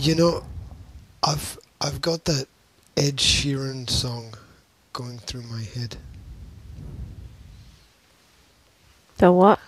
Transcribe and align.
You 0.00 0.14
know, 0.14 0.44
I've 1.22 1.58
I've 1.82 2.00
got 2.00 2.24
that 2.24 2.46
Ed 2.96 3.16
Sheeran 3.18 3.90
song 3.90 4.32
going 4.94 5.18
through 5.18 5.42
my 5.42 5.62
head. 5.62 5.98
The 9.18 9.32
what? 9.32 9.60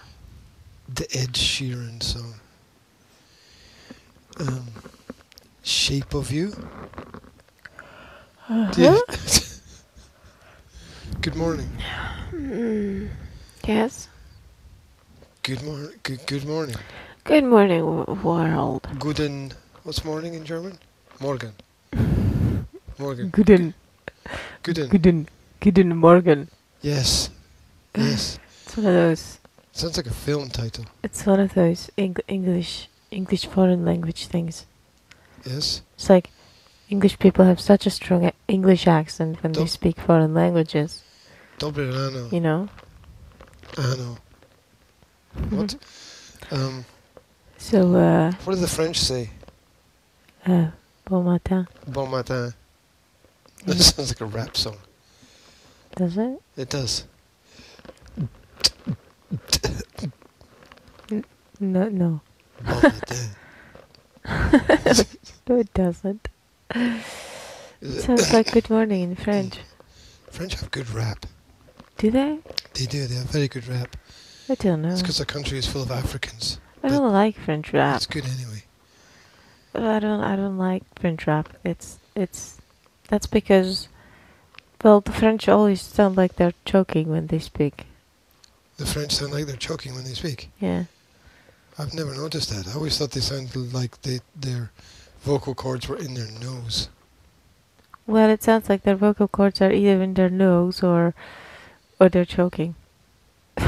The 0.88 1.04
Ed 1.14 1.34
Sheeran 1.34 2.02
song. 2.02 2.34
Um, 4.40 4.68
Shape 5.62 6.14
of 6.14 6.32
You. 6.32 6.54
Uh-huh. 8.48 8.74
Yeah. 8.76 8.98
good 11.22 11.36
morning. 11.36 11.70
Mm, 12.34 13.10
yes. 13.66 14.08
Good 15.42 15.62
morning. 15.62 15.92
Good 16.02 16.26
good 16.26 16.46
morning. 16.46 16.76
Good 17.24 17.44
morning, 17.44 17.80
w- 17.80 18.20
world. 18.22 18.88
Guten. 18.98 19.52
What's 19.84 20.04
morning 20.04 20.34
in 20.34 20.44
German? 20.44 20.78
Morgen. 21.20 21.52
Morgen. 22.98 23.30
Guten, 23.30 23.74
Guten. 24.62 24.88
guten, 24.88 25.28
guten 25.60 25.96
Morgen. 25.96 26.48
Yes. 26.82 27.30
Yes. 27.96 28.38
It's 28.64 28.76
one 28.76 28.86
of 28.86 28.94
those. 28.94 29.38
Sounds 29.72 29.96
like 29.96 30.06
a 30.06 30.14
film 30.14 30.50
title. 30.50 30.84
It's 31.02 31.26
one 31.26 31.40
of 31.40 31.54
those 31.54 31.90
Eng- 31.98 32.16
English, 32.28 32.88
English 33.10 33.46
foreign 33.46 33.84
language 33.84 34.26
things. 34.26 34.66
Yes. 35.44 35.82
It's 35.94 36.08
like 36.08 36.30
English 36.88 37.18
people 37.18 37.44
have 37.44 37.60
such 37.60 37.86
a 37.86 37.90
strong 37.90 38.30
English 38.48 38.86
accent 38.86 39.42
when 39.42 39.52
they 39.52 39.66
speak 39.66 39.98
foreign 39.98 40.34
languages. 40.34 41.02
Dobre 41.58 41.90
rano. 41.90 42.30
You 42.32 42.40
know. 42.40 42.68
Ano. 43.78 44.18
What? 45.50 45.74
Um. 46.50 46.84
So, 47.58 47.94
uh, 47.96 48.32
What 48.44 48.54
do 48.54 48.60
the 48.60 48.66
French 48.68 48.98
say? 48.98 49.30
Uh, 50.46 50.66
bon 51.04 51.22
matin, 51.24 51.66
Bon 51.88 52.10
matin. 52.10 52.54
That 53.66 53.76
Mm. 53.76 53.80
sounds 53.94 54.10
like 54.10 54.20
a 54.20 54.24
rap 54.26 54.56
song. 54.56 54.76
does 55.96 56.16
it? 56.16 56.40
It 56.56 56.68
does. 56.70 57.04
No, 61.60 61.88
no, 61.88 62.20
Bon 62.64 62.82
matin. 62.82 63.28
no, 65.48 65.56
it 65.58 65.72
doesn't. 65.74 66.28
It- 66.74 68.02
Sounds 68.02 68.32
like 68.32 68.52
good 68.52 68.70
morning 68.70 69.02
in 69.02 69.16
French. 69.16 69.58
French 70.30 70.54
have 70.54 70.70
good 70.70 70.88
rap. 70.90 71.26
Do 71.98 72.10
they? 72.10 72.38
They 72.74 72.86
do. 72.86 73.06
They 73.06 73.16
have 73.16 73.26
very 73.30 73.48
good 73.48 73.66
rap. 73.68 73.96
I 74.48 74.54
don't 74.56 74.82
know. 74.82 74.88
It's 74.90 75.02
because 75.02 75.18
the 75.18 75.26
country 75.26 75.58
is 75.58 75.66
full 75.66 75.82
of 75.82 75.90
Africans. 75.90 76.58
I 76.82 76.88
don't 76.88 77.12
like 77.12 77.36
French 77.38 77.72
rap. 77.72 77.96
It's 77.96 78.06
good 78.06 78.24
anyway. 78.24 78.61
I 79.74 79.98
don't. 79.98 80.20
I 80.20 80.36
don't 80.36 80.58
like 80.58 80.82
French 80.98 81.26
rap. 81.26 81.48
It's. 81.64 81.98
It's. 82.14 82.60
That's 83.08 83.26
because. 83.26 83.88
Well, 84.82 85.00
the 85.00 85.12
French 85.12 85.48
always 85.48 85.80
sound 85.80 86.16
like 86.16 86.36
they're 86.36 86.54
choking 86.64 87.08
when 87.08 87.28
they 87.28 87.38
speak. 87.38 87.86
The 88.78 88.86
French 88.86 89.12
sound 89.12 89.32
like 89.32 89.46
they're 89.46 89.56
choking 89.56 89.94
when 89.94 90.04
they 90.04 90.14
speak. 90.14 90.50
Yeah. 90.58 90.84
I've 91.78 91.94
never 91.94 92.14
noticed 92.14 92.50
that. 92.50 92.66
I 92.68 92.74
always 92.74 92.98
thought 92.98 93.12
they 93.12 93.20
sounded 93.20 93.72
like 93.72 94.02
they, 94.02 94.20
their 94.34 94.72
vocal 95.20 95.54
cords 95.54 95.88
were 95.88 95.96
in 95.96 96.14
their 96.14 96.30
nose. 96.40 96.88
Well, 98.08 98.28
it 98.28 98.42
sounds 98.42 98.68
like 98.68 98.82
their 98.82 98.96
vocal 98.96 99.28
cords 99.28 99.60
are 99.60 99.70
either 99.72 100.02
in 100.02 100.14
their 100.14 100.28
nose 100.28 100.82
or, 100.82 101.14
or 102.00 102.08
they're 102.08 102.24
choking. 102.24 102.74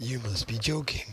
You 0.00 0.20
must 0.20 0.46
be 0.46 0.58
joking. 0.58 1.06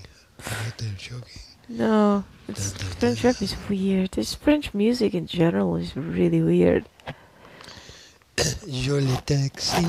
They're 0.78 0.92
joking. 0.96 1.42
No, 1.68 2.24
it's 2.48 2.74
French 2.96 3.24
rap 3.24 3.42
is 3.42 3.56
weird. 3.70 4.12
This 4.12 4.36
French 4.36 4.74
music 4.74 5.14
in 5.14 5.26
general 5.28 5.76
is 5.76 5.96
really 5.96 6.42
weird. 6.42 6.86
Joe 8.70 9.00
le 9.00 9.18
taxi. 9.26 9.82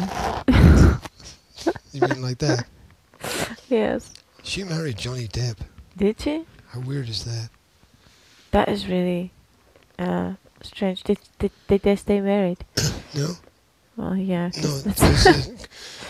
you 1.93 2.01
mean 2.01 2.23
like 2.23 2.39
that? 2.39 2.67
Yes. 3.69 4.15
She 4.45 4.63
married 4.63 4.97
Johnny 4.97 5.27
Depp. 5.27 5.59
Did 5.97 6.21
she? 6.21 6.45
How 6.69 6.79
weird 6.81 7.09
is 7.09 7.25
that? 7.25 7.49
That 8.53 8.69
is 8.69 8.87
really, 8.87 9.33
uh, 9.99 10.35
strange. 10.63 11.03
Did 11.03 11.19
did 11.41 11.51
did 11.67 11.83
they 11.83 11.97
stay 11.97 12.21
married? 12.21 12.65
No? 13.15 13.33
Well, 13.97 14.15
yeah. 14.15 14.51
No, 14.63 14.83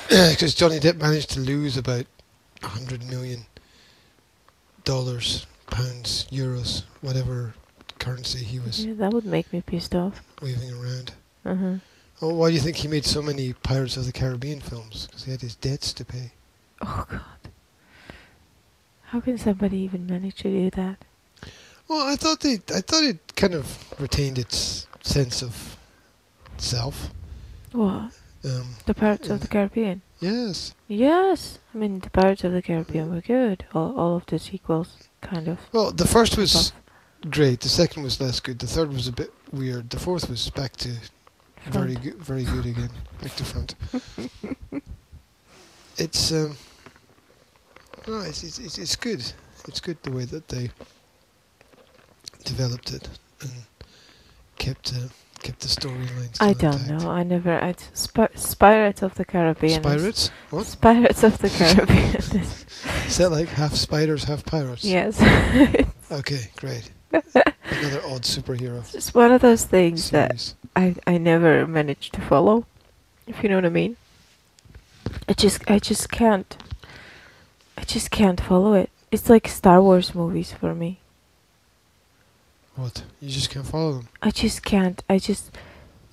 because 0.09 0.55
Johnny 0.61 0.81
Depp 0.81 0.97
managed 1.01 1.31
to 1.31 1.41
lose 1.41 1.77
about 1.77 2.05
a 2.63 2.67
hundred 2.67 3.05
million 3.09 3.47
dollars, 4.85 5.47
pounds, 5.71 6.27
euros, 6.31 6.82
whatever 7.00 7.54
currency 7.99 8.44
he 8.44 8.59
was 8.60 8.84
yeah, 8.84 8.94
that 8.94 9.12
would 9.12 9.25
make 9.25 9.53
me 9.53 9.62
pissed 9.62 9.94
off. 9.94 10.22
waving 10.43 10.72
around. 10.72 11.12
Uh-huh. 11.44 11.75
Oh, 12.22 12.34
why 12.34 12.49
do 12.49 12.54
you 12.54 12.60
think 12.60 12.77
he 12.77 12.88
made 12.88 13.04
so 13.04 13.21
many 13.22 13.53
Pirates 13.53 13.97
of 13.97 14.06
the 14.06 14.12
Caribbean 14.12 14.60
films? 14.60 15.06
Because 15.06 15.25
he 15.25 15.31
had 15.31 15.41
his 15.41 15.54
debts 15.54 15.93
to 15.94 16.04
pay. 16.04 16.32
Oh 16.82 17.04
God. 17.09 17.21
How 19.04 19.21
can 19.21 19.38
somebody 19.38 19.78
even 19.78 20.06
manage 20.06 20.37
to 20.37 20.50
do 20.50 20.71
that? 20.71 20.99
Well, 21.88 22.06
I 22.06 22.16
thought 22.16 22.41
they, 22.41 22.54
I 22.75 22.81
thought 22.81 23.04
it 23.04 23.37
kind 23.37 23.54
of 23.54 23.94
retained 24.00 24.38
its 24.38 24.87
sense 25.03 25.43
of 25.43 25.77
self. 26.56 27.10
What? 27.72 28.12
Um, 28.44 28.66
The 28.87 28.94
Pirates 28.94 29.28
of 29.31 29.41
the 29.41 29.48
Caribbean. 29.48 30.03
Yes. 30.21 30.75
Yes, 30.88 31.59
I 31.75 31.78
mean 31.78 32.00
the 32.00 32.10
Pirates 32.10 32.44
of 32.44 32.53
the 32.53 32.62
Caribbean 32.62 33.12
were 33.12 33.21
good. 33.21 33.66
All 33.75 33.97
all 33.97 34.16
of 34.16 34.27
the 34.27 34.38
sequels, 34.38 35.09
kind 35.21 35.49
of. 35.49 35.59
Well, 35.72 35.93
the 35.93 36.06
first 36.06 36.37
was 36.37 36.72
great. 37.31 37.60
The 37.60 37.69
second 37.69 38.03
was 38.03 38.21
less 38.21 38.41
good. 38.41 38.59
The 38.59 38.66
third 38.66 38.93
was 38.93 39.09
a 39.09 39.12
bit 39.12 39.32
weird. 39.53 39.91
The 39.91 39.99
fourth 39.99 40.28
was 40.28 40.50
back 40.50 40.77
to 40.77 40.91
very 41.66 41.94
good, 41.94 42.16
very 42.16 42.44
good 42.44 42.66
again. 42.66 42.91
Back 43.22 43.34
to 43.37 43.44
front. 43.44 43.75
it's 45.99 46.33
um, 46.33 46.56
no, 48.06 48.21
it's, 48.21 48.43
it's 48.44 48.59
it's 48.59 48.78
it's 48.78 48.97
good. 48.97 49.25
It's 49.69 49.81
good 49.81 50.00
the 50.03 50.12
way 50.12 50.25
that 50.27 50.48
they 50.48 50.71
developed 52.44 52.93
it 52.93 53.09
and 53.41 53.50
kept 54.59 54.93
uh, 54.94 55.09
kept 55.47 55.61
the 55.61 55.69
storyline. 55.69 56.37
I 56.41 56.53
don't 56.55 56.89
know. 56.89 57.09
I 57.11 57.23
never. 57.23 57.62
I 57.62 57.75
Sp- 57.95 58.34
Pirates 58.59 59.03
of 59.03 59.15
the 59.15 59.25
Caribbean. 59.25 59.83
Pirates? 59.83 60.31
What? 60.51 60.77
Pirates 60.81 61.23
of 61.23 61.39
the 61.39 61.49
Caribbean. 61.51 62.17
is- 62.17 63.17
that 63.19 63.31
like 63.31 63.49
half 63.49 63.75
spiders, 63.75 64.25
half 64.25 64.45
pirates? 64.45 64.84
yes. 64.84 65.21
Okay, 66.09 66.51
great. 66.57 66.93
Another 67.12 68.01
odd 68.07 68.23
superhero 68.23 68.79
it's 68.95 69.12
one 69.12 69.33
of 69.33 69.41
those 69.41 69.65
things 69.65 70.11
that. 70.11 70.55
I 70.77 70.95
I 71.07 71.19
never 71.19 71.67
managed 71.67 72.15
to 72.15 72.21
follow. 72.21 72.67
If 73.27 73.43
you 73.43 73.49
know 73.49 73.57
what 73.57 73.65
I 73.65 73.71
mean. 73.71 73.97
I 75.28 75.33
just 75.33 75.69
I 75.69 75.78
just 75.81 76.11
can't. 76.11 76.57
I 77.77 77.83
just 77.83 78.11
can't 78.11 78.41
follow 78.41 78.75
it. 78.75 78.91
It's 79.11 79.28
like 79.28 79.49
Star 79.49 79.83
Wars 79.83 80.15
movies 80.15 80.53
for 80.53 80.75
me. 80.75 81.01
What? 82.77 83.03
You 83.21 83.31
just 83.31 83.51
can't 83.51 83.67
follow 83.67 83.93
them. 83.95 84.09
I 84.23 84.31
just 84.31 84.63
can't. 84.65 85.03
I 85.09 85.19
just, 85.19 85.51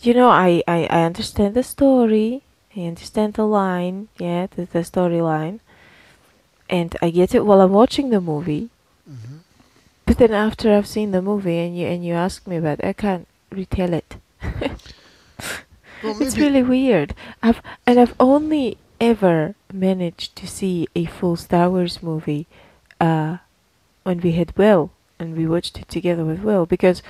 you 0.02 0.14
know, 0.14 0.30
I, 0.30 0.64
I, 0.68 0.86
I 0.90 1.04
understand 1.04 1.54
the 1.56 1.64
story. 1.64 2.42
I 2.76 2.82
understand 2.82 3.34
the 3.36 3.46
line, 3.46 4.08
yeah, 4.18 4.48
the, 4.48 4.66
the 4.66 4.80
storyline. 4.80 5.60
And 6.70 6.96
I 7.02 7.10
get 7.12 7.36
it 7.36 7.46
while 7.46 7.62
I'm 7.62 7.74
watching 7.74 8.10
the 8.10 8.22
movie. 8.22 8.70
hmm 9.08 9.38
But 10.06 10.18
then 10.18 10.32
after 10.34 10.74
I've 10.74 10.88
seen 10.88 11.12
the 11.12 11.22
movie 11.22 11.60
and 11.60 11.78
you 11.78 11.86
and 11.88 12.04
you 12.06 12.14
ask 12.14 12.48
me 12.48 12.56
about 12.58 12.80
it, 12.80 12.86
I 12.86 12.94
can't 12.94 13.28
retell 13.52 13.94
it. 13.94 14.16
Well, 16.04 16.18
It's 16.22 16.38
really 16.38 16.64
weird. 16.64 17.14
I've 17.42 17.62
and 17.86 18.00
I've 18.00 18.16
only 18.20 18.78
ever 19.00 19.56
managed 19.72 20.36
to 20.38 20.48
see 20.48 20.88
a 20.96 21.06
full 21.06 21.36
Star 21.36 21.70
Wars 21.70 22.02
movie 22.02 22.48
uh 23.00 23.38
when 24.04 24.20
we 24.22 24.32
had 24.34 24.58
Will 24.58 24.92
and 25.20 25.36
we 25.38 25.46
watched 25.48 25.78
it 25.80 25.88
together 25.88 26.24
with 26.26 26.40
Will 26.42 26.66
because 26.66 27.02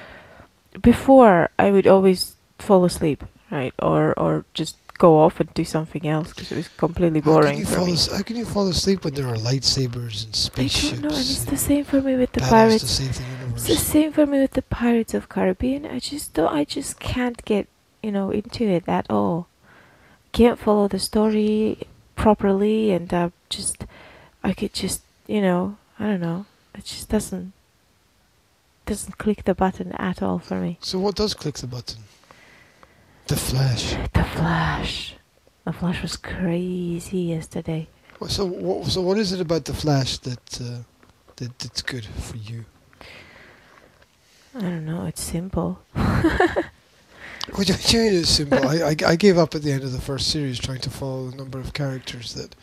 before 0.81 1.49
I 1.59 1.71
would 1.71 1.87
always 1.87 2.35
fall 2.59 2.85
asleep, 2.85 3.23
right? 3.51 3.73
Or 3.79 4.13
or 4.19 4.45
just 4.53 4.77
go 4.99 5.19
off 5.19 5.39
and 5.39 5.51
do 5.53 5.65
something 5.65 6.07
else 6.07 6.29
because 6.29 6.51
it 6.51 6.55
was 6.55 6.67
completely 6.77 7.19
how 7.19 7.25
can 7.25 7.41
boring 7.41 7.65
for 7.65 7.85
me. 7.85 7.93
as- 7.93 8.07
How 8.11 8.21
can 8.21 8.35
you 8.37 8.45
fall 8.45 8.67
asleep 8.69 9.03
when 9.03 9.13
there 9.15 9.27
are 9.27 9.35
lightsabers 9.35 10.23
and 10.25 10.33
I 10.33 10.37
spaceships? 10.37 10.91
don't 10.91 11.01
know, 11.01 11.09
and 11.09 11.17
it's 11.19 11.45
the 11.45 11.57
same 11.57 11.83
for 11.83 12.01
me 12.01 12.15
with 12.15 12.31
the 12.33 12.41
pirates. 12.41 12.97
the 12.99 13.11
It's 13.55 13.67
the 13.67 13.75
same 13.77 14.11
for 14.13 14.25
me 14.25 14.39
with 14.39 14.51
the 14.51 14.61
Pirates 14.63 15.13
of 15.13 15.29
Caribbean. 15.29 15.85
I 15.85 15.99
just 15.99 16.33
don't. 16.33 16.53
I 16.53 16.63
just 16.63 16.99
can't 16.99 17.43
get 17.45 17.67
you 18.01 18.11
know 18.11 18.31
into 18.31 18.63
it 18.65 18.83
at 18.87 19.05
all. 19.09 19.47
Can't 20.31 20.57
follow 20.59 20.87
the 20.87 20.99
story 20.99 21.87
properly, 22.15 22.91
and 22.91 23.11
I 23.13 23.31
just 23.49 23.85
I 24.43 24.53
could 24.53 24.73
just 24.73 25.01
you 25.27 25.41
know 25.41 25.77
I 25.99 26.05
don't 26.07 26.21
know. 26.21 26.45
It 26.75 26.85
just 26.85 27.09
doesn't 27.09 27.53
doesn't 28.85 29.17
click 29.17 29.43
the 29.43 29.55
button 29.55 29.91
at 29.93 30.21
all 30.21 30.39
for 30.39 30.55
me. 30.55 30.77
So 30.81 30.99
what 30.99 31.15
does 31.15 31.33
click 31.33 31.55
the 31.55 31.67
button? 31.67 32.03
The 33.27 33.35
Flash. 33.35 33.95
The 34.13 34.23
Flash. 34.23 35.15
The 35.65 35.73
Flash 35.73 36.01
was 36.01 36.17
crazy 36.17 37.19
yesterday. 37.19 37.87
So 38.27 38.45
what? 38.45 38.87
So 38.87 39.01
what 39.01 39.17
is 39.17 39.31
it 39.31 39.41
about 39.41 39.65
the 39.65 39.73
Flash 39.73 40.17
that 40.19 40.61
uh, 40.61 40.83
that 41.37 41.59
that's 41.59 41.81
good 41.81 42.05
for 42.05 42.37
you? 42.37 42.65
I 44.55 44.61
don't 44.61 44.85
know. 44.85 45.05
It's 45.05 45.21
simple. 45.21 45.79
What 47.51 47.67
do 47.67 47.73
you 47.73 48.03
mean 48.03 48.13
it's 48.19 48.29
simple? 48.29 48.65
I, 48.65 48.91
I, 48.91 48.95
I 49.05 49.15
gave 49.17 49.37
up 49.37 49.53
at 49.53 49.63
the 49.63 49.71
end 49.71 49.83
of 49.83 49.91
the 49.91 49.99
first 49.99 50.29
series 50.29 50.57
trying 50.57 50.79
to 50.79 50.89
follow 50.89 51.29
the 51.29 51.35
number 51.35 51.59
of 51.59 51.73
characters 51.73 52.33
that 52.35 52.55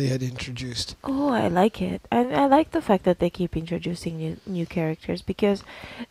they 0.00 0.06
had 0.06 0.22
introduced. 0.22 0.96
Oh, 1.04 1.28
I 1.28 1.48
like 1.48 1.82
it. 1.82 2.00
And 2.10 2.34
I 2.34 2.46
like 2.46 2.70
the 2.70 2.80
fact 2.80 3.04
that 3.04 3.18
they 3.18 3.28
keep 3.28 3.54
introducing 3.54 4.16
new 4.16 4.38
new 4.46 4.64
characters 4.64 5.20
because 5.20 5.62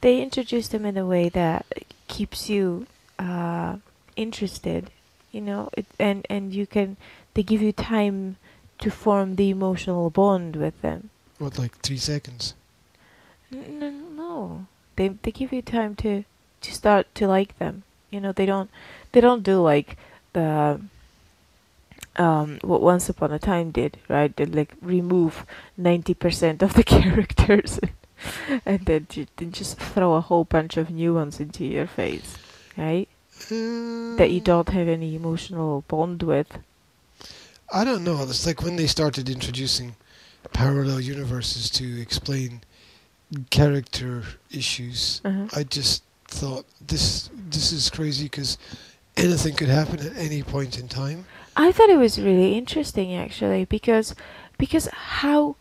they 0.02 0.22
introduce 0.22 0.68
them 0.68 0.86
in 0.86 0.96
a 0.96 1.08
way 1.08 1.28
that 1.30 1.66
keeps 2.08 2.50
you 2.50 2.86
uh, 3.18 3.78
interested. 4.16 4.92
You 5.32 5.42
know, 5.42 5.70
it, 5.76 5.88
and 5.98 6.24
and 6.30 6.54
you 6.54 6.68
can 6.68 6.98
they 7.34 7.42
give 7.42 7.64
you 7.64 7.74
time 7.74 8.38
to 8.78 8.92
form 8.92 9.38
the 9.38 9.50
emotional 9.50 10.12
bond 10.12 10.56
with 10.56 10.80
them. 10.82 11.10
What, 11.40 11.58
like 11.58 11.76
three 11.80 11.98
seconds? 11.98 12.54
N- 13.52 13.82
n- 13.82 14.16
no, 14.16 14.68
they 14.98 15.08
they 15.24 15.32
give 15.32 15.52
you 15.52 15.64
time 15.64 15.96
to 16.06 16.26
to 16.62 16.70
start 16.72 17.08
to 17.16 17.26
like 17.26 17.58
them. 17.58 17.82
You 18.12 18.22
know, 18.22 18.34
they 18.34 18.46
don't 18.46 18.70
they 19.14 19.22
don't 19.22 19.42
do 19.42 19.64
like 19.74 19.98
the 20.34 20.80
um 22.20 22.60
what 22.64 22.82
Once 22.82 23.10
Upon 23.10 23.32
a 23.32 23.40
Time 23.40 23.72
did, 23.72 23.98
right? 24.10 24.36
They 24.36 24.46
like 24.46 24.76
remove 24.82 25.46
ninety 25.78 26.14
percent 26.14 26.62
of 26.64 26.74
the 26.76 26.84
characters 26.98 27.80
and 28.66 28.86
then, 28.86 29.08
ju- 29.10 29.28
then 29.38 29.52
just 29.52 29.78
throw 29.80 30.16
a 30.16 30.22
whole 30.22 30.44
bunch 30.46 30.78
of 30.78 30.90
new 30.92 31.14
ones 31.16 31.40
into 31.40 31.66
your 31.66 31.88
face, 31.88 32.38
right? 32.78 33.10
That 34.18 34.32
you 34.32 34.40
Mm, 34.40 34.44
don't 34.44 34.70
have 34.70 34.88
any 34.88 35.16
emotional 35.16 35.84
bond 35.88 36.24
with. 36.24 36.60
I 37.74 37.84
don't 37.84 38.04
know. 38.04 38.24
It's 38.24 38.46
like 38.46 38.64
when 38.64 38.76
they 38.76 38.88
started 38.88 39.30
introducing 39.30 39.96
parallel 40.54 41.00
universes 41.02 41.70
to 41.72 42.02
explain 42.02 42.62
character 43.52 44.24
issues. 44.52 45.22
Uh-huh. 45.26 45.48
I 45.56 45.64
just 45.64 46.04
thought 46.28 46.66
this 46.82 47.30
this 47.34 47.72
is 47.72 47.90
crazy 47.90 48.26
because 48.26 48.58
anything 49.18 49.56
could 49.56 49.70
happen 49.70 50.00
at 50.00 50.16
any 50.18 50.44
point 50.44 50.80
in 50.80 50.88
time. 50.88 51.26
I 51.56 51.72
thought 51.72 51.90
it 51.90 51.98
was 51.98 52.20
really 52.20 52.58
interesting 52.58 53.14
actually 53.16 53.66
because 53.66 54.16
because 54.58 54.88
how 54.88 55.56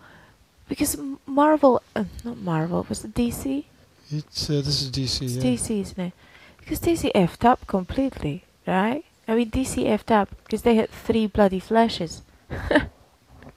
because 0.69 0.97
Marvel 1.27 1.83
uh, 1.97 2.05
not 2.25 2.39
Marvel 2.39 2.87
was 2.89 3.05
it 3.05 3.15
DC 3.15 3.65
It's 4.11 4.51
uh, 4.51 4.55
this 4.55 4.83
is 4.83 4.91
DC. 4.91 5.23
it's 5.23 5.37
Yeah. 5.37 5.43
DC 5.43 5.81
isn't 5.81 6.01
it? 6.01 6.13
Because 6.59 6.81
DC 6.81 7.13
effed 7.13 7.45
up 7.45 7.67
completely 7.67 8.45
right? 8.67 9.05
I 9.27 9.35
mean 9.35 9.51
DC 9.51 9.85
effed 9.87 10.11
up 10.11 10.29
because 10.45 10.63
they 10.63 10.77
had 10.77 10.91
three 10.91 11.27
bloody 11.27 11.61
flashes. 11.61 12.23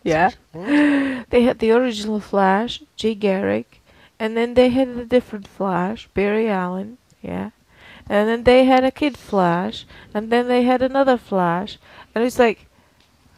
Yeah. 0.04 0.32
They 0.54 1.44
had 1.44 1.60
the 1.60 1.72
original 1.72 2.20
Flash 2.20 2.82
Jay 2.96 3.14
Garrick 3.14 3.82
and 4.20 4.36
then 4.36 4.56
they 4.56 4.70
had 4.70 4.88
a 4.88 5.06
different 5.06 5.48
Flash 5.48 6.08
Barry 6.16 6.50
Allen 6.50 6.98
yeah? 7.22 7.52
And 8.10 8.28
then 8.28 8.44
they 8.44 8.66
had 8.66 8.84
a 8.84 8.92
kid 8.92 9.16
Flash 9.16 9.86
and 10.14 10.32
then 10.32 10.48
they 10.48 10.64
had 10.64 10.82
another 10.82 11.18
Flash 11.18 11.78
and 12.14 12.24
it's 12.24 12.40
like 12.40 12.68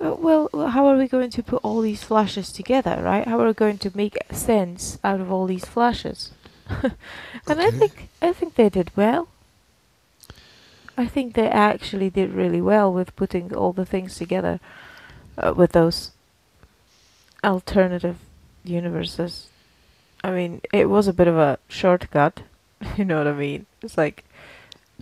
uh, 0.03 0.15
well, 0.17 0.49
how 0.53 0.85
are 0.87 0.97
we 0.97 1.07
going 1.07 1.29
to 1.29 1.43
put 1.43 1.61
all 1.63 1.81
these 1.81 2.03
flashes 2.03 2.51
together, 2.51 3.01
right? 3.01 3.27
How 3.27 3.39
are 3.39 3.47
we 3.47 3.53
going 3.53 3.77
to 3.79 3.91
make 3.95 4.17
sense 4.31 4.99
out 5.03 5.21
of 5.21 5.31
all 5.31 5.45
these 5.45 5.65
flashes? 5.65 6.31
and 7.47 7.61
I 7.61 7.71
think 7.71 8.09
I 8.21 8.33
think 8.33 8.55
they 8.55 8.69
did 8.69 8.91
well. 8.95 9.27
I 10.97 11.07
think 11.07 11.33
they 11.33 11.47
actually 11.47 12.09
did 12.09 12.33
really 12.33 12.61
well 12.61 12.93
with 12.93 13.15
putting 13.15 13.53
all 13.55 13.73
the 13.73 13.85
things 13.85 14.15
together 14.15 14.59
uh, 15.37 15.53
with 15.55 15.71
those 15.71 16.11
alternative 17.43 18.17
universes. 18.63 19.47
I 20.23 20.31
mean, 20.31 20.61
it 20.71 20.89
was 20.89 21.07
a 21.07 21.13
bit 21.13 21.27
of 21.27 21.37
a 21.37 21.59
shortcut. 21.67 22.41
you 22.97 23.05
know 23.05 23.17
what 23.17 23.27
I 23.27 23.33
mean? 23.33 23.65
It's 23.81 23.97
like, 23.97 24.23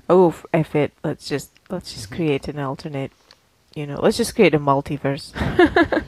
oh, 0.09 0.29
f- 0.53 0.75
it. 0.75 0.94
Let's 1.03 1.27
just 1.27 1.51
let's 1.69 1.94
just 1.94 2.12
create 2.12 2.47
an 2.47 2.59
alternate. 2.59 3.12
You 3.75 3.88
know, 3.88 4.00
let's 4.01 4.18
just 4.18 4.35
create 4.35 4.53
a 4.53 4.59
multiverse. 4.59 5.31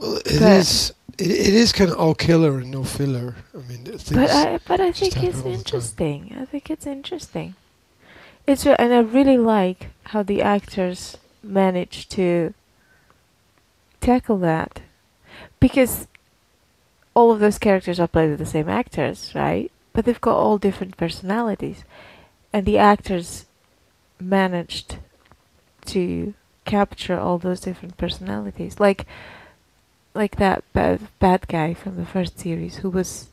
Well, 0.00 0.14
it 0.18 0.24
But- 0.38 0.60
is. 0.60 0.92
It, 1.18 1.30
it 1.32 1.54
is 1.54 1.72
kind 1.72 1.90
of 1.90 1.96
all 1.98 2.14
killer 2.14 2.58
and 2.58 2.70
no 2.70 2.84
filler. 2.84 3.34
I 3.52 3.58
mean. 3.68 3.82
But 3.84 4.30
I 4.30 4.60
but 4.68 4.80
I 4.80 4.92
think 4.92 5.16
it's 5.24 5.38
all 5.38 5.42
the 5.42 5.50
time. 5.50 5.52
interesting. 5.58 6.36
I 6.40 6.44
think 6.44 6.70
it's 6.70 6.86
interesting. 6.86 7.56
It's 8.46 8.64
re- 8.64 8.76
and 8.78 8.94
I 8.94 9.00
really 9.00 9.36
like 9.38 9.88
how 10.04 10.22
the 10.22 10.40
actors 10.40 11.16
manage 11.42 12.08
to 12.10 12.54
tackle 14.00 14.38
that 14.38 14.80
because 15.58 16.06
all 17.14 17.32
of 17.32 17.40
those 17.40 17.58
characters 17.58 17.98
are 17.98 18.06
played 18.06 18.30
with 18.30 18.38
the 18.38 18.46
same 18.46 18.68
actors, 18.68 19.32
right? 19.34 19.72
But 19.92 20.04
they've 20.04 20.20
got 20.20 20.36
all 20.36 20.58
different 20.58 20.96
personalities, 20.96 21.82
and 22.52 22.64
the 22.64 22.78
actors 22.78 23.46
managed 24.20 24.98
to 25.86 26.34
capture 26.68 27.18
all 27.18 27.38
those 27.38 27.60
different 27.60 27.96
personalities, 27.96 28.78
like 28.78 29.06
like 30.14 30.36
that 30.36 30.62
bad 30.72 31.00
bad 31.18 31.46
guy 31.48 31.74
from 31.74 31.96
the 31.96 32.06
first 32.06 32.38
series 32.38 32.76
who 32.82 32.90
was 32.90 33.28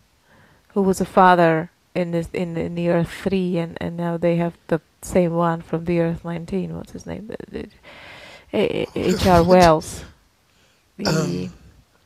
who 0.73 0.81
was 0.81 1.01
a 1.01 1.05
father 1.05 1.69
in 1.93 2.11
this 2.11 2.29
in 2.33 2.57
in 2.57 2.75
the 2.75 2.89
Earth 2.89 3.11
three, 3.23 3.57
and 3.63 3.77
and 3.81 3.97
now 3.97 4.17
they 4.17 4.35
have 4.37 4.53
the 4.67 4.79
same 5.01 5.33
one 5.33 5.61
from 5.61 5.85
the 5.85 5.99
Earth 5.99 6.23
nineteen. 6.25 6.75
What's 6.75 6.93
his 6.93 7.05
name? 7.05 7.27
The- 7.27 7.51
the- 7.51 7.69
H. 8.53 9.25
R. 9.27 9.43
Wells, 9.53 10.05
the 10.97 11.05
Um, 11.07 11.53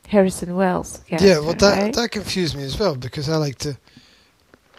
Harrison 0.08 0.56
Wells. 0.56 1.00
yeah, 1.08 1.38
well, 1.38 1.54
that 1.54 1.78
right? 1.78 1.94
that 1.94 2.10
confused 2.10 2.56
me 2.56 2.64
as 2.64 2.76
well 2.80 2.96
because 2.96 3.28
I 3.28 3.36
like 3.36 3.58
to 3.58 3.76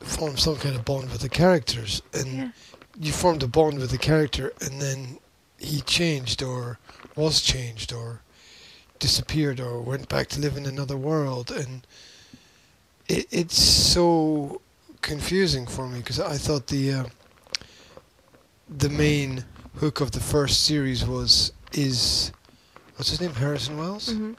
form 0.04 0.36
some 0.36 0.58
kind 0.58 0.76
of 0.76 0.84
bond 0.84 1.10
with 1.12 1.22
the 1.22 1.30
characters, 1.30 2.02
and 2.14 2.28
yeah. 2.34 2.50
you 3.00 3.14
formed 3.14 3.44
a 3.44 3.48
bond 3.48 3.80
with 3.80 3.92
the 3.92 3.98
character, 3.98 4.52
and 4.60 4.82
then 4.82 5.18
he 5.62 5.82
changed 5.82 6.42
or 6.44 6.80
was 7.16 7.42
changed 7.42 7.94
or 7.94 8.22
disappeared 9.00 9.60
or 9.60 9.82
went 9.82 10.10
back 10.10 10.28
to 10.30 10.40
live 10.40 10.58
in 10.58 10.66
another 10.66 10.98
world, 10.98 11.52
and 11.52 11.86
it, 13.08 13.28
it's 13.32 13.62
so 13.62 14.62
confusing 15.02 15.66
for 15.68 15.88
me 15.88 16.00
because 16.00 16.20
I 16.20 16.38
thought 16.38 16.68
the 16.68 16.92
uh, 16.94 17.04
the 18.70 18.90
main 18.90 19.46
hook 19.78 20.02
of 20.02 20.12
the 20.12 20.20
first 20.20 20.64
series 20.64 21.06
was 21.06 21.52
is 21.74 22.32
what's 22.96 23.10
his 23.10 23.22
name 23.22 23.34
Harrison 23.34 23.78
Wells 23.78 24.10
Mhm, 24.14 24.36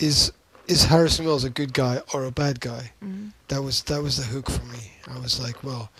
is 0.00 0.32
is 0.66 0.84
Harrison 0.84 1.24
Wells 1.26 1.44
a 1.44 1.50
good 1.50 1.72
guy 1.72 2.02
or 2.12 2.24
a 2.24 2.30
bad 2.30 2.60
guy? 2.60 2.92
mhm. 3.02 3.32
That 3.48 3.62
was 3.62 3.82
that 3.84 4.02
was 4.02 4.16
the 4.16 4.24
hook 4.24 4.50
for 4.50 4.64
me. 4.66 4.92
I 5.06 5.18
was 5.18 5.40
like, 5.40 5.62
well, 5.64 5.90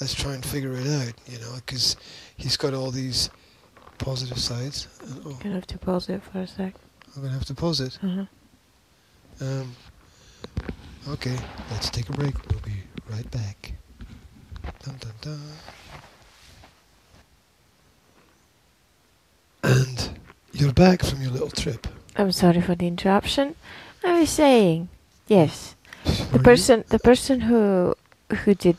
let's 0.00 0.14
try 0.14 0.34
and 0.34 0.44
figure 0.44 0.72
it 0.74 0.86
out, 0.86 1.14
you 1.26 1.38
know, 1.40 1.54
because 1.56 1.96
he's 2.36 2.56
got 2.56 2.74
all 2.74 2.90
these 2.92 3.30
positive 4.02 4.38
sides. 4.38 4.88
Uh, 5.02 5.14
oh, 5.26 5.38
Gonna 5.42 5.54
have 5.54 5.66
to 5.68 5.78
pause 5.78 6.08
it 6.08 6.22
for 6.22 6.40
a 6.40 6.46
sec. 6.46 6.74
I'm 7.16 7.22
gonna 7.22 7.34
have 7.34 7.44
to 7.46 7.54
pause 7.54 7.80
it. 7.80 7.98
Uh-huh. 8.02 8.24
Um, 9.40 9.74
okay, 11.08 11.36
let's 11.70 11.90
take 11.90 12.08
a 12.08 12.12
break. 12.12 12.34
We'll 12.50 12.60
be 12.60 12.82
right 13.10 13.28
back. 13.30 13.72
Dun, 14.84 14.94
dun, 15.00 15.12
dun. 15.20 15.40
And 19.64 20.18
you're 20.52 20.72
back 20.72 21.02
from 21.04 21.22
your 21.22 21.30
little 21.30 21.50
trip. 21.50 21.86
I'm 22.16 22.32
sorry 22.32 22.60
for 22.60 22.74
the 22.74 22.86
interruption. 22.86 23.54
I 24.04 24.20
was 24.20 24.30
saying, 24.30 24.88
yes, 25.28 25.74
the 26.04 26.38
you- 26.38 26.42
person 26.44 26.84
the 26.88 26.98
person 26.98 27.40
who 27.42 27.94
who 28.44 28.54
did 28.54 28.76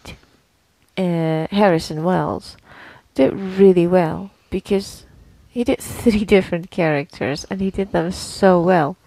uh, 0.98 1.48
Harrison 1.52 2.04
Wells 2.04 2.58
did 3.16 3.34
really 3.34 3.88
well 3.88 4.32
because 4.50 5.06
he 5.54 5.64
did 5.64 5.80
three 5.80 6.26
different 6.36 6.72
characters 6.72 7.46
and 7.50 7.62
he 7.62 7.70
did 7.70 7.92
them 7.92 8.12
so 8.12 8.60
well. 8.60 8.98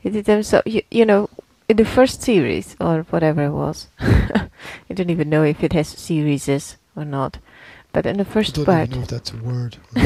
He 0.00 0.08
did 0.08 0.24
them 0.24 0.42
so 0.42 0.62
you, 0.64 0.82
you 0.90 1.04
know 1.04 1.28
in 1.68 1.76
the 1.76 1.84
first 1.84 2.22
series 2.22 2.74
or 2.80 3.02
whatever 3.10 3.44
it 3.44 3.52
was. 3.52 3.88
I 4.00 4.48
don't 4.94 5.10
even 5.10 5.28
know 5.28 5.44
if 5.44 5.62
it 5.62 5.74
has 5.74 5.88
series 5.88 6.48
or 6.96 7.04
not. 7.04 7.38
But 7.92 8.06
in 8.06 8.16
the 8.16 8.24
first 8.24 8.54
I 8.54 8.56
don't 8.56 8.66
part, 8.66 8.88
even 8.88 8.98
know 8.98 9.02
if 9.02 9.08
that's 9.08 9.32
a 9.32 9.36
word. 9.36 9.76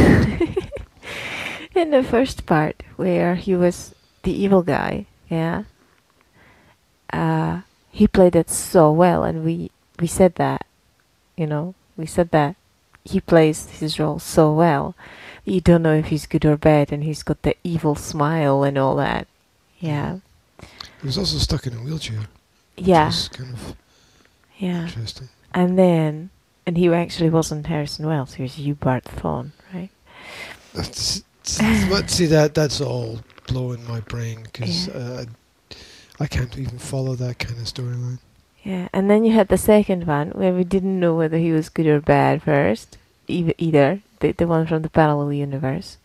in 1.74 1.90
the 1.90 2.02
first 2.02 2.46
part 2.46 2.82
where 2.96 3.36
he 3.36 3.54
was 3.54 3.94
the 4.24 4.32
evil 4.32 4.62
guy, 4.62 5.06
yeah, 5.28 5.64
uh, 7.12 7.60
he 7.90 8.06
played 8.06 8.34
it 8.34 8.50
so 8.50 8.90
well, 8.90 9.24
and 9.24 9.44
we 9.44 9.70
we 9.98 10.06
said 10.06 10.36
that, 10.36 10.66
you 11.36 11.46
know, 11.46 11.74
we 11.96 12.06
said 12.06 12.30
that 12.30 12.56
he 13.04 13.20
plays 13.20 13.68
his 13.70 13.98
role 13.98 14.18
so 14.18 14.52
well. 14.52 14.94
You 15.44 15.60
don't 15.60 15.82
know 15.82 15.94
if 15.94 16.06
he's 16.06 16.26
good 16.26 16.44
or 16.44 16.56
bad, 16.56 16.92
and 16.92 17.02
he's 17.04 17.22
got 17.22 17.42
the 17.42 17.56
evil 17.64 17.94
smile 17.94 18.62
and 18.62 18.78
all 18.78 18.96
that. 18.96 19.26
Yeah, 19.80 20.18
he 21.00 21.06
was 21.06 21.18
also 21.18 21.38
stuck 21.38 21.66
in 21.66 21.74
a 21.74 21.78
wheelchair. 21.82 22.20
which 22.76 22.86
yeah, 22.86 23.10
kind 23.32 23.52
of 23.54 23.76
yeah. 24.58 24.84
interesting. 24.84 25.28
And 25.52 25.76
then, 25.78 26.30
and 26.64 26.78
he 26.78 26.88
actually 26.88 27.30
wasn't 27.30 27.66
Harrison 27.66 28.06
Wells. 28.06 28.34
He 28.34 28.42
was 28.44 28.52
Eobard 28.56 29.02
Thawne, 29.02 29.50
right? 29.74 29.90
That's, 30.72 31.22
but 31.90 32.08
see 32.08 32.26
that 32.26 32.54
that's 32.54 32.80
all 32.80 33.20
blowing 33.48 33.86
my 33.88 34.00
brain 34.00 34.44
because 34.44 34.86
Yeah. 34.86 34.94
uh, 34.94 35.24
I 36.20 36.26
can't 36.26 36.56
even 36.56 36.78
follow 36.78 37.16
that 37.16 37.38
kind 37.40 37.58
of 37.58 37.64
storyline. 37.66 38.18
Yeah, 38.62 38.88
and 38.92 39.10
then 39.10 39.24
you 39.24 39.32
had 39.32 39.48
the 39.48 39.58
second 39.58 40.06
one 40.06 40.30
where 40.30 40.52
we 40.52 40.62
didn't 40.62 41.00
know 41.00 41.16
whether 41.16 41.36
he 41.38 41.50
was 41.50 41.68
good 41.68 41.86
or 41.88 42.00
bad 42.00 42.44
first, 42.44 42.96
either, 43.26 43.52
either 43.58 44.00
the, 44.22 44.32
the 44.32 44.46
one 44.46 44.66
from 44.66 44.82
the 44.82 44.88
parallel 44.88 45.32
universe, 45.32 45.98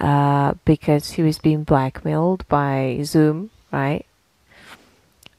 uh, 0.00 0.54
because 0.64 1.12
he 1.12 1.22
was 1.22 1.38
being 1.38 1.62
blackmailed 1.62 2.46
by 2.48 3.00
Zoom, 3.04 3.50
right? 3.70 4.04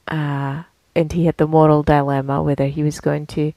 Uh, 0.07 0.63
and 0.95 1.11
he 1.11 1.25
had 1.25 1.37
the 1.37 1.47
moral 1.47 1.83
dilemma 1.83 2.41
whether 2.41 2.67
he 2.67 2.83
was 2.83 3.01
going 3.01 3.25
to 3.25 3.51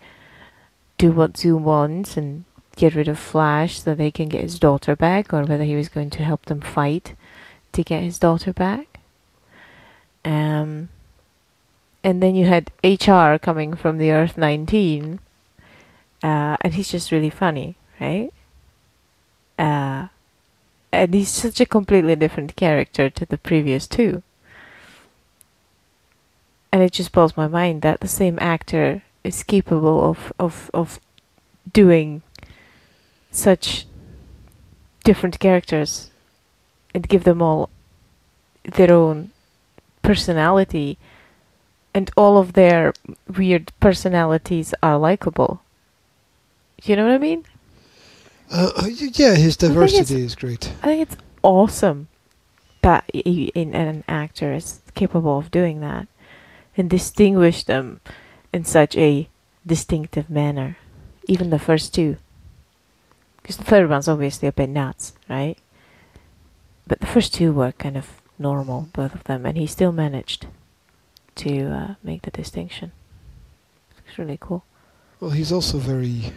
do 0.97 1.13
what 1.13 1.37
Zoom 1.37 1.63
wants 1.63 2.17
and 2.17 2.45
get 2.75 2.95
rid 2.95 3.09
of 3.09 3.19
Flash 3.19 3.83
so 3.83 3.95
they 3.95 4.11
can 4.11 4.29
get 4.29 4.43
his 4.43 4.59
daughter 4.59 4.97
back, 4.97 5.33
or 5.33 5.45
whether 5.45 5.65
he 5.65 5.77
was 5.77 5.89
going 5.89 6.11
to 6.11 6.25
help 6.25 6.47
them 6.47 6.61
fight 6.61 7.15
to 7.73 7.83
get 7.83 8.03
his 8.03 8.19
daughter 8.19 8.53
back. 8.53 8.99
Um, 10.25 10.89
and 12.03 12.23
then 12.23 12.35
you 12.35 12.47
had 12.47 12.71
HR 12.83 13.39
coming 13.39 13.75
from 13.75 13.99
the 13.99 14.11
Earth 14.11 14.37
19, 14.37 15.21
uh, 16.23 16.57
and 16.61 16.75
he's 16.75 16.91
just 16.91 17.13
really 17.13 17.31
funny, 17.31 17.77
right? 18.01 18.33
Uh, 19.59 20.09
and 20.93 21.13
he's 21.13 21.31
such 21.31 21.61
a 21.61 21.67
completely 21.67 22.17
different 22.17 22.57
character 22.57 23.11
to 23.11 23.27
the 23.27 23.39
previous 23.39 23.87
two. 23.87 24.23
And 26.73 26.83
it 26.83 26.93
just 26.93 27.13
blows 27.13 27.37
my 27.37 27.49
mind 27.49 27.83
that 27.83 28.01
the 28.01 28.09
same 28.09 28.39
actor 28.41 29.03
is 29.25 29.43
capable 29.43 30.09
of, 30.09 30.33
of, 30.39 30.71
of 30.73 31.01
doing 31.73 32.23
such 33.31 33.87
different 35.05 35.39
characters 35.39 36.11
and 36.95 37.09
give 37.09 37.25
them 37.25 37.43
all 37.43 37.71
their 38.65 38.93
own 38.93 39.31
personality 40.03 40.99
and 41.95 42.11
all 42.17 42.39
of 42.39 42.53
their 42.53 42.93
weird 43.37 43.73
personalities 43.81 44.75
are 44.83 44.99
likable. 44.99 45.63
You 46.85 46.97
know 46.97 47.07
what 47.07 47.15
I 47.15 47.19
mean? 47.19 47.45
Uh, 48.51 48.71
uh, 48.77 48.87
yeah, 48.87 49.35
his 49.35 49.57
diversity 49.57 50.23
is 50.23 50.35
great. 50.35 50.73
I 50.83 50.87
think 50.87 51.11
it's 51.11 51.23
awesome 51.43 52.09
that 52.83 53.05
he, 53.13 53.53
in, 53.55 53.75
an 53.75 54.05
actor 54.09 54.53
is 54.53 54.81
capable 54.95 55.39
of 55.39 55.51
doing 55.51 55.81
that 55.81 56.09
and 56.77 56.89
distinguish 56.89 57.65
them 57.65 58.01
in 58.53 58.65
such 58.65 58.97
a 58.97 59.29
distinctive 59.67 60.31
manner. 60.31 60.79
Even 61.27 61.51
the 61.51 61.59
first 61.59 61.95
two. 61.95 62.17
Because 63.43 63.59
the 63.59 63.65
third 63.65 63.91
one's 63.91 64.09
obviously 64.09 64.49
a 64.49 64.53
bit 64.53 64.71
nuts, 64.71 65.13
right? 65.29 65.59
But 66.87 67.01
the 67.01 67.07
first 67.07 67.35
two 67.35 67.53
were 67.53 67.73
kind 67.73 67.97
of 67.97 68.23
normal, 68.39 68.89
both 68.93 69.15
of 69.15 69.25
them, 69.25 69.45
and 69.45 69.59
he 69.59 69.67
still 69.67 69.93
managed 69.93 70.47
to 71.37 71.67
uh, 71.67 71.95
make 72.03 72.23
the 72.23 72.31
distinction. 72.31 72.93
It's 74.07 74.19
really 74.19 74.39
cool. 74.41 74.65
Well, 75.21 75.31
he's 75.31 75.53
also 75.53 75.79
very 75.79 76.33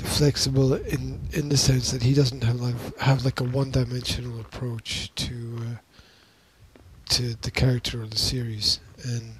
flexible 0.00 0.74
in 0.74 1.20
in 1.32 1.48
the 1.48 1.56
sense 1.56 1.90
that 1.92 2.02
he 2.02 2.14
doesn't 2.14 2.42
have 2.44 2.60
like, 2.60 2.98
have 2.98 3.24
like 3.24 3.40
a 3.40 3.44
one-dimensional 3.44 4.40
approach 4.40 5.12
to 5.16 5.58
uh, 5.60 5.76
to 7.10 7.34
the 7.42 7.50
character 7.50 8.02
or 8.02 8.06
the 8.06 8.18
series, 8.18 8.80
and 9.04 9.32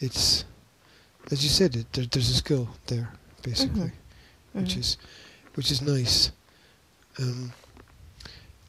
it's 0.00 0.44
as 1.30 1.42
you 1.42 1.48
said, 1.50 1.74
it, 1.76 1.92
there, 1.92 2.04
there's 2.06 2.30
a 2.30 2.34
skill 2.34 2.68
there 2.86 3.12
basically, 3.42 3.92
which 4.52 4.74
Mhm. 4.74 4.80
is 4.80 4.96
which 5.54 5.70
is 5.70 5.80
nice. 5.82 6.32
Um, 7.18 7.52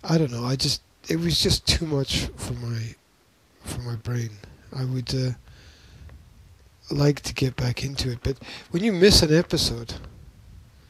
I 0.04 0.18
don't 0.18 0.32
know. 0.32 0.46
I 0.46 0.56
just 0.56 0.82
it 1.10 1.18
was 1.20 1.40
just 1.40 1.66
too 1.68 1.86
much 1.86 2.28
for 2.36 2.54
my 2.54 2.96
for 3.64 3.82
my 3.82 3.96
brain. 3.96 4.32
I 4.76 4.86
would 4.86 5.14
uh, 5.14 5.32
like 6.92 7.22
to 7.22 7.34
get 7.34 7.56
back 7.56 7.84
into 7.84 8.12
it, 8.12 8.20
but 8.24 8.38
when 8.72 8.84
you 8.84 8.94
miss 8.94 9.22
an 9.24 9.34
episode, 9.34 9.96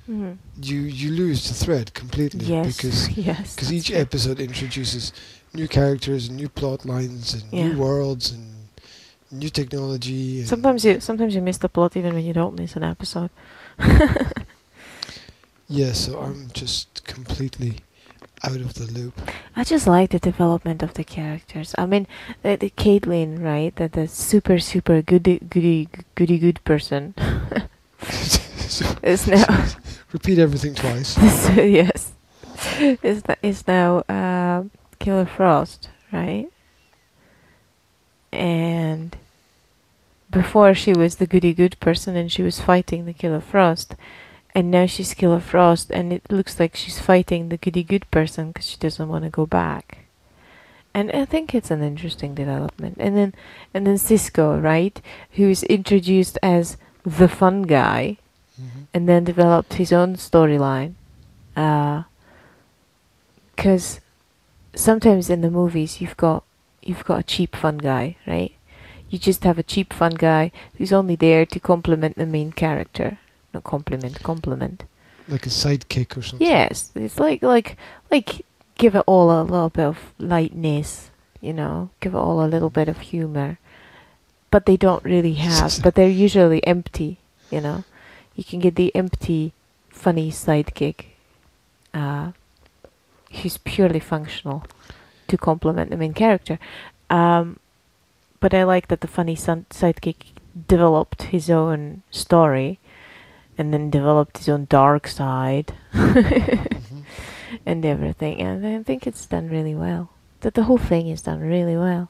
Mhm. 0.10 0.38
you 0.62 0.82
you 0.82 1.10
lose 1.12 1.48
the 1.50 1.54
thread 1.66 1.94
completely 1.94 2.46
Yes. 2.46 2.78
because 2.78 3.10
yes. 3.18 3.56
because 3.56 3.70
that's 3.70 3.72
each 3.72 3.88
true. 3.88 3.98
episode 3.98 4.40
introduces 4.40 5.12
new 5.54 5.68
characters 5.68 6.28
and 6.28 6.38
new 6.38 6.50
plot 6.50 6.86
lines 6.86 7.34
and 7.34 7.44
Yeah. 7.52 7.68
new 7.70 7.78
worlds 7.80 8.32
and 8.32 8.46
new 9.32 9.50
technology. 9.50 10.40
And 10.40 10.48
Sometimes 10.48 10.86
you 10.86 11.00
sometimes 11.00 11.34
you 11.36 11.42
miss 11.42 11.58
the 11.58 11.70
plot 11.70 11.98
even 11.98 12.14
when 12.14 12.24
you 12.26 12.34
don't 12.34 12.56
miss 12.60 12.76
an 12.76 12.84
episode. 12.84 13.30
yeah, 15.68 15.94
so 15.94 16.20
I'm 16.20 16.50
just 16.54 17.04
completely 17.06 17.78
out 18.44 18.58
of 18.62 18.76
the 18.76 18.86
loop. 18.86 19.20
I 19.56 19.64
just 19.64 19.88
like 19.88 20.12
the 20.12 20.20
development 20.20 20.84
of 20.84 20.94
the 20.94 21.04
characters. 21.04 21.74
I 21.78 21.86
mean, 21.88 22.06
the, 22.44 22.56
the 22.58 22.70
Caitlyn, 22.70 23.42
right? 23.42 23.76
That 23.78 23.94
the 23.94 24.08
super 24.08 24.60
super 24.60 25.02
goody 25.02 25.40
goody 25.50 25.90
goody 26.14 26.38
good 26.38 26.64
person 26.64 27.16
is 29.04 29.26
now 29.28 29.66
repeat 30.16 30.40
everything 30.40 30.74
twice. 30.74 31.18
yes 31.56 32.16
is 32.80 33.24
that 33.24 33.40
is 33.42 33.68
now 33.68 34.00
uh, 34.10 34.64
Killer 35.00 35.26
Frost, 35.26 35.90
right? 36.12 36.48
And 38.32 39.16
before 40.30 40.74
she 40.74 40.94
was 40.94 41.16
the 41.16 41.28
goody 41.28 41.54
good 41.54 41.80
person 41.80 42.16
and 42.16 42.32
she 42.32 42.44
was 42.44 42.60
fighting 42.60 43.06
the 43.06 43.14
Killer 43.14 43.42
Frost, 43.42 43.96
and 44.54 44.72
now 44.72 44.86
she's 44.86 45.14
Killer 45.14 45.40
Frost 45.40 45.92
and 45.92 46.12
it 46.12 46.24
looks 46.30 46.60
like 46.60 46.76
she's 46.76 47.00
fighting 47.00 47.50
the 47.50 47.58
goody 47.58 47.84
good 47.84 48.10
person 48.12 48.50
because 48.50 48.70
she 48.70 48.78
doesn't 48.78 49.10
want 49.10 49.24
to 49.24 49.30
go 49.30 49.46
back. 49.46 50.00
And 50.94 51.12
I 51.12 51.26
think 51.26 51.54
it's 51.54 51.72
an 51.72 51.84
interesting 51.84 52.36
development. 52.36 52.98
And 53.00 53.18
then 53.18 53.34
and 53.74 53.86
then 53.86 53.98
Cisco, 53.98 54.58
right, 54.60 55.02
who 55.32 55.50
is 55.50 55.64
introduced 55.64 56.38
as 56.42 56.78
the 57.04 57.28
fun 57.28 57.64
guy 57.64 58.18
hmm 58.58 58.84
and 58.94 59.10
then 59.10 59.26
developed 59.26 59.74
his 59.74 59.92
own 59.92 60.16
storyline. 60.16 60.94
Because 63.56 64.00
sometimes 64.74 65.30
in 65.30 65.42
the 65.42 65.52
movies 65.52 66.00
you've 66.00 66.16
got 66.18 66.44
you've 66.82 67.04
got 67.04 67.20
a 67.20 67.24
cheap 67.24 67.56
fun 67.56 67.78
guy, 67.78 68.16
right? 68.26 68.54
You 69.10 69.20
just 69.20 69.44
have 69.44 69.58
a 69.60 69.64
cheap 69.64 69.94
fun 69.94 70.16
guy 70.16 70.52
who's 70.78 70.94
only 70.94 71.16
there 71.16 71.46
to 71.46 71.60
complement 71.60 72.16
the 72.18 72.26
main 72.26 72.52
character. 72.52 73.20
Not 73.54 73.64
compliment, 73.64 74.22
compliment. 74.24 74.84
Like 75.28 75.46
a 75.46 75.50
sidekick 75.50 76.18
or 76.18 76.22
something. 76.22 76.48
Yes, 76.48 76.92
it's 76.96 77.20
like 77.20 77.42
like 77.42 77.78
like 78.12 78.46
give 78.78 78.96
it 78.96 79.04
all 79.08 79.32
a 79.32 79.44
little 79.44 79.70
bit 79.70 79.86
of 79.86 80.14
lightness, 80.20 81.10
you 81.42 81.54
know, 81.54 81.90
give 82.00 82.14
it 82.14 82.18
all 82.18 82.44
a 82.44 82.48
little 82.48 82.70
bit 82.70 82.88
of 82.88 83.00
humor. 83.00 83.58
But 84.52 84.66
they 84.66 84.78
don't 84.78 85.04
really 85.04 85.34
have, 85.48 85.82
but 85.84 85.96
they're 85.96 86.08
usually 86.10 86.66
empty, 86.66 87.20
you 87.50 87.62
know. 87.62 87.84
You 88.36 88.44
can 88.44 88.60
get 88.60 88.76
the 88.76 88.94
empty, 88.96 89.54
funny 89.90 90.30
sidekick, 90.32 91.06
uh, 91.94 92.32
who's 93.42 93.58
purely 93.58 94.00
functional 94.00 94.64
to 95.28 95.38
complement 95.38 95.90
the 95.90 95.98
main 95.98 96.14
character. 96.14 96.60
Um, 97.10 97.60
but 98.40 98.54
I 98.54 98.64
like 98.64 98.88
that 98.90 99.02
the 99.02 99.08
funny 99.08 99.36
son- 99.36 99.66
sidekick 99.70 100.34
developed 100.68 101.24
his 101.24 101.50
own 101.50 102.04
story 102.12 102.80
and 103.58 103.74
then 103.74 103.90
developed 103.90 104.38
his 104.38 104.50
own 104.50 104.68
dark 104.70 105.08
side 105.08 105.74
Mhm. 105.94 107.04
and 107.66 107.86
everything. 107.86 108.42
And 108.42 108.66
I 108.68 108.84
think 108.84 109.08
it's 109.08 109.26
done 109.26 109.50
really 109.50 109.74
well. 109.76 110.10
That 110.42 110.54
the 110.56 110.64
whole 110.64 110.78
thing 110.78 111.08
is 111.08 111.22
done 111.22 111.40
really 111.40 111.78
well. 111.78 112.10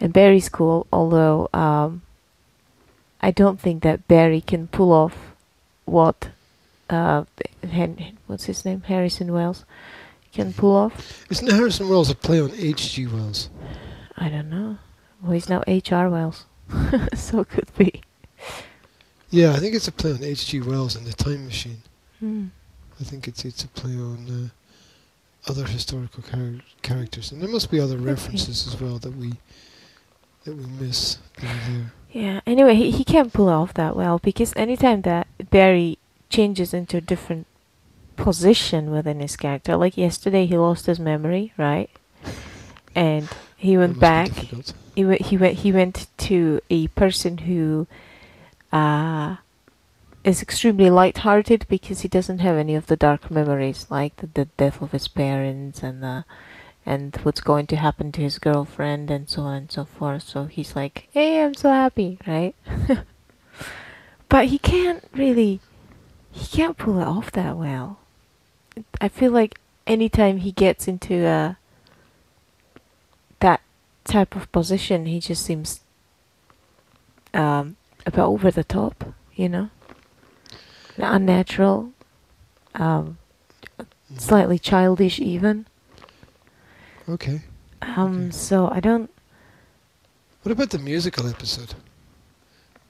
And 0.00 0.12
Barry's 0.12 0.48
cool, 0.48 0.86
although 0.92 1.48
um, 1.52 2.02
I 3.26 3.32
don't 3.32 3.58
think 3.58 3.82
that 3.82 4.06
Barry 4.06 4.40
can 4.40 4.68
pull 4.68 4.92
off 4.92 5.16
what 5.84 6.28
uh, 6.88 7.24
Hen- 7.68 8.18
what's 8.28 8.44
his 8.44 8.64
name 8.64 8.82
Harrison 8.82 9.32
Wells 9.32 9.64
can 10.32 10.52
pull 10.52 10.76
off. 10.76 11.26
Isn't 11.28 11.50
Harrison 11.50 11.88
Wells 11.88 12.08
a 12.08 12.14
play 12.14 12.40
on 12.40 12.52
H.G. 12.56 13.08
Wells? 13.08 13.50
I 14.16 14.28
don't 14.28 14.48
know. 14.48 14.78
Well, 15.20 15.32
he's 15.32 15.48
now 15.48 15.64
H.R. 15.66 16.08
Wells, 16.08 16.44
so 17.14 17.40
it 17.40 17.48
could 17.48 17.74
be. 17.76 18.00
Yeah, 19.30 19.54
I 19.54 19.56
think 19.56 19.74
it's 19.74 19.88
a 19.88 19.92
play 19.92 20.12
on 20.12 20.22
H.G. 20.22 20.60
Wells 20.60 20.94
and 20.94 21.04
the 21.04 21.12
Time 21.12 21.46
Machine. 21.46 21.82
Hmm. 22.20 22.46
I 23.00 23.02
think 23.02 23.26
it's 23.26 23.44
it's 23.44 23.64
a 23.64 23.68
play 23.68 23.96
on 23.96 24.52
uh, 25.48 25.50
other 25.50 25.64
historical 25.64 26.22
char- 26.22 26.62
characters, 26.82 27.32
and 27.32 27.42
there 27.42 27.50
must 27.50 27.72
be 27.72 27.80
other 27.80 27.98
references 27.98 28.68
as 28.68 28.80
well 28.80 28.98
that 28.98 29.16
we 29.16 29.32
that 30.44 30.54
we 30.54 30.66
miss 30.78 31.18
that 31.40 31.50
are 31.50 31.72
there. 31.72 31.92
Yeah. 32.16 32.40
Anyway, 32.46 32.74
he 32.76 32.90
he 32.90 33.04
can't 33.04 33.30
pull 33.30 33.50
off 33.50 33.74
that 33.74 33.94
well 33.94 34.18
because 34.18 34.54
anytime 34.56 35.02
that 35.02 35.26
Barry 35.50 35.98
changes 36.30 36.72
into 36.72 36.96
a 36.96 37.00
different 37.02 37.46
position 38.16 38.90
within 38.90 39.20
his 39.20 39.36
character, 39.36 39.76
like 39.76 39.98
yesterday, 39.98 40.46
he 40.46 40.56
lost 40.56 40.86
his 40.86 40.98
memory, 40.98 41.52
right? 41.58 41.90
And 42.94 43.28
he 43.54 43.76
went 43.76 44.00
back. 44.00 44.30
He 44.30 45.04
went. 45.04 45.26
He 45.26 45.36
went. 45.36 45.58
He 45.58 45.72
went 45.72 46.06
to 46.16 46.62
a 46.70 46.88
person 46.88 47.36
who, 47.44 47.86
uh, 48.72 49.36
is 50.24 50.40
extremely 50.40 50.88
light-hearted 50.88 51.66
because 51.68 52.00
he 52.00 52.08
doesn't 52.08 52.38
have 52.38 52.56
any 52.56 52.74
of 52.74 52.86
the 52.86 52.96
dark 52.96 53.30
memories, 53.30 53.86
like 53.90 54.16
the, 54.16 54.26
the 54.28 54.46
death 54.56 54.80
of 54.80 54.92
his 54.92 55.06
parents 55.06 55.82
and 55.82 56.02
the 56.02 56.24
and 56.86 57.14
what's 57.24 57.40
going 57.40 57.66
to 57.66 57.76
happen 57.76 58.12
to 58.12 58.22
his 58.22 58.38
girlfriend 58.38 59.10
and 59.10 59.28
so 59.28 59.42
on 59.42 59.56
and 59.56 59.72
so 59.72 59.84
forth. 59.84 60.22
So 60.22 60.44
he's 60.44 60.76
like, 60.76 61.08
"Hey, 61.12 61.42
I'm 61.42 61.54
so 61.54 61.70
happy," 61.70 62.18
right? 62.26 62.54
but 64.28 64.46
he 64.46 64.58
can't 64.58 65.04
really 65.12 65.60
he 66.30 66.46
can't 66.46 66.78
pull 66.78 67.00
it 67.00 67.06
off 67.06 67.32
that 67.32 67.56
well. 67.56 67.98
I 69.00 69.08
feel 69.08 69.32
like 69.32 69.58
anytime 69.86 70.38
he 70.38 70.52
gets 70.52 70.86
into 70.86 71.26
a 71.26 71.58
that 73.40 73.60
type 74.04 74.36
of 74.36 74.50
position, 74.52 75.06
he 75.06 75.18
just 75.18 75.44
seems 75.44 75.80
um, 77.34 77.76
a 78.04 78.10
bit 78.10 78.20
over 78.20 78.50
the 78.50 78.64
top, 78.64 79.12
you 79.34 79.48
know, 79.48 79.70
unnatural, 80.98 81.92
um, 82.74 83.18
slightly 84.16 84.58
childish, 84.58 85.18
even. 85.18 85.66
Okay. 87.08 87.40
Um, 87.82 88.26
Okay. 88.26 88.30
so 88.30 88.68
I 88.70 88.80
don't. 88.80 89.10
What 90.42 90.52
about 90.52 90.70
the 90.70 90.78
musical 90.78 91.26
episode? 91.28 91.74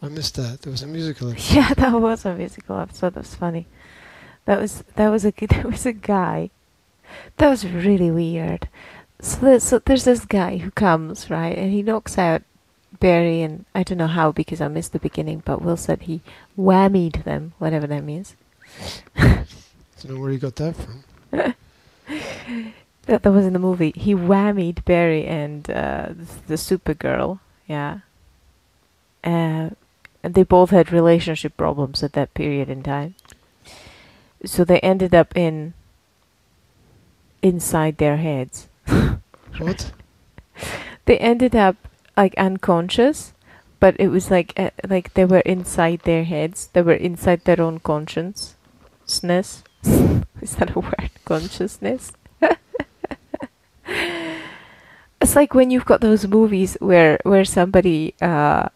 I 0.02 0.08
missed 0.08 0.36
that. 0.36 0.62
There 0.62 0.70
was 0.70 0.82
a 0.82 0.86
musical 0.86 1.30
episode. 1.32 1.54
Yeah, 1.54 1.74
that 1.74 1.92
was 1.92 2.24
a 2.24 2.34
musical 2.34 2.78
episode. 2.78 3.14
That 3.14 3.20
was 3.20 3.34
funny. 3.34 3.66
That 4.44 4.60
was 4.60 4.82
that 4.96 5.08
was 5.08 5.24
a 5.24 5.30
there 5.48 5.66
was 5.66 5.86
a 5.86 5.92
guy. 5.92 6.50
That 7.38 7.48
was 7.48 7.66
really 7.66 8.10
weird. 8.10 8.68
So 9.20 9.38
there's 9.40 9.62
so 9.64 9.78
there's 9.78 10.04
this 10.04 10.24
guy 10.24 10.58
who 10.58 10.70
comes 10.70 11.30
right, 11.30 11.56
and 11.56 11.72
he 11.72 11.82
knocks 11.82 12.18
out 12.18 12.42
Barry, 13.00 13.42
and 13.42 13.64
I 13.74 13.82
don't 13.82 13.98
know 13.98 14.06
how 14.06 14.32
because 14.32 14.60
I 14.60 14.68
missed 14.68 14.92
the 14.92 14.98
beginning. 14.98 15.42
But 15.44 15.62
Will 15.62 15.76
said 15.76 16.02
he 16.02 16.20
whammied 16.56 17.24
them, 17.24 17.52
whatever 17.58 17.86
that 17.86 18.04
means. 18.04 18.36
I 19.16 19.44
Don't 20.02 20.14
know 20.14 20.20
where 20.20 20.30
he 20.30 20.38
got 20.38 20.56
that 20.56 20.74
from. 20.76 21.04
That 23.06 23.22
that 23.22 23.32
was 23.32 23.46
in 23.46 23.52
the 23.52 23.58
movie. 23.58 23.92
He 23.96 24.14
whammied 24.14 24.84
Barry 24.84 25.26
and 25.26 25.68
uh, 25.70 26.08
the, 26.10 26.26
the 26.48 26.54
Supergirl. 26.54 27.40
Yeah. 27.66 28.00
Uh, 29.24 29.70
and 30.22 30.34
they 30.34 30.42
both 30.42 30.70
had 30.70 30.92
relationship 30.92 31.56
problems 31.56 32.02
at 32.02 32.12
that 32.14 32.34
period 32.34 32.68
in 32.68 32.82
time. 32.82 33.14
So 34.44 34.64
they 34.64 34.80
ended 34.80 35.14
up 35.14 35.36
in 35.36 35.74
inside 37.42 37.98
their 37.98 38.16
heads. 38.16 38.68
What? 39.58 39.92
They 41.06 41.16
ended 41.18 41.56
up 41.56 41.76
like 42.16 42.34
unconscious, 42.36 43.32
but 43.80 43.96
it 43.98 44.08
was 44.08 44.30
like 44.30 44.52
uh, 44.58 44.70
like 44.86 45.14
they 45.14 45.24
were 45.24 45.46
inside 45.46 46.00
their 46.00 46.24
heads. 46.24 46.68
They 46.72 46.82
were 46.82 46.92
inside 46.98 47.44
their 47.44 47.60
own 47.60 47.78
consciousness. 47.78 49.62
Is 50.42 50.56
that 50.58 50.76
a 50.76 50.80
word? 50.80 51.10
Consciousness. 51.24 52.12
It's 55.20 55.36
like 55.36 55.54
when 55.54 55.70
you've 55.70 55.84
got 55.84 56.00
those 56.00 56.26
movies 56.26 56.76
where 56.80 57.18
where 57.24 57.44
somebody 57.44 58.14
uh 58.20 58.68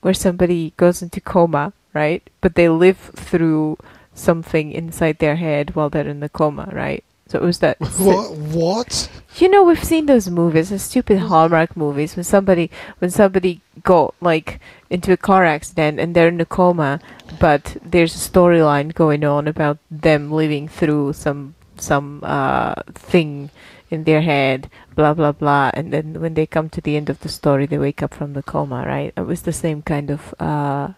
where 0.00 0.14
somebody 0.14 0.72
goes 0.76 1.02
into 1.02 1.20
coma, 1.20 1.72
right? 1.92 2.22
But 2.40 2.54
they 2.54 2.68
live 2.68 2.98
through 2.98 3.78
something 4.14 4.72
inside 4.72 5.18
their 5.18 5.36
head 5.36 5.74
while 5.74 5.90
they're 5.90 6.08
in 6.08 6.20
the 6.20 6.28
coma, 6.28 6.68
right? 6.72 7.02
So 7.28 7.40
it 7.40 7.44
was 7.44 7.58
that 7.58 7.76
what? 7.98 8.36
What? 8.36 9.10
you 9.38 9.48
know, 9.48 9.64
we've 9.64 9.82
seen 9.82 10.06
those 10.06 10.30
movies, 10.30 10.70
the 10.70 10.78
stupid 10.78 11.18
Hallmark 11.18 11.76
movies, 11.76 12.14
when 12.14 12.24
somebody 12.24 12.70
when 12.98 13.10
somebody 13.10 13.60
got 13.82 14.14
like 14.20 14.60
into 14.90 15.12
a 15.12 15.16
car 15.16 15.44
accident 15.44 15.98
and 15.98 16.14
they're 16.14 16.28
in 16.28 16.40
a 16.40 16.46
coma, 16.46 17.00
but 17.40 17.76
there's 17.84 18.14
a 18.14 18.30
storyline 18.30 18.94
going 18.94 19.24
on 19.24 19.48
about 19.48 19.78
them 19.90 20.30
living 20.30 20.68
through 20.68 21.14
some 21.14 21.54
some 21.78 22.20
uh 22.22 22.74
thing 22.94 23.50
in 23.90 24.04
their 24.04 24.20
head, 24.22 24.70
blah 24.94 25.14
blah 25.14 25.32
blah, 25.32 25.70
and 25.74 25.92
then 25.92 26.20
when 26.20 26.34
they 26.34 26.46
come 26.46 26.68
to 26.70 26.80
the 26.80 26.96
end 26.96 27.08
of 27.10 27.20
the 27.20 27.28
story, 27.28 27.66
they 27.66 27.78
wake 27.78 28.02
up 28.02 28.14
from 28.14 28.32
the 28.32 28.42
coma, 28.42 28.84
right? 28.86 29.12
It 29.16 29.26
was 29.26 29.42
the 29.42 29.52
same 29.52 29.82
kind 29.82 30.10
of 30.10 30.34
uh 30.40 30.88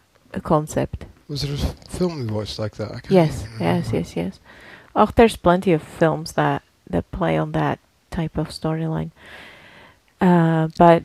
concept. 0.43 1.05
Was 1.29 1.43
there 1.43 1.55
a 1.55 1.89
film 1.91 2.21
we 2.21 2.33
watched 2.33 2.59
like 2.59 2.77
that? 2.77 3.07
Yes, 3.11 3.47
yes, 3.61 3.91
yes, 3.93 4.17
yes. 4.17 4.41
Oh, 4.97 5.11
there's 5.15 5.37
plenty 5.37 5.73
of 5.73 5.83
films 5.83 6.33
that 6.33 6.63
that 6.89 7.11
play 7.11 7.37
on 7.37 7.53
that 7.53 7.79
type 8.11 8.39
of 8.39 8.49
storyline. 8.49 9.11
Uh, 10.21 10.69
but 10.79 11.05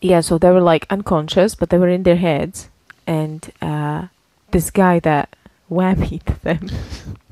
yeah, 0.00 0.20
so 0.20 0.38
they 0.38 0.50
were 0.50 0.60
like 0.60 0.86
unconscious, 0.90 1.54
but 1.54 1.70
they 1.70 1.78
were 1.78 1.88
in 1.88 2.02
their 2.02 2.16
heads, 2.16 2.68
and 3.06 3.52
uh, 3.62 4.08
this 4.50 4.70
guy 4.70 4.98
that 5.00 5.36
whammied 5.70 6.40
them, 6.42 6.68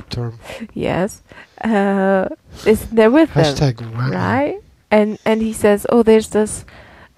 Term. 0.00 0.38
yes, 0.72 1.22
uh, 1.62 2.28
is 2.66 2.86
there 2.90 3.10
with 3.10 3.34
them 3.34 3.44
Hashtag 3.44 3.74
whammy. 3.74 4.14
right? 4.14 4.58
And 4.90 5.18
and 5.24 5.42
he 5.42 5.52
says, 5.52 5.86
"Oh, 5.88 6.02
there's 6.02 6.28
this, 6.28 6.64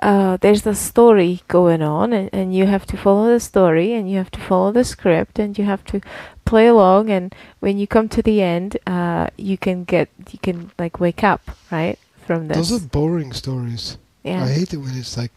uh, 0.02 0.37
there's 0.40 0.62
this 0.62 0.78
story 0.78 1.42
going 1.48 1.82
on, 1.82 2.12
and, 2.12 2.30
and 2.32 2.54
you 2.54 2.66
have 2.66 2.87
to 2.87 2.96
follow 2.96 3.26
the 3.32 3.40
story, 3.40 3.92
and 3.92 4.10
you 4.10 4.18
have 4.18 4.30
to 4.32 4.40
follow 4.40 4.72
the 4.72 4.84
script, 4.84 5.38
and 5.38 5.58
you 5.58 5.64
have 5.64 5.84
to 5.87 6.00
play 6.44 6.66
along. 6.66 7.10
And 7.10 7.34
when 7.60 7.78
you 7.78 7.87
come 7.87 8.08
to 8.10 8.22
the 8.22 8.42
end, 8.42 8.76
uh, 8.87 9.28
you 9.37 9.56
can 9.58 9.84
get, 9.84 10.08
you 10.30 10.38
can 10.38 10.70
like 10.78 11.00
wake 11.00 11.24
up, 11.24 11.40
right, 11.70 11.98
from 12.26 12.48
this. 12.48 12.56
Those 12.56 12.72
are 12.72 12.87
boring 12.87 13.32
stories. 13.32 13.98
yeah, 14.22 14.44
I 14.44 14.48
hate 14.48 14.72
it 14.72 14.78
when 14.78 14.94
it's 14.96 15.16
like, 15.16 15.32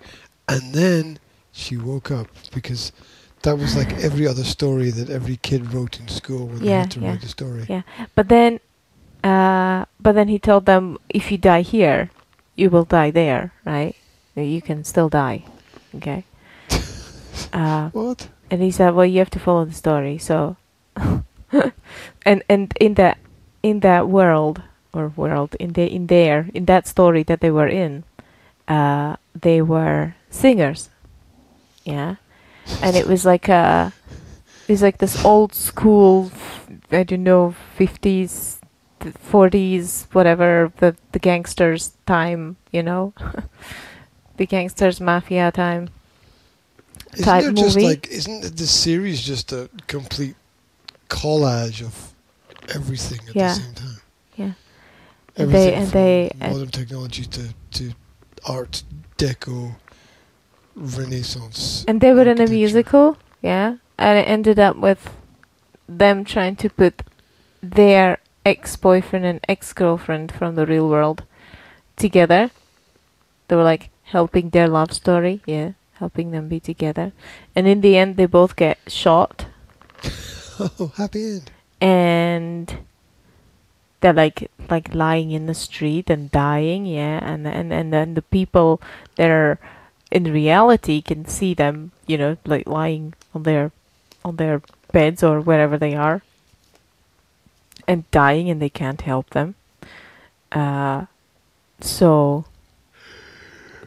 and 0.47 0.73
then 0.73 1.19
she 1.51 1.75
woke 1.77 2.11
up 2.11 2.27
because 2.53 2.91
that 3.43 3.57
was 3.57 3.75
like 3.75 3.93
every 4.03 4.27
other 4.27 4.43
story 4.43 4.89
that 4.91 5.09
every 5.09 5.37
kid 5.37 5.73
wrote 5.73 5.99
in 5.99 6.07
school 6.07 6.47
when 6.47 6.59
they 6.59 6.67
Yeah, 6.69 6.79
had 6.81 6.91
to 6.91 6.99
yeah, 6.99 7.09
write 7.11 7.23
a 7.23 7.27
story. 7.27 7.65
yeah. 7.69 7.81
But 8.15 8.27
then, 8.29 8.59
uh, 9.23 9.85
but 9.99 10.13
then 10.13 10.27
he 10.27 10.39
told 10.39 10.65
them, 10.65 10.97
if 11.09 11.31
you 11.31 11.37
die 11.37 11.61
here, 11.61 12.09
you 12.55 12.69
will 12.69 12.85
die 12.85 13.11
there, 13.11 13.51
right? 13.65 13.95
You 14.35 14.61
can 14.61 14.83
still 14.83 15.09
die, 15.09 15.43
okay. 15.95 16.23
Uh, 17.53 17.89
What? 17.93 18.27
and 18.51 18.61
he 18.61 18.71
said, 18.71 18.93
"Well, 18.93 19.05
you 19.05 19.19
have 19.19 19.29
to 19.31 19.39
follow 19.39 19.65
the 19.65 19.73
story." 19.73 20.17
So, 20.17 20.57
and 22.25 22.43
and 22.49 22.73
in 22.79 22.95
that 22.95 23.17
in 23.63 23.79
that 23.81 24.07
world 24.09 24.61
or 24.93 25.09
world 25.15 25.55
in 25.59 25.73
the 25.73 25.85
in 25.87 26.07
there 26.07 26.49
in 26.53 26.65
that 26.65 26.87
story 26.87 27.23
that 27.23 27.39
they 27.41 27.51
were 27.51 27.67
in, 27.67 28.03
uh, 28.67 29.15
they 29.39 29.61
were 29.61 30.15
singers, 30.29 30.89
yeah, 31.85 32.15
and 32.81 32.95
it 32.95 33.07
was 33.07 33.25
like 33.25 33.47
a 33.49 33.91
it 34.67 34.71
was 34.73 34.81
like 34.81 34.97
this 34.97 35.23
old 35.23 35.53
school, 35.53 36.31
I 36.91 37.03
don't 37.03 37.23
know, 37.23 37.55
fifties, 37.75 38.59
forties, 39.19 40.07
whatever 40.11 40.71
the 40.77 40.95
the 41.11 41.19
gangsters 41.19 41.93
time, 42.05 42.57
you 42.71 42.83
know, 42.83 43.13
the 44.37 44.45
gangsters 44.45 44.99
mafia 45.01 45.51
time. 45.51 45.89
Isn't 47.13 47.25
there 47.25 47.51
just 47.53 47.75
movie. 47.77 47.87
like 47.87 48.07
isn't 48.09 48.57
series 48.67 49.21
just 49.21 49.51
a 49.51 49.69
complete 49.87 50.35
collage 51.09 51.81
of 51.81 52.13
everything 52.75 53.19
at 53.29 53.35
Yeah. 53.35 53.53
the 53.53 53.59
same 53.61 53.73
time? 53.73 54.01
Yeah. 54.35 54.51
And 55.35 55.51
they- 55.51 55.73
Everything 55.73 55.73
and 55.75 55.89
from 55.91 55.99
they- 56.01 56.31
and- 56.41 56.53
modern 56.53 56.69
technology 56.71 57.25
to 57.25 57.53
to 57.71 57.91
art 58.45 58.83
deco 59.17 59.75
renaissance. 60.77 61.83
And 61.87 62.01
they 62.01 62.13
were 62.13 62.27
in 62.29 62.39
a 62.41 62.47
musical, 62.47 63.17
yeah, 63.41 63.77
and 63.97 64.17
it 64.19 64.27
ended 64.27 64.59
up 64.59 64.77
with 64.77 65.09
them 65.89 66.23
trying 66.23 66.55
to 66.57 66.69
put 66.69 67.01
their 67.61 68.19
ex-boyfriend 68.45 69.25
and 69.25 69.39
ex-girlfriend 69.49 70.31
from 70.31 70.55
the 70.55 70.65
real 70.65 70.87
world 70.87 71.23
together. 71.95 72.51
They 73.47 73.55
were 73.55 73.63
like 73.63 73.89
helping 74.03 74.49
their 74.51 74.67
love 74.67 74.93
story, 74.93 75.41
yeah, 75.45 75.71
helping 75.93 76.31
them 76.31 76.47
be 76.47 76.59
together. 76.59 77.11
And 77.55 77.67
in 77.67 77.81
the 77.81 77.97
end, 77.97 78.15
they 78.17 78.25
both 78.25 78.55
get 78.55 78.77
shot, 78.87 79.47
Oh, 80.59 80.91
happy 80.97 81.23
end. 81.23 81.51
and 81.81 82.77
they're 84.01 84.13
like 84.13 84.49
like 84.69 84.93
lying 84.93 85.31
in 85.31 85.45
the 85.47 85.53
street 85.53 86.09
and 86.09 86.31
dying, 86.31 86.85
yeah. 86.85 87.19
And 87.23 87.47
and 87.47 87.71
and 87.73 87.91
then 87.93 88.13
the 88.15 88.21
people 88.21 88.81
that 89.15 89.29
are 89.29 89.59
in 90.11 90.23
reality 90.31 91.01
can 91.01 91.25
see 91.25 91.53
them, 91.53 91.91
you 92.05 92.17
know, 92.17 92.37
like 92.45 92.67
lying 92.67 93.13
on 93.33 93.43
their 93.43 93.71
on 94.23 94.35
their 94.37 94.61
beds 94.91 95.23
or 95.23 95.39
wherever 95.41 95.77
they 95.77 95.95
are, 95.95 96.21
and 97.87 98.09
dying, 98.11 98.49
and 98.49 98.61
they 98.61 98.69
can't 98.69 99.01
help 99.01 99.29
them. 99.31 99.55
Uh, 100.51 101.05
so 101.81 102.45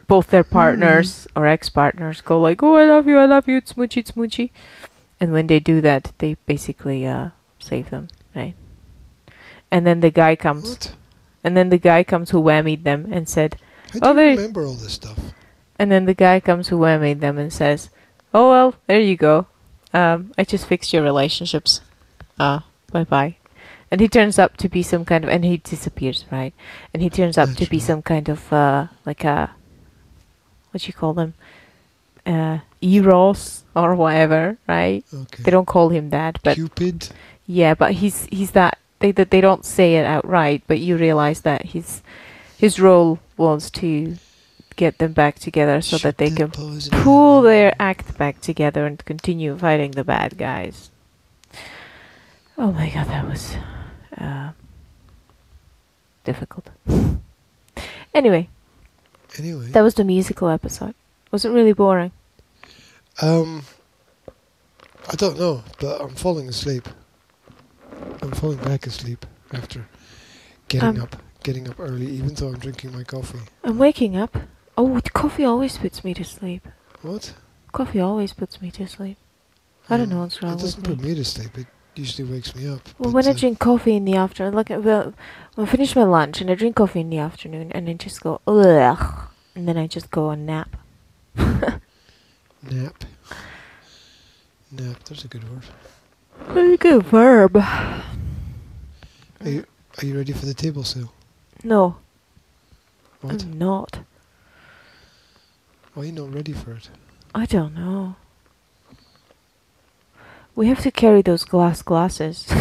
both 0.07 0.27
their 0.27 0.43
partners 0.43 1.27
or 1.35 1.47
ex-partners 1.47 2.21
go 2.21 2.39
like, 2.39 2.61
"Oh, 2.63 2.75
I 2.75 2.85
love 2.85 3.07
you, 3.07 3.17
I 3.17 3.25
love 3.25 3.47
you, 3.47 3.57
it's 3.57 3.73
smoochy, 3.73 3.97
it's 3.97 4.11
smoochy," 4.11 4.51
and 5.19 5.31
when 5.31 5.47
they 5.47 5.59
do 5.59 5.81
that, 5.81 6.11
they 6.19 6.35
basically 6.45 7.05
uh, 7.07 7.29
save 7.59 7.89
them, 7.89 8.07
right? 8.35 8.53
And 9.71 9.87
then 9.87 10.01
the 10.01 10.11
guy 10.11 10.35
comes, 10.35 10.69
What? 10.69 10.95
and 11.43 11.55
then 11.55 11.69
the 11.69 11.77
guy 11.77 12.03
comes 12.03 12.31
who 12.31 12.41
whammied 12.41 12.83
them 12.83 13.07
and 13.11 13.29
said, 13.29 13.55
Oh, 14.01 14.09
you 14.09 14.15
they- 14.15 14.35
remember 14.35 14.65
all 14.65 14.73
this 14.75 14.93
stuff? 14.93 15.17
And 15.81 15.89
then 15.89 16.05
the 16.05 16.13
guy 16.13 16.37
comes 16.39 16.69
who 16.69 16.85
I 16.85 16.97
made 17.01 17.19
them 17.25 17.41
and 17.41 17.49
says, 17.49 17.89
"Oh 18.37 18.49
well, 18.53 18.75
there 18.85 19.01
you 19.01 19.17
go. 19.17 19.47
Um, 19.93 20.31
I 20.37 20.43
just 20.45 20.67
fixed 20.69 20.93
your 20.93 21.01
relationships. 21.03 21.81
Uh, 22.37 22.61
bye 22.93 23.03
bye." 23.09 23.35
and 23.91 23.99
he 23.99 24.07
turns 24.07 24.39
up 24.39 24.55
to 24.55 24.69
be 24.69 24.79
some 24.81 25.03
kind 25.03 25.25
of 25.25 25.29
and 25.29 25.43
he 25.43 25.57
disappears 25.59 26.23
right 26.31 26.53
and 26.93 27.03
he 27.03 27.09
turns 27.11 27.35
up 27.37 27.51
to 27.59 27.67
be 27.67 27.75
some 27.75 27.99
kind 28.01 28.29
of 28.31 28.39
uh 28.55 28.87
like 29.03 29.25
a 29.27 29.51
what 30.71 30.87
you 30.87 30.93
call 30.95 31.11
them 31.13 31.33
uh 32.25 32.59
eros 32.79 33.63
or 33.75 33.91
whatever 33.99 34.55
right 34.63 35.03
Okay. 35.13 35.43
they 35.43 35.51
don't 35.51 35.67
call 35.67 35.89
him 35.91 36.09
that 36.09 36.39
but 36.41 36.55
Cupid. 36.55 37.09
yeah 37.45 37.73
but 37.75 37.99
he's 37.99 38.31
he's 38.31 38.51
that 38.51 38.77
they 39.03 39.11
that 39.11 39.27
they 39.29 39.41
don't 39.41 39.65
say 39.67 39.95
it 39.99 40.05
outright 40.07 40.63
but 40.71 40.79
you 40.79 40.95
realize 40.95 41.41
that 41.43 41.75
his 41.75 42.01
his 42.57 42.79
role 42.79 43.19
was 43.35 43.69
to 43.83 44.15
get 44.81 44.97
them 44.97 45.13
back 45.13 45.37
together 45.37 45.79
so 45.79 45.97
that 45.99 46.17
they 46.17 46.31
can 46.31 46.49
pull 46.49 47.43
their 47.43 47.69
act 47.79 48.17
back 48.17 48.41
together 48.41 48.87
and 48.89 48.97
continue 49.05 49.55
fighting 49.55 49.91
the 49.91 50.03
bad 50.03 50.39
guys. 50.39 50.89
Oh 52.57 52.71
my 52.71 52.89
god, 52.89 53.05
that 53.13 53.27
was 53.29 53.53
uh, 54.17 54.49
difficult. 56.23 56.65
Anyway, 58.13 58.49
Anyway. 59.37 59.67
that 59.69 59.81
was 59.85 59.93
the 59.93 60.03
musical 60.03 60.49
episode. 60.49 60.95
Was 61.31 61.45
it 61.45 61.51
really 61.53 61.73
boring? 61.73 62.11
Um, 63.21 63.61
I 65.11 65.15
don't 65.15 65.37
know, 65.37 65.61
but 65.79 66.01
I'm 66.01 66.15
falling 66.15 66.49
asleep. 66.49 66.89
I'm 68.23 68.31
falling 68.31 68.57
back 68.65 68.87
asleep 68.87 69.25
after 69.53 69.85
getting 70.69 70.97
Um, 70.97 71.01
up, 71.05 71.15
getting 71.43 71.69
up 71.69 71.79
early, 71.79 72.07
even 72.17 72.33
though 72.33 72.47
I'm 72.49 72.57
drinking 72.59 72.93
my 72.93 73.03
coffee. 73.03 73.39
I'm 73.63 73.77
waking 73.77 74.17
up. 74.17 74.35
Oh, 74.77 74.99
coffee 75.13 75.43
always 75.45 75.77
puts 75.77 76.03
me 76.03 76.13
to 76.13 76.23
sleep. 76.23 76.67
What? 77.01 77.33
Coffee 77.71 77.99
always 77.99 78.33
puts 78.33 78.61
me 78.61 78.71
to 78.71 78.87
sleep. 78.87 79.17
I 79.89 79.97
don't 79.97 80.05
Um, 80.05 80.09
know 80.09 80.21
what's 80.23 80.41
wrong 80.41 80.53
It 80.53 80.59
doesn't 80.61 80.83
put 80.83 81.01
me 81.01 81.15
to 81.15 81.25
sleep. 81.25 81.57
It 81.57 81.67
usually 81.95 82.27
wakes 82.31 82.55
me 82.55 82.67
up. 82.67 82.81
Well, 82.97 83.11
when 83.11 83.27
I 83.27 83.31
uh, 83.31 83.33
drink 83.33 83.59
coffee 83.59 83.95
in 83.95 84.05
the 84.05 84.15
afternoon, 84.15 84.53
like 84.53 84.71
uh, 84.71 84.79
well, 84.79 85.13
when 85.55 85.67
I 85.67 85.69
finish 85.69 85.95
my 85.95 86.03
lunch 86.03 86.41
and 86.41 86.49
I 86.49 86.55
drink 86.55 86.75
coffee 86.75 87.01
in 87.01 87.09
the 87.09 87.17
afternoon, 87.17 87.71
and 87.73 87.89
I 87.89 87.93
just 87.93 88.21
go 88.21 88.39
ugh, 88.47 89.27
and 89.55 89.67
then 89.67 89.77
I 89.77 89.87
just 89.87 90.09
go 90.11 90.29
and 90.29 90.45
nap. 90.45 90.75
nap. 91.35 93.03
Nap. 94.71 95.03
There's 95.03 95.25
a 95.25 95.27
good 95.27 95.43
word. 95.51 95.63
Very 96.47 96.77
good 96.77 97.03
verb. 97.03 97.57
Are 97.57 98.03
you 99.43 99.65
Are 100.01 100.05
you 100.05 100.15
ready 100.17 100.31
for 100.33 100.45
the 100.45 100.53
table 100.53 100.83
sale? 100.83 101.11
No, 101.63 101.97
What? 103.21 103.43
I'm 103.43 103.57
not. 103.59 103.99
Why 105.93 106.03
are 106.03 106.05
you 106.05 106.11
not 106.11 106.33
ready 106.33 106.53
for 106.53 106.71
it? 106.73 106.89
I 107.35 107.45
don't 107.45 107.75
know. 107.75 108.15
We 110.55 110.67
have 110.67 110.81
to 110.81 110.91
carry 110.91 111.21
those 111.21 111.43
glass 111.43 111.81
glasses. 111.81 112.47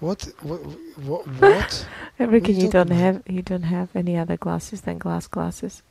What? 0.00 0.28
What? 0.42 0.60
What? 0.96 1.26
What? 1.26 1.86
I 2.20 2.24
reckon 2.24 2.54
you 2.54 2.66
you 2.66 2.70
don't 2.70 2.86
about? 2.86 2.98
have 2.98 3.22
you 3.26 3.42
don't 3.42 3.64
have 3.64 3.88
any 3.96 4.16
other 4.16 4.36
glasses 4.36 4.82
than 4.82 4.96
glass 4.98 5.26
glasses. 5.26 5.82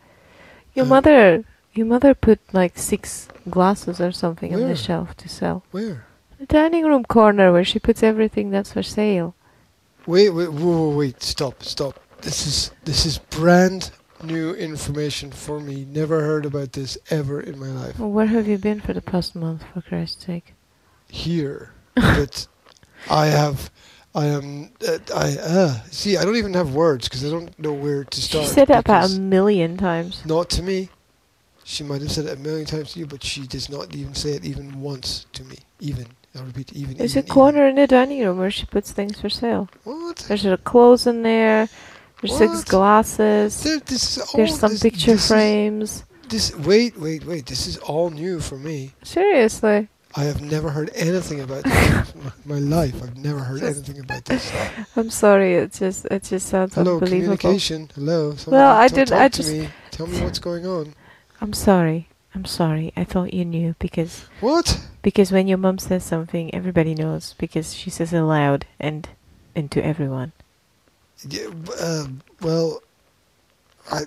Your 0.74 0.86
Uh, 0.86 0.89
mother 0.89 1.43
your 1.74 1.86
mother 1.86 2.13
put 2.13 2.39
like 2.54 2.78
six 2.78 3.28
glasses 3.50 4.00
or 4.00 4.13
something 4.13 4.54
on 4.56 4.62
the 4.62 4.78
shelf 4.78 5.17
to 5.17 5.28
sell. 5.28 5.63
Where? 5.72 6.06
The 6.39 6.46
dining 6.46 6.86
room 6.86 7.04
corner 7.04 7.52
where 7.52 7.65
she 7.65 7.80
puts 7.80 8.02
everything 8.02 8.50
that's 8.50 8.72
for 8.72 8.82
sale. 8.84 9.36
Wait, 10.06 10.30
wait, 10.30 10.54
whoa, 10.54 10.88
wait! 10.96 11.22
Stop, 11.22 11.62
stop! 11.63 12.00
This 12.22 12.48
is 12.48 12.72
this 12.86 13.06
is 13.06 13.17
brand 13.17 13.91
new 14.23 14.53
information 14.53 15.32
for 15.32 15.60
me. 15.60 15.86
Never 15.86 16.21
heard 16.21 16.45
about 16.45 16.73
this 16.73 16.97
ever 17.10 17.39
in 17.39 17.60
my 17.60 17.67
life. 17.67 17.99
Well, 17.99 18.12
where 18.12 18.25
have 18.25 18.47
you 18.47 18.58
been 18.58 18.82
for 18.82 18.93
the 18.93 19.01
past 19.01 19.36
month, 19.36 19.63
for 19.73 19.82
Christ's 19.82 20.25
sake? 20.25 20.53
Here, 21.10 21.73
but 21.95 22.47
I 23.10 23.27
have, 23.27 23.71
I 24.13 24.25
am, 24.25 24.71
uh, 24.88 24.97
I 25.15 25.38
uh, 25.38 25.73
see. 25.89 26.17
I 26.17 26.25
don't 26.25 26.36
even 26.36 26.53
have 26.53 26.73
words 26.73 27.08
because 27.08 27.25
I 27.25 27.30
don't 27.30 27.58
know 27.58 27.73
where 27.73 28.03
to 28.03 28.19
She 28.19 28.27
start. 28.27 28.47
said 28.47 28.67
that 28.67 28.80
about 28.80 29.12
a 29.12 29.19
million 29.19 29.77
times. 29.77 30.25
Not 30.25 30.49
to 30.51 30.63
me. 30.63 30.89
She 31.63 31.84
might 31.84 32.01
have 32.01 32.12
said 32.12 32.25
it 32.25 32.38
a 32.38 32.41
million 32.41 32.65
times 32.65 32.93
to 32.93 32.99
you, 32.99 33.06
but 33.06 33.23
she 33.23 33.45
does 33.45 33.69
not 33.69 33.93
even 33.93 34.15
say 34.15 34.32
it 34.32 34.45
even 34.45 34.80
once 34.80 35.25
to 35.34 35.43
me. 35.43 35.58
Even 35.82 36.08
I 36.34 36.41
repeat, 36.41 36.71
even. 36.73 36.97
There's 36.97 37.15
a 37.15 37.19
even, 37.19 37.30
corner 37.30 37.67
in 37.67 37.75
the 37.75 37.88
dining 37.88 38.23
room 38.23 38.38
where 38.38 38.51
she 38.51 38.65
puts 38.65 38.91
things 38.91 39.19
for 39.19 39.30
sale. 39.30 39.67
Even. 39.86 40.01
What? 40.01 40.17
There's 40.17 40.43
her 40.43 40.58
clothes 40.58 41.08
in 41.08 41.23
there. 41.23 41.67
There's 42.21 42.38
six 42.38 42.63
glasses. 42.63 43.62
There, 43.63 43.80
this 43.80 44.17
is 44.17 44.23
all, 44.23 44.38
There's 44.38 44.60
some 44.60 44.71
this, 44.71 44.82
picture 44.84 45.12
this 45.13 45.21
is- 45.23 45.27
frames. 45.27 46.03
This 46.30 46.53
wait, 46.58 46.97
wait, 46.97 47.23
wait. 47.25 47.45
This 47.45 47.67
is 47.67 47.77
all 47.77 48.10
new 48.10 48.39
for 48.41 48.58
me. 48.58 48.93
Seriously. 49.03 49.88
I 50.15 50.23
have 50.23 50.41
never 50.41 50.69
heard 50.71 50.89
anything 50.95 51.41
about 51.41 51.63
this 51.63 52.13
my 52.45 52.56
my 52.56 52.60
life. 52.60 53.01
I've 53.03 53.17
never 53.17 53.39
heard 53.39 53.60
Just- 53.62 53.77
anything 53.88 53.99
about 54.03 54.25
this. 54.25 54.51
I'm 54.95 55.10
sorry. 55.10 55.56
It 55.56 55.71
just 55.73 56.06
it 56.06 56.23
just 56.23 56.47
sounds 56.49 56.73
Hello, 56.75 56.95
unbelievable. 56.95 57.38
communication. 57.38 57.89
Hello. 57.95 58.36
Well, 58.47 58.75
I 58.75 58.88
didn't- 58.88 59.13
I 59.17 59.30
just- 59.30 59.51
me. 59.51 59.69
Tell 59.91 60.08
me 60.08 60.19
what's 60.21 60.39
going 60.39 60.65
on. 60.65 60.95
I'm 61.39 61.53
sorry. 61.53 62.10
I'm 62.36 62.45
sorry. 62.45 62.91
I 62.97 63.03
thought 63.03 63.34
you 63.34 63.45
knew 63.45 63.75
because 63.80 64.25
What? 64.41 64.82
because 65.01 65.32
when 65.32 65.47
your 65.47 65.58
mum 65.58 65.77
says 65.80 66.03
something, 66.03 66.53
everybody 66.53 66.93
knows 66.93 67.36
because 67.38 67.73
she 67.73 67.89
says 67.89 68.12
it 68.12 68.21
loud 68.21 68.65
and 68.80 69.08
and 69.56 69.71
to 69.71 69.84
everyone. 69.86 70.34
Yeah, 71.27 71.47
uh, 71.80 72.08
well, 72.41 72.82
I 73.91 74.01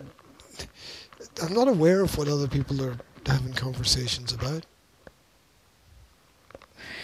I'm 1.42 1.52
not 1.54 1.68
aware 1.68 2.02
of 2.02 2.16
what 2.18 2.28
other 2.28 2.46
people 2.48 2.82
are 2.84 2.96
having 3.26 3.52
conversations 3.52 4.32
about 4.32 4.64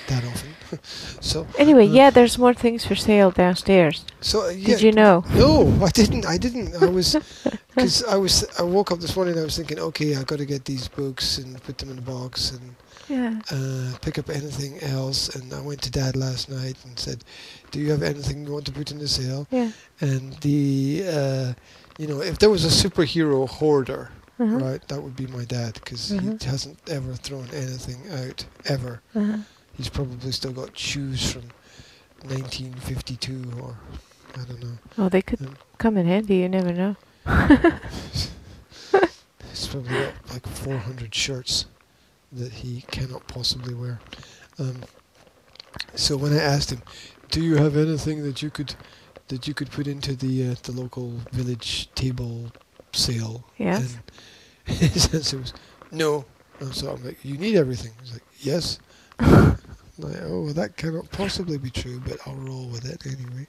that 0.09 0.25
often. 0.25 0.55
so 1.21 1.47
Anyway, 1.59 1.87
Uh, 1.89 1.93
yeah, 1.93 2.11
there's 2.11 2.39
more 2.39 2.55
things 2.55 2.85
for 2.87 2.95
sale 2.95 3.31
downstairs. 3.31 4.05
so 4.21 4.47
uh, 4.47 4.49
yeah. 4.51 4.67
Did 4.69 4.83
you 4.83 4.93
know? 4.93 5.25
No, 5.35 5.67
I 5.85 5.91
didn't. 5.91 6.27
I 6.27 6.39
didn't. 6.39 6.75
I 6.81 6.87
was 6.87 7.17
because 7.77 8.03
I 8.05 8.17
was. 8.17 8.45
I 8.59 8.63
woke 8.63 8.91
up 8.93 8.99
this 9.01 9.15
morning. 9.15 9.35
and 9.35 9.43
I 9.43 9.45
was 9.45 9.57
thinking, 9.57 9.79
okay, 9.79 10.17
I've 10.17 10.27
got 10.27 10.39
to 10.39 10.47
get 10.47 10.65
these 10.65 10.89
books 10.89 11.39
and 11.39 11.63
put 11.63 11.79
them 11.79 11.91
in 11.91 11.99
a 11.99 12.03
box 12.03 12.51
and 12.53 12.75
Yeah. 13.09 13.41
uh, 13.53 13.97
pick 14.01 14.19
up 14.19 14.29
anything 14.31 14.79
else. 14.83 15.29
And 15.37 15.53
I 15.53 15.61
went 15.61 15.81
to 15.83 15.91
Dad 15.91 16.17
last 16.17 16.49
night 16.51 16.77
and 16.85 16.99
said, 16.99 17.23
"Do 17.71 17.79
you 17.79 17.91
have 17.93 18.03
anything 18.03 18.45
you 18.47 18.53
want 18.53 18.67
to 18.67 18.73
put 18.73 18.91
in 18.91 18.99
the 18.99 19.09
sale?" 19.09 19.47
Yeah. 19.51 19.71
And 20.01 20.33
the, 20.41 21.05
uh, 21.07 21.53
you 21.99 22.07
know, 22.09 22.21
if 22.21 22.39
there 22.39 22.51
was 22.51 22.65
a 22.65 22.89
superhero 22.89 23.49
hoarder, 23.49 24.11
Uh-huh. 24.39 24.57
right, 24.59 24.89
that 24.89 25.01
would 25.03 25.17
be 25.17 25.27
my 25.29 25.45
dad 25.45 25.75
because 25.75 26.11
Mhm. 26.11 26.43
he 26.43 26.49
hasn't 26.49 26.79
ever 26.89 27.15
thrown 27.15 27.49
anything 27.55 28.01
out 28.11 28.45
ever. 28.67 29.01
Uh-huh. 29.15 29.39
He's 29.77 29.89
probably 29.89 30.33
still 30.33 30.53
got 30.53 30.77
shoes 30.77 31.31
from 31.33 31.45
1952 32.25 33.53
or 33.63 33.77
I 34.35 34.45
don't 34.45 34.63
know. 34.63 34.79
Oh, 34.99 35.09
they 35.09 35.23
could 35.23 35.41
Um, 35.41 35.57
come 35.79 35.97
in 35.97 36.07
handy. 36.07 36.37
You 36.37 36.49
never 36.49 36.73
know. 36.73 36.97
He's 39.51 39.67
probably 39.69 39.91
got 39.91 40.13
like 40.33 40.47
400 40.47 41.15
shirts 41.15 41.67
that 42.33 42.53
he 42.53 42.83
cannot 42.91 43.27
possibly 43.27 43.75
wear. 43.75 44.01
Um, 44.59 44.83
so 45.95 46.17
when 46.17 46.33
I 46.33 46.39
asked 46.41 46.71
him, 46.71 46.83
"Do 47.31 47.43
you 47.43 47.57
have 47.57 47.77
anything 47.77 48.23
that 48.23 48.43
you 48.43 48.51
could 48.51 48.75
that 49.29 49.47
you 49.49 49.55
could 49.55 49.71
put 49.71 49.87
into 49.87 50.15
the 50.15 50.51
uh, 50.51 50.55
the 50.63 50.73
local 50.73 51.11
village 51.33 51.89
table 51.95 52.53
sale?" 52.93 53.45
Yes. 53.59 53.97
And 54.67 54.77
his 54.79 55.15
answer 55.15 55.39
was, 55.39 55.53
"No." 55.91 56.25
And 56.61 56.75
so 56.75 56.91
I'm 56.93 57.05
like, 57.05 57.25
"You 57.25 57.37
need 57.37 57.57
everything." 57.57 57.93
He's 58.03 58.13
like, 58.13 58.25
"Yes." 58.41 58.79
I'm 59.19 60.13
like, 60.13 60.23
oh, 60.25 60.43
well, 60.43 60.53
that 60.55 60.77
cannot 60.77 61.11
possibly 61.11 61.57
be 61.57 61.71
true, 61.71 62.01
but 62.07 62.19
I'll 62.27 62.35
roll 62.35 62.67
with 62.67 62.85
it 62.85 63.07
anyway. 63.07 63.47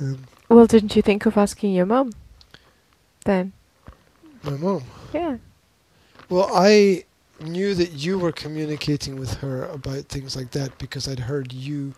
Um, 0.00 0.24
Well, 0.48 0.66
didn't 0.66 0.96
you 0.96 1.02
think 1.02 1.26
of 1.26 1.36
asking 1.36 1.74
your 1.74 1.86
mum? 1.86 2.12
Then. 3.24 3.52
my 4.42 4.52
mom. 4.52 4.84
Yeah. 5.12 5.38
Well, 6.28 6.50
I 6.52 7.04
knew 7.40 7.74
that 7.74 7.92
you 7.92 8.18
were 8.18 8.32
communicating 8.32 9.16
with 9.16 9.34
her 9.34 9.64
about 9.66 10.04
things 10.04 10.36
like 10.36 10.50
that 10.52 10.76
because 10.78 11.08
I'd 11.08 11.20
heard 11.20 11.52
you 11.52 11.94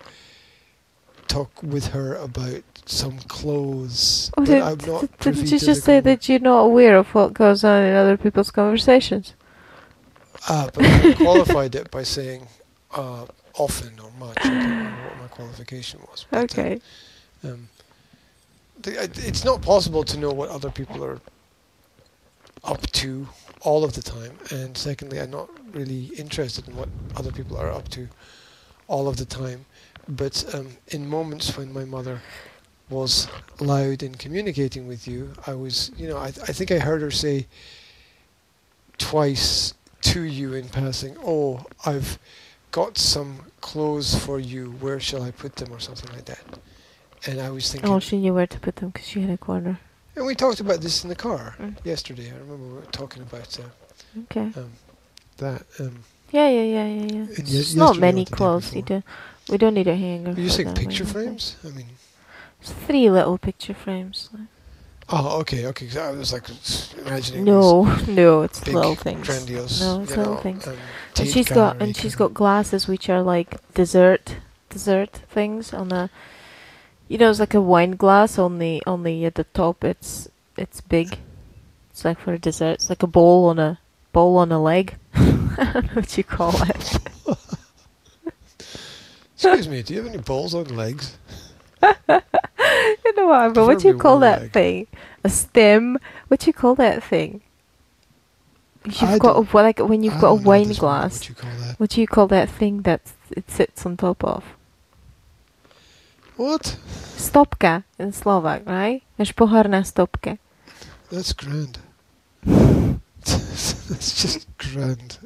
talk 1.29 1.63
with 1.63 1.89
her 1.89 2.15
about 2.15 2.63
some 2.87 3.19
clothes. 3.19 4.31
Oh, 4.39 4.45
did, 4.45 4.63
I'm 4.63 4.79
not 4.87 5.01
did, 5.01 5.19
didn't 5.19 5.51
you 5.53 5.59
just 5.59 5.83
say 5.85 6.01
that 6.01 6.29
you're 6.29 6.39
not 6.39 6.61
aware 6.61 6.97
of 6.97 7.09
what 7.15 7.35
goes 7.35 7.65
on 7.65 7.83
in 7.83 7.95
other 7.95 8.17
people's 8.17 8.51
conversations? 8.51 9.35
Ah, 10.49 10.71
but 10.73 10.85
I 10.85 11.15
qualified 11.15 11.75
it 11.75 11.91
by 11.91 12.05
saying 12.05 12.47
uh, 12.95 13.27
often 13.55 13.99
or 13.99 14.11
much. 14.19 14.39
I 14.39 14.41
can't 14.51 14.65
remember 14.65 15.03
what 15.03 15.19
my 15.19 15.27
qualification 15.27 16.01
was. 16.03 16.27
but, 16.31 16.39
uh, 16.39 16.43
Okay. 16.45 16.81
um, 17.43 17.69
it's 18.91 19.45
not 19.45 19.63
possible 19.63 20.05
to 20.05 20.19
know 20.19 20.31
what 20.31 20.49
other 20.51 20.71
people 20.71 21.05
are 21.05 21.21
up 22.65 22.83
to 22.93 23.29
all 23.61 23.85
of 23.85 23.95
the 23.95 24.03
time, 24.03 24.39
and 24.51 24.77
secondly, 24.77 25.21
I'm 25.21 25.31
not 25.31 25.49
really 25.73 26.07
interested 26.17 26.69
in 26.69 26.77
what 26.77 26.89
other 27.17 27.33
people 27.33 27.57
are 27.57 27.71
up 27.71 27.89
to 27.91 28.09
all 28.89 29.09
of 29.09 29.17
the 29.17 29.25
time. 29.25 29.65
But 30.09 30.45
um, 30.55 30.69
in 30.89 31.09
moments 31.09 31.57
when 31.57 31.73
my 31.73 31.85
mother 31.85 32.23
was 32.89 33.27
loud 33.59 34.03
in 34.03 34.15
communicating 34.15 34.87
with 34.87 35.09
you, 35.09 35.33
I 35.47 35.55
was, 35.55 35.91
you 35.97 36.09
know, 36.09 36.19
I, 36.19 36.27
I 36.27 36.53
think 36.53 36.71
I 36.71 36.79
heard 36.79 37.03
her 37.03 37.11
say 37.11 37.47
twice 38.99 39.75
to 40.03 40.23
you 40.23 40.55
in 40.55 40.69
passing, 40.69 41.17
"Oh, 41.25 41.65
I've 41.85 42.19
got 42.71 42.99
some 42.99 43.47
clothes 43.61 44.15
for 44.15 44.39
you. 44.39 44.73
Where 44.81 45.01
shall 45.01 45.23
I 45.23 45.33
put 45.33 45.57
them, 45.57 45.73
or 45.73 45.81
something 45.81 46.13
like 46.13 46.27
that? 46.27 46.45
And 47.27 47.41
I 47.41 47.51
was 47.51 47.71
thinking, 47.73 47.91
Oh, 47.91 47.99
she 48.01 48.19
knew 48.19 48.35
where 48.35 48.47
to 48.47 48.61
put 48.61 48.77
them 48.77 48.91
because 48.91 49.09
she 49.09 49.21
had 49.21 49.31
a 49.31 49.39
corner. 49.39 49.79
and 50.15 50.25
we 50.27 50.35
talked 50.35 50.61
about 50.61 50.81
this 50.81 51.03
in 51.05 51.09
the 51.11 51.17
car 51.17 51.55
Mm. 51.59 51.75
yesterday. 51.85 52.29
I 52.31 52.39
remember 52.39 52.67
we 52.67 52.75
were 52.75 52.93
talking 52.93 53.23
about 53.23 53.59
uh, 53.59 54.21
Okay. 54.25 54.53
um, 54.61 54.73
that. 55.39 55.63
Um, 55.81 56.05
Yeah, 56.33 56.49
yeah, 56.49 56.63
yeah, 56.63 56.87
yeah, 56.87 57.09
yeah. 57.17 57.27
It's 57.31 57.75
not 57.75 57.99
many 57.99 58.25
clothes. 58.25 58.75
You 58.75 58.83
do, 58.83 59.03
we 59.49 59.59
don't 59.59 59.75
need 59.75 59.89
a 59.89 59.97
hanger. 59.97 60.31
are 60.33 60.41
you 60.41 60.49
saying 60.51 60.75
picture 60.75 61.05
think. 61.05 61.25
frames? 61.27 61.57
I 61.65 61.69
mean, 61.69 61.91
It's 62.61 62.73
three 62.87 63.11
little 63.11 63.39
picture 63.39 63.75
frames. 63.75 64.31
oh, 65.09 65.41
okay, 65.41 65.67
okay. 65.67 65.87
I 66.01 66.11
was 66.13 66.33
like 66.33 66.49
imagining. 67.07 67.45
No, 67.45 67.85
no, 68.09 68.43
it's 68.43 68.67
little 68.67 68.95
things. 68.97 69.27
grandiose. 69.27 69.81
No, 69.81 70.03
it's 70.03 70.17
little 70.17 70.35
know, 70.35 70.41
things. 70.41 70.67
um, 70.67 70.77
And 71.19 71.29
she's 71.29 71.49
got 71.49 71.81
and 71.83 71.97
she's 71.97 72.17
got 72.17 72.33
glasses 72.35 72.89
which 72.89 73.09
are 73.09 73.23
like 73.23 73.51
dessert 73.75 74.37
dessert 74.71 75.13
things 75.31 75.73
on 75.73 75.93
a 75.93 76.11
you 77.09 77.19
know 77.19 77.31
it's 77.31 77.41
like 77.41 77.55
a 77.55 77.61
wine 77.61 77.93
glass 77.93 78.39
only 78.39 78.83
only 78.87 79.25
at 79.25 79.35
the 79.35 79.45
top 79.45 79.85
it's 79.85 80.29
it's 80.57 80.81
big. 80.81 81.19
It's 81.91 82.05
like 82.05 82.19
for 82.19 82.33
a 82.33 82.39
dessert. 82.39 82.75
It's 82.75 82.89
like 82.89 83.03
a 83.03 83.07
bowl 83.07 83.47
on 83.47 83.59
a 83.59 83.79
bowl 84.13 84.37
on 84.39 84.53
a 84.53 84.63
leg. 84.63 84.97
I 85.15 85.71
don't 85.73 85.85
know 85.87 85.95
what 85.95 86.17
you 86.17 86.25
call 86.25 86.55
it. 86.63 86.99
Excuse 89.35 89.69
me, 89.69 89.83
do 89.83 89.95
you 89.95 90.03
have 90.03 90.13
any 90.13 90.23
bowls 90.23 90.55
on 90.55 90.65
legs? 90.75 91.19
you 91.83 91.89
know 92.09 93.27
what? 93.27 93.55
But 93.55 93.67
what 93.67 93.79
do 93.81 93.89
you 93.89 93.97
call 93.97 94.19
that 94.21 94.43
leg. 94.43 94.53
thing? 94.53 94.87
A 95.25 95.29
stem? 95.29 95.99
What 96.29 96.41
do 96.41 96.47
you 96.47 96.55
call 96.55 96.75
that 96.77 97.03
thing? 97.03 97.43
You've 98.85 99.03
I 99.03 99.19
got 99.19 99.37
a, 99.37 99.57
like 99.57 99.81
when 99.81 100.03
you've 100.03 100.15
I 100.15 100.21
got 100.21 100.31
a 100.31 100.43
wine 100.43 100.73
glass. 100.73 101.21
What 101.21 101.29
you 101.29 101.35
call 101.35 101.51
that? 101.51 101.81
What 101.81 101.91
do 101.91 102.01
you 102.01 102.07
call 102.07 102.27
that 102.29 102.49
thing 102.49 102.83
that 102.83 103.01
it 103.31 103.51
sits 103.51 103.85
on 103.85 103.97
top 103.97 104.25
of? 104.25 104.56
What? 106.37 106.77
Stopka 107.17 107.85
in 107.99 108.13
Slovak, 108.13 108.63
right? 108.67 109.03
Máš 109.19 109.33
pohár 109.33 109.69
na 109.69 109.81
stopke. 109.83 110.39
That's 111.11 111.33
grand. 111.33 111.79
That's 113.25 114.13
just 114.23 114.47
grand. 114.59 115.19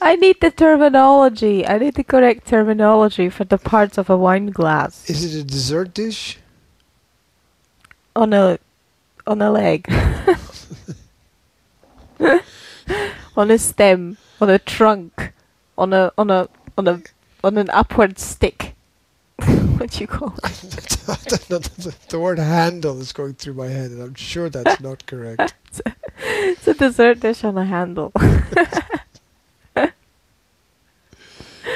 I 0.00 0.16
need 0.16 0.40
the 0.40 0.50
terminology. 0.50 1.66
I 1.66 1.78
need 1.78 1.94
the 1.94 2.04
correct 2.04 2.46
terminology 2.46 3.28
for 3.28 3.44
the 3.44 3.58
parts 3.58 3.98
of 3.98 4.08
a 4.08 4.16
wine 4.16 4.48
glass 4.48 5.04
Is 5.10 5.24
it 5.24 5.34
a 5.40 5.44
dessert 5.44 5.92
dish? 5.92 6.38
on 8.16 8.32
a 8.32 8.58
on 9.26 9.40
a 9.42 9.50
leg, 9.50 9.86
on 13.36 13.50
a 13.50 13.58
stem, 13.58 14.16
on 14.40 14.50
a 14.50 14.58
trunk, 14.58 15.32
on 15.78 15.92
a 15.92 16.10
on 16.18 16.30
a 16.30 16.48
on 16.76 16.88
a 16.88 17.02
on 17.44 17.56
an 17.58 17.70
upward 17.70 18.18
stick. 18.18 18.74
what 19.78 19.90
do 19.90 20.00
you 20.00 20.06
call 20.06 20.34
it? 20.44 20.52
The, 21.48 21.94
the 22.08 22.18
word 22.18 22.38
handle 22.38 23.00
is 23.00 23.12
going 23.12 23.34
through 23.34 23.54
my 23.54 23.66
head, 23.68 23.90
and 23.90 24.02
I'm 24.02 24.14
sure 24.14 24.48
that's 24.48 24.80
not 24.80 25.06
correct. 25.06 25.54
It's 26.22 26.68
a 26.68 26.74
dessert 26.74 27.20
dish 27.20 27.44
on 27.44 27.56
a 27.56 27.64
handle. 27.64 28.12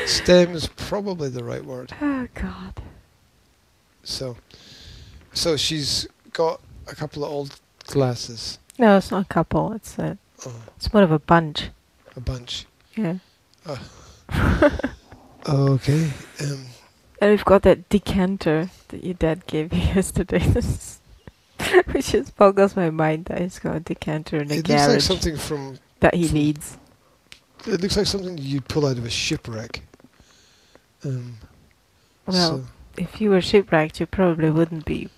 Stem 0.06 0.52
is 0.54 0.66
probably 0.68 1.28
the 1.30 1.42
right 1.42 1.64
word. 1.64 1.92
oh 2.00 2.28
God. 2.34 2.82
So, 4.02 4.36
so 5.32 5.56
she's 5.56 6.06
got 6.32 6.60
a 6.86 6.94
couple 6.94 7.24
of 7.24 7.30
old 7.32 7.58
glasses, 7.86 8.58
No, 8.78 8.96
it's 8.98 9.10
not 9.10 9.22
a 9.22 9.28
couple. 9.28 9.72
It's 9.72 9.98
a 9.98 10.18
oh, 10.46 10.62
it's 10.76 10.92
more 10.92 11.02
of 11.02 11.10
a 11.12 11.18
bunch. 11.18 11.70
a 12.16 12.20
bunch. 12.20 12.66
Yeah. 12.96 13.16
Okay. 15.48 16.10
Um, 16.40 16.66
And 17.24 17.30
we've 17.30 17.44
got 17.46 17.62
that 17.62 17.88
decanter 17.88 18.68
that 18.88 19.02
your 19.02 19.14
dad 19.14 19.46
gave 19.46 19.72
you 19.72 19.80
yesterday. 19.94 20.40
Which 21.92 22.12
just 22.12 22.36
boggles 22.36 22.76
my 22.76 22.90
mind 22.90 23.24
that 23.26 23.40
he's 23.40 23.58
got 23.58 23.76
a 23.76 23.80
decanter 23.80 24.36
in 24.42 24.50
a 24.50 24.56
it 24.56 24.68
looks 24.68 24.88
like 24.88 25.00
something 25.00 25.38
from. 25.38 25.78
that 26.00 26.12
he 26.12 26.26
from- 26.26 26.34
needs. 26.34 26.76
It 27.66 27.80
looks 27.80 27.96
like 27.96 28.04
something 28.04 28.36
you'd 28.36 28.68
pull 28.68 28.84
out 28.84 28.98
of 28.98 29.06
a 29.06 29.10
shipwreck. 29.10 29.80
Um, 31.02 31.38
Well, 32.26 32.36
so- 32.36 32.64
if 32.98 33.22
you 33.22 33.30
were 33.30 33.40
shipwrecked, 33.40 34.00
you 34.00 34.04
probably 34.06 34.50
wouldn't 34.50 34.84
be, 34.84 35.08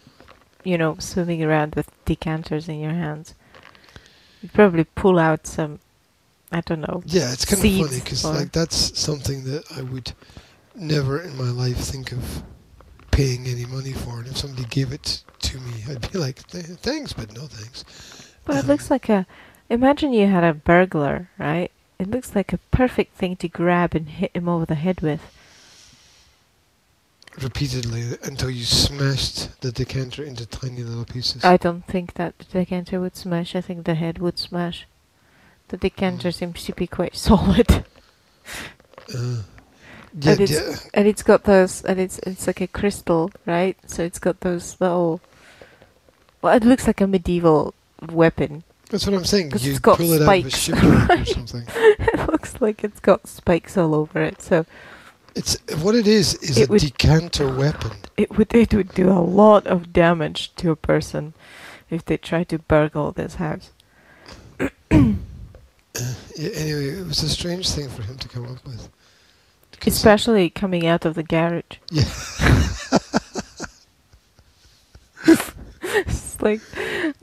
you 0.62 0.78
know, 0.78 0.98
swimming 1.00 1.42
around 1.42 1.74
with 1.74 1.90
decanters 2.04 2.68
in 2.68 2.78
your 2.78 2.92
hands. 2.92 3.34
You'd 4.40 4.52
probably 4.52 4.84
pull 4.84 5.18
out 5.18 5.48
some, 5.48 5.80
I 6.52 6.60
don't 6.60 6.82
know. 6.82 7.02
Yeah, 7.04 7.32
it's 7.32 7.44
kind 7.44 7.64
of 7.64 7.88
funny 7.88 7.98
because 8.00 8.24
like 8.24 8.52
that's 8.52 8.96
something 8.96 9.42
that 9.50 9.64
I 9.76 9.82
would 9.82 10.12
never 10.76 11.20
in 11.20 11.36
my 11.36 11.50
life 11.50 11.76
think 11.78 12.12
of 12.12 12.42
paying 13.10 13.46
any 13.46 13.64
money 13.66 13.92
for, 13.92 14.20
it. 14.20 14.28
if 14.28 14.36
somebody 14.36 14.64
gave 14.68 14.92
it 14.92 15.22
to 15.40 15.58
me, 15.58 15.72
I'd 15.88 16.10
be 16.12 16.18
like, 16.18 16.38
"Thanks, 16.38 17.12
but 17.12 17.32
no 17.34 17.46
thanks." 17.46 17.84
But 18.44 18.56
it 18.56 18.60
Um, 18.64 18.66
looks 18.68 18.90
like 18.90 19.08
a. 19.08 19.26
Imagine 19.68 20.12
you 20.12 20.26
had 20.28 20.44
a 20.44 20.54
burglar, 20.54 21.28
right? 21.38 21.70
It 21.98 22.08
looks 22.10 22.34
like 22.36 22.52
a 22.52 22.58
perfect 22.70 23.16
thing 23.16 23.36
to 23.36 23.48
grab 23.48 23.94
and 23.94 24.08
hit 24.08 24.30
him 24.36 24.48
over 24.48 24.64
the 24.66 24.74
head 24.76 25.00
with. 25.00 25.20
repeatedly 27.42 28.16
until 28.22 28.48
you 28.48 28.64
smashed 28.64 29.60
the 29.60 29.70
decanter 29.70 30.24
into 30.24 30.46
tiny 30.46 30.82
little 30.82 31.04
pieces. 31.04 31.44
I 31.44 31.58
don't 31.58 31.84
think 31.86 32.14
that 32.14 32.38
the 32.38 32.44
decanter 32.46 32.98
would 32.98 33.14
smash. 33.14 33.54
I 33.54 33.60
think 33.60 33.84
the 33.84 33.94
head 33.94 34.18
would 34.18 34.38
smash. 34.38 34.86
The 35.68 35.76
decanter 35.76 36.28
Mm. 36.30 36.34
seems 36.34 36.64
to 36.64 36.72
be 36.72 36.86
quite 36.86 37.14
solid, 37.28 37.84
Uh, 39.14 39.42
yeah, 40.18 40.32
And 40.32 40.40
it's- 40.40 40.82
yeah, 40.84 40.90
and 40.94 41.06
it's 41.08 41.22
got 41.22 41.44
those, 41.44 41.84
and 41.84 42.00
it's 42.00 42.18
it's 42.20 42.46
like 42.46 42.60
a 42.60 42.66
crystal, 42.66 43.30
right? 43.46 43.76
So 43.86 44.02
it's 44.02 44.18
got 44.18 44.40
those 44.40 44.76
little. 44.80 45.20
Well, 46.42 46.54
it 46.56 46.64
looks 46.64 46.86
like 46.86 47.00
a 47.00 47.06
medieval 47.06 47.74
weapon. 48.10 48.62
that's 48.90 49.06
what 49.06 49.14
I'm 49.16 49.24
saying. 49.24 49.52
You 49.58 49.70
it's 49.72 49.78
got 49.80 49.98
pull 49.98 50.12
it 50.12 50.22
out 50.22 50.38
of 50.38 50.46
a 50.46 50.50
spikes, 50.50 50.58
shipwreck 50.58 51.20
or 51.20 51.24
something. 51.36 51.64
it 51.68 52.28
looks 52.30 52.60
like 52.60 52.84
it's 52.84 53.00
got 53.00 53.26
spikes 53.26 53.76
all 53.76 53.94
over 53.94 54.22
it. 54.22 54.40
So 54.42 54.64
It's 55.34 55.58
what 55.82 55.94
it 55.94 56.06
is. 56.06 56.34
Is 56.36 56.56
It 56.58 56.68
a 56.68 56.72
would- 56.72 56.80
decanter 56.82 57.48
weapon. 57.52 57.92
it 58.16 58.36
would 58.38 58.54
it 58.54 58.72
would 58.74 58.94
do 58.94 59.10
a 59.10 59.20
lot 59.20 59.66
of 59.66 59.92
damage 59.92 60.54
to 60.56 60.70
a 60.70 60.76
person 60.76 61.34
if 61.90 62.04
they 62.04 62.16
try 62.16 62.44
to 62.44 62.58
burgle 62.58 63.12
this 63.12 63.34
house. 63.36 63.70
Uh, 64.60 66.14
yeah, 66.36 66.50
anyway, 66.50 66.88
it 67.00 67.06
was 67.06 67.22
a 67.22 67.28
strange 67.28 67.70
thing 67.70 67.88
for 67.88 68.02
him 68.02 68.18
to 68.18 68.28
come 68.28 68.44
up 68.44 68.64
with. 68.66 68.88
Especially 69.84 70.50
coming 70.50 70.86
out 70.86 71.04
of 71.04 71.14
the 71.14 71.22
garage. 71.22 71.78
Yeah. 71.90 72.04
it's 75.26 76.40
like 76.40 76.60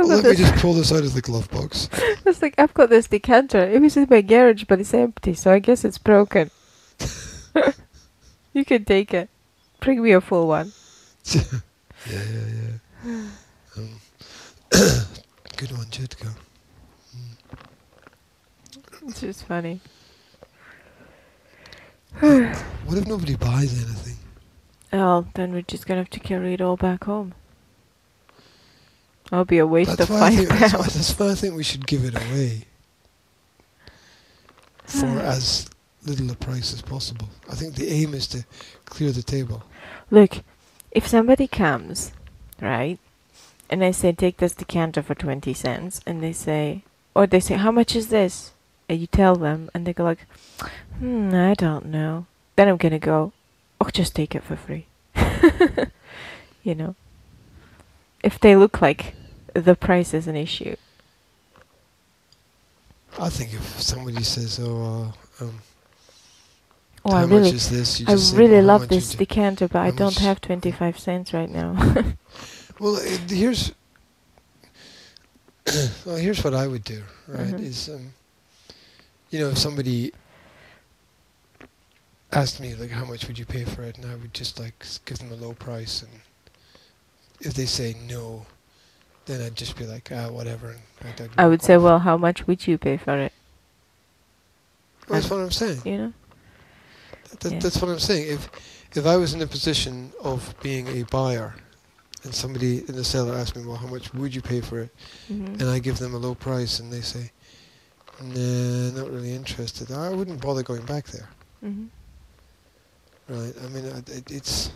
got 0.08 0.24
Let 0.24 0.26
me 0.26 0.36
just 0.36 0.56
pull 0.62 0.74
this 0.74 0.92
out 0.92 1.04
of 1.04 1.14
the 1.14 1.22
glove 1.22 1.50
box. 1.50 1.90
It's 2.26 2.42
like 2.42 2.56
I've 2.58 2.74
got 2.74 2.90
this 2.90 3.08
decanter. 3.08 3.60
It 3.60 3.82
was 3.82 3.98
in 3.98 4.08
my 4.10 4.22
garage, 4.22 4.64
but 4.64 4.80
it's 4.80 4.94
empty, 4.94 5.34
so 5.34 5.52
I 5.52 5.60
guess 5.60 5.84
it's 5.84 5.98
broken. 5.98 6.52
you 8.54 8.64
can 8.64 8.86
take 8.86 9.14
it. 9.14 9.30
Bring 9.82 10.02
me 10.02 10.14
a 10.14 10.22
full 10.22 10.48
one. 10.48 10.72
yeah, 11.36 11.42
yeah, 12.10 12.20
yeah. 13.06 13.28
Um, 13.78 13.90
good 15.58 15.72
one, 15.74 15.88
Jitko. 15.88 16.30
It's 19.06 19.20
just 19.20 19.44
funny. 19.46 19.82
What 22.86 22.98
if 22.98 23.08
nobody 23.08 23.36
buys 23.36 23.74
anything? 23.84 24.18
Oh, 24.92 25.26
then 25.36 25.54
we're 25.54 25.62
just 25.62 25.88
gonna 25.88 26.02
have 26.02 26.10
to 26.12 26.20
carry 26.20 26.54
it 26.54 26.62
all 26.62 26.78
back 26.78 27.06
home. 27.06 27.34
That'll 29.30 29.46
be 29.46 29.58
a 29.58 29.66
waste 29.68 29.98
That's 29.98 30.10
of 30.10 30.20
five 30.20 30.36
think, 30.36 30.50
that's, 30.50 30.74
why, 30.74 30.84
that's 30.84 31.20
why 31.20 31.32
I 31.32 31.36
think 31.36 31.56
we 31.56 31.64
should 31.64 31.88
give 31.88 32.06
it 32.06 32.16
away 32.16 32.66
for 34.86 35.06
as 35.20 35.70
little 36.06 36.30
a 36.30 36.36
price 36.36 36.74
as 36.74 36.82
possible. 36.82 37.30
I 37.50 37.56
think 37.56 37.76
the 37.76 37.90
aim 37.90 38.14
is 38.14 38.28
to 38.28 38.46
clear 38.86 39.12
the 39.12 39.24
table. 39.24 39.64
Look, 40.12 40.44
if 40.92 41.08
somebody 41.08 41.48
comes, 41.48 42.12
right, 42.62 43.00
and 43.70 43.84
I 43.84 43.92
say 43.92 44.12
take 44.12 44.38
this 44.38 44.54
decanter 44.54 45.02
for 45.02 45.16
twenty 45.16 45.54
cents, 45.54 46.02
and 46.06 46.22
they 46.22 46.34
say, 46.34 46.84
or 47.16 47.26
they 47.26 47.40
say 47.40 47.56
how 47.56 47.72
much 47.72 47.96
is 47.96 48.10
this, 48.10 48.53
you 48.96 49.08
tell 49.08 49.36
them, 49.36 49.70
and 49.74 49.86
they 49.86 49.94
go 49.94 50.04
like, 50.04 50.26
hmm, 51.00 51.32
I 51.34 51.54
don't 51.54 51.86
know. 51.88 52.26
Then 52.56 52.68
I'm 52.68 52.78
gonna 52.78 53.00
go, 53.00 53.34
oh, 53.82 53.90
just 53.90 54.16
take 54.16 54.36
it 54.36 54.44
for 54.44 54.56
free. 54.56 54.86
you 56.64 56.76
know, 56.76 56.96
if 58.24 58.40
they 58.40 58.56
look 58.56 58.82
like 58.82 59.16
the 59.54 59.76
price 59.76 60.14
is 60.14 60.28
an 60.28 60.36
issue. 60.36 60.76
I 63.20 63.30
think 63.30 63.54
if 63.54 63.80
somebody 63.82 64.24
says, 64.24 64.60
"Oh, 64.62 65.14
uh, 65.40 65.44
um, 65.46 65.62
Oh, 67.06 67.12
how 67.12 67.18
I 67.18 67.26
much 67.26 67.30
really, 67.32 67.50
is 67.52 67.70
this?" 67.70 68.00
You 68.00 68.06
I 68.08 68.12
just 68.14 68.36
really 68.36 68.56
"Well, 68.56 68.66
love 68.66 68.88
this 68.88 69.14
decanter, 69.14 69.68
but 69.68 69.80
I 69.80 69.92
don't 69.92 70.18
have 70.18 70.42
twenty-five 70.42 70.98
cents 71.00 71.34
right 71.34 71.50
now. 71.50 71.76
Well, 72.80 72.96
uh, 72.96 73.02
here's 73.30 73.72
well, 76.06 76.18
here's 76.18 76.44
what 76.44 76.54
I 76.56 76.68
would 76.68 76.84
do. 76.84 77.04
Right? 77.28 77.56
Mhm. 77.56 77.60
Is 77.60 77.90
um, 77.90 78.14
you 79.34 79.40
know, 79.40 79.50
if 79.50 79.58
somebody 79.58 80.14
asked 82.32 82.60
me 82.60 82.76
like 82.76 82.92
how 82.92 83.04
much 83.04 83.28
would 83.28 83.40
you 83.40 83.46
pay 83.46 83.64
for 83.64 83.82
it, 83.82 83.98
and 83.98 84.06
I 84.06 84.16
would 84.16 84.32
just 84.32 84.60
like 84.60 84.86
give 85.06 85.18
them 85.18 85.32
a 85.32 85.36
low 85.36 85.54
price, 85.54 86.04
and 86.04 86.12
if 87.42 87.56
they 87.56 87.66
say 87.66 87.96
no, 88.08 88.46
then 89.26 89.42
I'd 89.42 89.56
just 89.56 89.76
be 89.76 89.88
like 89.88 90.12
ah 90.14 90.30
whatever. 90.30 90.70
And 90.70 90.80
I'd, 91.04 91.20
I'd 91.20 91.30
I 91.36 91.48
would 91.48 91.64
say, 91.64 91.78
well, 91.78 91.98
how 91.98 92.16
much 92.16 92.46
would 92.46 92.68
you 92.68 92.78
pay 92.78 92.96
for 92.96 93.18
it? 93.18 93.34
Well, 95.10 95.20
that's 95.20 95.32
what 95.32 95.40
I'm 95.40 95.50
saying. 95.52 95.82
You 95.84 95.98
know? 95.98 96.14
That, 97.40 97.52
Yeah. 97.54 97.60
That's 97.60 97.82
what 97.82 97.90
I'm 97.90 98.00
saying. 98.00 98.32
If 98.32 98.50
if 98.96 99.08
I 99.08 99.18
was 99.18 99.34
in 99.34 99.42
a 99.42 99.48
position 99.48 100.14
of 100.24 100.54
being 100.62 100.88
a 100.90 101.04
buyer, 101.06 101.56
and 102.24 102.36
somebody 102.36 102.88
in 102.88 102.96
the 102.96 103.04
seller 103.04 103.34
asked 103.34 103.56
me, 103.56 103.66
well, 103.66 103.78
how 103.78 103.88
much 103.88 104.14
would 104.14 104.36
you 104.36 104.44
pay 104.44 104.62
for 104.62 104.80
it? 104.80 104.92
hmm 105.28 105.46
and 105.60 105.64
I 105.64 105.80
give 105.80 105.98
them 105.98 106.14
a 106.14 106.20
low 106.20 106.36
price, 106.36 106.80
and 106.80 106.94
they 106.94 107.02
say, 107.02 107.32
"Nah, 108.22 108.92
not 108.92 109.12
really 109.12 109.34
interested." 109.36 109.92
I 109.92 110.10
wouldn't 110.12 110.42
bother 110.42 110.64
going 110.64 110.86
back 110.86 111.08
there, 111.08 111.30
hmm 111.62 111.86
right? 113.28 113.54
I 113.64 113.68
mean, 113.70 113.86
it, 113.86 114.32
it's 114.32 114.72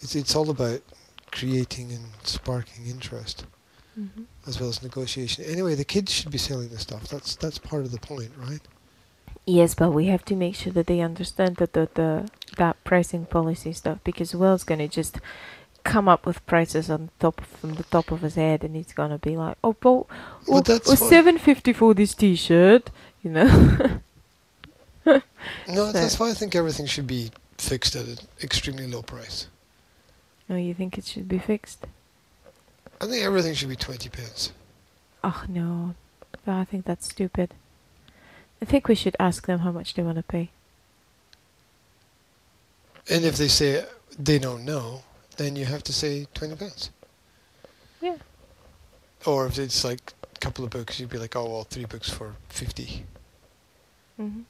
it's 0.00 0.14
it's 0.16 0.34
all 0.36 0.50
about 0.50 0.80
creating 1.32 1.92
and 1.92 2.06
sparking 2.24 2.86
interest 2.86 3.46
hmm 3.94 4.24
as 4.46 4.60
well 4.60 4.70
as 4.70 4.82
negotiation. 4.82 5.44
Anyway, 5.44 5.74
the 5.74 5.84
kids 5.84 6.12
should 6.12 6.30
be 6.30 6.38
selling 6.38 6.68
the 6.70 6.78
stuff. 6.78 7.08
That's 7.08 7.36
that's 7.36 7.58
part 7.58 7.84
of 7.84 7.92
the 7.92 7.98
point, 8.00 8.32
right? 8.38 8.60
Yes, 9.46 9.74
but 9.74 9.90
we 9.92 10.06
have 10.06 10.24
to 10.26 10.36
make 10.36 10.54
sure 10.54 10.72
that 10.72 10.86
they 10.86 11.00
understand 11.00 11.56
that 11.56 11.72
the, 11.72 11.88
the 11.94 12.30
that 12.58 12.82
pricing 12.84 13.26
policy 13.26 13.72
stuff 13.72 13.98
because 14.04 14.34
Will's 14.34 14.64
gonna 14.64 14.88
just 14.88 15.18
come 15.88 16.08
up 16.08 16.26
with 16.26 16.44
prices 16.46 16.90
on 16.90 17.08
top 17.18 17.40
from 17.40 17.74
the 17.74 17.82
top 17.84 18.10
of 18.12 18.20
his 18.20 18.34
head 18.34 18.62
and 18.64 18.76
he's 18.76 18.92
gonna 18.92 19.18
be 19.18 19.36
like, 19.36 19.56
Oh 19.64 19.74
but 19.80 19.92
Well, 20.46 20.58
oh, 20.58 20.60
that's 20.60 20.90
oh, 20.90 20.94
seven 20.94 21.38
fifty 21.38 21.72
for 21.72 21.94
this 21.94 22.14
t 22.14 22.36
shirt 22.36 22.90
you 23.22 23.30
know. 23.30 24.00
No, 25.66 25.86
So- 25.86 25.92
that's 25.92 26.20
why 26.20 26.28
I 26.30 26.34
think 26.34 26.54
everything 26.54 26.84
should 26.84 27.06
be 27.06 27.30
fixed 27.56 27.96
at 27.96 28.06
an 28.06 28.18
extremely 28.42 28.86
low 28.86 29.00
price. 29.02 29.46
no, 30.48 30.56
you 30.56 30.74
think 30.74 30.98
it 30.98 31.04
should 31.06 31.28
be 31.28 31.38
fixed? 31.38 31.86
I 33.00 33.06
think 33.06 33.24
everything 33.24 33.54
should 33.54 33.70
be 33.70 33.76
twenty 33.76 34.08
pence. 34.10 34.52
Oh 35.24 35.44
no. 35.48 35.94
I 36.46 36.64
think 36.64 36.84
that's 36.84 37.06
stupid. 37.08 37.54
I 38.60 38.64
think 38.64 38.88
we 38.88 38.94
should 38.94 39.16
ask 39.18 39.46
them 39.46 39.60
how 39.60 39.72
much 39.72 39.94
they 39.94 40.02
wanna 40.02 40.22
pay. 40.22 40.50
And 43.10 43.24
if 43.24 43.36
they 43.36 43.48
say 43.48 43.84
they 44.18 44.38
don't 44.38 44.64
know, 44.64 45.02
then 45.38 45.56
you 45.56 45.64
have 45.64 45.82
to 45.84 45.92
say 45.92 46.26
twenty 46.34 46.54
pounds. 46.56 46.90
Yeah. 48.02 48.16
Or 49.26 49.46
if 49.46 49.58
it's 49.58 49.84
like 49.84 50.12
a 50.36 50.38
couple 50.38 50.64
of 50.64 50.70
books, 50.70 51.00
you'd 51.00 51.10
be 51.10 51.18
like, 51.18 51.34
oh 51.34 51.48
well, 51.48 51.64
three 51.64 51.86
books 51.86 52.10
for 52.10 52.34
fifty, 52.48 53.06
hmm 54.16 54.42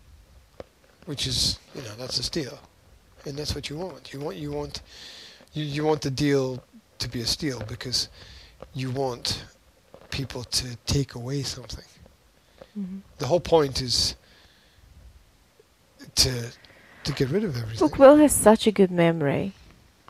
which 1.07 1.27
is 1.27 1.59
you 1.74 1.81
know 1.83 1.94
that's 1.96 2.18
a 2.18 2.22
steal, 2.22 2.59
and 3.24 3.38
that's 3.38 3.55
what 3.55 3.70
you 3.70 3.77
want. 3.77 4.12
You 4.12 4.20
want 4.20 4.37
you 4.37 4.53
want 4.53 4.83
you, 5.55 5.64
you 5.64 5.85
want 5.85 6.03
the 6.03 6.11
deal 6.11 6.62
to 6.98 7.09
be 7.09 7.20
a 7.20 7.27
steal 7.27 7.61
because 7.66 8.09
you 8.74 8.90
want 8.90 9.44
people 10.11 10.44
to 10.44 10.77
take 10.85 11.14
away 11.14 11.42
something. 11.42 11.85
hmm 12.74 12.98
The 13.18 13.27
whole 13.27 13.40
point 13.40 13.81
is 13.81 14.16
to 16.16 16.51
to 17.05 17.12
get 17.12 17.31
rid 17.31 17.44
of 17.44 17.57
everything. 17.57 17.81
Look, 17.81 17.98
Will 17.98 18.16
has 18.16 18.33
such 18.33 18.66
a 18.66 18.72
good 18.72 18.90
memory, 18.90 19.53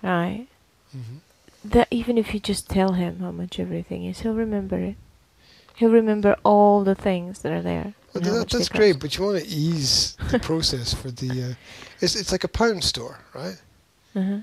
right? 0.02 0.46
Hmm 0.92 1.18
that 1.64 1.88
even 1.90 2.16
if 2.16 2.32
you 2.32 2.38
just 2.40 2.68
tell 2.70 2.92
him 2.92 3.18
how 3.18 3.32
much 3.32 3.58
everything 3.58 4.04
is, 4.04 4.20
he'll 4.20 4.32
remember 4.34 4.78
it. 4.78 4.96
He'll 5.74 5.90
remember 5.90 6.36
all 6.44 6.84
the 6.84 6.94
things 6.94 7.40
that 7.40 7.52
are 7.52 7.60
there. 7.62 7.94
Well, 8.14 8.22
that, 8.22 8.48
that's 8.48 8.68
great, 8.68 8.92
cost. 8.92 9.00
but 9.00 9.18
you 9.18 9.24
want 9.24 9.42
to 9.42 9.48
ease 9.48 10.16
the 10.30 10.38
process 10.50 10.94
for 10.94 11.10
the. 11.10 11.42
Uh, 11.50 11.54
it's 12.00 12.14
it's 12.16 12.32
like 12.32 12.44
a 12.44 12.48
pound 12.48 12.84
store, 12.84 13.18
right? 13.34 13.60
Uh-huh. 14.14 14.38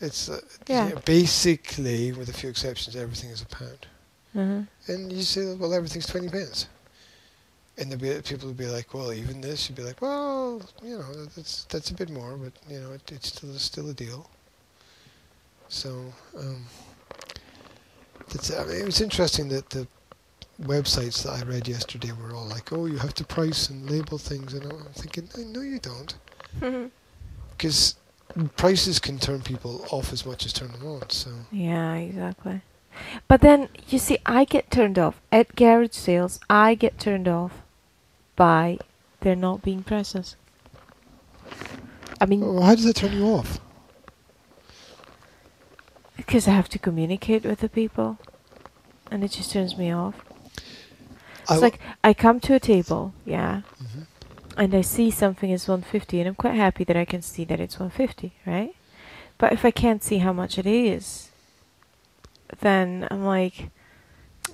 It's 0.00 0.28
uh, 0.28 0.40
Yeah. 0.66 0.92
basically, 1.04 2.12
with 2.12 2.28
a 2.28 2.32
few 2.32 2.48
exceptions, 2.50 2.96
everything 2.96 3.30
is 3.30 3.42
a 3.42 3.46
pound. 3.46 3.86
Uh-huh. 4.34 4.92
And 4.92 5.12
you 5.12 5.22
say, 5.22 5.54
well, 5.54 5.74
everything's 5.74 6.06
twenty 6.06 6.28
pence, 6.28 6.66
and 7.76 7.90
there'll 7.92 8.16
be 8.16 8.22
people 8.22 8.48
will 8.48 8.54
be 8.54 8.66
like, 8.66 8.92
well, 8.94 9.12
even 9.12 9.40
this. 9.40 9.68
You'd 9.68 9.76
be 9.76 9.82
like, 9.82 10.00
well, 10.00 10.62
you 10.82 10.98
know, 10.98 11.12
that's 11.36 11.64
that's 11.64 11.90
a 11.90 11.94
bit 11.94 12.10
more, 12.10 12.36
but 12.36 12.52
you 12.68 12.80
know, 12.80 12.92
it, 12.92 13.12
it's 13.12 13.28
still 13.28 13.52
still 13.58 13.90
a 13.90 13.94
deal. 13.94 14.28
So, 15.68 16.12
um, 16.38 16.64
that's. 18.30 18.50
I 18.56 18.64
mean, 18.64 18.76
it 18.80 18.84
was 18.86 19.00
interesting 19.00 19.48
that 19.48 19.68
the 19.70 19.86
websites 20.62 21.22
that 21.22 21.32
I 21.34 21.42
read 21.48 21.68
yesterday 21.68 22.10
were 22.12 22.34
all 22.34 22.46
like, 22.46 22.72
oh, 22.72 22.86
you 22.86 22.98
have 22.98 23.14
to 23.14 23.24
price 23.24 23.68
and 23.68 23.88
label 23.90 24.18
things, 24.18 24.54
and 24.54 24.64
I'm 24.64 24.92
thinking, 24.94 25.28
no, 25.52 25.60
you 25.60 25.78
don't, 25.78 26.14
because 27.50 27.96
prices 28.56 28.98
can 28.98 29.18
turn 29.18 29.40
people 29.42 29.84
off 29.90 30.12
as 30.12 30.26
much 30.26 30.46
as 30.46 30.52
turn 30.52 30.72
them 30.72 30.86
on. 30.86 31.10
So. 31.10 31.30
yeah, 31.52 31.94
exactly. 31.94 32.62
But 33.28 33.40
then 33.42 33.68
you 33.88 33.98
see, 33.98 34.18
I 34.26 34.44
get 34.44 34.70
turned 34.70 34.98
off 34.98 35.20
at 35.30 35.54
garage 35.54 35.92
sales. 35.92 36.40
I 36.50 36.74
get 36.74 36.98
turned 36.98 37.28
off 37.28 37.62
by 38.34 38.78
there 39.20 39.36
not 39.36 39.62
being 39.62 39.82
prices. 39.84 40.36
I 42.20 42.26
mean, 42.26 42.40
Well, 42.40 42.62
how 42.62 42.74
does 42.74 42.84
that 42.84 42.96
turn 42.96 43.12
you 43.12 43.26
off? 43.26 43.60
Because 46.28 46.46
I 46.46 46.50
have 46.50 46.68
to 46.68 46.78
communicate 46.78 47.44
with 47.44 47.60
the 47.60 47.70
people, 47.70 48.18
and 49.10 49.24
it 49.24 49.30
just 49.30 49.50
turns 49.50 49.78
me 49.78 49.90
off. 49.90 50.14
I 51.48 51.54
It's 51.54 51.62
like 51.62 51.80
I 52.04 52.12
come 52.12 52.38
to 52.40 52.54
a 52.54 52.60
table, 52.60 53.14
yeah, 53.24 53.62
Mhm. 53.82 54.06
and 54.58 54.74
I 54.74 54.82
see 54.82 55.10
something 55.10 55.50
is 55.50 55.66
150 55.66 56.20
and 56.20 56.28
I'm 56.28 56.34
quite 56.34 56.54
happy 56.54 56.84
that 56.84 56.98
I 56.98 57.06
can 57.06 57.22
see 57.22 57.44
that 57.46 57.60
it's 57.60 57.80
150, 57.80 58.34
right? 58.44 58.74
But 59.38 59.54
if 59.54 59.64
I 59.64 59.70
can't 59.70 60.02
see 60.04 60.18
how 60.18 60.34
much 60.34 60.58
it 60.58 60.66
is, 60.66 61.30
then 62.60 63.08
I'm 63.10 63.24
like, 63.24 63.70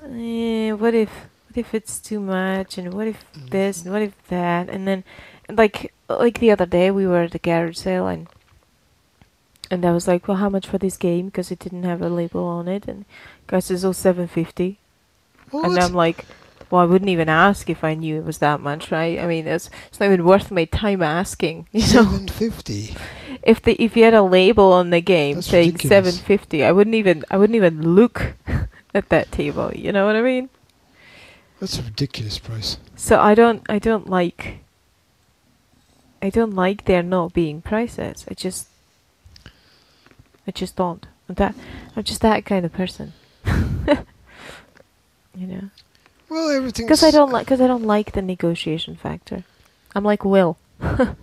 eh, 0.04 0.70
what 0.70 0.94
if 0.94 1.10
what 1.48 1.56
if 1.58 1.74
it's 1.74 1.98
too 1.98 2.20
much 2.20 2.78
and 2.78 2.94
what 2.94 3.08
if 3.08 3.24
this 3.50 3.82
and 3.82 3.92
what 3.92 4.02
if 4.02 4.14
that 4.28 4.68
and 4.68 4.86
then 4.86 5.02
like 5.48 5.92
like 6.08 6.38
the 6.38 6.50
other 6.52 6.66
day 6.66 6.90
we 6.92 7.04
were 7.06 7.22
at 7.22 7.32
the 7.32 7.38
garage 7.40 7.78
sale 7.78 8.06
and 8.06 8.28
and 9.70 9.84
I 9.84 9.92
was 9.92 10.06
like, 10.06 10.28
well, 10.28 10.36
how 10.38 10.48
much 10.48 10.66
for 10.66 10.78
this 10.78 10.96
game? 10.96 11.26
Because 11.26 11.50
it 11.50 11.58
didn't 11.58 11.84
have 11.84 12.02
a 12.02 12.08
label 12.08 12.44
on 12.44 12.68
it, 12.68 12.86
and 12.88 13.04
guy 13.46 13.60
says, 13.60 13.84
oh, 13.84 13.92
750 13.92 14.78
What? 15.50 15.66
and 15.66 15.78
I'm 15.78 15.92
like, 15.94 16.24
well, 16.70 16.82
I 16.82 16.86
wouldn't 16.86 17.10
even 17.10 17.28
ask 17.28 17.68
if 17.70 17.84
I 17.84 17.94
knew 17.94 18.16
it 18.16 18.24
was 18.24 18.38
that 18.38 18.60
much, 18.60 18.90
right? 18.90 19.18
I 19.18 19.26
mean, 19.26 19.46
it's 19.46 19.70
it's 19.88 20.00
not 20.00 20.06
even 20.06 20.24
worth 20.24 20.50
my 20.50 20.64
time 20.64 21.02
asking. 21.02 21.66
You 21.72 21.80
know, 21.80 21.86
Seven 22.04 22.28
fifty. 22.28 22.96
if 23.42 23.62
the 23.62 23.72
if 23.82 23.96
you 23.96 24.04
had 24.04 24.14
a 24.14 24.22
label 24.22 24.72
on 24.72 24.90
the 24.90 25.00
game 25.00 25.36
That's 25.36 25.46
saying 25.48 25.78
750, 25.78 26.64
I 26.64 26.72
wouldn't 26.72 26.96
even 26.96 27.24
I 27.30 27.36
wouldn't 27.36 27.56
even 27.56 27.94
look 27.94 28.34
at 28.94 29.08
that 29.10 29.30
table. 29.30 29.70
You 29.74 29.92
know 29.92 30.06
what 30.06 30.16
I 30.16 30.22
mean? 30.22 30.48
That's 31.60 31.78
a 31.78 31.82
ridiculous 31.82 32.38
price. 32.38 32.78
So 32.96 33.20
I 33.20 33.34
don't 33.34 33.62
I 33.68 33.78
don't 33.78 34.08
like 34.08 34.58
I 36.22 36.30
don't 36.30 36.54
like 36.54 36.86
there 36.86 37.02
not 37.02 37.34
being 37.34 37.60
prices. 37.62 38.24
I 38.28 38.34
just 38.34 38.68
I 40.46 40.50
just 40.50 40.76
don't. 40.76 41.06
I'm 41.28 41.34
that 41.36 41.54
I'm 41.96 42.04
just 42.04 42.20
that 42.20 42.44
kind 42.44 42.64
of 42.64 42.72
person. 42.72 43.12
you 43.46 43.96
know. 45.34 45.70
Well, 46.28 46.50
everything. 46.50 46.86
Because 46.86 47.02
I 47.02 47.10
don't 47.10 47.30
like, 47.30 47.46
because 47.46 47.60
I 47.60 47.66
don't 47.66 47.84
like 47.84 48.12
the 48.12 48.22
negotiation 48.22 48.96
factor. 48.96 49.44
I'm 49.94 50.04
like 50.04 50.24
Will. 50.24 50.56
you 50.82 51.16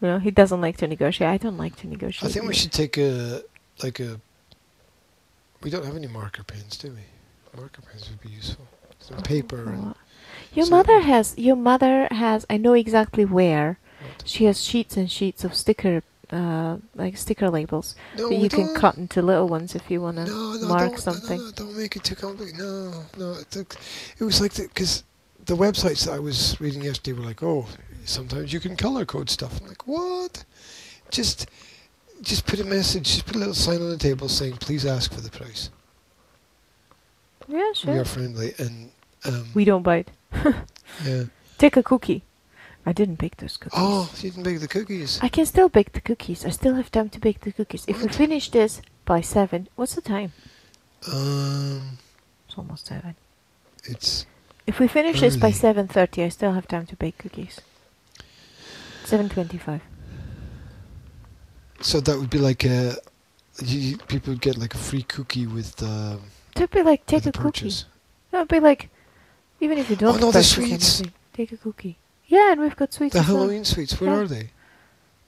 know, 0.00 0.18
he 0.18 0.30
doesn't 0.30 0.60
like 0.60 0.76
to 0.78 0.86
negotiate. 0.86 1.30
I 1.30 1.36
don't 1.36 1.58
like 1.58 1.76
to 1.76 1.86
negotiate. 1.86 2.30
I 2.30 2.32
think 2.32 2.46
we 2.46 2.54
should 2.54 2.72
take 2.72 2.96
a 2.98 3.42
like 3.82 4.00
a. 4.00 4.20
We 5.62 5.70
don't 5.70 5.84
have 5.84 5.96
any 5.96 6.06
marker 6.06 6.44
pens, 6.44 6.76
do 6.76 6.90
we? 6.90 7.60
Marker 7.60 7.82
pens 7.82 8.08
would 8.10 8.20
be 8.20 8.28
useful. 8.28 8.66
Some 8.98 9.18
oh, 9.18 9.22
paper 9.22 9.70
and 9.70 9.94
Your 10.54 10.68
mother 10.68 11.00
has. 11.00 11.34
Your 11.36 11.56
mother 11.56 12.08
has. 12.10 12.46
I 12.48 12.56
know 12.56 12.74
exactly 12.74 13.24
where. 13.24 13.78
what? 14.00 14.22
She 14.26 14.44
has 14.44 14.62
sheets 14.62 14.96
and 14.96 15.10
sheets 15.10 15.44
of 15.44 15.54
sticker, 15.54 16.02
uh, 16.32 16.76
like 16.94 17.16
sticker 17.16 17.48
labels 17.50 17.94
No, 18.16 18.28
that 18.28 18.34
you 18.36 18.48
can 18.48 18.66
don't- 18.66 18.76
cut 18.76 18.96
into 18.96 19.22
little 19.22 19.48
ones 19.48 19.74
if 19.74 19.90
you 19.90 20.00
wanna 20.00 20.26
No, 20.26 20.54
no, 20.54 20.66
mark 20.68 20.98
something. 20.98 21.38
No, 21.38 21.44
no, 21.46 21.50
don't 21.52 21.76
make 21.76 21.94
it 21.96 22.04
too 22.04 22.16
complicated. 22.16 22.58
No, 22.58 23.04
no. 23.16 23.32
It, 23.34 23.50
took- 23.50 23.76
it 24.18 24.24
was 24.24 24.40
like 24.40 24.56
because 24.56 25.04
the, 25.44 25.56
websites 25.56 26.04
that 26.06 26.14
I 26.14 26.18
was 26.18 26.60
reading 26.60 26.82
yesterday 26.82 27.12
were 27.18 27.24
like, 27.24 27.42
oh, 27.42 27.66
sometimes 28.04 28.52
you 28.52 28.58
can 28.60 28.76
color 28.76 29.04
code 29.04 29.30
stuff. 29.30 29.60
I'm 29.60 29.68
like, 29.68 29.86
what? 29.86 30.44
Just, 31.10 31.46
just 32.22 32.46
put 32.46 32.58
a 32.58 32.64
message. 32.64 33.04
Just 33.04 33.26
put 33.26 33.36
a 33.36 33.38
little 33.38 33.54
sign 33.54 33.80
on 33.80 33.90
the 33.90 33.96
table 33.96 34.28
saying, 34.28 34.54
please 34.56 34.84
ask 34.84 35.12
for 35.12 35.20
the 35.20 35.30
price. 35.30 35.70
Yeah, 37.48 37.72
sure. 37.74 37.92
We 37.94 37.98
are 38.00 38.04
friendly 38.04 38.54
and. 38.58 38.90
Um, 39.24 39.48
We 39.54 39.64
don't 39.64 39.82
bite. 39.82 40.08
yeah. 41.04 41.24
Take 41.58 41.76
a 41.76 41.82
cookie. 41.82 42.24
I 42.88 42.92
didn't 42.92 43.16
bake 43.16 43.36
those 43.38 43.56
cookies. 43.56 43.78
Oh, 43.82 44.08
you 44.22 44.30
didn't 44.30 44.46
make 44.46 44.60
the 44.60 44.68
cookies. 44.68 45.18
I 45.20 45.28
can 45.28 45.44
still 45.44 45.68
bake 45.68 45.92
the 45.92 46.00
cookies. 46.00 46.46
I 46.46 46.50
still 46.50 46.74
have 46.74 46.90
time 46.92 47.08
to 47.10 47.18
bake 47.18 47.40
the 47.40 47.50
cookies. 47.52 47.84
If 47.88 48.00
we 48.00 48.08
finish 48.08 48.48
this 48.50 48.80
by 49.04 49.20
seven, 49.22 49.68
what's 49.74 49.96
the 49.96 50.00
time? 50.02 50.32
Um, 51.12 51.98
It's 52.46 52.56
almost 52.56 52.86
seven. 52.86 53.16
it's 53.84 54.24
If 54.68 54.78
we 54.78 54.86
finish 54.88 55.20
this 55.20 55.36
by 55.36 55.50
seven 55.50 55.88
thirty, 55.88 56.22
I 56.22 56.28
still 56.28 56.52
have 56.52 56.68
time 56.68 56.86
to 56.86 56.96
bake 56.96 57.18
cookies. 57.18 57.60
Seven 59.04 59.28
twenty-five. 59.28 59.82
So 61.80 62.00
that 62.00 62.18
would 62.18 62.30
be 62.30 62.38
like 62.38 62.64
a. 62.64 62.96
You, 63.64 63.96
people 63.96 64.32
would 64.32 64.42
get 64.42 64.58
like 64.58 64.74
a 64.74 64.78
free 64.78 65.02
cookie 65.02 65.46
with 65.46 65.82
um, 65.82 66.20
It'd 66.54 66.70
be 66.70 66.82
like 66.82 67.06
take 67.06 67.22
the 67.24 67.30
a 67.30 67.32
cookie. 67.32 67.72
That'd 68.30 68.48
be 68.48 68.60
like, 68.60 68.90
even 69.60 69.78
if 69.78 69.88
you 69.90 69.96
don't 69.96 70.20
no, 70.20 70.26
the 70.26 70.38
purchase 70.38 70.50
sweets. 70.52 71.00
anything, 71.00 71.12
take 71.32 71.52
a 71.52 71.56
cookie. 71.56 71.96
Yeah, 72.26 72.52
and 72.52 72.60
we've 72.60 72.76
got 72.76 72.92
sweets. 72.92 73.14
The 73.14 73.20
as 73.20 73.28
well. 73.28 73.36
Halloween 73.38 73.64
sweets. 73.64 74.00
Where 74.00 74.10
Yeah. 74.10 74.16
are 74.20 74.26
they? 74.26 74.50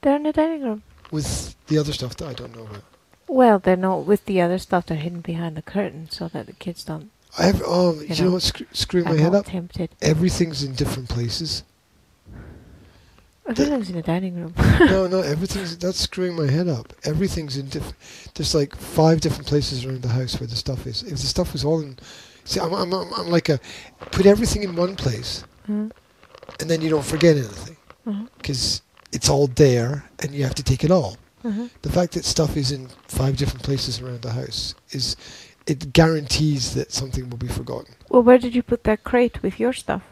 They're 0.02 0.16
in 0.16 0.22
the 0.24 0.32
dining 0.32 0.62
room. 0.62 0.82
With 1.10 1.54
the 1.68 1.78
other 1.78 1.92
stuff 1.92 2.16
that 2.16 2.28
I 2.28 2.32
don't 2.34 2.54
know 2.56 2.64
about. 2.64 2.82
Well, 3.28 3.58
they're 3.58 3.76
not 3.76 4.04
with 4.06 4.24
the 4.26 4.40
other 4.40 4.58
stuff. 4.58 4.86
They're 4.86 4.96
hidden 4.96 5.20
behind 5.20 5.56
the 5.56 5.62
curtain 5.62 6.08
so 6.10 6.28
that 6.28 6.46
the 6.46 6.52
kids 6.54 6.82
don't 6.84 7.10
I 7.38 7.44
have. 7.44 7.62
Oh, 7.64 8.00
You 8.00 8.08
know 8.08 8.24
know, 8.24 8.30
what? 8.32 8.42
Screw, 8.42 8.66
screw 8.72 9.04
my 9.04 9.12
head 9.16 9.32
not 9.32 9.40
up. 9.40 9.46
tempted. 9.46 9.90
Everything's 10.00 10.62
in 10.62 10.74
different 10.74 11.08
places. 11.08 11.62
Everything's 13.46 13.88
in 13.88 13.96
the 13.96 14.02
dining 14.02 14.34
room. 14.36 14.54
no, 14.80 15.06
no, 15.06 15.20
everything's 15.20 15.76
that's 15.78 16.00
screwing 16.00 16.36
my 16.36 16.50
head 16.50 16.68
up. 16.68 16.92
Everything's 17.04 17.56
in 17.56 17.68
different. 17.68 17.96
There's 18.34 18.54
like 18.54 18.74
five 18.76 19.20
different 19.20 19.46
places 19.46 19.84
around 19.84 20.02
the 20.02 20.08
house 20.08 20.38
where 20.38 20.46
the 20.46 20.56
stuff 20.56 20.86
is. 20.86 21.02
If 21.02 21.12
the 21.12 21.26
stuff 21.26 21.52
was 21.54 21.64
all 21.64 21.80
in, 21.80 21.98
see, 22.44 22.60
I'm, 22.60 22.72
I'm, 22.74 22.92
I'm, 22.92 23.12
I'm 23.14 23.28
like 23.28 23.48
a 23.48 23.58
put 24.10 24.26
everything 24.26 24.62
in 24.64 24.76
one 24.76 24.96
place, 24.96 25.44
Mhm. 25.68 25.90
And 26.60 26.68
then 26.70 26.80
you 26.80 26.90
don't 26.90 27.04
forget 27.04 27.36
anything 27.36 27.76
because 28.38 28.82
it's 29.12 29.28
all 29.28 29.46
there, 29.48 30.04
and 30.20 30.34
you 30.34 30.42
have 30.44 30.54
to 30.54 30.62
take 30.62 30.82
it 30.84 30.90
all. 30.90 31.16
Mhm. 31.44 31.70
The 31.82 31.92
fact 31.92 32.12
that 32.14 32.24
stuff 32.24 32.56
is 32.56 32.72
in 32.72 32.88
five 33.06 33.36
different 33.36 33.62
places 33.62 34.00
around 34.00 34.22
the 34.22 34.32
house 34.32 34.74
is, 34.90 35.16
it 35.66 35.92
guarantees 35.92 36.74
that 36.74 36.92
something 36.92 37.28
will 37.30 37.38
be 37.38 37.48
forgotten. 37.48 37.94
Well, 38.08 38.22
where 38.22 38.38
did 38.38 38.54
you 38.54 38.62
put 38.62 38.84
that 38.84 39.04
crate 39.04 39.42
with 39.42 39.60
your 39.60 39.72
stuff? 39.72 40.02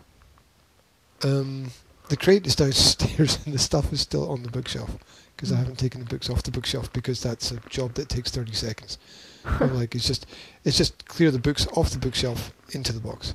Um, 1.22 1.72
the 2.08 2.16
crate 2.16 2.46
is 2.46 2.54
downstairs, 2.56 3.38
and 3.44 3.54
the 3.54 3.58
stuff 3.58 3.92
is 3.92 4.00
still 4.00 4.30
on 4.30 4.42
the 4.42 4.50
bookshelf 4.50 4.96
because 5.34 5.50
I 5.52 5.56
Mm. 5.56 5.58
haven't 5.58 5.78
taken 5.78 6.00
the 6.00 6.06
books 6.06 6.30
off 6.30 6.42
the 6.42 6.50
bookshelf 6.50 6.92
because 6.92 7.20
that's 7.22 7.50
a 7.50 7.60
job 7.68 7.94
that 7.94 8.08
takes 8.08 8.30
thirty 8.30 8.52
seconds. 8.54 8.98
Like, 9.60 9.94
it's 9.94 10.06
just, 10.06 10.26
it's 10.64 10.76
just 10.76 11.06
clear 11.06 11.30
the 11.30 11.38
books 11.38 11.68
off 11.74 11.90
the 11.90 11.98
bookshelf 11.98 12.52
into 12.72 12.92
the 12.92 12.98
box. 13.00 13.32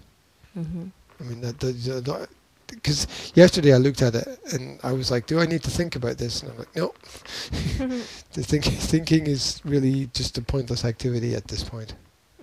Mm-hmm. 0.57 0.87
I 1.19 1.23
mean 1.23 1.39
that, 1.41 1.59
that, 1.61 2.27
because 2.71 3.31
yesterday 3.35 3.73
I 3.73 3.77
looked 3.77 4.01
at 4.01 4.15
it 4.15 4.27
and 4.53 4.79
I 4.83 4.91
was 4.93 5.11
like, 5.11 5.27
do 5.27 5.39
I 5.39 5.45
need 5.45 5.61
to 5.63 5.69
think 5.69 5.95
about 5.95 6.17
this? 6.17 6.41
And 6.41 6.51
I'm 6.51 6.57
like, 6.57 6.75
no. 6.75 6.93
the 8.33 8.43
think, 8.43 8.65
thinking 8.65 9.27
is 9.27 9.61
really 9.63 10.07
just 10.13 10.37
a 10.37 10.41
pointless 10.41 10.83
activity 10.85 11.35
at 11.35 11.47
this 11.47 11.63
point. 11.63 11.95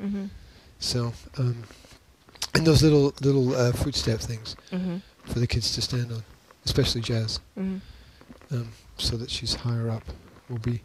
mm-hmm. 0.03 0.27
So, 0.81 1.13
um, 1.39 1.65
and 2.55 2.65
those 2.67 2.83
little 2.85 3.13
little 3.21 3.55
uh, 3.55 3.73
footstep 3.73 4.21
things 4.21 4.55
Mm-hmm. 4.71 4.99
for 5.25 5.39
the 5.41 5.47
kids 5.47 5.75
to 5.75 5.83
stand 5.83 6.13
on, 6.13 6.23
especially 6.65 7.01
Jazz. 7.01 7.41
Mm-hmm. 7.59 8.55
um, 8.57 8.69
so 8.97 9.17
that 9.17 9.31
she's 9.31 9.55
higher 9.55 9.91
up 9.91 10.05
will 10.49 10.59
be 10.59 10.81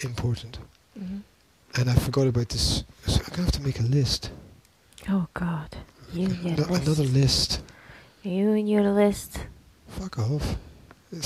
important. 0.00 0.58
Mm-hmm. 0.98 1.18
And 1.80 1.90
I 1.90 1.94
forgot 1.94 2.26
about 2.26 2.48
this. 2.50 2.84
So 3.06 3.20
I'm 3.20 3.30
gonna 3.30 3.42
have 3.44 3.52
to 3.52 3.62
make 3.62 3.80
a 3.80 3.84
list. 3.84 4.30
Oh 5.08 5.26
God, 5.34 5.76
you 6.12 6.26
and 6.26 6.42
your 6.42 6.56
No- 6.66 6.72
list. 6.72 6.86
another 6.86 7.04
list. 7.04 7.62
You 8.26 8.52
and 8.52 8.68
your 8.68 8.82
list. 8.90 9.38
Fuck 9.88 10.18
off. 10.18 10.56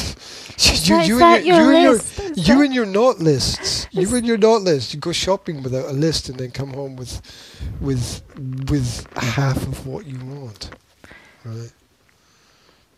You, 0.61 0.97
you 0.97 0.97
and 0.97 1.09
your, 1.09 1.19
your 1.21 1.39
you 1.39 1.55
and 1.55 1.83
your 1.83 1.93
list? 1.93 2.21
You 2.49 2.63
and 2.63 2.75
your 2.75 2.87
not 2.87 3.19
lists. 3.19 3.87
You 3.93 4.15
and 4.17 4.27
your 4.27 4.37
not 4.39 4.63
list. 4.63 4.93
You 4.95 5.01
go 5.01 5.13
shopping 5.13 5.63
without 5.63 5.87
a 5.89 5.93
list 5.93 6.29
and 6.29 6.39
then 6.39 6.51
come 6.51 6.73
home 6.73 6.97
with 6.97 7.21
with 7.81 8.23
with 8.71 9.07
half 9.17 9.57
of 9.57 9.87
what 9.87 10.07
you 10.07 10.19
want. 10.25 10.71
Right. 11.45 11.73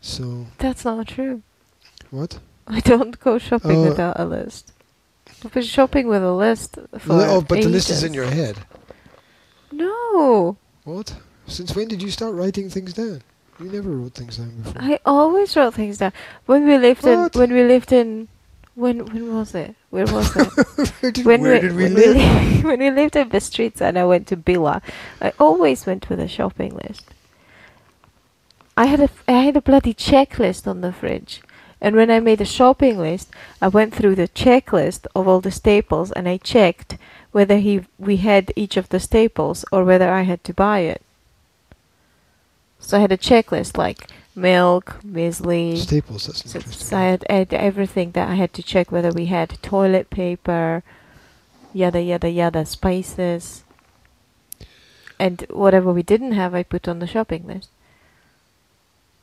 So 0.00 0.46
That's 0.59 0.84
not 0.84 1.07
true. 1.09 1.42
what? 2.11 2.38
I 2.66 2.80
don't 2.80 3.18
go 3.20 3.38
shopping 3.38 3.76
Oh. 3.78 3.88
without 3.90 4.18
a 4.18 4.24
list. 4.24 4.72
I've 5.44 5.53
been 5.53 5.62
shopping 5.62 6.09
with 6.09 6.22
a 6.22 6.32
list 6.32 6.78
for 6.98 7.12
oh, 7.12 7.40
but 7.42 7.61
the 7.62 7.68
list 7.68 7.90
is 7.90 8.03
in 8.03 8.12
your 8.14 8.26
head. 8.26 8.57
No, 9.70 10.57
What? 10.84 11.14
Since 11.46 11.74
when 11.76 11.88
did 11.88 12.03
you 12.03 12.11
start 12.11 12.34
writing 12.34 12.68
things 12.70 12.92
down? 12.92 13.22
You 13.63 13.71
never 13.71 13.91
wrote 13.91 14.15
things 14.15 14.39
down 14.39 14.51
before. 14.63 14.83
I 14.83 14.99
always 15.07 15.57
wrote 15.57 15.75
things 15.75 15.99
down. 15.99 16.13
When 16.47 16.67
we 16.67 16.79
lived 16.79 17.05
What? 17.05 17.35
in, 17.37 17.41
when 17.41 17.53
we 17.53 17.63
lived 17.65 17.93
in, 17.93 18.29
when 18.75 19.05
when 19.07 19.35
was 19.37 19.55
it? 19.55 19.77
Where 19.91 20.07
was 20.07 20.35
it? 20.37 20.49
where 21.01 21.13
did, 21.13 21.27
when 21.27 21.41
where 21.43 21.61
did 21.61 21.75
we 21.77 21.85
when 21.85 21.95
live? 21.95 22.17
li- 22.17 22.63
when 22.69 22.79
we 22.81 22.91
lived 22.91 23.17
in 23.17 23.29
the 23.29 23.41
streets 23.41 23.81
and 23.81 23.99
I 23.99 24.05
went 24.05 24.27
to 24.29 24.37
Billa, 24.37 24.83
I 25.21 25.33
always 25.39 25.87
went 25.87 26.09
with 26.09 26.21
a 26.21 26.29
shopping 26.29 26.75
list. 26.77 27.05
I 28.77 28.87
had 28.87 29.01
a 29.01 29.09
I 29.29 29.43
had 29.45 29.57
a 29.57 29.63
bloody 29.63 29.95
checklist 29.95 30.67
on 30.67 30.81
the 30.81 30.93
fridge, 30.93 31.43
and 31.81 31.95
when 31.95 32.11
I 32.11 32.21
made 32.21 32.41
a 32.41 32.47
shopping 32.47 32.99
list, 32.99 33.31
I 33.61 33.69
went 33.69 33.95
through 33.95 34.15
the 34.17 34.29
checklist 34.29 35.07
of 35.15 35.29
all 35.29 35.41
the 35.41 35.51
staples 35.53 36.11
and 36.13 36.29
I 36.29 36.39
checked 36.39 36.97
whether 37.33 37.59
he 37.59 37.85
we 37.99 38.17
had 38.19 38.53
each 38.57 38.77
of 38.77 38.89
the 38.89 39.01
staples 39.01 39.65
or 39.71 39.85
whether 39.85 40.11
I 40.11 40.23
had 40.23 40.43
to 40.45 40.55
buy 40.55 40.81
it. 40.81 41.03
So 42.83 42.99
I 42.99 43.01
had 43.01 43.12
a 43.12 43.16
checklist 43.16 43.78
like 43.78 44.09
milk, 44.35 44.97
muesli, 45.05 45.78
Staples, 45.78 46.26
that's 46.26 46.51
so, 46.51 46.59
interesting. 46.59 46.99
I 46.99 47.05
had, 47.05 47.24
I 47.30 47.35
had 47.35 47.55
everything 47.55 48.11
that 48.12 48.28
I 48.28 48.35
had 48.35 48.53
to 48.55 48.62
check 48.62 48.91
whether 48.91 49.11
we 49.11 49.26
had 49.26 49.59
toilet 49.62 50.11
paper, 50.11 50.83
yada 51.72 52.03
yada 52.03 52.28
yada, 52.28 52.66
spices, 52.66 53.64
and 55.18 55.47
whatever 55.51 55.93
we 55.93 56.03
didn't 56.03 56.33
have, 56.33 56.55
I 56.55 56.64
put 56.64 56.89
on 56.89 56.99
the 56.99 57.07
shopping 57.07 57.47
list. 57.47 57.70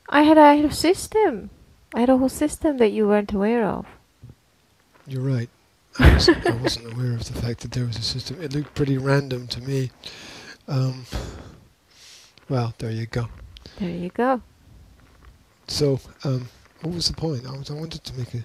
I 0.07 0.23
had, 0.23 0.37
I 0.37 0.55
had 0.55 0.65
a 0.65 0.71
system. 0.73 1.49
I 1.93 1.99
had 1.99 2.09
a 2.09 2.17
whole 2.17 2.29
system 2.29 2.77
that 2.77 2.91
you 2.91 3.07
weren't 3.07 3.33
aware 3.33 3.65
of. 3.65 3.85
You're 5.05 5.21
right. 5.21 5.49
I 5.99 6.13
wasn't, 6.13 6.47
I 6.47 6.55
wasn't 6.55 6.93
aware 6.93 7.13
of 7.13 7.31
the 7.31 7.39
fact 7.39 7.59
that 7.59 7.71
there 7.71 7.85
was 7.85 7.97
a 7.97 8.01
system. 8.01 8.41
It 8.41 8.53
looked 8.53 8.73
pretty 8.73 8.97
random 8.97 9.47
to 9.47 9.61
me. 9.61 9.91
Um, 10.67 11.05
well, 12.47 12.73
there 12.77 12.91
you 12.91 13.05
go. 13.05 13.27
There 13.79 13.89
you 13.89 14.09
go. 14.09 14.41
So, 15.67 15.99
um, 16.23 16.49
what 16.81 16.95
was 16.95 17.07
the 17.07 17.13
point? 17.13 17.45
I, 17.45 17.51
was, 17.51 17.69
I 17.69 17.73
wanted 17.73 18.03
to 18.03 18.17
make 18.17 18.33
a, 18.33 18.43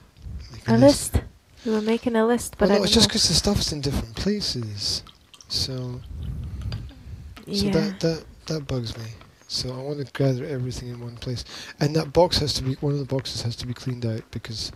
make 0.52 0.68
A 0.68 0.76
list. 0.76 1.20
You 1.64 1.72
were 1.72 1.80
making 1.80 2.14
a 2.16 2.26
list, 2.26 2.56
but 2.58 2.68
well, 2.68 2.76
I 2.76 2.78
no, 2.78 2.84
it's 2.84 2.92
just 2.92 3.08
because 3.08 3.26
the 3.26 3.34
stuff's 3.34 3.72
in 3.72 3.80
different 3.80 4.14
places. 4.16 5.02
So, 5.48 6.00
so 7.36 7.42
yeah. 7.46 7.72
that 7.72 8.00
that 8.00 8.24
that 8.46 8.66
bugs 8.66 8.96
me. 8.98 9.04
So 9.48 9.72
I 9.72 9.78
want 9.78 10.04
to 10.04 10.12
gather 10.12 10.44
everything 10.44 10.88
in 10.90 11.00
one 11.00 11.16
place, 11.16 11.44
and 11.80 11.96
that 11.96 12.12
box 12.12 12.38
has 12.38 12.52
to 12.54 12.62
be 12.62 12.74
one 12.74 12.92
of 12.92 12.98
the 12.98 13.04
boxes 13.04 13.42
has 13.42 13.56
to 13.56 13.66
be 13.66 13.72
cleaned 13.72 14.04
out 14.04 14.22
because 14.30 14.72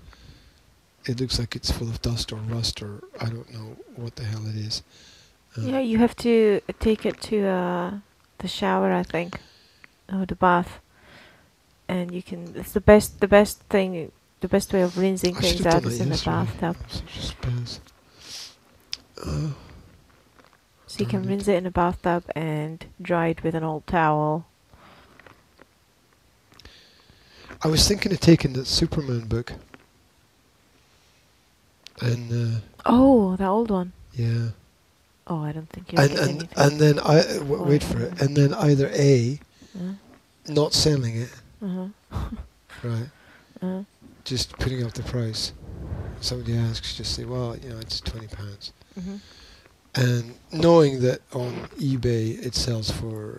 it 1.04 1.20
looks 1.20 1.38
like 1.38 1.56
it's 1.56 1.70
full 1.70 1.88
of 1.88 2.00
dust 2.02 2.32
or 2.32 2.36
rust 2.36 2.82
or 2.82 3.02
I 3.20 3.26
don't 3.26 3.52
know 3.52 3.76
what 3.96 4.16
the 4.16 4.24
hell 4.24 4.46
it 4.46 4.56
is. 4.56 4.82
Um, 5.56 5.68
yeah, 5.68 5.80
you 5.80 5.98
have 5.98 6.14
to 6.16 6.61
take 6.80 7.06
it 7.06 7.20
to 7.22 7.46
uh, 7.46 7.92
the 8.38 8.48
shower, 8.48 8.92
I 8.92 9.02
think, 9.02 9.40
or 10.12 10.26
the 10.26 10.34
bath, 10.36 10.80
and 11.88 12.12
you 12.12 12.22
can. 12.22 12.52
It's 12.56 12.72
the 12.72 12.80
best. 12.80 13.20
The 13.20 13.28
best 13.28 13.61
thing. 13.70 14.11
The 14.40 14.48
best 14.48 14.72
way 14.72 14.82
of 14.82 14.96
rinsing 14.96 15.36
I 15.36 15.40
things 15.40 15.66
out 15.66 15.84
is 15.84 16.00
in 16.00 16.11
the 16.11 16.22
bathtub. 16.24 16.76
I'm 16.80 16.90
such 16.90 17.16
a 17.16 17.34
spaz. 17.34 17.80
Uh, 19.20 19.50
So 20.86 21.00
you 21.00 21.06
can 21.06 21.24
it. 21.24 21.28
rinse 21.28 21.48
it 21.48 21.56
in 21.56 21.66
a 21.66 21.70
bathtub 21.72 22.22
and 22.36 22.86
dry 23.02 23.28
it 23.28 23.42
with 23.42 23.54
an 23.56 23.64
old 23.64 23.86
towel. 23.86 24.46
I 27.64 27.68
was 27.68 27.86
thinking 27.88 28.12
of 28.12 28.20
taking 28.20 28.52
the 28.52 28.64
Superman 28.64 29.26
book, 29.26 29.52
and 32.00 32.30
uh, 32.56 32.61
Oh, 32.86 33.34
the 33.36 33.46
old 33.46 33.70
one. 33.70 33.92
yeah, 34.14 34.50
Oh, 35.26 35.42
I 35.42 35.52
don't 35.52 35.68
think 35.68 35.92
you'll 35.92 36.00
and 36.00 36.12
and 36.12 36.20
anything. 36.20 36.48
and 36.56 36.80
then 36.80 36.98
I 37.00 37.18
uh, 37.20 37.44
wait 37.44 37.82
for 37.82 38.00
it, 38.00 38.20
and 38.22 38.36
then 38.36 38.54
either 38.54 38.88
a 38.94 39.40
uh, 39.79 39.93
not 40.49 40.72
selling 40.72 41.16
it, 41.22 41.33
uh-huh. 41.62 41.89
right, 42.83 43.09
Uh, 43.62 43.83
just 44.24 44.53
putting 44.59 44.85
up 44.85 44.93
the 44.93 45.03
price. 45.03 45.53
Somebody 46.20 46.57
asks, 46.57 46.97
just 46.97 47.14
say, 47.14 47.24
well, 47.24 47.57
you 47.57 47.68
know, 47.70 47.79
it's 47.79 48.01
twenty 48.01 48.26
pounds, 48.26 48.72
mhm. 48.99 49.20
and 49.95 50.35
knowing 50.53 51.01
that 51.01 51.20
on 51.33 51.53
eBay 51.79 52.45
it 52.45 52.55
sells 52.55 52.91
for 52.91 53.39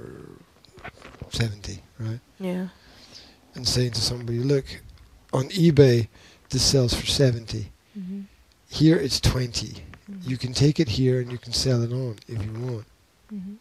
seventy, 1.30 1.82
right, 2.00 2.20
Yeah. 2.40 2.68
and 3.56 3.68
saying 3.68 3.92
to 3.92 4.02
somebody, 4.02 4.40
look, 4.40 4.66
on 5.34 5.50
eBay 5.50 6.08
this 6.50 6.64
sells 6.64 6.94
for 6.94 7.06
seventy. 7.06 7.72
Mhm. 7.98 8.26
Here 8.70 8.98
it's 8.98 9.20
20. 9.20 9.84
Mhm. 10.10 10.28
You 10.28 10.38
can 10.38 10.54
take 10.54 10.80
it 10.80 10.90
here 10.90 11.20
and 11.22 11.32
you 11.32 11.38
can 11.38 11.54
sell 11.54 11.82
it 11.84 11.92
on 11.92 12.18
if 12.28 12.44
you 12.44 12.52
want. 12.54 12.86
Mhm. 13.34 13.58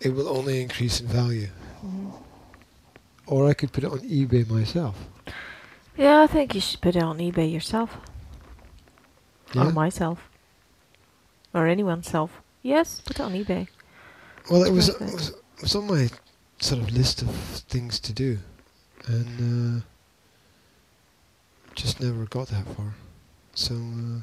It 0.00 0.10
will 0.10 0.28
only 0.28 0.60
increase 0.60 1.00
in 1.00 1.06
value. 1.06 1.48
Mhm. 1.84 2.12
Or 3.26 3.48
I 3.48 3.54
could 3.54 3.72
put 3.72 3.84
it 3.84 3.90
on 3.92 4.00
eBay 4.00 4.48
myself. 4.48 4.96
Yeah, 5.96 6.22
I 6.22 6.26
think 6.26 6.54
you 6.54 6.60
should 6.60 6.80
put 6.80 6.96
it 6.96 7.02
on 7.02 7.18
eBay 7.18 7.50
yourself. 7.52 7.96
Yeah? 9.54 9.66
Or 9.68 9.72
myself. 9.72 10.28
Or 11.54 11.66
anyone's 11.66 12.08
self. 12.08 12.40
Yes, 12.62 13.00
put 13.04 13.16
it 13.18 13.22
on 13.22 13.32
eBay. 13.34 13.68
well, 14.50 14.62
it 14.64 14.72
was, 14.72 14.88
it 14.88 15.00
was 15.00 15.28
it 15.30 15.62
was 15.62 15.76
on 15.76 15.86
my 15.86 16.08
sort 16.60 16.80
of 16.80 16.90
list 16.90 17.22
of 17.22 17.30
things 17.68 18.00
to 18.00 18.12
do, 18.12 18.38
and 19.06 19.82
uh, 19.82 19.84
just 21.74 22.00
never 22.00 22.24
got 22.26 22.48
that 22.48 22.66
far. 22.76 22.94
So 23.54 23.74
uh, 23.74 24.20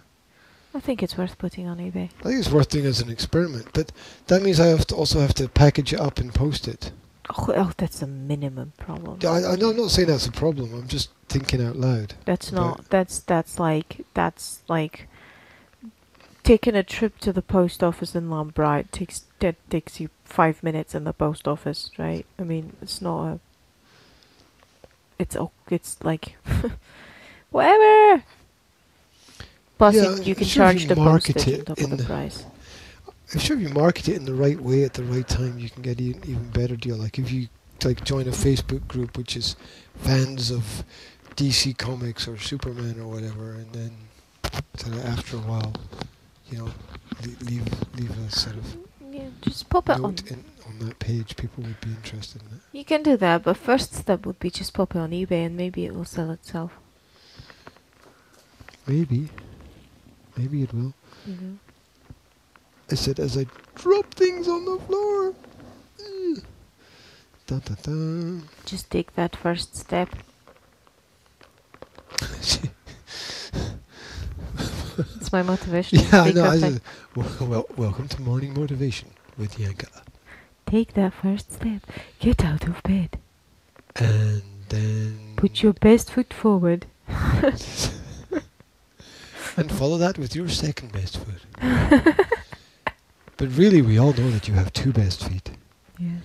I 0.78 0.80
think 0.80 1.04
it's 1.04 1.18
worth 1.18 1.38
putting 1.38 1.68
on 1.68 1.78
eBay. 1.78 2.10
I 2.20 2.24
think 2.24 2.40
it's 2.40 2.52
worth 2.52 2.70
doing 2.70 2.86
as 2.86 3.02
an 3.02 3.10
experiment. 3.10 3.68
But 3.74 3.92
that 4.28 4.42
means 4.42 4.60
I 4.60 4.68
have 4.68 4.88
to 4.88 4.96
also 4.96 5.20
have 5.20 5.34
to 5.36 5.48
package 5.48 5.94
it 5.94 6.00
up 6.00 6.18
and 6.20 6.34
post 6.34 6.68
it. 6.68 6.92
Oh, 7.32 7.54
oh 7.56 7.72
that's 7.78 8.02
a 8.02 8.08
minimum 8.08 8.74
problem. 8.78 9.20
I, 9.24 9.44
I'm 9.54 9.60
not 9.78 9.92
saying 9.92 10.08
that's 10.08 10.26
a 10.28 10.32
problem. 10.32 10.74
I'm 10.74 10.88
just 10.88 11.10
thinking 11.28 11.64
out 11.66 11.76
loud. 11.76 12.16
That's 12.26 12.52
not. 12.52 12.90
That's 12.90 13.20
that's 13.20 13.60
like 13.60 14.06
that's 14.14 14.64
like 14.68 15.08
taking 16.44 16.76
a 16.76 16.84
trip 16.84 17.20
to 17.20 17.32
the 17.32 17.42
post 17.44 17.84
office 17.84 18.16
in 18.16 18.30
Lambright 18.30 18.90
takes 18.92 19.26
that 19.40 19.56
takes 19.70 20.00
you 20.00 20.10
five 20.26 20.64
minutes 20.64 20.96
in 20.96 21.04
the 21.04 21.14
post 21.14 21.48
office, 21.48 21.92
right? 22.00 22.26
I 22.40 22.44
mean, 22.44 22.76
it's 22.82 23.02
not 23.02 23.26
a. 23.28 23.40
It's 25.20 25.36
o- 25.36 25.52
it's 25.70 25.98
like 26.04 26.36
whatever. 27.52 28.24
Plus, 29.78 29.96
Yeah, 29.96 30.16
you, 30.16 30.24
you 30.24 30.36
can 30.36 30.46
charge 30.48 30.88
the 30.88 30.96
market 30.96 31.36
postage 31.36 31.60
on 31.60 31.66
top 31.66 31.80
of 31.80 31.98
the- 31.98 32.04
price. 32.06 32.46
I'm 33.34 33.40
sure 33.40 33.56
if 33.58 33.62
you 33.62 33.70
market 33.70 34.08
it 34.10 34.16
in 34.16 34.26
the 34.26 34.34
right 34.34 34.60
way 34.60 34.84
at 34.84 34.94
the 34.94 35.04
right 35.04 35.28
time, 35.28 35.60
you 35.60 35.70
can 35.70 35.84
get 35.84 36.00
an 36.00 36.08
even 36.26 36.50
better 36.50 36.76
deal. 36.76 36.98
Like 36.98 37.20
if 37.20 37.32
you 37.32 37.48
like 37.84 38.04
join 38.04 38.28
a 38.28 38.32
Facebook 38.32 38.88
group 38.88 39.18
which 39.18 39.38
is 39.38 39.56
fans 39.96 40.52
of 40.52 40.84
DC 41.36 41.78
Comics 41.78 42.28
or 42.28 42.38
Superman 42.38 43.00
or 43.00 43.08
whatever, 43.08 43.52
and 43.54 43.72
then 43.72 43.92
sort 44.78 44.96
of 44.96 45.06
after 45.06 45.38
a 45.38 45.42
while, 45.42 45.74
you 46.50 46.58
know, 46.58 46.70
leave 47.42 47.68
leave 47.96 48.18
a 48.18 48.32
sort 48.32 48.56
of 48.58 48.78
Yeah, 49.12 49.30
just 49.42 49.70
pop 49.70 49.90
it 49.90 50.00
on. 50.00 50.16
in, 50.28 50.44
on 50.68 50.80
that 50.80 50.98
page, 51.00 51.36
people 51.38 51.64
would 51.64 51.80
be 51.82 51.90
interested 51.90 52.42
in 52.42 52.48
it. 52.58 52.62
You 52.72 52.84
can 52.86 53.04
do 53.04 53.16
that, 53.18 53.44
but 53.44 53.58
first 53.58 53.94
step 53.94 54.26
would 54.26 54.40
be 54.40 54.50
just 54.50 54.74
pop 54.74 54.96
it 54.96 55.00
on 55.00 55.12
eBay, 55.12 55.46
and 55.46 55.56
maybe 55.56 55.86
it 55.86 55.94
will 55.94 56.06
sell 56.06 56.32
itself. 56.32 56.72
Maybe, 58.88 59.30
maybe 60.36 60.64
it 60.64 60.74
will. 60.74 60.94
Know. 61.28 61.60
I 62.92 62.96
said 62.96 63.20
as 63.20 63.38
I 63.38 63.46
drop 63.76 64.14
things 64.14 64.48
on 64.48 64.66
the 64.66 64.78
floor. 64.86 65.34
Dun, 67.48 67.60
dun, 67.66 67.78
dun. 67.84 68.44
Just 68.66 68.90
take 68.92 69.16
that 69.16 69.36
first 69.36 69.76
step. 69.76 70.10
It's 75.16 75.32
my 75.32 75.44
motivation. 75.44 76.00
yeah, 76.00 76.24
I 76.24 76.32
know. 76.32 76.44
I 76.44 76.52
fir- 76.52 76.60
said, 76.60 76.82
well, 77.16 77.32
well, 77.48 77.66
welcome 77.78 78.08
to 78.10 78.22
morning 78.22 78.54
motivation 78.54 79.10
with 79.38 79.58
Yanka, 79.58 79.88
Take 80.66 80.94
that 80.94 81.14
first 81.14 81.54
step. 81.54 81.82
Get 82.20 82.44
out 82.44 82.68
of 82.68 82.84
bed. 82.84 83.18
and 83.96 84.42
then 84.68 85.34
Put 85.38 85.64
your 85.64 85.72
best 85.74 86.12
foot 86.12 86.34
forward. 86.34 86.86
and 87.08 87.62
follow 89.72 89.98
that 89.98 90.18
with 90.18 90.36
your 90.36 90.50
second 90.50 90.92
best 90.92 91.18
foot. 91.18 91.62
but 93.40 93.58
really, 93.58 93.82
we 93.82 93.98
all 93.98 94.12
know 94.14 94.30
that 94.32 94.48
you 94.48 94.54
have 94.54 94.72
two 94.74 94.92
best 94.92 95.28
feet. 95.28 95.52
Yes. 95.98 96.24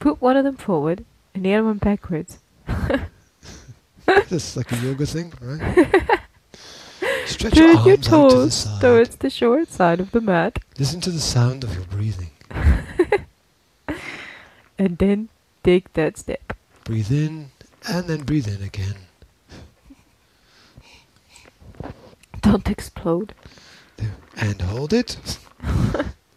Put 0.00 0.22
one 0.22 0.36
of 0.36 0.44
them 0.44 0.56
forward 0.56 1.04
and 1.34 1.44
the 1.44 1.54
other 1.54 1.66
one 1.66 1.76
backwards. 1.76 2.38
That's 4.06 4.56
like 4.56 4.72
a 4.72 4.76
yoga 4.76 5.04
thing, 5.04 5.32
right? 5.40 5.86
Stretch 7.26 7.56
your 7.56 7.68
Turn 7.68 7.76
arms 7.76 7.86
your 7.86 7.94
out 7.94 8.02
to 8.02 8.10
the 8.10 8.10
toes 8.10 8.80
towards 8.80 9.16
the 9.16 9.30
short 9.30 9.68
side 9.68 10.00
of 10.00 10.12
the 10.12 10.20
mat. 10.22 10.58
Listen 10.78 11.00
to 11.02 11.10
the 11.10 11.20
sound 11.20 11.62
of 11.62 11.74
your 11.74 11.84
breathing. 11.84 12.30
And 14.78 14.98
then 14.98 15.30
take 15.64 15.92
that 15.94 16.18
step. 16.18 16.52
Breathe 16.84 17.10
in 17.10 17.50
and 17.88 18.06
then 18.08 18.24
breathe 18.24 18.46
in 18.46 18.62
again. 18.62 18.96
Don't 22.42 22.68
explode. 22.68 23.34
There. 23.96 24.14
And 24.36 24.60
hold 24.60 24.92
it. 24.92 25.38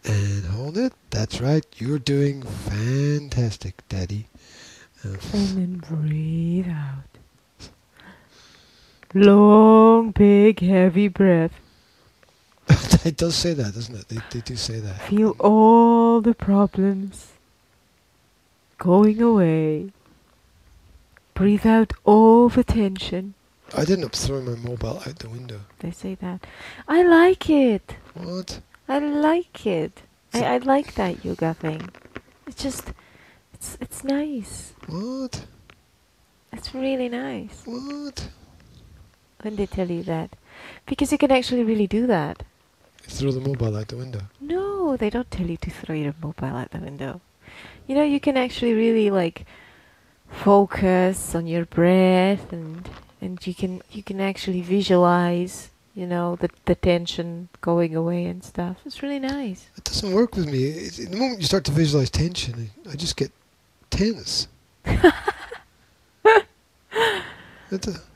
And 0.04 0.44
hold 0.46 0.78
it. 0.78 0.92
That's 1.10 1.40
right. 1.40 1.64
You're 1.76 1.98
doing 1.98 2.42
fantastic, 2.42 3.82
Daddy. 3.88 4.26
And 5.02 5.18
then 5.22 5.82
breathe 5.88 6.68
out. 6.68 7.68
Long, 9.14 10.12
big, 10.12 10.60
heavy 10.60 11.08
breath. 11.08 11.52
it 13.04 13.16
does 13.16 13.34
say 13.34 13.54
that, 13.54 13.74
doesn't 13.74 13.96
it? 13.96 14.08
They, 14.08 14.18
they 14.30 14.40
do 14.40 14.56
say 14.56 14.78
that. 14.80 15.00
Feel 15.02 15.34
all 15.40 16.20
the 16.20 16.34
problems 16.34 17.32
going 18.78 19.20
away. 19.20 19.92
Breathe 21.34 21.66
out 21.66 21.92
all 22.04 22.48
the 22.48 22.62
tension. 22.62 23.34
I 23.76 23.84
didn't 23.84 24.14
throw 24.14 24.42
my 24.42 24.56
mobile 24.56 25.02
out 25.06 25.18
the 25.18 25.28
window. 25.28 25.60
They 25.78 25.90
say 25.90 26.16
that. 26.16 26.44
I 26.86 27.02
like 27.02 27.48
it. 27.48 27.96
What? 28.14 28.60
I 28.90 28.98
like 28.98 29.64
it. 29.66 30.02
I, 30.34 30.42
I 30.42 30.56
like 30.58 30.94
that 30.94 31.24
yoga 31.24 31.54
thing. 31.54 31.88
It's 32.46 32.62
just, 32.62 32.92
it's 33.54 33.78
it's 33.80 34.02
nice. 34.04 34.72
What? 34.88 35.46
It's 36.52 36.74
really 36.74 37.08
nice 37.08 37.62
What? 37.64 38.28
when 39.42 39.54
they 39.54 39.66
tell 39.66 39.88
you 39.88 40.02
that, 40.02 40.30
because 40.86 41.12
you 41.12 41.18
can 41.18 41.30
actually 41.30 41.62
really 41.62 41.86
do 41.86 42.06
that. 42.08 42.42
Throw 43.02 43.30
the 43.30 43.40
mobile 43.40 43.76
out 43.76 43.88
the 43.88 43.96
window. 43.96 44.22
No, 44.40 44.96
they 44.96 45.08
don't 45.10 45.30
tell 45.30 45.46
you 45.46 45.56
to 45.58 45.70
throw 45.70 45.94
your 45.94 46.14
mobile 46.20 46.56
out 46.56 46.70
the 46.72 46.78
window. 46.80 47.20
You 47.86 47.94
know, 47.94 48.02
you 48.02 48.18
can 48.20 48.36
actually 48.36 48.74
really 48.74 49.10
like 49.10 49.46
focus 50.28 51.34
on 51.34 51.46
your 51.46 51.64
breath 51.64 52.52
and 52.52 52.88
and 53.20 53.44
you 53.46 53.54
can 53.54 53.82
you 53.90 54.02
can 54.02 54.20
actually 54.20 54.60
visualize, 54.62 55.69
you 55.94 56.06
know, 56.06 56.36
the 56.36 56.50
the 56.66 56.74
tension 56.74 57.48
going 57.60 57.94
away 57.96 58.24
and 58.26 58.42
stuff. 58.44 58.78
It's 58.84 59.02
really 59.02 59.18
nice. 59.18 59.68
It 59.76 59.84
doesn't 59.84 60.12
work 60.12 60.36
with 60.36 60.46
me. 60.46 60.64
It's, 60.64 60.96
the 60.98 61.16
moment 61.16 61.40
you 61.40 61.46
start 61.46 61.64
to 61.64 61.72
visualize 61.72 62.10
tension, 62.10 62.70
I 62.86 62.92
I 62.92 62.94
just 62.96 63.16
get 63.16 63.32
tense. 63.90 64.48
it, 64.84 65.12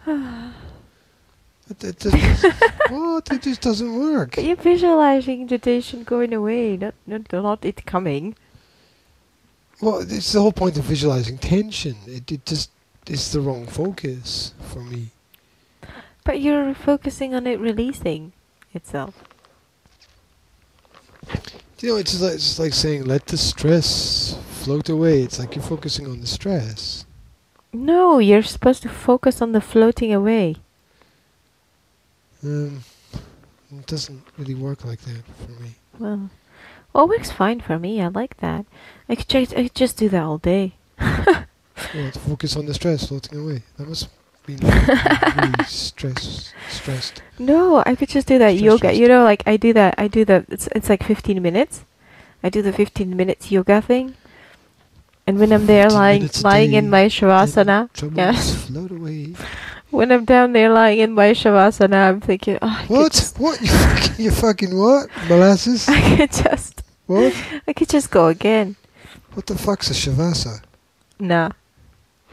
uh, 0.06 0.52
it, 1.70 1.84
it, 1.84 1.98
just- 1.98 2.44
what? 2.90 3.30
It 3.32 3.42
just 3.42 3.60
doesn't 3.60 3.98
work. 3.98 4.36
But 4.36 4.44
you're 4.44 4.56
visualizing 4.56 5.46
the 5.46 5.58
tension 5.58 6.04
going 6.04 6.32
away, 6.32 6.76
not 6.76 6.94
not 7.06 7.32
not 7.32 7.64
it 7.64 7.84
coming. 7.86 8.36
Well, 9.80 9.98
it's 10.00 10.32
the 10.32 10.40
whole 10.40 10.52
point 10.52 10.78
of 10.78 10.84
visualizing 10.84 11.38
tension. 11.38 11.96
It, 12.06 12.30
it 12.30 12.46
just 12.46 12.70
it's 13.06 13.32
the 13.32 13.40
wrong 13.40 13.66
focus 13.66 14.54
for 14.60 14.82
me. 14.82 15.10
But 16.24 16.40
you're 16.40 16.74
focusing 16.74 17.34
on 17.34 17.46
it 17.46 17.60
releasing 17.60 18.32
itself. 18.72 19.24
You 21.80 21.90
know, 21.90 21.96
it's 21.96 22.12
just 22.12 22.22
like, 22.22 22.34
it's 22.34 22.58
like 22.58 22.72
saying 22.72 23.04
let 23.04 23.26
the 23.26 23.36
stress 23.36 24.38
float 24.62 24.88
away. 24.88 25.22
It's 25.22 25.38
like 25.38 25.54
you're 25.54 25.64
focusing 25.64 26.06
on 26.06 26.20
the 26.20 26.26
stress. 26.26 27.04
No, 27.72 28.18
you're 28.18 28.42
supposed 28.42 28.82
to 28.82 28.88
focus 28.88 29.42
on 29.42 29.52
the 29.52 29.60
floating 29.60 30.12
away. 30.12 30.56
Um, 32.42 32.84
it 33.70 33.86
doesn't 33.86 34.22
really 34.38 34.54
work 34.54 34.84
like 34.84 35.00
that 35.00 35.22
for 35.44 35.62
me. 35.62 35.74
Well, 35.98 36.30
well, 36.92 37.04
it 37.04 37.08
works 37.08 37.30
fine 37.30 37.60
for 37.60 37.78
me. 37.78 38.00
I 38.00 38.08
like 38.08 38.36
that. 38.38 38.64
I 39.08 39.16
could 39.16 39.28
just, 39.28 39.52
I 39.54 39.64
could 39.64 39.74
just 39.74 39.96
do 39.98 40.08
that 40.08 40.22
all 40.22 40.38
day. 40.38 40.74
Well, 41.92 42.10
focus 42.12 42.56
on 42.56 42.66
the 42.66 42.74
stress 42.74 43.08
floating 43.08 43.38
away. 43.38 43.62
That 43.76 43.88
must 43.88 44.08
really 44.46 45.64
stress 45.66 46.52
stressed. 46.68 47.22
No, 47.38 47.82
I 47.86 47.94
could 47.94 48.08
just 48.08 48.26
do 48.26 48.38
that 48.38 48.50
Stress 48.50 48.62
yoga. 48.62 48.88
rest. 48.88 49.00
You 49.00 49.08
know, 49.08 49.24
like 49.24 49.42
I 49.46 49.56
do 49.56 49.72
that. 49.72 49.94
I 49.98 50.08
do 50.08 50.24
that. 50.26 50.46
It's 50.48 50.68
it's 50.74 50.88
like 50.88 51.02
15 51.02 51.40
minutes. 51.42 51.84
I 52.42 52.50
do 52.50 52.60
the 52.62 52.72
15 52.72 53.16
minutes 53.16 53.50
yoga 53.50 53.80
thing. 53.80 54.14
And 55.26 55.38
when 55.38 55.52
I'm 55.52 55.64
there 55.66 55.84
15 55.84 55.96
lying 55.98 56.28
lying 56.42 56.72
in 56.74 56.90
my 56.90 57.06
shavasana, 57.06 57.88
yes. 58.14 58.66
float 58.68 58.90
away. 58.90 59.34
when 59.90 60.12
I'm 60.12 60.26
down 60.26 60.52
there 60.52 60.68
lying 60.68 60.98
in 60.98 61.12
my 61.12 61.30
shavasana, 61.32 62.08
I'm 62.10 62.20
thinking, 62.20 62.58
oh, 62.60 62.68
I 62.68 62.84
What? 62.86 63.32
What? 63.38 63.60
You 63.62 63.68
fucking, 63.68 64.24
you 64.24 64.30
fucking 64.30 64.76
what? 64.78 65.08
Molasses? 65.28 65.88
I 65.88 66.16
could 66.16 66.32
just, 66.32 66.82
What? 67.06 67.32
I 67.66 67.72
could 67.72 67.88
just 67.88 68.10
go 68.10 68.26
again. 68.28 68.76
What 69.32 69.46
the 69.46 69.56
fuck's 69.56 69.88
a 69.90 69.94
shavasana 69.94 70.60
Nah, 71.18 71.50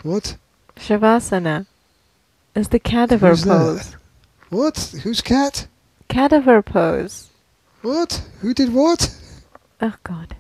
What? 0.04 0.36
shavasana 0.76 1.68
is 2.56 2.70
the 2.70 2.80
cadaver 2.80 3.30
Who's 3.30 3.44
that? 3.44 3.58
pose. 3.58 3.96
What? 4.50 4.96
Who's 5.04 5.22
cat? 5.22 5.68
Cadaver 6.08 6.62
pose. 6.62 7.30
What? 7.82 8.22
Who 8.42 8.54
did 8.54 8.74
what? 8.74 9.16
Oh 9.82 9.96
God, 10.04 10.36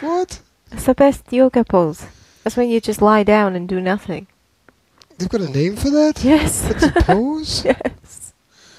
What? 0.00 0.40
it's 0.72 0.84
the 0.86 0.94
best 0.94 1.30
yoga 1.32 1.64
pose. 1.64 2.06
That's 2.44 2.56
when 2.56 2.70
you 2.70 2.80
just 2.80 3.02
lie 3.02 3.22
down 3.24 3.54
and 3.56 3.68
do 3.68 3.80
nothing. 3.80 4.26
They've 5.18 5.28
got 5.28 5.40
a 5.40 5.48
name 5.50 5.76
for 5.76 5.90
that? 5.90 6.22
Yes. 6.24 6.70
It's 6.70 6.82
a 6.84 6.92
pose? 6.92 7.64
yes. 7.64 8.32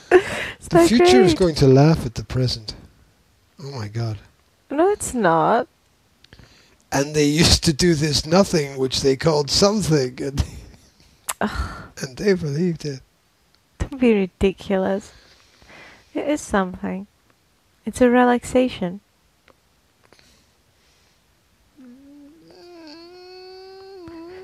It's 0.57 0.67
the 0.69 0.87
future 0.87 1.21
is 1.21 1.33
going 1.33 1.55
to 1.55 1.67
laugh 1.67 2.05
at 2.05 2.15
the 2.15 2.23
present. 2.23 2.75
Oh 3.63 3.71
my 3.71 3.87
god. 3.87 4.17
No, 4.69 4.89
it's 4.89 5.13
not. 5.13 5.67
And 6.91 7.15
they 7.15 7.25
used 7.25 7.63
to 7.65 7.73
do 7.73 7.93
this 7.93 8.25
nothing, 8.25 8.77
which 8.77 9.01
they 9.01 9.15
called 9.15 9.49
something, 9.49 10.19
and, 10.21 10.43
and 12.01 12.17
they 12.17 12.33
believed 12.33 12.85
it. 12.85 13.01
Don't 13.79 13.99
be 13.99 14.13
ridiculous. 14.13 15.13
It 16.13 16.27
is 16.27 16.41
something. 16.41 17.07
It's 17.85 18.01
a 18.01 18.09
relaxation. 18.09 19.01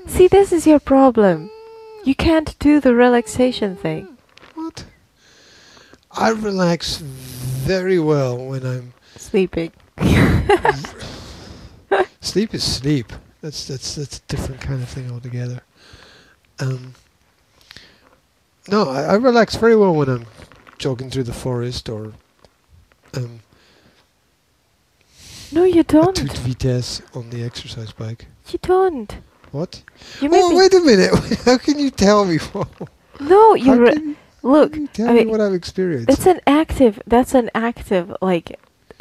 See, 0.06 0.28
this 0.28 0.52
is 0.52 0.66
your 0.66 0.80
problem. 0.80 1.50
You 2.04 2.14
can't 2.14 2.58
do 2.58 2.80
the 2.80 2.94
relaxation 2.94 3.76
thing. 3.76 4.16
What? 4.54 4.84
I 6.12 6.30
relax 6.30 6.98
very 6.98 7.98
well 7.98 8.36
when 8.38 8.64
I'm 8.64 8.92
Sleeping. 9.16 9.72
sleep 12.20 12.54
is 12.54 12.62
sleep. 12.62 13.12
That's 13.40 13.66
that's 13.66 13.94
that's 13.94 14.18
a 14.18 14.22
different 14.28 14.60
kind 14.60 14.82
of 14.82 14.88
thing 14.88 15.10
altogether. 15.10 15.62
Um, 16.60 16.94
no, 18.70 18.88
I, 18.88 19.02
I 19.02 19.14
relax 19.14 19.56
very 19.56 19.76
well 19.76 19.94
when 19.94 20.08
I'm 20.08 20.26
jogging 20.78 21.10
through 21.10 21.24
the 21.24 21.32
forest 21.32 21.88
or 21.88 22.12
um, 23.14 23.40
No, 25.52 25.64
you 25.64 25.82
don't. 25.84 26.16
toute 26.16 26.32
vitesse 26.38 27.02
on 27.14 27.30
the 27.30 27.44
exercise 27.44 27.92
bike. 27.92 28.26
You 28.50 28.58
don't. 28.62 29.16
What? 29.52 29.82
You 30.20 30.28
oh, 30.32 30.56
wait 30.56 30.74
a 30.74 30.80
minute. 30.80 31.14
How 31.44 31.58
can 31.58 31.78
you 31.78 31.90
tell 31.90 32.24
me? 32.24 32.38
What? 32.52 32.68
No, 33.20 33.54
you 33.54 33.80
re- 33.80 33.94
you, 33.94 34.16
look. 34.42 34.74
you 34.74 34.88
tell 34.88 35.08
I 35.08 35.12
me 35.12 35.18
mean, 35.20 35.30
what 35.30 35.40
I've 35.40 35.54
experienced? 35.54 36.08
That's 36.08 36.26
an 36.26 36.40
active. 36.48 37.00
That's 37.06 37.32
an 37.34 37.48
active. 37.54 38.12
Like, 38.20 38.58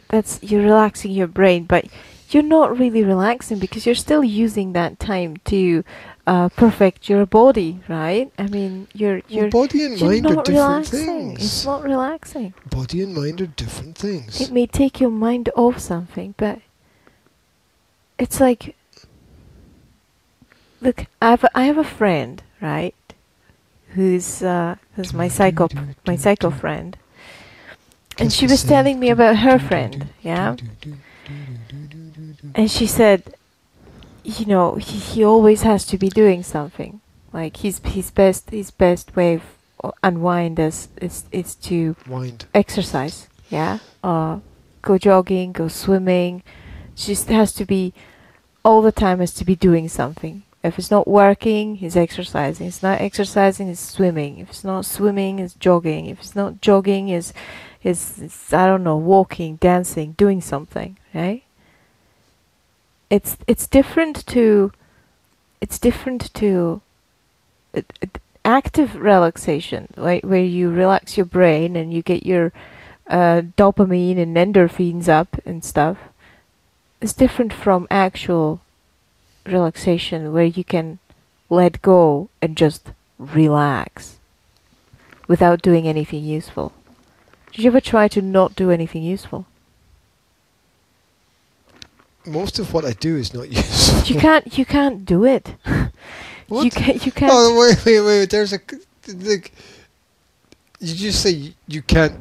that's 0.09 0.39
you're 0.43 0.61
relaxing 0.61 1.09
your 1.11 1.25
brain, 1.25 1.63
but 1.65 1.85
you're 2.29 2.43
not 2.43 2.77
really 2.77 3.03
relaxing 3.03 3.57
because 3.57 3.87
you're 3.87 3.95
still 3.95 4.23
using 4.23 4.73
that 4.73 4.99
time 4.99 5.37
to 5.45 5.83
uh, 6.25 6.49
perfect 6.49 7.09
your 7.09 7.25
body, 7.25 7.79
right? 7.87 8.31
I 8.37 8.47
mean, 8.47 8.87
you're 8.93 9.21
Well, 9.29 9.49
body 9.49 9.85
and 9.85 9.99
mind 9.99 10.25
are 10.27 10.35
different 10.43 10.47
relaxing. 10.49 11.31
It's 11.33 11.41
things. 11.41 11.65
not 11.65 11.83
relaxing. 11.83 12.53
Body 12.69 13.01
and 13.01 13.13
mind 13.13 13.41
are 13.41 13.47
different 13.47 13.97
things. 13.97 14.39
It 14.39 14.51
may 14.51 14.65
take 14.67 14.99
your 14.99 15.09
mind 15.09 15.49
off 15.55 15.79
something, 15.79 16.33
but 16.37 16.59
it's 18.17 18.39
like, 18.39 18.75
look, 20.81 21.05
I 21.21 21.31
have 21.31 21.43
a, 21.43 21.57
I 21.57 21.63
have 21.65 21.77
a 21.77 21.83
friend, 21.83 22.41
right? 22.61 22.95
Who's 23.89 24.41
uh, 24.41 24.77
who's 24.95 25.13
my 25.13 25.27
psycho 25.27 25.67
my 26.07 26.15
psycho 26.15 26.49
friend, 26.49 26.97
and 28.17 28.33
she 28.33 28.47
was 28.47 28.63
telling 28.63 28.99
me 28.99 29.09
about 29.09 29.37
her 29.37 29.59
friend, 29.59 30.09
yeah. 30.21 30.55
And 32.55 32.71
she 32.71 32.87
said, 32.87 33.35
you 34.23 34.45
know, 34.45 34.75
he, 34.75 34.97
he 34.97 35.23
always 35.23 35.61
has 35.63 35.85
to 35.87 35.97
be 35.97 36.09
doing 36.09 36.43
something. 36.43 37.01
Like 37.31 37.57
his 37.57 37.79
his 37.83 38.11
best 38.11 38.51
his 38.51 38.71
best 38.71 39.15
way 39.15 39.35
of 39.35 39.93
unwind 40.03 40.59
is 40.59 40.87
is 41.01 41.25
is 41.31 41.55
to 41.55 41.95
Wind. 42.07 42.45
exercise. 42.53 43.27
Yeah, 43.49 43.79
uh, 44.03 44.39
go 44.81 44.97
jogging, 44.97 45.51
go 45.51 45.67
swimming. 45.67 46.43
Just 46.95 47.27
has 47.29 47.53
to 47.53 47.65
be 47.65 47.93
all 48.63 48.81
the 48.81 48.91
time 48.91 49.19
has 49.19 49.33
to 49.35 49.45
be 49.45 49.55
doing 49.55 49.89
something. 49.89 50.43
If 50.63 50.79
it's 50.79 50.91
not 50.91 51.07
working, 51.07 51.75
he's 51.75 51.97
exercising. 51.97 52.67
If 52.67 52.75
it's 52.75 52.83
not 52.83 53.01
exercising, 53.01 53.67
he's 53.67 53.79
swimming. 53.79 54.37
If 54.37 54.49
it's 54.51 54.63
not 54.63 54.85
swimming, 54.85 55.39
he's 55.39 55.55
jogging. 55.55 56.05
If 56.05 56.19
it's 56.19 56.35
not 56.35 56.61
jogging, 56.61 57.09
is 57.09 57.33
is 57.83 58.19
is 58.19 58.53
I 58.53 58.67
don't 58.67 58.83
know, 58.83 58.95
walking, 58.97 59.57
dancing, 59.57 60.13
doing 60.13 60.39
something. 60.39 60.97
Right? 61.13 61.43
It's 63.13 63.37
it's 63.45 63.67
different 63.67 64.25
to 64.33 64.71
it's 65.61 65.77
different 65.77 66.33
to 66.33 66.81
uh, 67.77 67.81
uh, 68.01 68.07
active 68.43 68.95
relaxation, 68.95 69.87
right? 69.95 70.25
Where 70.25 70.43
you 70.43 70.71
relax 70.71 71.15
your 71.15 71.27
brain 71.27 71.75
and 71.75 71.93
you 71.93 72.01
get 72.01 72.25
your 72.25 72.51
uh, 73.05 73.43
dopamine 73.55 74.17
and 74.17 74.35
endorphins 74.35 75.07
up 75.07 75.39
and 75.45 75.63
stuff. 75.63 75.97
It's 77.01 77.13
different 77.13 77.53
from 77.53 77.85
actual 77.91 78.61
relaxation 79.45 80.33
where 80.33 80.45
you 80.57 80.63
can 80.63 80.97
let 81.51 81.83
go 81.83 82.29
and 82.41 82.57
just 82.57 82.93
relax 83.19 84.17
without 85.27 85.61
doing 85.61 85.87
anything 85.87 86.23
useful. 86.23 86.73
Did 87.51 87.63
you 87.63 87.69
ever 87.69 87.79
try 87.79 88.07
to 88.07 88.23
not 88.23 88.55
do 88.55 88.71
anything 88.71 89.03
useful? 89.03 89.45
Most 92.25 92.59
of 92.59 92.73
what 92.73 92.85
I 92.85 92.93
do 92.93 93.17
is 93.17 93.33
not 93.33 93.49
useful. 93.51 94.13
You 94.13 94.19
can't. 94.19 94.57
You 94.57 94.65
can't 94.65 95.05
do 95.05 95.25
it. 95.25 95.55
You 96.49 96.55
What? 96.57 96.73
can't. 96.75 97.03
You 97.05 97.11
can't. 97.11 97.31
Oh 97.33 97.57
wait, 97.59 97.83
wait, 97.85 98.01
wait! 98.01 98.29
There's 98.29 98.53
a 98.53 98.59
like. 99.07 99.53
You 100.79 100.93
just 100.93 101.21
say 101.23 101.53
you 101.67 101.81
can't, 101.81 102.13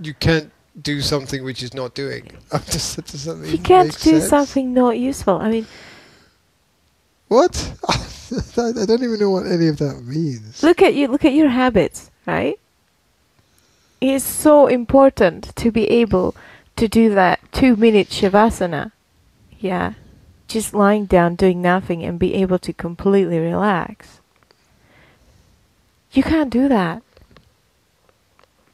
you 0.00 0.12
can't 0.12 0.52
do 0.82 1.00
something 1.00 1.42
which 1.42 1.62
is 1.62 1.72
not 1.72 1.94
doing. 1.94 2.30
I'm 2.52 2.62
just 2.66 2.96
that 2.96 3.06
does 3.06 3.26
you 3.50 3.58
can't 3.58 3.90
do 3.90 4.20
sense? 4.20 4.28
something 4.28 4.74
not 4.74 4.98
useful. 4.98 5.38
I 5.38 5.50
mean, 5.50 5.66
What? 7.28 7.72
I 7.88 8.68
I 8.68 8.84
don't 8.86 9.02
even 9.02 9.18
know 9.18 9.30
what 9.30 9.46
any 9.46 9.66
of 9.68 9.78
that 9.78 10.02
means. 10.04 10.62
look 10.62 10.82
at 10.82 10.94
you. 10.94 11.08
Look 11.08 11.24
at 11.24 11.32
your 11.32 11.48
habits, 11.48 12.10
right? 12.26 12.58
It 14.00 14.10
is 14.10 14.22
so 14.24 14.66
important 14.66 15.56
to 15.56 15.70
be 15.72 15.86
able 15.88 16.36
to 16.76 16.86
do 16.86 17.14
that 17.14 17.40
two-minute 17.52 18.08
shavasana. 18.10 18.92
Yeah, 19.58 19.94
just 20.46 20.72
lying 20.72 21.06
down, 21.06 21.34
doing 21.34 21.60
nothing, 21.60 22.04
and 22.04 22.18
be 22.18 22.34
able 22.34 22.58
to 22.60 22.72
completely 22.72 23.38
relax. 23.38 24.20
You 26.12 26.22
can't 26.22 26.50
do 26.50 26.68
that. 26.68 27.02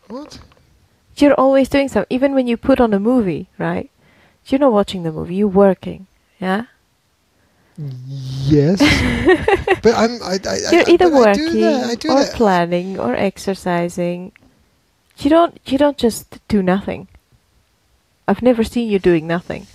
What? 0.09 0.41
You're 1.17 1.35
always 1.35 1.69
doing 1.69 1.89
something. 1.89 2.15
Even 2.15 2.35
when 2.35 2.47
you 2.47 2.57
put 2.57 2.81
on 2.81 2.93
a 2.93 3.01
movie, 3.01 3.49
right? 3.59 3.91
You're 4.47 4.61
not 4.61 4.73
watching 4.73 5.03
the 5.03 5.13
movie. 5.13 5.37
You're 5.37 5.49
working. 5.49 6.07
Yeah. 6.39 6.67
Yes, 7.77 8.79
but 9.83 9.95
I'm. 9.97 10.23
I, 10.23 10.39
I, 10.47 10.59
I, 10.69 10.71
You're 10.71 10.89
either 10.89 11.07
I 11.07 11.09
do 11.09 11.15
working 11.17 11.61
that. 11.63 11.91
I 11.91 11.95
do 11.97 12.09
or 12.11 12.21
that. 12.23 12.35
planning 12.35 13.01
or 13.01 13.17
exercising. 13.17 14.31
You 15.19 15.31
don't. 15.31 15.59
You 15.67 15.77
don't 15.79 15.99
just 15.99 16.39
do 16.47 16.63
nothing. 16.63 17.09
I've 18.29 18.43
never 18.43 18.63
seen 18.63 18.89
you 18.89 19.01
doing 19.01 19.27
nothing. 19.27 19.67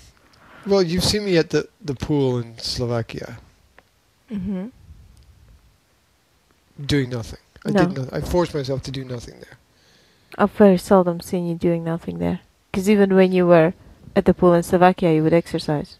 Well, 0.67 0.81
you've 0.83 1.03
seen 1.03 1.25
me 1.25 1.37
at 1.37 1.49
the 1.49 1.67
the 1.81 1.95
pool 1.95 2.37
in 2.39 2.57
Slovakia 2.59 3.37
Mm-hmm. 4.31 4.69
doing 6.85 7.09
nothing. 7.09 7.39
I 7.65 7.71
No. 7.71 7.85
did 7.87 7.97
not. 7.97 8.13
I 8.13 8.21
forced 8.21 8.53
myself 8.53 8.81
to 8.83 8.91
do 8.91 9.03
nothing 9.03 9.39
there. 9.41 9.57
I've 10.37 10.51
very 10.53 10.77
seldom 10.77 11.19
seen 11.19 11.47
you 11.47 11.55
doing 11.55 11.83
nothing 11.83 12.19
there. 12.19 12.39
Because 12.71 12.87
even 12.89 13.15
when 13.15 13.31
you 13.33 13.47
were 13.47 13.73
at 14.15 14.25
the 14.25 14.33
pool 14.33 14.53
in 14.53 14.61
Slovakia, 14.63 15.11
you 15.11 15.23
would 15.23 15.33
exercise. 15.33 15.97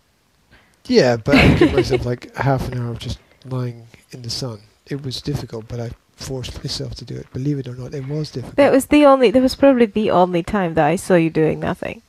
Yeah, 0.86 1.18
but 1.18 1.36
I 1.36 1.58
gave 1.58 1.74
myself 1.80 2.06
like 2.06 2.30
half 2.38 2.70
an 2.72 2.78
hour 2.78 2.92
of 2.92 3.00
just 3.00 3.18
lying 3.44 3.88
in 4.12 4.22
the 4.22 4.30
sun. 4.30 4.62
It 4.86 5.02
was 5.04 5.22
difficult, 5.22 5.68
but 5.68 5.80
I 5.80 5.90
forced 6.16 6.62
myself 6.64 6.94
to 7.02 7.06
do 7.06 7.16
it. 7.18 7.26
Believe 7.34 7.58
it 7.60 7.68
or 7.68 7.76
not, 7.76 7.94
it 7.94 8.06
was 8.08 8.30
difficult. 8.32 8.56
That 8.56 8.72
was 8.72 8.88
the 8.88 9.06
only. 9.06 9.32
That 9.32 9.42
was 9.42 9.56
probably 9.58 9.86
the 9.88 10.12
only 10.12 10.44
time 10.44 10.76
that 10.76 10.86
I 10.86 10.96
saw 10.98 11.16
you 11.16 11.30
doing 11.34 11.60
nothing. 11.60 12.02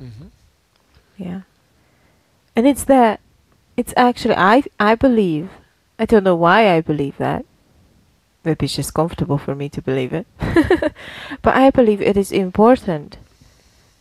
hmm 0.00 0.32
Yeah. 1.20 1.42
And 2.54 2.66
it's 2.66 2.84
that 2.84 3.20
it's 3.76 3.94
actually 3.96 4.34
I 4.34 4.64
I 4.78 4.94
believe 4.94 5.50
I 5.98 6.04
don't 6.04 6.24
know 6.24 6.36
why 6.36 6.74
I 6.74 6.80
believe 6.80 7.16
that. 7.18 7.44
Maybe 8.44 8.66
it's 8.66 8.74
just 8.74 8.94
comfortable 8.94 9.38
for 9.38 9.54
me 9.54 9.68
to 9.68 9.80
believe 9.80 10.12
it. 10.12 10.26
but 11.42 11.54
I 11.54 11.70
believe 11.70 12.02
it 12.02 12.16
is 12.16 12.32
important 12.32 13.18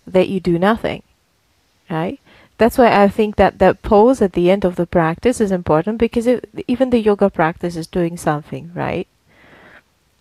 that 0.07 0.29
you 0.29 0.39
do 0.39 0.57
nothing. 0.57 1.03
Right? 1.89 2.19
That's 2.57 2.77
why 2.77 3.03
I 3.03 3.07
think 3.07 3.37
that 3.37 3.59
that 3.59 3.81
pose 3.81 4.21
at 4.21 4.33
the 4.33 4.51
end 4.51 4.65
of 4.65 4.75
the 4.75 4.85
practice 4.85 5.41
is 5.41 5.51
important 5.51 5.97
because 5.97 6.27
it, 6.27 6.47
even 6.67 6.89
the 6.89 6.99
yoga 6.99 7.29
practice 7.29 7.75
is 7.75 7.87
doing 7.87 8.17
something, 8.17 8.71
right? 8.75 9.07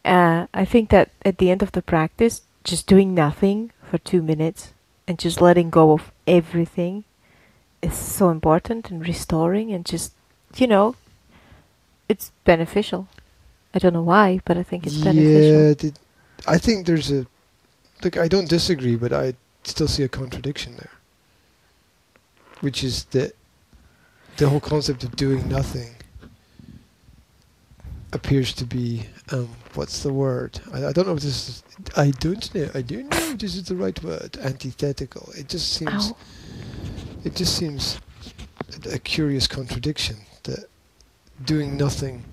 Uh, 0.04 0.46
I 0.54 0.64
think 0.64 0.88
that 0.88 1.10
at 1.22 1.36
the 1.36 1.50
end 1.50 1.62
of 1.62 1.72
the 1.72 1.82
practice, 1.82 2.40
just 2.64 2.86
doing 2.86 3.14
nothing 3.14 3.72
for 3.82 3.98
two 3.98 4.22
minutes 4.22 4.72
and 5.06 5.18
just 5.18 5.42
letting 5.42 5.68
go 5.68 5.92
of 5.92 6.12
everything 6.26 7.04
is 7.82 7.96
so 7.96 8.30
important 8.30 8.90
and 8.90 9.06
restoring 9.06 9.72
and 9.72 9.86
just 9.86 10.12
you 10.56 10.66
know 10.66 10.94
it's 12.08 12.32
beneficial 12.44 13.08
i 13.74 13.78
don't 13.78 13.92
know 13.92 14.02
why 14.02 14.40
but 14.44 14.56
i 14.56 14.62
think 14.62 14.86
it's 14.86 14.96
yeah, 14.96 15.04
beneficial 15.04 15.74
did, 15.74 15.98
I 16.46 16.58
think 16.58 16.86
there's 16.86 17.10
a. 17.10 17.26
Look, 18.02 18.16
I 18.16 18.28
don't 18.28 18.48
disagree, 18.48 18.96
but 18.96 19.12
I 19.12 19.34
still 19.64 19.88
see 19.88 20.02
a 20.02 20.08
contradiction 20.08 20.76
there. 20.76 20.90
Which 22.60 22.84
is 22.84 23.04
that 23.06 23.34
the 24.36 24.48
whole 24.48 24.60
concept 24.60 25.04
of 25.04 25.16
doing 25.16 25.48
nothing 25.48 25.94
appears 28.12 28.52
to 28.54 28.64
be 28.64 29.06
um, 29.32 29.48
what's 29.74 30.02
the 30.02 30.12
word? 30.12 30.60
I, 30.72 30.86
I 30.86 30.92
don't 30.92 31.06
know 31.06 31.14
if 31.14 31.22
this 31.22 31.48
is. 31.48 31.62
I 31.96 32.10
don't 32.10 32.54
know. 32.54 32.70
I 32.74 32.82
don't 32.82 33.10
know 33.10 33.18
if 33.32 33.38
this 33.38 33.54
is 33.54 33.64
the 33.64 33.76
right 33.76 34.02
word. 34.02 34.38
Antithetical. 34.38 35.30
It 35.36 35.48
just 35.48 35.72
seems. 35.72 36.10
Ow. 36.10 36.16
It 37.24 37.34
just 37.34 37.56
seems 37.56 38.00
a, 38.90 38.98
curious 38.98 39.46
contradiction 39.46 40.16
that 40.44 40.64
doing 41.44 41.76
nothing 41.76 42.24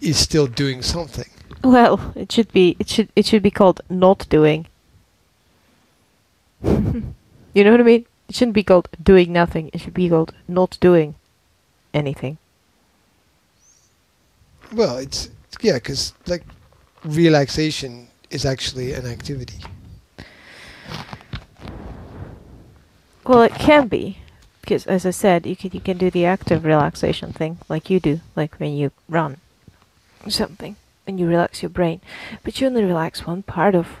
is 0.00 0.18
still 0.18 0.46
doing 0.46 0.82
something. 0.82 1.28
Well, 1.62 2.12
it 2.14 2.32
should 2.32 2.52
be 2.52 2.76
it 2.78 2.88
should 2.88 3.10
it 3.16 3.26
should 3.26 3.42
be 3.42 3.50
called 3.50 3.80
not 3.90 4.26
doing. 4.28 4.66
you 6.62 7.64
know 7.64 7.70
what 7.70 7.80
I 7.80 7.84
mean? 7.84 8.06
It 8.28 8.34
shouldn't 8.34 8.54
be 8.54 8.62
called 8.62 8.88
doing 9.02 9.32
nothing. 9.32 9.70
It 9.72 9.80
should 9.80 9.94
be 9.94 10.08
called 10.08 10.34
not 10.46 10.78
doing 10.80 11.14
anything. 11.92 12.38
Well, 14.72 14.96
it's 14.98 15.30
yeah, 15.60 15.74
because 15.74 16.14
like 16.26 16.44
relaxation 17.04 18.08
is 18.30 18.44
actually 18.44 18.92
an 18.92 19.06
activity. 19.06 19.58
Well, 23.28 23.42
it 23.42 23.52
can 23.56 23.88
be, 23.88 24.20
because 24.62 24.86
as 24.86 25.04
I 25.04 25.10
said, 25.10 25.44
you 25.44 25.54
can 25.54 25.70
you 25.74 25.80
can 25.80 25.98
do 25.98 26.10
the 26.10 26.24
active 26.24 26.64
relaxation 26.64 27.30
thing 27.30 27.58
like 27.68 27.90
you 27.90 28.00
do, 28.00 28.20
like 28.34 28.56
when 28.56 28.74
you 28.74 28.90
run 29.06 29.36
something, 30.28 30.76
and 31.06 31.20
you 31.20 31.26
relax 31.28 31.62
your 31.62 31.68
brain, 31.68 32.00
but 32.42 32.58
you 32.58 32.66
only 32.66 32.84
relax 32.84 33.26
one 33.26 33.42
part 33.42 33.74
of 33.74 34.00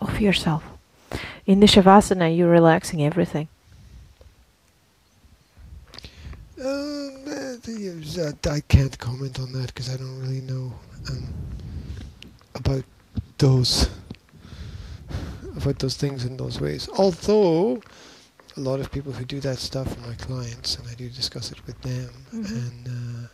of 0.00 0.20
yourself. 0.20 0.64
In 1.46 1.60
the 1.60 1.66
shavasana, 1.66 2.36
you're 2.36 2.50
relaxing 2.50 3.04
everything. 3.04 3.46
Um, 6.58 7.24
the- 7.62 8.34
uh, 8.44 8.50
I 8.50 8.58
can't 8.66 8.98
comment 8.98 9.38
on 9.38 9.52
that 9.52 9.68
because 9.68 9.88
I 9.88 9.96
don't 9.96 10.18
really 10.18 10.40
know 10.40 10.72
um, 11.08 11.32
about 12.56 12.84
those 13.38 13.88
about 15.56 15.78
those 15.78 15.96
things 15.96 16.24
in 16.24 16.36
those 16.36 16.60
ways. 16.60 16.88
Although 16.98 17.80
a 18.56 18.60
lot 18.60 18.80
of 18.80 18.90
people 18.92 19.12
who 19.12 19.24
do 19.24 19.40
that 19.40 19.58
stuff 19.58 19.96
are 19.96 20.08
my 20.08 20.14
clients, 20.14 20.76
and 20.76 20.86
I 20.88 20.94
do 20.94 21.08
discuss 21.08 21.50
it 21.52 21.64
with 21.66 21.80
them, 21.82 22.10
Mhm. 22.32 22.50
and 22.50 22.88
uh, 22.88 23.28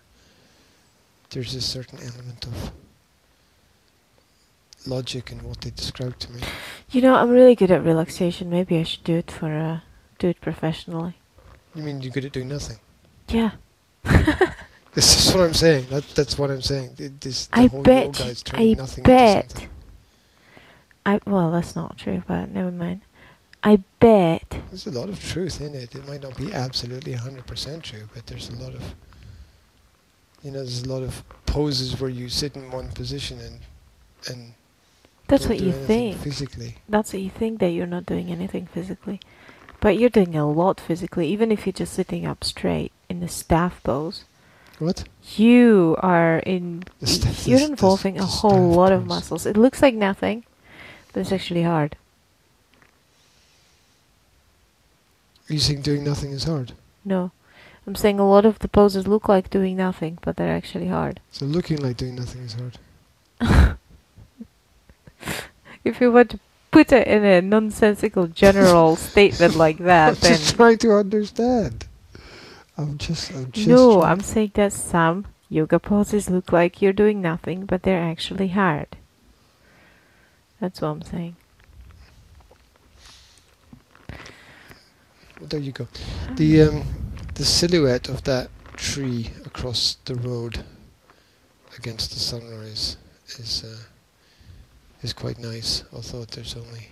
there's 1.30 1.54
a 1.54 1.60
certain 1.60 1.98
element 1.98 2.46
of 2.46 2.72
logic 4.86 5.30
in 5.30 5.38
what 5.44 5.60
they 5.60 5.70
describe 5.70 6.18
to 6.20 6.32
me. 6.32 6.40
You 6.90 7.02
know, 7.02 7.14
I'm 7.14 7.30
really 7.30 7.54
good 7.54 7.70
at 7.70 7.84
relaxation. 7.84 8.48
Maybe 8.50 8.78
I 8.78 8.82
should 8.82 9.04
do 9.04 9.16
it 9.16 9.30
for 9.30 9.52
uh, 9.52 9.80
do 10.18 10.28
it 10.28 10.40
professionally. 10.40 11.16
You 11.74 11.82
mean 11.82 12.00
you're 12.00 12.12
good 12.12 12.24
at 12.24 12.32
doing 12.32 12.48
nothing? 12.48 12.78
Yeah. 13.28 13.52
This 14.92 15.28
is 15.28 15.32
what 15.32 15.44
I'm 15.44 15.54
saying. 15.54 15.86
That, 15.90 16.02
that's 16.16 16.36
what 16.36 16.50
I'm 16.50 16.62
saying. 16.62 16.96
It, 16.98 17.20
this, 17.20 17.46
the 17.46 17.60
I 17.60 17.66
whole 17.68 17.80
bet 17.84 18.06
yoga 18.06 18.24
is 18.24 18.42
you- 18.52 18.58
I 18.58 18.74
nothing 18.76 19.04
bet. 19.04 19.68
I 21.06 21.20
well, 21.26 21.50
that's 21.50 21.74
not 21.74 21.98
true, 21.98 22.22
but 22.26 22.50
never 22.50 22.70
mind. 22.70 23.00
I 23.62 23.82
bet. 23.98 24.56
There's 24.70 24.86
a 24.86 24.90
lot 24.90 25.08
of 25.08 25.22
truth 25.22 25.60
in 25.60 25.74
it. 25.74 25.94
It 25.94 26.08
might 26.08 26.22
not 26.22 26.36
be 26.36 26.52
absolutely 26.52 27.12
100% 27.12 27.82
true, 27.82 28.08
but 28.14 28.26
there's 28.26 28.48
a 28.48 28.56
lot 28.56 28.74
of, 28.74 28.94
you 30.42 30.50
know, 30.50 30.58
there's 30.58 30.82
a 30.84 30.88
lot 30.88 31.02
of 31.02 31.22
poses 31.44 32.00
where 32.00 32.08
you 32.08 32.28
sit 32.30 32.56
in 32.56 32.70
one 32.70 32.88
position 32.92 33.38
and 33.40 33.60
and 34.28 34.54
That's 35.28 35.46
what 35.46 35.60
you 35.60 35.72
think. 35.72 36.18
physically. 36.18 36.76
That's 36.88 37.12
what 37.12 37.22
you 37.22 37.30
think 37.30 37.60
that 37.60 37.70
you're 37.70 37.86
not 37.86 38.06
doing 38.06 38.30
anything 38.30 38.66
physically. 38.66 39.20
But 39.80 39.98
you're 39.98 40.10
doing 40.10 40.36
a 40.36 40.48
lot 40.50 40.78
physically, 40.78 41.28
even 41.28 41.50
if 41.50 41.64
you're 41.66 41.72
just 41.72 41.94
sitting 41.94 42.26
up 42.26 42.44
straight 42.44 42.92
in 43.08 43.20
the 43.20 43.28
staff 43.28 43.82
pose. 43.82 44.24
What? 44.78 45.04
You 45.36 45.96
are 46.00 46.38
in. 46.40 46.84
The 47.00 47.42
you're 47.46 47.60
involving 47.60 48.18
a 48.18 48.24
whole 48.26 48.70
lot 48.70 48.92
of 48.92 49.06
muscles. 49.06 49.44
It 49.46 49.56
looks 49.56 49.82
like 49.82 49.94
nothing, 49.94 50.44
but 51.12 51.20
it's 51.20 51.32
actually 51.32 51.62
hard. 51.62 51.96
Are 55.48 55.52
you 55.52 55.58
saying 55.58 55.82
doing 55.82 56.04
nothing 56.04 56.30
is 56.30 56.44
hard? 56.44 56.72
No, 57.04 57.32
I'm 57.86 57.96
saying 57.96 58.20
a 58.20 58.28
lot 58.28 58.46
of 58.46 58.60
the 58.60 58.68
poses 58.68 59.08
look 59.08 59.28
like 59.28 59.50
doing 59.50 59.76
nothing, 59.76 60.18
but 60.22 60.36
they're 60.36 60.54
actually 60.54 60.88
hard. 60.88 61.20
So 61.32 61.44
looking 61.44 61.78
like 61.78 61.96
doing 61.96 62.14
nothing 62.14 62.42
is 62.42 62.54
hard. 62.54 63.76
If 65.82 66.00
you 66.00 66.12
want 66.12 66.30
to 66.30 66.40
put 66.70 66.92
it 66.92 67.06
in 67.06 67.24
a 67.24 67.40
nonsensical 67.40 68.26
general 68.26 68.96
statement 69.10 69.56
like 69.56 69.78
that, 69.78 70.08
I'm 70.08 70.14
then 70.20 70.38
just 70.38 70.56
trying 70.56 70.78
to 70.78 70.92
understand. 70.92 71.86
I'm 72.76 72.98
just, 72.98 73.32
I'm 73.32 73.50
just. 73.50 73.66
no, 73.66 74.02
I'm 74.02 74.20
saying 74.20 74.52
that 74.54 74.72
some 74.72 75.26
yoga 75.48 75.78
poses 75.78 76.30
look 76.30 76.52
like 76.52 76.80
you're 76.80 76.92
doing 76.92 77.20
nothing, 77.20 77.64
but 77.66 77.82
they're 77.82 78.00
actually 78.02 78.48
hard. 78.48 78.96
That's 80.60 80.82
what 80.82 80.88
I'm 80.88 81.02
saying. 81.02 81.36
Well, 85.40 85.48
there 85.48 85.60
you 85.60 85.72
go. 85.72 85.88
The 86.36 86.62
um, 86.62 86.84
the 87.34 87.44
silhouette 87.46 88.10
of 88.10 88.24
that 88.24 88.50
tree 88.76 89.30
across 89.46 89.96
the 90.04 90.14
road 90.16 90.62
against 91.78 92.12
the 92.12 92.18
sunrise 92.18 92.98
is 93.38 93.64
uh, 93.64 93.82
is 95.02 95.14
quite 95.14 95.38
nice. 95.38 95.84
Although 95.94 96.26
there's 96.26 96.54
only 96.56 96.88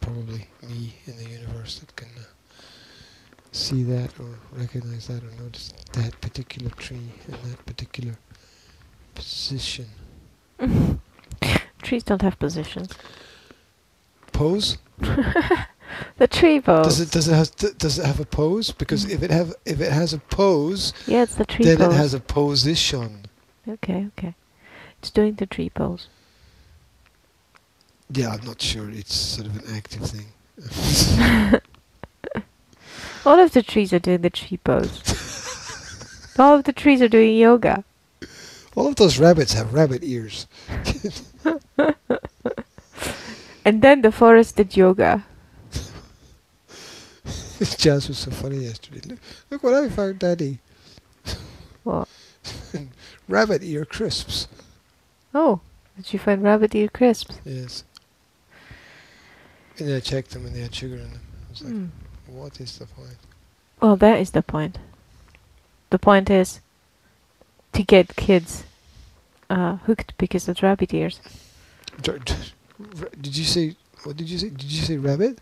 probably 0.00 0.48
me 0.68 0.94
in 1.06 1.16
the 1.16 1.28
universe 1.28 1.78
that 1.78 1.94
can 1.94 2.08
uh, 2.18 2.24
see 3.52 3.84
that 3.84 4.18
or 4.18 4.38
recognize 4.52 5.06
that 5.06 5.22
or 5.22 5.30
notice 5.42 5.72
that 5.92 6.20
particular 6.20 6.70
tree 6.70 7.12
in 7.28 7.50
that 7.50 7.64
particular 7.66 8.16
position. 9.14 9.86
Trees 11.86 12.02
don't 12.02 12.22
have 12.22 12.36
positions. 12.38 12.90
Pose? 14.32 14.78
The 16.18 16.26
tree 16.26 16.60
pose. 16.60 16.84
Does 16.84 17.00
it 17.00 17.10
does 17.12 17.28
it 17.28 17.34
has 17.34 17.48
does 17.50 17.98
it 18.00 18.04
have 18.04 18.18
a 18.20 18.24
pose? 18.26 18.72
Because 18.72 19.06
Mm. 19.06 19.10
if 19.14 19.22
it 19.22 19.30
have 19.30 19.54
if 19.64 19.80
it 19.80 19.92
has 19.92 20.12
a 20.12 20.18
pose, 20.18 20.92
yeah, 21.06 21.22
it's 21.22 21.36
the 21.36 21.44
tree 21.46 21.64
then 21.64 21.78
pose. 21.78 21.94
it 21.94 21.96
has 21.96 22.12
a 22.12 22.20
position. 22.20 23.26
Okay, 23.68 24.06
okay. 24.08 24.34
It's 24.98 25.10
doing 25.10 25.34
the 25.36 25.46
tree 25.46 25.70
pose. 25.70 26.08
Yeah, 28.10 28.30
I'm 28.34 28.44
not 28.44 28.60
sure. 28.60 28.90
It's 28.90 29.14
sort 29.14 29.46
of 29.46 29.54
an 29.56 29.76
active 29.76 30.02
thing. 30.10 30.26
All 33.24 33.38
of 33.38 33.52
the 33.52 33.62
trees 33.62 33.92
are 33.92 33.98
doing 34.00 34.22
the 34.22 34.30
tree 34.30 34.58
pose. 34.58 35.00
All 36.38 36.54
of 36.58 36.64
the 36.64 36.72
trees 36.72 37.00
are 37.00 37.08
doing 37.08 37.36
yoga. 37.36 37.84
All 38.76 38.86
of 38.86 38.94
those 38.96 39.18
rabbits 39.18 39.54
have 39.54 39.74
rabbit 39.74 40.04
ears. 40.04 40.46
And 43.66 43.82
then 43.82 44.02
the 44.02 44.12
forest 44.12 44.54
did 44.54 44.76
yoga. 44.76 45.24
Jazz 47.78 48.06
was 48.06 48.16
so 48.18 48.30
funny 48.30 48.58
yesterday. 48.58 49.00
Look, 49.08 49.18
look 49.50 49.62
what 49.64 49.74
I 49.74 49.88
found, 49.88 50.20
Daddy. 50.20 50.60
What? 51.82 52.08
Rabbit 53.28 53.64
ear 53.64 53.84
crisps. 53.84 54.46
Oh, 55.34 55.60
did 55.96 56.12
you 56.12 56.20
find 56.20 56.44
rabbit 56.44 56.76
ear 56.76 56.86
crisps? 56.86 57.40
Yes. 57.44 57.82
And 59.80 59.92
I 59.92 59.98
checked 59.98 60.30
them 60.30 60.46
and 60.46 60.54
they 60.54 60.60
had 60.60 60.72
sugar 60.72 60.94
in 60.94 61.10
them. 61.10 61.20
I 61.48 61.50
was 61.50 61.62
like, 61.62 61.72
Hmm. 61.72 61.86
what 62.28 62.60
is 62.60 62.78
the 62.78 62.86
point? 62.86 63.16
Well, 63.80 63.96
that 63.96 64.20
is 64.20 64.30
the 64.30 64.42
point. 64.42 64.78
The 65.90 65.98
point 65.98 66.30
is 66.30 66.60
to 67.72 67.82
get 67.82 68.14
kids 68.14 68.62
uh, 69.50 69.76
hooked 69.76 70.16
because 70.18 70.48
of 70.48 70.62
rabbit 70.62 70.92
ears. 70.94 71.20
Dr- 72.02 72.24
d- 72.24 72.34
ra- 72.78 73.08
Did 73.20 73.36
you 73.36 73.44
say, 73.44 73.76
what 74.04 74.16
did 74.16 74.28
you 74.28 74.38
say? 74.38 74.50
Did 74.50 74.64
you 74.64 74.82
say 74.82 74.96
rabbit? 74.96 75.38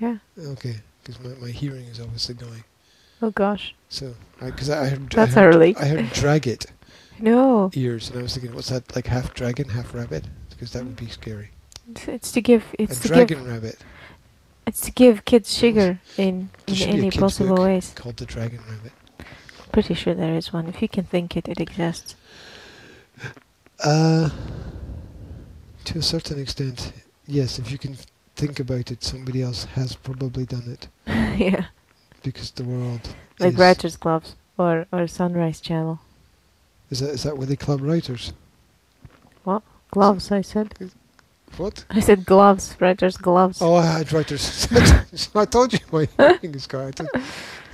Yeah. 0.00 0.18
Okay, 0.38 0.76
because 1.02 1.20
my, 1.22 1.30
my 1.46 1.50
hearing 1.52 1.84
is 1.86 2.00
obviously 2.00 2.34
going. 2.34 2.64
Oh 3.22 3.30
gosh. 3.30 3.74
So, 3.88 4.14
because 4.40 4.70
I, 4.70 4.84
I 4.84 4.88
heard, 4.90 5.02
I 5.12 5.16
That's 5.16 5.34
heard, 5.34 5.54
early. 5.54 5.76
I 5.76 5.86
heard 5.86 6.10
drag 6.12 6.46
it 6.46 6.66
No. 7.20 7.70
ears, 7.74 8.10
and 8.10 8.18
I 8.18 8.22
was 8.22 8.34
thinking, 8.34 8.54
what's 8.54 8.68
that, 8.70 8.94
like 8.94 9.06
half 9.06 9.32
dragon, 9.34 9.68
half 9.68 9.94
rabbit? 9.94 10.24
Because 10.50 10.72
that 10.72 10.84
would 10.84 10.96
be 10.96 11.06
scary. 11.08 11.50
It's, 11.90 12.08
it's 12.08 12.32
to 12.32 12.40
give 12.40 12.64
it's 12.78 12.98
a 13.00 13.02
to 13.02 13.08
dragon 13.08 13.38
give 13.38 13.46
rabbit 13.46 13.78
it's 14.66 14.80
to 14.82 14.90
give 14.92 15.24
kids 15.26 15.52
sugar 15.54 15.98
in 16.16 16.48
in 16.66 16.74
should 16.74 16.92
be 16.92 16.92
a 16.92 16.96
any 16.96 17.10
possible 17.10 17.56
ways. 17.62 17.92
called 17.94 18.16
the 18.16 18.24
dragon 18.26 18.60
rabbit. 18.68 18.92
Pretty 19.72 19.94
sure 19.94 20.14
there 20.14 20.34
is 20.34 20.52
one. 20.52 20.68
If 20.68 20.80
you 20.80 20.88
can 20.88 21.04
think 21.04 21.36
it, 21.36 21.48
it 21.48 21.60
exists. 21.60 22.16
Uh, 23.82 24.30
to 25.84 25.98
a 25.98 26.02
certain 26.02 26.40
extent, 26.40 26.92
yes. 27.26 27.58
If 27.58 27.70
you 27.72 27.78
can 27.78 27.96
think 28.36 28.60
about 28.60 28.90
it, 28.90 29.02
somebody 29.04 29.42
else 29.42 29.64
has 29.64 29.96
probably 29.96 30.46
done 30.46 30.64
it 30.68 30.88
yeah. 31.40 31.66
because 32.22 32.50
the 32.52 32.64
world 32.64 33.14
Like 33.40 33.58
Writers 33.58 33.96
Clubs 33.96 34.36
or 34.58 34.86
or 34.92 35.06
Sunrise 35.08 35.60
Channel. 35.60 36.00
is 36.90 37.00
that 37.00 37.10
is 37.10 37.22
that 37.24 37.36
where 37.38 37.46
they 37.46 37.56
club 37.56 37.80
writers? 37.82 38.32
What 39.44 39.62
gloves, 39.90 40.32
I 40.32 40.42
said. 40.42 40.74
What? 41.56 41.84
I 41.90 42.00
said 42.00 42.26
gloves. 42.26 42.76
Writers 42.80 43.16
Gloves. 43.16 43.62
Oh, 43.62 43.74
I 43.76 43.86
had 43.86 44.12
writers. 44.12 44.68
I 45.34 45.44
told 45.44 45.72
you 45.72 45.80
my 45.92 46.08
hearing 46.18 46.54
is 46.54 46.66
going. 46.66 46.94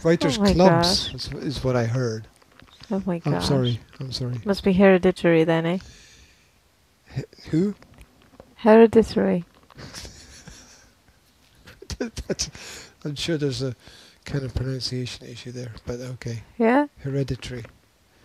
Writers 0.03 0.39
Oh 0.39 0.45
clubs 0.55 1.15
is, 1.15 1.33
is 1.35 1.65
what 1.65 1.77
I 1.77 1.85
heard. 1.87 2.27
Oh 2.91 3.03
my 3.07 3.19
god. 3.19 3.35
I'm 3.35 3.43
sorry. 3.43 3.81
I'm 4.01 4.13
sorry. 4.13 4.41
Must 4.45 4.65
be 4.65 4.73
hereditary 4.73 5.45
then, 5.45 5.67
eh? 5.67 5.79
Who? 7.51 7.75
Hereditary. 8.57 9.45
I'm 13.05 13.15
sure 13.15 13.37
there's 13.37 13.63
a 13.63 13.77
kind 14.25 14.45
of 14.45 14.55
pronunciation 14.55 15.27
issue 15.27 15.53
there, 15.53 15.73
but 15.87 16.01
okay. 16.01 16.43
Yeah? 16.59 16.87
Hereditary. 16.99 17.65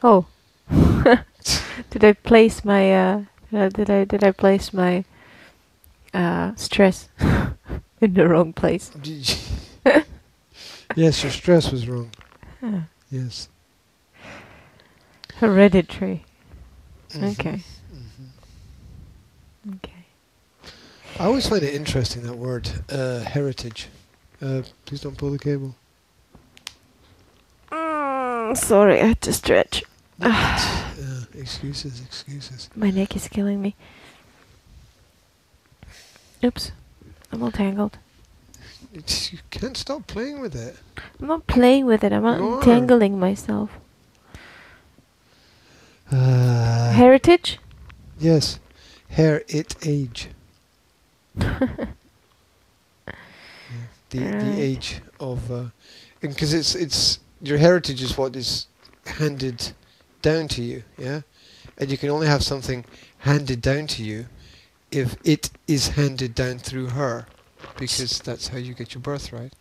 Oh. 0.02 0.26
did 1.90 2.04
I 2.04 2.14
place 2.14 2.66
my 2.66 2.94
uh, 2.94 3.22
uh, 3.54 3.70
did 3.70 3.90
I 3.90 4.04
did 4.06 4.24
I 4.24 4.32
place 4.32 4.74
my 4.74 5.04
uh, 6.14 6.56
stress 6.56 7.10
in 8.02 8.14
the 8.14 8.28
wrong 8.28 8.54
place? 8.54 8.92
yes, 10.96 11.24
your 11.24 11.32
stress 11.32 11.72
was 11.72 11.88
wrong. 11.88 12.10
Huh. 12.62 12.80
Yes. 13.12 13.50
Hereditary. 15.40 16.24
Mhm, 17.12 17.32
Okay. 17.32 17.62
mhm. 17.94 19.76
Okay. 19.76 20.06
I 21.20 21.26
always 21.26 21.48
find 21.48 21.64
it 21.64 21.74
interesting 21.74 22.24
that 22.24 22.38
word, 22.38 22.70
uh, 22.90 23.20
heritage. 23.20 23.88
Uh, 24.42 24.62
please 24.86 25.02
don't 25.02 25.18
pull 25.18 25.32
the 25.32 25.40
cable. 25.40 25.76
Mm, 27.72 28.56
sorry, 28.58 29.02
I 29.02 29.08
had 29.08 29.22
to 29.22 29.34
stretch. 29.34 29.84
uh, 30.22 31.26
excuses, 31.34 32.02
excuses. 32.02 32.70
My 32.76 32.90
neck 32.92 33.16
is 33.16 33.28
killing 33.28 33.62
me. 33.62 33.76
Oops. 36.44 36.72
I'm 37.32 37.44
all 37.44 37.52
tangled. 37.52 37.98
It's, 38.94 39.34
you 39.34 39.40
can't 39.50 39.76
stop 39.76 40.08
playing 40.08 40.40
with 40.40 40.56
it. 40.56 40.78
I'm 41.20 41.28
not 41.28 41.48
playing 41.48 41.86
with 41.86 42.04
it, 42.04 42.14
I'm 42.14 42.24
You 42.24 42.30
are. 42.30 42.62
myself. 43.20 43.70
Uh, 46.12 46.92
Heritage? 46.92 47.60
yes, 48.20 48.60
hair 49.10 49.44
it 49.48 49.76
age. 49.86 50.30
Yeah, 51.38 51.60
the 54.12 54.20
Right. 54.20 54.40
the 54.40 54.62
age 54.62 55.02
of, 55.20 55.52
uh, 55.52 55.66
because 56.22 56.54
it's 56.54 56.76
it's 56.76 57.20
your 57.42 57.58
heritage 57.58 58.02
is 58.02 58.18
what 58.18 58.36
is 58.36 58.68
handed 59.06 59.74
down 60.22 60.48
to 60.50 60.62
you, 60.62 60.84
yeah, 60.98 61.22
and 61.78 61.92
you 61.92 61.98
can 61.98 62.10
only 62.10 62.28
have 62.28 62.44
something 62.44 62.86
handed 63.20 63.62
down 63.62 63.88
to 63.88 64.04
you 64.04 64.28
if 64.92 65.16
it 65.24 65.50
is 65.68 65.90
handed 65.90 66.34
down 66.36 66.60
through 66.60 66.88
her, 66.88 67.26
because 67.78 68.20
that's 68.20 68.48
how 68.50 68.58
you 68.58 68.74
get 68.74 68.94
your 68.94 69.02
birthright. 69.02 69.54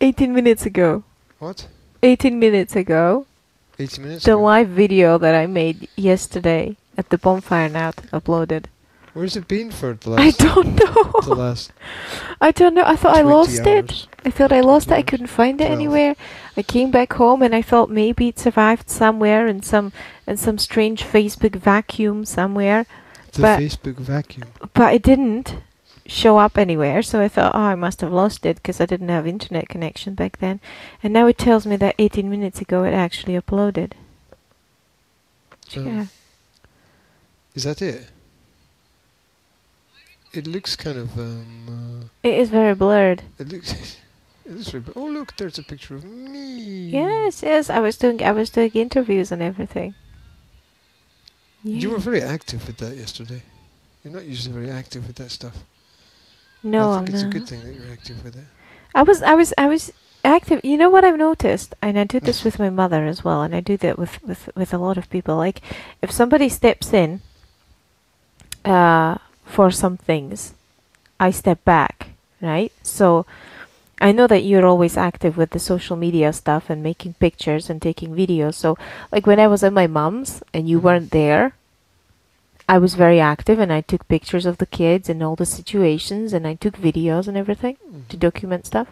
18 0.00 0.32
minutes 0.34 0.64
ago. 0.66 1.04
What? 1.38 1.68
18 2.02 2.38
minutes 2.38 2.74
ago. 2.74 3.26
Eighty 3.78 4.00
minutes. 4.02 4.24
The 4.24 4.32
ago? 4.32 4.42
live 4.42 4.68
video 4.68 5.18
that 5.18 5.34
I 5.34 5.46
made 5.46 5.88
yesterday 5.96 6.76
at 6.96 7.10
the 7.10 7.18
bonfire 7.18 7.68
now 7.68 7.92
uploaded. 8.12 8.66
Where's 9.14 9.36
it 9.36 9.48
been 9.48 9.70
for 9.70 9.94
the 9.94 10.10
last? 10.10 10.20
I 10.42 10.44
don't 10.44 10.74
know. 10.80 11.20
the 11.22 11.34
last. 11.34 11.72
I 12.40 12.50
don't 12.50 12.74
know. 12.74 12.84
I 12.84 12.94
thought 12.96 13.16
I 13.16 13.22
20 13.22 13.34
lost 13.36 13.66
it. 13.66 14.06
I 14.24 14.30
thought 14.30 14.52
I 14.52 14.60
lost 14.60 14.88
it. 14.88 14.94
I 14.94 15.02
couldn't 15.02 15.26
find 15.28 15.60
it 15.60 15.66
12. 15.66 15.72
anywhere. 15.78 16.16
I 16.56 16.62
came 16.62 16.90
back 16.90 17.12
home 17.14 17.42
and 17.42 17.54
I 17.54 17.62
thought 17.62 17.90
maybe 17.90 18.28
it 18.28 18.38
survived 18.38 18.90
somewhere 18.90 19.46
in 19.48 19.62
some 19.62 19.92
in 20.26 20.36
some 20.36 20.58
strange 20.58 21.02
Facebook 21.04 21.56
vacuum 21.56 22.24
somewhere, 22.24 22.86
The 23.32 23.42
But- 23.42 23.60
Facebook 23.60 23.96
vacuum. 23.96 24.48
but 24.74 24.92
it 24.94 25.02
didn't 25.02 25.56
show 26.08 26.38
up 26.38 26.58
anywhere. 26.58 27.02
So 27.02 27.20
I 27.20 27.28
thought, 27.28 27.54
oh, 27.54 27.60
I 27.60 27.74
must 27.76 28.00
have 28.00 28.12
lost 28.12 28.44
it 28.44 28.56
because 28.56 28.80
I 28.80 28.86
didn't 28.86 29.10
have 29.10 29.26
internet 29.26 29.68
connection 29.68 30.14
back 30.14 30.38
then. 30.38 30.60
And 31.02 31.12
now 31.12 31.26
it 31.28 31.38
tells 31.38 31.66
me 31.66 31.76
that 31.76 31.94
18 31.98 32.28
minutes 32.28 32.60
ago 32.60 32.82
it 32.82 32.92
actually 32.92 33.34
uploaded. 33.34 33.92
So, 35.68 35.82
Yeah. 35.82 36.06
Is 37.54 37.64
that 37.64 37.82
it? 37.82 38.08
It 40.32 40.46
looks 40.46 40.76
kind 40.76 40.98
of 40.98 41.18
um. 41.18 42.10
It 42.22 42.34
is 42.34 42.50
very 42.50 42.74
blurred. 42.74 43.22
Uh, 43.38 43.44
it 43.44 43.52
looks. 43.52 43.96
It 44.44 44.54
looks 44.54 44.70
very, 44.70 44.84
oh 44.96 45.04
look, 45.04 45.36
there's 45.36 45.58
a 45.58 45.62
picture 45.62 45.94
of 45.94 46.04
me. 46.06 46.88
Yes, 46.88 47.42
yes. 47.42 47.68
I 47.68 47.80
was 47.80 47.98
doing 47.98 48.22
I 48.22 48.32
was 48.32 48.48
doing 48.48 48.70
interviews 48.72 49.30
and 49.30 49.42
everything. 49.42 49.94
You 51.62 51.90
were 51.90 51.98
very 51.98 52.22
active 52.22 52.66
with 52.66 52.78
that 52.78 52.96
yesterday. 52.96 53.42
You're 54.02 54.14
not 54.14 54.24
usually 54.24 54.54
very 54.54 54.70
active 54.70 55.06
with 55.06 55.16
that 55.16 55.30
stuff. 55.30 55.64
No, 56.62 56.92
I 56.92 56.96
I'm 56.96 57.04
think 57.04 57.10
it's 57.10 57.22
not. 57.22 57.30
a 57.30 57.32
good 57.32 57.46
thing 57.46 57.64
that 57.64 57.74
you're 57.74 57.92
active 57.92 58.24
with 58.24 58.36
it. 58.36 58.44
I 58.94 59.02
was 59.02 59.22
I 59.22 59.34
was 59.34 59.52
I 59.58 59.66
was 59.66 59.92
active. 60.24 60.60
You 60.64 60.76
know 60.76 60.90
what 60.90 61.04
I've 61.04 61.18
noticed, 61.18 61.74
and 61.82 61.98
I 61.98 62.04
do 62.04 62.20
this 62.20 62.44
with 62.44 62.58
my 62.58 62.70
mother 62.70 63.04
as 63.06 63.24
well, 63.24 63.42
and 63.42 63.54
I 63.54 63.60
do 63.60 63.76
that 63.78 63.98
with 63.98 64.22
with 64.22 64.50
with 64.56 64.72
a 64.74 64.78
lot 64.78 64.98
of 64.98 65.10
people. 65.10 65.36
Like 65.36 65.60
if 66.02 66.10
somebody 66.10 66.48
steps 66.48 66.92
in 66.92 67.20
uh, 68.64 69.16
for 69.44 69.70
some 69.70 69.96
things, 69.96 70.54
I 71.20 71.30
step 71.30 71.64
back, 71.64 72.08
right? 72.40 72.72
So 72.82 73.26
I 74.00 74.12
know 74.12 74.26
that 74.26 74.42
you're 74.44 74.66
always 74.66 74.96
active 74.96 75.36
with 75.36 75.50
the 75.50 75.58
social 75.58 75.96
media 75.96 76.32
stuff 76.32 76.70
and 76.70 76.82
making 76.82 77.14
pictures 77.14 77.70
and 77.70 77.80
taking 77.82 78.14
videos. 78.14 78.54
So 78.54 78.76
like 79.12 79.26
when 79.26 79.40
I 79.40 79.46
was 79.48 79.62
at 79.64 79.72
my 79.72 79.86
mom's 79.86 80.42
and 80.52 80.68
you 80.68 80.78
Mhm. 80.78 80.82
weren't 80.82 81.10
there. 81.10 81.54
I 82.68 82.78
was 82.78 82.94
very 82.94 83.18
active 83.18 83.58
and 83.58 83.72
I 83.72 83.80
took 83.80 84.06
pictures 84.08 84.44
of 84.44 84.58
the 84.58 84.66
kids 84.66 85.08
and 85.08 85.22
all 85.22 85.36
the 85.36 85.46
situations 85.46 86.32
and 86.34 86.46
I 86.46 86.54
took 86.54 86.76
videos 86.76 87.26
and 87.26 87.36
everything 87.36 87.76
to 88.10 88.16
Mhm. 88.16 88.20
document 88.20 88.66
stuff. 88.66 88.88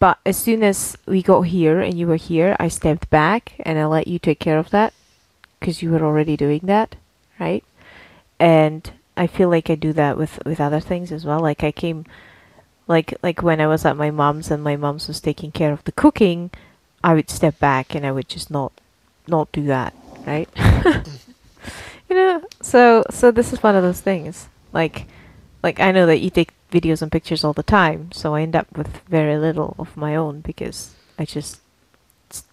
But 0.00 0.18
as 0.26 0.36
soon 0.36 0.62
as 0.62 0.96
we 1.06 1.22
got 1.22 1.42
here 1.42 1.80
and 1.80 1.98
you 1.98 2.06
were 2.06 2.16
here, 2.16 2.56
I 2.58 2.68
stepped 2.68 3.08
back 3.10 3.52
and 3.60 3.78
I 3.78 3.86
let 3.86 4.08
you 4.08 4.18
take 4.18 4.40
care 4.40 4.58
of 4.58 4.70
that 4.70 4.92
because 5.58 5.82
you 5.82 5.90
were 5.90 6.02
already 6.04 6.36
doing 6.36 6.60
that, 6.64 6.96
right? 7.38 7.64
And 8.40 8.90
I 9.16 9.26
feel 9.26 9.48
like 9.48 9.70
I 9.70 9.74
do 9.74 9.92
that 9.94 10.16
with 10.16 10.38
with 10.44 10.60
other 10.60 10.80
things 10.80 11.10
as 11.10 11.24
well. 11.24 11.40
Like 11.40 11.64
I 11.64 11.72
came, 11.72 12.04
like 12.86 13.14
like 13.22 13.42
when 13.42 13.60
I 13.60 13.66
was 13.66 13.84
at 13.84 13.96
my 13.96 14.10
mom's 14.10 14.50
and 14.50 14.62
my 14.62 14.76
mom's 14.76 15.08
was 15.08 15.20
taking 15.20 15.50
care 15.52 15.72
of 15.72 15.82
the 15.84 15.92
cooking, 15.92 16.50
I 17.02 17.14
would 17.14 17.30
step 17.30 17.58
back 17.58 17.94
and 17.94 18.06
I 18.06 18.12
would 18.12 18.28
just 18.28 18.50
not 18.50 18.72
not 19.26 19.50
do 19.52 19.64
that, 19.66 19.94
right? 20.26 20.48
you 22.08 22.16
know, 22.16 22.42
so 22.62 23.04
so 23.10 23.30
this 23.30 23.52
is 23.52 23.62
one 23.62 23.76
of 23.76 23.82
those 23.82 24.00
things. 24.00 24.48
Like 24.72 25.06
like 25.62 25.80
I 25.80 25.92
know 25.92 26.06
that 26.06 26.18
you 26.20 26.30
take 26.30 26.52
videos 26.70 27.02
and 27.02 27.10
pictures 27.10 27.44
all 27.44 27.52
the 27.52 27.62
time, 27.62 28.10
so 28.12 28.34
I 28.34 28.42
end 28.42 28.54
up 28.56 28.66
with 28.76 28.88
very 29.08 29.36
little 29.38 29.74
of 29.78 29.96
my 29.96 30.14
own 30.16 30.40
because 30.40 30.94
I 31.18 31.24
just 31.24 31.60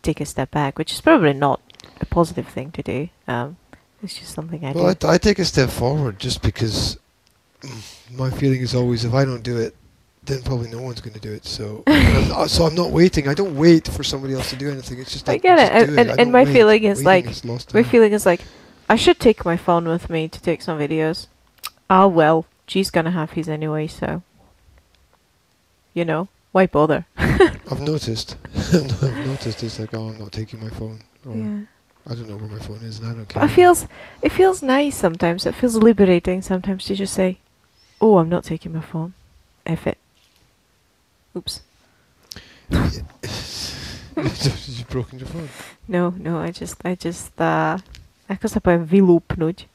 take 0.01 0.21
a 0.21 0.25
step 0.25 0.51
back, 0.51 0.77
which 0.77 0.93
is 0.93 1.01
probably 1.01 1.33
not 1.33 1.59
a 2.01 2.05
positive 2.05 2.47
thing 2.47 2.71
to 2.71 2.81
do. 2.83 3.09
Um, 3.27 3.57
it's 4.01 4.17
just 4.19 4.33
something 4.33 4.63
I 4.65 4.71
Well, 4.71 4.93
do. 4.93 5.07
I, 5.07 5.13
I 5.13 5.17
take 5.17 5.39
a 5.39 5.45
step 5.45 5.69
forward 5.69 6.19
just 6.19 6.41
because 6.41 6.97
my 8.11 8.29
feeling 8.29 8.61
is 8.61 8.75
always 8.75 9.05
if 9.05 9.13
I 9.13 9.25
don't 9.25 9.43
do 9.43 9.57
it, 9.57 9.75
then 10.23 10.41
probably 10.41 10.69
no 10.69 10.81
one's 10.81 11.01
going 11.01 11.13
to 11.13 11.19
do 11.19 11.31
it. 11.33 11.45
So, 11.45 11.83
I'm 11.87 12.27
not, 12.29 12.49
so 12.49 12.65
I'm 12.65 12.75
not 12.75 12.91
waiting. 12.91 13.27
I 13.27 13.33
don't 13.33 13.55
wait 13.55 13.87
for 13.87 14.03
somebody 14.03 14.33
else 14.33 14.49
to 14.51 14.55
do 14.55 14.69
anything. 14.71 14.99
It's 14.99 15.11
just 15.13 15.27
I 15.29 15.37
get 15.37 15.57
just 15.57 15.71
it, 15.71 15.89
and- 15.89 16.09
and- 16.11 16.19
and 16.21 16.31
my 16.31 16.43
wait. 16.45 16.53
feeling 16.53 16.83
is 16.83 17.03
Waiting 17.03 17.25
like- 17.25 17.31
is 17.31 17.43
My 17.45 17.57
time. 17.57 17.83
feeling 17.83 18.13
is 18.13 18.25
like 18.25 18.41
I 18.89 18.95
should 18.95 19.19
take 19.19 19.45
my 19.45 19.57
phone 19.57 19.87
with 19.87 20.09
me 20.09 20.27
to 20.27 20.41
take 20.41 20.61
some 20.61 20.79
videos. 20.79 21.27
Ah 21.89 22.07
well, 22.07 22.45
G's 22.67 22.91
gonna 22.91 23.11
have 23.11 23.31
his 23.31 23.49
anyway, 23.49 23.87
so 23.87 24.21
you 25.93 26.05
know 26.05 26.27
why 26.51 26.67
bother? 26.67 27.05
I've 27.17 27.81
noticed. 27.81 28.37
I've 28.73 29.25
noticed. 29.25 29.63
It's 29.63 29.79
like, 29.79 29.93
oh, 29.93 30.09
I'm 30.09 30.19
not 30.19 30.31
taking 30.31 30.61
my 30.61 30.69
phone. 30.69 31.01
Or 31.25 31.35
Yeah. 31.35 31.59
I 32.07 32.13
don't 32.13 32.29
know 32.29 32.37
where 32.37 32.49
my 32.49 32.59
phone 32.59 32.81
is, 32.83 32.99
and 32.99 33.07
I 33.07 33.13
don't 33.13 33.27
care. 33.27 33.43
it 33.43 33.47
feels 33.49 33.87
it 34.21 34.31
feels 34.31 34.61
nice 34.61 34.95
sometimes. 34.95 35.45
It 35.45 35.55
feels 35.55 35.75
liberating 35.75 36.41
sometimes 36.43 36.85
to 36.85 36.95
just 36.95 37.13
say, 37.13 37.39
"Oh, 37.99 38.19
I'm 38.19 38.29
not 38.29 38.43
taking 38.43 38.73
my 38.73 38.81
phone." 38.81 39.13
F 39.65 39.87
it. 39.87 39.97
Oops. 41.35 41.61
You've 42.69 43.03
broken 44.89 45.19
your 45.19 45.27
phone. 45.27 45.49
No, 45.87 46.11
no, 46.11 46.39
I 46.39 46.51
just 46.51 46.77
I 46.85 46.93
just 46.95 47.39
uh 47.41 47.79
Jako 48.29 48.47
se 48.47 48.59
povie 48.59 48.77
vylúpnuť? 48.77 49.65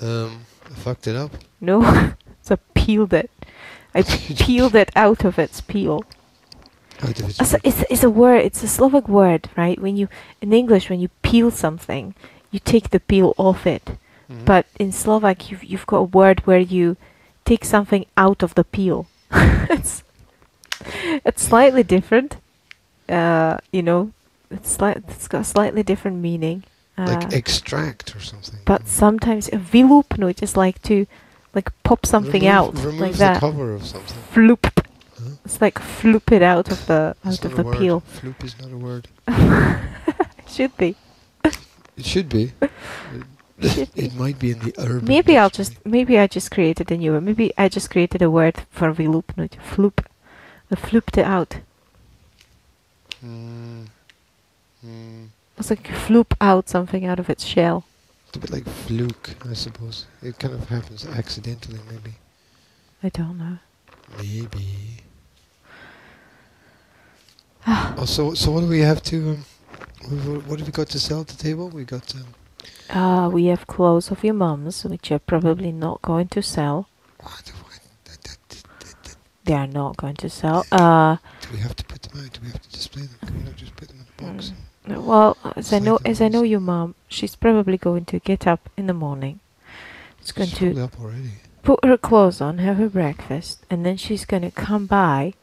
Um, 0.00 0.44
I 0.70 0.74
fucked 0.74 1.06
it 1.06 1.16
up. 1.16 1.32
No, 1.60 1.80
so 2.42 2.56
peeled 2.74 3.12
it. 3.12 3.30
I 3.94 4.02
peeled 4.46 4.74
it 4.74 4.90
out 4.96 5.24
of 5.24 5.38
its 5.38 5.60
peel. 5.60 6.00
Out 7.02 7.20
of 7.20 7.28
its 7.28 7.40
Uh, 7.40 7.44
so 7.44 7.56
it's 7.62 7.84
it's 7.90 8.04
a 8.04 8.10
word. 8.10 8.44
It's 8.44 8.62
a 8.62 8.68
Slovak 8.68 9.08
word, 9.08 9.48
right? 9.56 9.78
When 9.80 9.96
you 9.96 10.08
in 10.40 10.52
English, 10.52 10.90
when 10.90 11.00
you 11.00 11.08
peel 11.22 11.50
something, 11.50 12.14
you 12.50 12.60
take 12.60 12.90
the 12.90 13.00
peel 13.00 13.34
off 13.36 13.66
it. 13.66 13.96
Mhm. 14.28 14.44
But 14.44 14.66
in 14.78 14.92
Slovak, 14.92 15.50
you've 15.50 15.64
you've 15.64 15.86
got 15.86 15.98
a 15.98 16.10
word 16.12 16.46
where 16.46 16.60
you 16.62 16.96
take 17.44 17.64
something 17.64 18.06
out 18.16 18.42
of 18.42 18.54
the 18.54 18.64
peel. 18.64 19.06
it's 19.70 20.02
it's 21.24 21.42
slightly 21.42 21.82
different. 21.82 22.36
Uh, 23.08 23.58
you 23.72 23.82
know, 23.82 24.10
it's 24.50 24.80
like 24.80 24.98
it's 25.08 25.28
got 25.28 25.40
a 25.40 25.44
slightly 25.44 25.82
different 25.82 26.18
meaning. 26.22 26.64
Uh, 26.98 27.06
like 27.08 27.32
extract 27.32 28.14
or 28.14 28.20
something. 28.20 28.60
but 28.64 28.86
sometimes 28.86 29.48
a 29.48 29.56
vylúpnuť 29.56 30.42
is 30.42 30.56
like 30.56 30.76
to 30.82 31.06
like 31.54 31.70
pop 31.84 32.04
something 32.04 32.42
remove, 32.44 32.56
out 32.56 32.74
remove 32.84 33.00
like 33.00 33.12
the 33.12 33.18
that. 33.18 33.40
cover 33.40 33.72
of 33.72 33.84
something. 33.86 34.18
Floop. 34.32 34.68
Huh? 35.16 35.36
It's 35.44 35.60
like 35.60 35.78
floop 35.80 36.30
it 36.32 36.42
out 36.42 36.68
of 36.70 36.84
the 36.86 37.16
out 37.24 37.44
of 37.44 37.56
the 37.56 37.64
peel. 37.64 38.02
Floop 38.20 38.44
is 38.44 38.54
not 38.60 38.70
a 38.72 38.76
word. 38.76 39.08
It 40.44 40.50
should 40.52 40.76
be. 40.76 40.96
It 41.96 42.04
should 42.04 42.28
be. 42.28 42.52
Should 43.62 43.88
It, 43.94 44.10
it 44.10 44.14
might 44.14 44.38
be 44.38 44.50
in 44.50 44.58
the 44.58 44.74
urban. 44.76 45.06
Maybe 45.06 45.38
I'll 45.38 45.48
just 45.48 45.78
maybe 45.86 46.18
I 46.18 46.26
just 46.26 46.50
created 46.50 46.90
a 46.90 46.96
new 46.98 47.12
word. 47.12 47.22
Maybe 47.22 47.52
I 47.56 47.68
just 47.68 47.88
created 47.90 48.20
a 48.20 48.28
word 48.28 48.66
for 48.70 48.92
vylúpnuť. 48.92 49.56
Floop. 49.62 50.04
I 50.70 50.74
flooped 50.74 51.16
it 51.16 51.24
out. 51.24 51.60
Mm. 53.24 53.86
Mm. 54.84 55.28
It's 55.58 55.70
like 55.70 55.88
you 55.88 55.94
floop 55.94 56.34
out 56.40 56.68
something 56.68 57.04
out 57.06 57.18
of 57.18 57.30
its 57.30 57.44
shell. 57.44 57.84
It's 58.28 58.36
a 58.36 58.40
bit 58.40 58.50
like 58.50 58.66
fluke, 58.66 59.34
I 59.48 59.52
suppose. 59.52 60.06
It 60.22 60.38
kind 60.38 60.54
of 60.54 60.68
happens 60.68 61.06
accidentally, 61.06 61.78
maybe. 61.90 62.12
I 63.02 63.08
don't 63.10 63.38
know. 63.38 63.58
Maybe. 64.16 65.02
oh, 67.66 68.04
so 68.06 68.34
so 68.34 68.50
what 68.50 68.60
do 68.60 68.66
we 68.66 68.80
have 68.80 69.02
to? 69.04 69.16
Um, 69.30 69.44
wh- 70.02 70.24
wh- 70.24 70.48
what 70.48 70.58
have 70.58 70.68
we 70.68 70.72
got 70.72 70.88
to 70.88 70.98
sell 70.98 71.20
at 71.20 71.28
the 71.28 71.36
table? 71.36 71.68
We 71.68 71.84
got. 71.84 72.14
Um, 72.14 72.26
Uh, 72.90 73.28
we 73.28 73.46
have 73.46 73.66
clothes 73.66 74.10
of 74.10 74.22
your 74.24 74.34
mum's, 74.34 74.84
which 74.84 75.10
you're 75.10 75.18
probably 75.18 75.72
not 75.72 76.00
going 76.02 76.28
to 76.28 76.42
sell. 76.42 76.88
They 79.44 79.54
are 79.54 79.66
not 79.66 79.96
going 79.96 80.14
to 80.16 80.28
sell. 80.30 80.64
Uh, 80.70 81.16
do 81.40 81.48
we 81.52 81.58
have 81.58 81.74
to 81.74 81.84
put 81.84 82.02
them 82.02 82.20
out? 82.24 82.32
Do 82.32 82.40
we 82.42 82.48
have 82.48 82.62
to 82.62 82.70
display 82.70 83.02
them? 83.02 83.18
Can 83.26 83.38
we 83.38 83.42
not 83.42 83.56
just 83.56 83.74
put 83.74 83.88
them 83.88 83.98
in 83.98 84.06
a 84.06 84.32
box? 84.32 84.50
Mm. 84.50 84.54
Well, 84.86 85.36
as 85.56 85.72
I 85.72 85.78
know, 85.78 85.98
as 86.04 86.20
I 86.20 86.28
know 86.28 86.42
your 86.42 86.60
mom, 86.60 86.94
she's 87.08 87.36
probably 87.36 87.76
going 87.78 88.04
to 88.06 88.18
get 88.18 88.46
up 88.46 88.68
in 88.76 88.86
the 88.86 88.94
morning. 88.94 89.40
She's 90.20 90.32
going 90.32 90.48
She's 90.48 90.58
to 90.58 90.64
probably 90.66 90.82
up 90.82 91.00
already. 91.00 91.30
put 91.62 91.84
her 91.84 91.96
clothes 91.96 92.40
on, 92.40 92.58
have 92.58 92.76
her 92.78 92.88
breakfast, 92.88 93.64
and 93.70 93.84
then 93.86 93.96
she's 93.96 94.24
going 94.24 94.42
to 94.42 94.50
come 94.50 94.86
by 94.86 95.34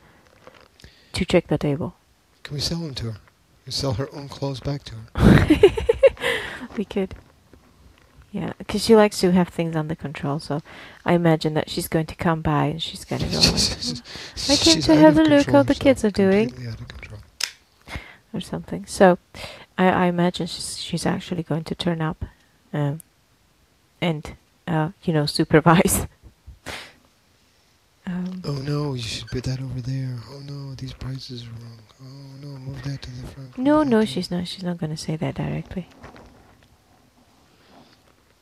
to 1.14 1.26
check 1.26 1.48
the 1.48 1.58
table. 1.58 1.96
Can 2.44 2.56
we 2.56 2.62
sell 2.62 2.80
them 2.80 2.94
to 2.96 3.12
her? 3.12 3.18
We 3.66 3.72
sell 3.72 3.94
her 3.94 4.10
own 4.14 4.30
clothes 4.30 4.60
back 4.60 4.84
to 4.86 4.96
her. 5.16 5.48
we 6.78 6.86
could. 6.86 7.16
Yeah, 8.32 8.54
because 8.60 8.86
she 8.86 8.96
likes 8.96 9.20
to 9.22 9.32
have 9.32 9.48
things 9.50 9.76
under 9.76 9.96
control, 9.96 10.40
so 10.40 10.62
I 11.04 11.14
imagine 11.14 11.56
that 11.56 11.70
she's 11.70 11.88
going 11.88 12.06
to 12.08 12.16
come 12.16 12.42
by 12.42 12.66
and 12.66 12.82
she's 12.82 13.04
going 13.04 13.22
to 13.24 13.28
go 13.28 13.40
I 14.50 14.56
came 14.56 14.82
to 14.82 14.96
have 14.96 15.18
a 15.18 15.24
look 15.24 15.50
how 15.50 15.64
the 15.64 15.74
kids 15.74 16.06
are 16.06 16.12
doing. 16.12 16.50
completely 16.50 16.72
out 16.72 16.80
of 16.82 16.88
control. 16.88 17.20
Or 18.34 18.42
something. 18.42 18.86
So 18.86 19.18
I, 19.78 19.90
I 19.90 20.06
imagine 20.06 20.48
she's, 20.48 20.80
she's 20.80 21.06
actually 21.06 21.44
going 21.44 21.64
to 21.66 21.76
turn 21.76 22.02
up 22.02 22.24
um, 22.74 23.02
and, 24.02 24.36
uh, 24.68 24.90
you 25.04 25.14
know, 25.14 25.26
supervise. 25.40 26.08
um, 28.06 28.42
Oh 28.46 28.54
no, 28.54 28.94
you 28.94 29.02
should 29.02 29.28
put 29.28 29.44
that 29.46 29.60
over 29.62 29.82
there. 29.82 30.16
Oh 30.32 30.40
no, 30.48 30.76
these 30.76 30.94
prices 30.94 31.44
are 31.44 31.48
wrong. 31.48 31.80
Oh 32.02 32.46
no, 32.46 32.48
move 32.60 32.82
that 32.84 33.02
to 33.02 33.12
the 33.12 33.28
front. 33.28 33.58
no, 33.58 33.84
no, 33.84 34.06
she's 34.06 34.32
not. 34.32 34.48
She's 34.48 34.64
not 34.64 34.78
going 34.78 34.92
to 34.92 34.98
say 34.98 35.16
that 35.16 35.36
directly. 35.36 35.88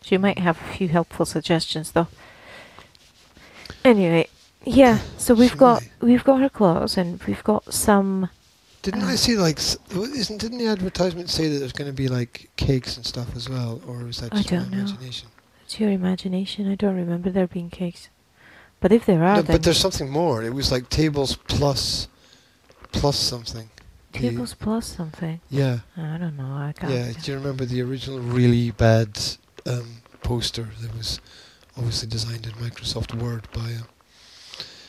She 0.02 0.18
might 0.18 0.40
have 0.40 0.58
a 0.62 0.74
few 0.74 0.88
helpful 0.88 1.26
suggestions, 1.26 1.92
though. 1.92 2.08
Anyway, 3.84 4.28
yeah. 4.64 5.00
So 5.18 5.34
we've 5.34 5.58
got 5.58 5.84
we've 6.02 6.24
got 6.24 6.40
her 6.40 6.50
clothes, 6.50 6.98
and 6.98 7.22
we've 7.24 7.44
got 7.44 7.74
some. 7.74 8.30
Didn't 8.88 9.04
I 9.04 9.16
see 9.16 9.36
like 9.36 9.60
isn't 9.60 10.38
didn't 10.40 10.60
the 10.60 10.68
advertisement 10.68 11.30
say 11.30 11.50
that 11.50 11.60
there's 11.60 11.74
going 11.74 11.90
to 11.90 11.94
be 11.94 12.08
like 12.08 12.50
cakes 12.56 12.96
and 12.96 13.06
stuff 13.06 13.36
as 13.36 13.50
well, 13.50 13.82
or 13.86 13.98
was 14.06 14.22
that 14.22 14.32
I 14.32 14.38
just 14.38 14.50
my 14.50 14.60
don't 14.60 14.72
know. 14.72 14.78
imagination? 14.78 15.28
It's 15.66 15.78
your 15.78 15.90
imagination. 15.92 16.72
I 16.72 16.76
don't 16.76 16.96
remember 16.96 17.30
there 17.30 17.48
being 17.48 17.70
cakes, 17.70 18.08
but 18.80 18.94
if 18.94 19.06
there 19.06 19.26
are, 19.26 19.36
No, 19.36 19.42
then 19.42 19.56
but 19.58 19.64
there's 19.64 19.78
something 19.78 20.10
more. 20.10 20.42
It 20.42 20.54
was 20.54 20.72
like 20.72 20.88
tables 20.88 21.36
plus 21.36 22.08
plus 22.94 23.18
something. 23.20 23.70
The- 24.14 24.20
tables 24.20 24.54
plus 24.54 24.86
something. 24.88 25.42
Yeah, 25.50 25.80
I 25.98 26.18
don't 26.18 26.38
know. 26.38 26.54
I 26.54 26.74
can't. 26.74 26.94
yeah. 26.94 27.12
Do 27.22 27.32
you 27.34 27.38
remember 27.38 27.66
the 27.66 27.82
original 27.82 28.20
really 28.22 28.72
bad 28.72 29.20
um, 29.66 29.98
poster 30.24 30.70
that 30.80 30.96
was 30.96 31.20
obviously 31.76 32.08
designed 32.08 32.46
in 32.46 32.54
Microsoft 32.54 33.14
Word 33.22 33.50
by? 33.52 33.80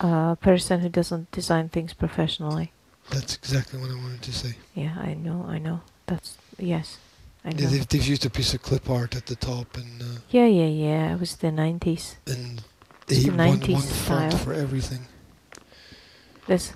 Uh, 0.00 0.30
a 0.34 0.38
person 0.40 0.82
who 0.82 0.88
doesn't 0.88 1.32
design 1.32 1.68
things 1.68 1.92
professionally. 1.94 2.70
That's 3.10 3.36
exactly 3.36 3.80
what 3.80 3.90
I 3.90 3.94
wanted 3.94 4.22
to 4.22 4.32
say. 4.32 4.56
Yeah, 4.74 4.94
I 4.98 5.14
know, 5.14 5.44
I 5.48 5.58
know. 5.58 5.80
That's 6.06 6.36
yes. 6.58 6.98
I 7.44 7.50
know. 7.50 7.56
Yeah, 7.60 7.68
they've, 7.68 7.88
they've 7.88 8.06
used 8.06 8.26
a 8.26 8.30
piece 8.30 8.54
of 8.54 8.62
clip 8.62 8.90
art 8.90 9.16
at 9.16 9.26
the 9.26 9.36
top 9.36 9.76
and. 9.76 10.02
Uh, 10.02 10.20
yeah, 10.30 10.46
yeah, 10.46 10.66
yeah. 10.66 11.14
It 11.14 11.20
was 11.20 11.36
the 11.36 11.50
nineties. 11.50 12.16
And 12.26 12.62
they 13.06 13.16
the 13.16 13.30
90s 13.30 13.80
style 13.80 14.36
for 14.36 14.52
everything. 14.52 15.06
This. 16.46 16.72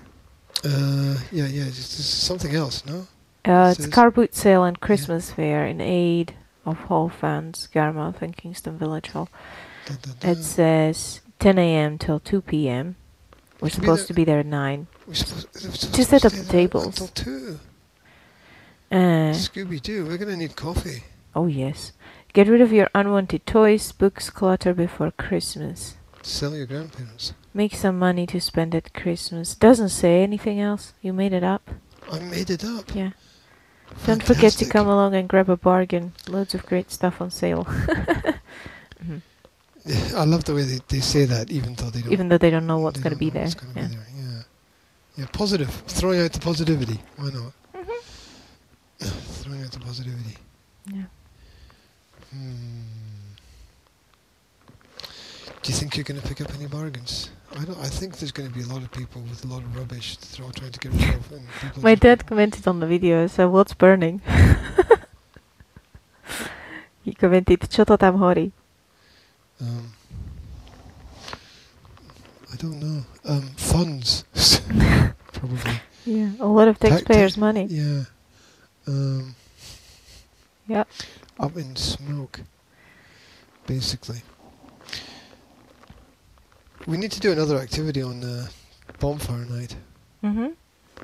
Uh, 0.63 1.17
yeah, 1.31 1.45
yeah. 1.45 1.65
Just, 1.65 2.23
something 2.23 2.55
else, 2.55 2.85
no? 2.85 3.07
Uh, 3.45 3.75
it's 3.77 3.87
car 3.87 4.09
boot 4.09 4.33
sale 4.33 4.63
and 4.63 4.79
Christmas 4.79 5.29
yeah. 5.29 5.35
fair 5.35 5.67
in 5.67 5.81
aid 5.81 6.33
of 6.65 6.77
Hall 6.77 7.09
fans, 7.09 7.67
Garmouth 7.73 8.21
and 8.21 8.35
Kingston 8.35 8.77
Village 8.77 9.09
Hall. 9.09 9.29
Da, 9.85 9.95
da, 10.01 10.11
da. 10.19 10.29
It 10.31 10.43
says 10.43 11.21
10 11.39 11.59
a.m. 11.59 11.97
till 11.97 12.19
2 12.19 12.41
p.m. 12.41 12.95
We're 13.59 13.69
supposed 13.69 14.07
to 14.07 14.13
be 14.13 14.23
there 14.23 14.39
at 14.39 14.45
9 14.45 14.87
to 15.11 16.03
set 16.03 16.25
up 16.25 16.31
the 16.31 16.45
tables. 16.49 16.85
Until 16.99 17.07
two. 17.07 17.59
Uh, 18.91 19.33
Scooby 19.33 19.81
Doo, 19.81 20.05
we're 20.05 20.17
gonna 20.17 20.37
need 20.37 20.55
coffee. 20.55 21.03
oh 21.35 21.47
yes. 21.47 21.91
Get 22.33 22.47
rid 22.47 22.61
of 22.61 22.71
your 22.71 22.89
unwanted 22.95 23.45
toys, 23.45 23.91
books, 23.91 24.29
clutter 24.29 24.73
before 24.73 25.11
Christmas. 25.11 25.97
Sell 26.23 26.55
your 26.55 26.65
grandparents. 26.65 27.33
Make 27.53 27.75
some 27.75 27.99
money 27.99 28.25
to 28.27 28.39
spend 28.41 28.73
at 28.73 28.93
Christmas. 28.93 29.53
Doesn't 29.55 29.89
say 29.89 30.23
anything 30.23 30.59
else. 30.59 30.93
You 31.01 31.13
made 31.13 31.33
it 31.33 31.43
up. 31.43 31.69
I 32.11 32.19
made 32.19 32.49
it 32.49 32.63
up. 32.63 32.95
Yeah. 32.95 33.11
Don't 34.07 34.23
forget 34.23 34.53
to 34.53 34.65
come 34.65 34.87
along 34.87 35.13
and 35.13 35.29
grab 35.29 35.49
a 35.49 35.57
bargain. 35.57 36.13
Loads 36.27 36.55
of 36.55 36.65
great 36.65 36.89
stuff 36.91 37.21
on 37.21 37.29
sale. 37.29 37.65
Mhm. 37.65 39.21
Yeah, 39.85 40.11
I 40.15 40.23
love 40.23 40.45
the 40.45 40.55
way 40.55 40.63
they, 40.63 40.79
they 40.87 41.01
say 41.01 41.25
that, 41.25 41.51
even 41.51 41.73
though 41.75 41.89
they 41.89 42.01
don't. 42.01 42.13
Even 42.13 42.29
though 42.29 42.37
they 42.37 42.49
don't 42.49 42.65
know 42.65 42.77
what's 42.79 43.01
going 43.01 43.11
to 43.11 43.19
be 43.19 43.29
there. 43.29 43.47
Yeah. 43.75 43.87
be 43.87 43.95
there. 43.95 44.05
Yeah. 45.15 45.25
Positive. 45.31 45.69
Throwing 45.87 46.21
out 46.21 46.33
the 46.33 46.39
positivity. 46.39 46.99
Why 47.17 47.25
not? 47.29 47.53
Mm-hmm. 47.75 49.07
Throwing 49.41 49.63
out 49.63 49.71
the 49.71 49.79
positivity. 49.79 50.37
yeah. 50.91 51.03
Hmm. 52.31 52.81
Do 55.61 55.71
you 55.71 55.77
think 55.77 55.95
you're 55.95 56.03
going 56.03 56.19
to 56.19 56.27
pick 56.27 56.41
up 56.41 56.53
any 56.55 56.65
bargains? 56.67 57.29
I 57.57 57.63
don't. 57.63 57.77
I 57.79 57.87
think 57.87 58.17
there's 58.17 58.31
going 58.33 58.49
to 58.49 58.55
be 58.55 58.63
a 58.63 58.67
lot 58.67 58.81
of 58.81 58.91
people 58.91 59.21
with 59.21 59.45
a 59.45 59.47
lot 59.47 59.63
of 59.63 59.75
rubbish 59.77 60.17
to 60.17 60.25
throw, 60.27 60.49
trying 60.51 60.71
to 60.71 60.79
get 60.79 60.91
rid 60.91 61.15
of. 61.15 61.31
And 61.31 61.47
My 61.83 61.95
dad 61.95 62.25
commented 62.25 62.67
on 62.67 62.79
the 62.79 62.87
video, 62.87 63.27
so 63.27 63.47
what's 63.49 63.73
burning? 63.73 64.21
he 67.03 67.13
commented, 67.13 67.59
čo 67.69 67.85
to 67.85 67.97
tam 67.97 68.17
horí? 68.17 68.51
Um, 69.61 69.93
don't 72.63 72.79
know. 72.79 73.03
Um, 73.25 73.41
funds, 73.57 74.23
probably. 75.33 75.81
Yeah, 76.05 76.29
a 76.39 76.47
lot 76.47 76.67
of 76.69 76.79
Ta- 76.79 76.87
ta- 76.89 76.95
taxpayers' 76.95 77.37
money. 77.37 77.65
Yeah. 77.65 78.03
Um, 78.87 79.35
Yep. 80.67 80.87
Up 81.41 81.57
in 81.57 81.75
smoke, 81.75 82.39
basically. 83.67 84.21
We 86.87 86.95
need 86.97 87.11
to 87.11 87.19
do 87.19 87.33
another 87.33 87.57
activity 87.57 88.01
on 88.01 88.23
uh, 88.23 88.47
bonfire 88.99 89.45
night 89.45 89.75
Mm-hmm. 90.23 90.47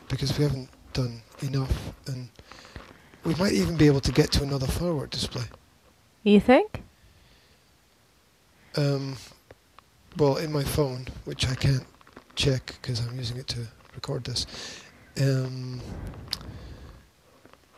because 0.07 0.37
we 0.37 0.45
haven't 0.45 0.69
done 0.93 1.21
enough, 1.41 1.93
and 2.07 2.29
we 3.25 3.35
might 3.35 3.51
even 3.51 3.75
be 3.75 3.85
able 3.87 3.99
to 3.99 4.13
get 4.13 4.31
to 4.31 4.43
another 4.43 4.65
firework 4.67 5.09
display. 5.09 5.43
You 6.23 6.39
think? 6.39 6.83
Um, 8.77 9.17
well, 10.17 10.37
in 10.37 10.51
my 10.51 10.63
phone, 10.63 11.07
which 11.25 11.47
I 11.47 11.55
can't 11.55 11.85
check 12.35 12.75
because 12.81 13.05
I'm 13.05 13.17
using 13.17 13.37
it 13.37 13.47
to 13.49 13.59
record 13.95 14.23
this. 14.23 14.45
Um, 15.21 15.81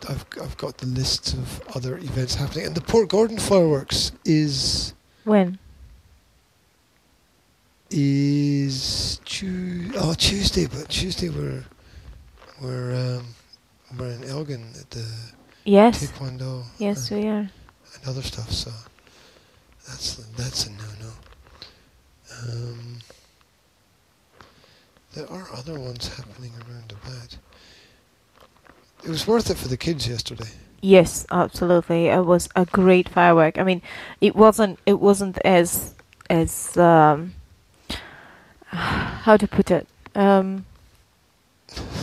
I've 0.10 0.26
I've 0.42 0.58
got 0.58 0.78
the 0.78 0.88
lists 0.88 1.34
of 1.34 1.62
other 1.76 1.98
events 1.98 2.36
happening, 2.36 2.66
and 2.68 2.76
the 2.76 2.82
Port 2.82 3.10
Gordon 3.10 3.38
fireworks 3.38 4.12
is 4.26 4.94
When? 5.26 5.60
is 7.90 9.20
Tu- 9.26 9.92
oh 9.96 10.14
Tuesday, 10.14 10.66
but 10.66 10.90
Tuesday 10.90 11.30
we're 11.30 11.64
we're 12.62 12.94
um, 13.20 13.26
we're 13.98 14.12
in 14.12 14.24
Elgin 14.24 14.72
at 14.80 14.90
the 14.92 15.06
Yes. 15.64 16.04
Taekwondo 16.04 16.64
Yes, 16.80 17.12
we 17.12 17.28
are. 17.28 17.48
and 17.48 18.08
other 18.08 18.22
stuff. 18.24 18.52
So 18.52 18.72
that's 19.88 20.16
that's 20.38 20.66
a 20.68 20.72
no 20.72 20.84
no. 21.02 21.12
Um, 22.42 23.00
there 25.14 25.30
are 25.30 25.48
other 25.54 25.80
ones 25.80 26.08
happening 26.16 26.52
around 26.68 26.92
about. 26.92 27.38
It 29.04 29.10
was 29.10 29.28
worth 29.28 29.50
it 29.50 29.58
for 29.58 29.68
the 29.68 29.78
kids 29.78 30.08
yesterday. 30.08 30.50
Yes, 30.82 31.26
absolutely. 31.32 32.08
It 32.08 32.26
was 32.26 32.50
a 32.56 32.66
great 32.66 33.10
firework. 33.10 33.58
I 33.58 33.64
mean, 33.64 33.82
it 34.20 34.36
wasn't. 34.36 34.80
It 34.86 35.00
wasn't 35.00 35.38
as 35.40 35.94
as 36.30 36.76
um, 36.78 37.34
how 38.68 39.38
to 39.38 39.48
put 39.48 39.70
it. 39.70 39.88
Um, 40.16 40.66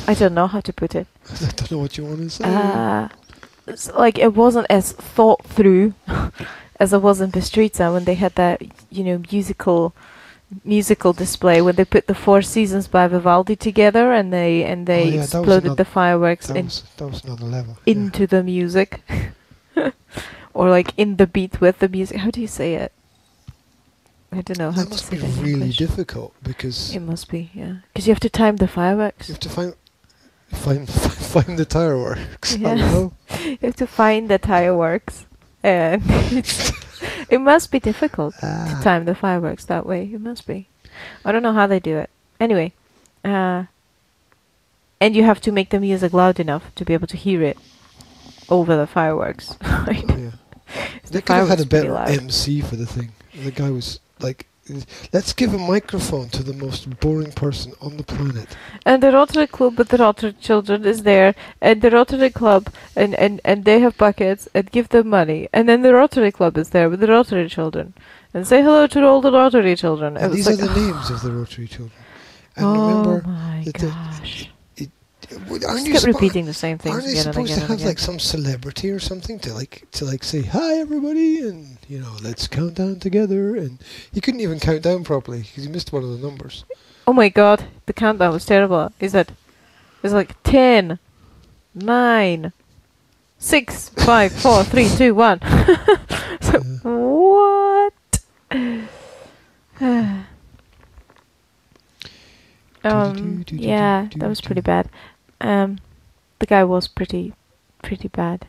I 0.06 0.14
don't 0.14 0.34
know 0.34 0.46
how 0.46 0.60
to 0.60 0.72
put 0.72 0.94
it. 0.94 1.06
I 1.30 1.50
don't 1.56 1.70
know 1.72 1.78
what 1.78 1.96
you 1.96 2.04
want 2.04 2.18
to 2.18 2.30
say. 2.30 2.44
Uh, 2.44 3.08
it's 3.66 3.90
like 3.92 4.18
it 4.18 4.34
wasn't 4.34 4.66
as 4.70 4.92
thought 4.92 5.44
through 5.44 5.94
as 6.80 6.92
it 6.92 7.02
was 7.02 7.20
in 7.20 7.32
Bystrica 7.32 7.92
when 7.92 8.04
they 8.04 8.14
had 8.14 8.34
that 8.36 8.62
you 8.90 9.04
know 9.04 9.22
musical 9.30 9.94
musical 10.64 11.12
display 11.12 11.60
when 11.60 11.76
they 11.76 11.84
put 11.84 12.06
the 12.06 12.14
Four 12.14 12.40
Seasons 12.42 12.88
by 12.88 13.06
Vivaldi 13.08 13.56
together 13.56 14.12
and 14.12 14.32
they 14.32 14.64
and 14.64 14.86
they 14.86 15.02
Oh, 15.04 15.14
yeah, 15.16 15.22
exploded 15.22 15.76
the 15.76 15.84
fireworks 15.84 16.48
in, 16.50 16.64
was 16.66 16.82
that 16.96 17.06
was 17.06 17.24
another 17.24 17.44
level. 17.44 17.76
yeah. 17.84 17.92
into 17.92 18.26
the 18.26 18.42
music. 18.42 19.02
or 20.54 20.70
like 20.70 20.92
in 20.96 21.16
the 21.16 21.26
beat 21.26 21.60
with 21.60 21.78
the 21.78 21.88
music. 21.88 22.18
How 22.18 22.30
do 22.30 22.40
you 22.40 22.46
say 22.48 22.74
it? 22.74 22.92
I 24.32 24.42
don't 24.42 24.58
know 24.58 24.70
how 24.70 24.82
that 24.82 24.84
to 24.84 24.90
must 24.90 25.06
say 25.06 25.16
be 25.16 25.22
really 25.40 25.52
English. 25.52 25.76
difficult 25.78 26.34
because 26.42 26.94
It 26.94 27.00
must 27.00 27.30
be, 27.30 27.50
yeah, 27.54 27.76
because 27.92 28.06
you 28.06 28.12
have 28.12 28.20
to 28.20 28.28
time 28.28 28.56
the 28.56 28.68
fireworks. 28.68 29.28
you 29.28 29.34
have 29.34 29.40
to 29.40 29.48
find 29.48 29.74
find 30.52 30.88
find 31.34 31.58
the 31.58 31.64
tire 31.64 31.96
works. 31.98 32.56
Yeah. 32.56 33.08
You 33.40 33.58
have 33.62 33.76
to 33.76 33.86
find 33.86 34.28
the 34.28 34.38
fireworks, 34.38 35.24
and 35.68 36.02
it 37.30 37.40
must 37.40 37.70
be 37.70 37.78
difficult 37.80 38.34
to 38.40 38.46
Ah. 38.46 38.80
time 38.82 39.04
the 39.04 39.14
fireworks 39.14 39.64
that 39.66 39.86
way. 39.86 40.10
It 40.12 40.20
must 40.20 40.46
be. 40.46 40.68
I 41.24 41.32
don't 41.32 41.42
know 41.42 41.52
how 41.52 41.66
they 41.66 41.80
do 41.80 41.96
it. 41.98 42.10
Anyway, 42.40 42.72
uh, 43.24 43.64
and 45.00 45.14
you 45.16 45.24
have 45.24 45.40
to 45.42 45.52
make 45.52 45.70
the 45.70 45.80
music 45.80 46.12
loud 46.12 46.40
enough 46.40 46.74
to 46.74 46.84
be 46.84 46.94
able 46.94 47.06
to 47.08 47.16
hear 47.16 47.42
it 47.42 47.58
over 48.48 48.76
the 48.76 48.86
fireworks. 48.86 49.56
right? 49.62 50.04
Yeah. 50.18 50.30
The 51.04 51.12
They 51.12 51.20
could 51.22 51.36
have 51.36 51.48
had 51.48 51.60
a 51.60 51.66
better. 51.66 51.96
MC 51.96 52.60
for 52.60 52.76
the 52.76 52.84
thing. 52.84 53.12
The 53.42 53.50
guy 53.50 53.70
was 53.70 54.00
like, 54.20 54.46
"Let's 55.12 55.32
give 55.32 55.54
a 55.54 55.58
microphone 55.58 56.28
to 56.30 56.42
the 56.42 56.52
most 56.52 57.00
boring 57.00 57.32
person 57.32 57.72
on 57.80 57.96
the 57.96 58.02
planet." 58.02 58.48
And 58.84 59.02
the 59.02 59.12
Rotary 59.12 59.46
Club 59.46 59.78
with 59.78 59.88
the 59.88 59.98
Rotary 59.98 60.34
children 60.40 60.84
is 60.84 61.02
there, 61.02 61.34
and 61.60 61.82
the 61.82 61.90
Rotary 61.90 62.30
Club, 62.30 62.68
and, 62.94 63.14
and, 63.14 63.40
and 63.44 63.64
they 63.64 63.80
have 63.80 63.96
buckets, 63.96 64.48
and 64.54 64.70
give 64.70 64.88
them 64.90 65.08
money. 65.08 65.48
And 65.52 65.68
then 65.68 65.82
the 65.82 65.94
Rotary 65.94 66.32
Club 66.32 66.58
is 66.58 66.70
there 66.70 66.88
with 66.90 67.00
the 67.00 67.08
Rotary 67.08 67.48
children, 67.48 67.94
and 68.34 68.46
say 68.46 68.62
hello 68.62 68.86
to 68.86 69.06
all 69.06 69.20
the 69.20 69.32
Rotary 69.32 69.76
children. 69.76 70.16
And 70.16 70.32
these 70.32 70.46
like, 70.46 70.58
are 70.58 70.66
the 70.68 70.80
names 70.80 71.10
of 71.10 71.22
the 71.22 71.32
Rotary 71.32 71.66
children. 71.66 71.98
And 72.56 72.66
oh 72.66 72.88
remember, 72.88 73.28
my 73.28 73.64
gosh. 73.72 74.48
Aren't 75.66 75.86
you 75.86 75.92
kept 75.92 76.04
repeating 76.06 76.46
the 76.46 76.54
same 76.54 76.78
things 76.78 76.94
Aren't 76.94 77.06
they 77.06 77.12
and 77.12 77.20
supposed 77.20 77.38
again 77.52 77.56
to 77.58 77.60
and 77.62 77.68
have 77.70 77.78
again. 77.78 77.88
like 77.88 77.98
some 77.98 78.18
celebrity 78.18 78.90
or 78.90 78.98
something 78.98 79.38
to 79.40 79.52
like 79.52 79.86
to 79.92 80.04
like 80.04 80.24
say 80.24 80.42
hi 80.42 80.78
everybody 80.78 81.40
and 81.40 81.76
you 81.88 81.98
know 81.98 82.16
let's 82.22 82.48
count 82.48 82.74
down 82.74 82.98
together 82.98 83.54
and 83.56 83.78
he 84.12 84.20
couldn't 84.20 84.40
even 84.40 84.58
count 84.60 84.82
down 84.82 85.04
properly 85.04 85.40
because 85.40 85.64
he 85.64 85.70
missed 85.70 85.92
one 85.92 86.02
of 86.02 86.10
the 86.10 86.18
numbers. 86.26 86.64
Oh 87.06 87.12
my 87.12 87.28
god, 87.28 87.64
the 87.86 87.92
countdown 87.92 88.32
was 88.32 88.44
terrible. 88.44 88.92
Is 89.00 89.12
that? 89.12 89.32
It's 90.02 90.12
like 90.14 90.40
10, 90.44 90.98
9, 91.74 92.52
6, 93.38 93.88
5, 93.90 94.32
4, 94.32 94.64
3, 94.64 94.88
2, 94.88 95.14
1. 95.14 95.40
so, 96.40 96.60
what? 96.82 98.20
um, 102.84 103.44
yeah, 103.50 104.08
that 104.16 104.28
was 104.28 104.40
pretty 104.40 104.60
bad. 104.60 104.88
Um, 105.40 105.78
the 106.38 106.46
guy 106.46 106.64
was 106.64 106.88
pretty, 106.88 107.32
pretty 107.82 108.08
bad. 108.08 108.46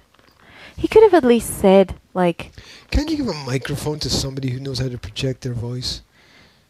He 0.76 0.88
could 0.88 1.04
have 1.04 1.14
at 1.14 1.24
least 1.24 1.60
said, 1.60 1.96
like, 2.14 2.52
Can't 2.92 3.10
you 3.10 3.18
give 3.18 3.28
a 3.28 3.34
microphone 3.46 4.00
to 4.00 4.10
somebody 4.10 4.52
who 4.52 4.60
knows 4.60 4.80
how 4.80 4.88
to 4.90 4.98
project 4.98 5.42
their 5.42 5.54
voice? 5.54 6.02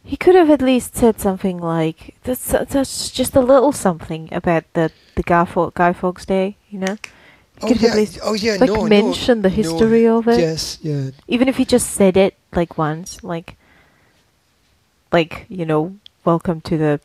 He 0.04 0.18
could 0.18 0.36
have 0.36 0.50
at 0.50 0.62
least 0.62 0.96
said 0.96 1.20
something 1.20 1.60
like 1.60 2.16
that's 2.24 2.52
that's 2.52 3.12
just 3.12 3.36
a 3.36 3.42
little 3.42 3.72
something 3.72 4.30
about 4.32 4.64
the 4.74 4.92
the 5.16 5.24
Guy, 5.24 5.46
Fo- 5.46 5.72
Guy 5.72 5.94
Fawkes 5.94 6.26
Day, 6.26 6.56
you 6.70 6.80
know. 6.80 6.98
He 7.62 7.74
Oh 7.74 7.74
yeah, 7.74 8.06
oh 8.24 8.34
yeah, 8.34 8.56
like 8.56 8.70
no, 8.70 8.88
mention 8.88 9.42
the 9.42 9.50
no, 9.50 9.56
history 9.56 10.04
no, 10.06 10.20
of 10.20 10.28
it, 10.30 10.40
Yes, 10.40 10.80
yeah. 10.82 11.12
even 11.28 11.50
if 11.50 11.58
he 11.58 11.66
just 11.66 11.92
said 11.92 12.16
it 12.16 12.36
like 12.54 12.78
once, 12.78 13.22
like 13.22 13.58
like 15.12 15.46
you 15.50 15.66
know, 15.66 15.98
welcome 16.24 16.62
to 16.62 16.78
the 16.78 17.02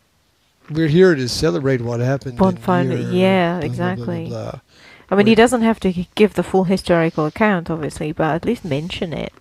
We're 0.70 0.88
here 0.88 1.14
to 1.14 1.28
celebrate 1.28 1.80
what 1.80 2.00
happened. 2.00 2.38
Bonfire, 2.38 2.84
yeah, 2.84 2.90
blah, 2.90 2.96
blah, 2.96 3.10
blah, 3.10 3.58
blah, 3.58 3.66
exactly. 3.66 4.28
blah. 4.28 4.60
I 5.10 5.16
mean, 5.16 5.26
he 5.26 5.34
doesn't 5.34 5.60
have 5.62 5.78
to 5.80 5.92
give 6.14 6.34
the 6.34 6.42
full 6.42 6.64
historical 6.64 7.26
account, 7.26 7.70
obviously, 7.70 8.12
but 8.12 8.34
at 8.34 8.44
least 8.44 8.64
mention 8.64 9.12
it. 9.12 9.32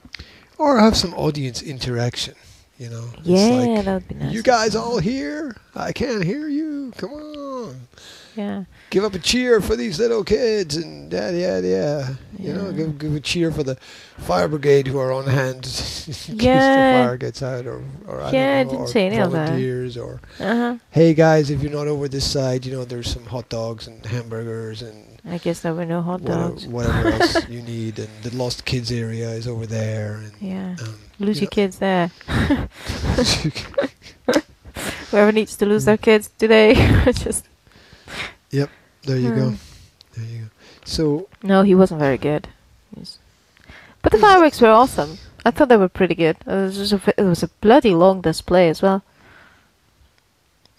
Or 0.57 0.79
have 0.79 0.97
some 0.97 1.13
audience 1.13 1.61
interaction. 1.61 2.35
You 2.77 2.89
know. 2.89 3.09
Yeah, 3.21 3.45
like, 3.45 3.85
that 3.85 3.93
would 3.93 4.07
be 4.07 4.15
nice. 4.15 4.33
You 4.33 4.43
guys 4.43 4.75
all 4.75 4.99
here? 4.99 5.55
I 5.75 5.93
can't 5.93 6.23
hear 6.23 6.47
you. 6.47 6.91
Come 6.97 7.11
on. 7.11 7.87
Yeah, 8.35 8.65
Give 8.93 9.03
up 9.03 9.15
a 9.15 9.19
cheer 9.19 9.59
for 9.59 9.75
these 9.75 9.97
little 9.97 10.23
kids 10.23 10.75
and 10.77 11.11
yeah, 11.11 11.31
yeah, 11.31 11.57
yeah. 11.57 12.09
You 12.37 12.53
know, 12.53 12.71
give 12.71 12.99
give 12.99 13.15
a 13.15 13.19
cheer 13.19 13.51
for 13.51 13.63
the 13.63 13.75
fire 14.19 14.47
brigade 14.47 14.85
who 14.85 14.99
are 14.99 15.11
on 15.11 15.25
hand 15.25 15.65
in 15.65 15.71
case 15.71 16.29
Yeah. 16.29 16.75
the 16.99 17.03
fire 17.03 17.17
gets 17.17 17.41
out, 17.41 17.65
or 17.65 17.81
or 18.07 18.21
I 18.21 18.29
Yeah, 18.31 18.59
I 18.59 18.63
know, 18.63 18.69
didn't 18.69 18.85
or 18.85 18.87
see 18.89 18.99
any 19.01 19.17
of 19.17 19.31
that. 19.31 19.97
or 19.97 20.21
uh 20.39 20.55
huh. 20.55 20.77
hey 20.91 21.15
guys, 21.15 21.49
if 21.49 21.63
you're 21.63 21.71
not 21.71 21.87
over 21.87 22.07
this 22.07 22.29
side, 22.29 22.67
you 22.67 22.71
know, 22.71 22.85
there's 22.85 23.09
some 23.11 23.25
hot 23.25 23.49
dogs 23.49 23.87
and 23.87 24.05
hamburgers 24.05 24.83
and 24.83 25.03
I 25.25 25.39
guess 25.39 25.61
there 25.61 25.73
were 25.73 25.85
no 25.85 26.01
hot 26.03 26.23
dogs. 26.23 26.67
whatever 26.67 27.07
else 27.17 27.49
you 27.49 27.63
need, 27.63 27.97
and 27.97 28.09
the 28.21 28.35
lost 28.35 28.63
kids 28.65 28.91
area 28.91 29.29
is 29.31 29.47
over 29.47 29.65
there, 29.65 30.21
and 30.21 30.33
Yeah, 30.39 30.75
um, 30.85 30.99
lose 31.17 31.37
you 31.41 31.45
your 31.45 31.49
kids 31.49 31.79
there. 31.79 32.11
Whoever 35.09 35.31
needs 35.31 35.55
to 35.57 35.65
lose 35.65 35.85
their 35.85 35.97
kids 35.97 36.29
today, 36.37 36.73
just 37.25 37.45
there 39.03 39.17
you 39.17 39.29
go, 39.35 39.49
Hmm. 39.49 39.55
there 40.15 40.25
you 40.25 40.39
go. 40.41 40.47
So 40.85 41.27
no, 41.43 41.61
he 41.63 41.75
wasn't 41.75 41.99
very 41.99 42.17
good. 42.17 42.47
He's- 42.95 43.19
But 44.01 44.11
the 44.11 44.19
fireworks 44.19 44.59
were 44.61 44.69
awesome. 44.69 45.17
I 45.45 45.51
thought 45.51 45.69
they 45.69 45.77
were 45.77 45.89
pretty 45.89 46.15
good. 46.15 46.37
It 46.45 46.51
was, 46.77 46.93
a, 46.93 47.01
it 47.17 47.23
was 47.23 47.43
a 47.43 47.49
bloody 47.61 47.93
long 47.93 48.21
display 48.21 48.69
as 48.69 48.81
well. 48.81 49.03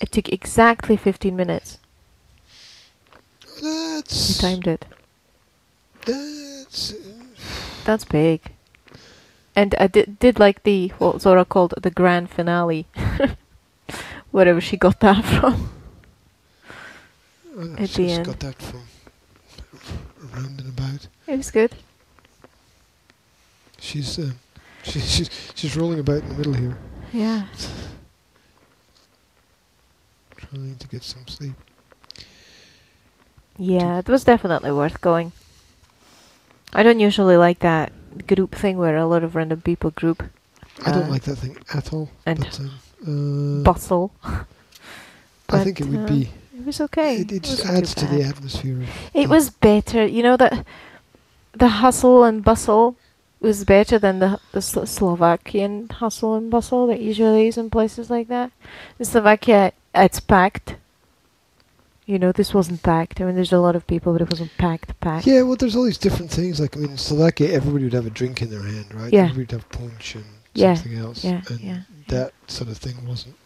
It 0.01 0.11
took 0.13 0.29
exactly 0.29 0.97
15 0.97 1.37
minutes. 1.37 1.79
That's 3.63 4.39
timed 4.39 4.67
it. 4.67 4.85
that's. 6.05 6.93
uh, 6.93 6.97
That's 7.85 8.05
big. 8.05 8.41
And 9.57 9.75
I 9.79 9.87
did, 9.87 10.19
did 10.19 10.39
like 10.41 10.63
the, 10.65 10.89
what 10.99 11.21
Zora 11.23 11.45
called 11.45 11.75
the 11.81 11.91
grand 11.91 12.29
finale. 12.31 12.87
Wherever 14.33 14.61
she 14.61 14.77
got 14.77 15.01
that 15.01 15.25
from. 15.41 15.71
I 17.57 17.83
At 17.83 17.91
she 17.91 18.07
the 18.07 18.13
end. 18.13 18.27
got 18.27 18.41
that 18.41 18.61
from 18.61 18.83
around 20.33 20.61
and 20.61 20.69
about. 20.79 21.07
It 21.27 21.37
was 21.37 21.51
good. 21.51 21.73
She's 23.79 24.19
uh, 24.19 24.31
she, 24.83 25.01
she's 25.01 25.31
she's 25.55 25.77
rolling 25.77 26.01
about 26.01 26.23
in 26.23 26.29
the 26.31 26.35
middle 26.35 26.55
here, 26.55 26.77
Yeah. 27.13 27.47
trying 30.37 30.77
to 30.77 30.89
get 30.89 31.03
some 31.03 31.27
sleep. 31.29 31.55
Yeah, 33.57 33.99
it 33.99 34.09
was 34.09 34.25
definitely 34.25 34.73
worth 34.73 35.01
going. 35.01 35.33
I 36.73 36.83
don't 36.83 36.99
usually 36.99 37.37
like 37.37 37.61
that 37.61 37.93
group 38.27 38.55
thing 38.55 38.79
where 38.79 38.97
a 38.97 39.07
lot 39.07 39.23
of 39.23 39.37
random 39.37 39.61
people 39.61 39.91
group 39.91 40.25
I 40.85 40.91
don't 40.91 41.05
Uh, 41.05 41.09
like 41.11 41.23
that 41.23 41.37
thing 41.37 41.57
at 41.73 41.93
all. 41.93 42.11
and 42.27 42.41
but 42.41 42.61
um, 43.07 43.61
uh, 43.61 43.63
bustle. 43.63 44.13
I 45.49 45.63
think 45.63 45.81
it 45.81 45.87
would 45.87 46.01
uh, 46.01 46.07
be. 46.07 46.31
It 46.65 46.67
was 46.67 46.81
okay. 46.81 47.17
It, 47.21 47.31
it 47.31 47.43
just 47.43 47.67
adds 47.67 47.95
to 47.97 48.07
the 48.07 48.23
atmosphere. 48.23 48.81
Of 48.83 48.89
It 49.13 49.29
was 49.29 49.51
better, 49.51 50.07
you 50.07 50.23
know 50.23 50.39
that 50.39 50.65
the 51.53 51.69
hustle 51.85 52.25
and 52.25 52.43
bustle 52.43 52.97
was 53.39 53.65
better 53.67 53.99
than 53.99 54.19
the 54.21 54.41
the 54.53 54.63
Slo- 54.63 54.87
Slovakian 54.87 55.91
hustle 55.91 56.35
and 56.37 56.51
bustle 56.51 56.87
that 56.87 57.01
usually 57.01 57.49
is 57.49 57.59
in 57.59 57.69
places 57.69 58.09
like 58.09 58.29
that. 58.29 58.51
In 58.99 59.05
Slovakia, 59.05 59.73
it's 59.95 60.21
packed. 60.21 60.77
You 62.07 62.19
know, 62.19 62.33
this 62.33 62.55
wasn't 62.55 62.83
packed. 62.83 63.21
I 63.21 63.25
mean, 63.25 63.35
there's 63.35 63.53
a 63.53 63.61
lot 63.61 63.77
of 63.77 63.87
people, 63.87 64.15
but 64.15 64.23
it 64.23 64.31
wasn't 64.31 64.53
packed. 64.57 64.99
Packed. 65.01 65.27
Yeah, 65.27 65.43
well, 65.43 65.57
there's 65.57 65.77
all 65.77 65.85
these 65.85 65.99
different 66.01 66.31
things. 66.31 66.61
Like, 66.61 66.77
I 66.77 66.81
mean, 66.81 66.93
in 66.93 66.99
Slovakia, 66.99 67.53
everybody 67.53 67.85
would 67.85 67.93
have 67.93 68.07
a 68.07 68.11
drink 68.11 68.41
in 68.41 68.49
their 68.49 68.63
hand, 68.63 68.89
right? 68.95 69.13
Yeah. 69.13 69.25
Everybody 69.29 69.41
would 69.41 69.51
have 69.53 69.69
punch 69.69 70.15
and 70.17 70.25
Yeah, 70.55 70.75
something 70.75 70.97
else. 70.99 71.25
yeah, 71.25 71.43
and 71.51 71.61
yeah, 71.61 71.81
that 72.09 72.33
sort 72.47 72.71
of 72.71 72.79
thing 72.79 72.97
wasn't. 73.07 73.37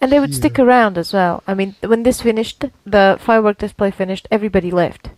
And 0.00 0.12
they 0.12 0.20
would 0.20 0.34
stick 0.34 0.58
around 0.58 0.96
as 0.96 1.12
well. 1.12 1.42
I 1.46 1.54
mean, 1.54 1.74
when 1.82 2.04
this 2.04 2.22
finished, 2.22 2.64
the 2.86 3.18
firework 3.20 3.58
display 3.58 3.90
finished, 3.90 4.28
everybody 4.30 4.70
left. 4.70 5.10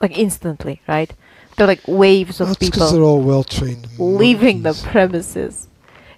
Like 0.00 0.16
instantly, 0.16 0.80
right? 0.88 1.12
They're 1.56 1.66
like 1.66 1.86
waves 1.86 2.40
of 2.40 2.48
That's 2.48 2.58
because 2.58 2.72
people 2.72 2.92
they're 2.92 3.02
all 3.08 3.20
well 3.20 3.44
trained. 3.44 3.86
leaving 3.98 4.62
the 4.62 4.72
premises. 4.72 5.68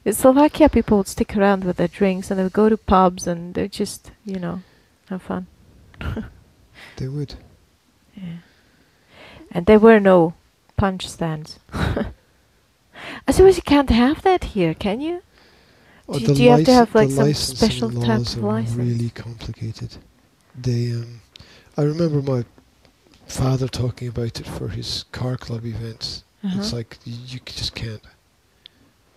In 0.04 0.12
Slovakia, 0.12 0.68
people 0.68 0.98
would 0.98 1.08
stick 1.08 1.36
around 1.36 1.64
with 1.64 1.76
their 1.76 1.88
drinks 1.88 2.30
and 2.30 2.38
they 2.38 2.44
would 2.44 2.52
go 2.52 2.68
to 2.68 2.76
pubs 2.76 3.26
and 3.26 3.54
they 3.54 3.66
just, 3.68 4.12
you 4.24 4.38
know, 4.38 4.62
have 5.08 5.22
fun. 5.22 5.46
They 6.96 7.08
would. 7.08 7.34
Yeah. 8.14 8.38
And 9.50 9.66
there 9.66 9.78
were 9.78 10.00
no 10.00 10.34
punch 10.76 11.08
stands. 11.08 11.58
I 11.72 13.32
suppose 13.32 13.56
you 13.56 13.62
can't 13.62 13.90
have 13.90 14.22
that 14.22 14.44
here, 14.54 14.74
can 14.74 15.00
you? 15.00 15.22
Do- 16.10 16.18
the 16.26 16.34
do 16.34 16.42
you 16.42 16.50
have 16.50 16.64
to 16.64 16.72
have, 16.74 16.94
like, 16.94 17.10
some 17.10 17.32
special 17.34 17.90
type 17.90 18.20
of 18.20 18.38
are 18.44 18.52
license? 18.52 18.74
really 18.76 19.10
complicated. 19.10 19.96
They, 20.60 20.92
um, 20.92 21.20
I 21.76 21.82
remember 21.82 22.20
my 22.22 22.44
father 23.26 23.68
talking 23.68 24.08
about 24.08 24.40
it 24.40 24.46
for 24.46 24.68
his 24.68 25.04
car 25.12 25.36
club 25.36 25.64
events. 25.64 26.24
It's 26.42 26.56
Uh-huh. 26.68 26.76
like 26.76 26.98
you, 27.04 27.16
you 27.28 27.40
just 27.46 27.74
can't. 27.74 28.02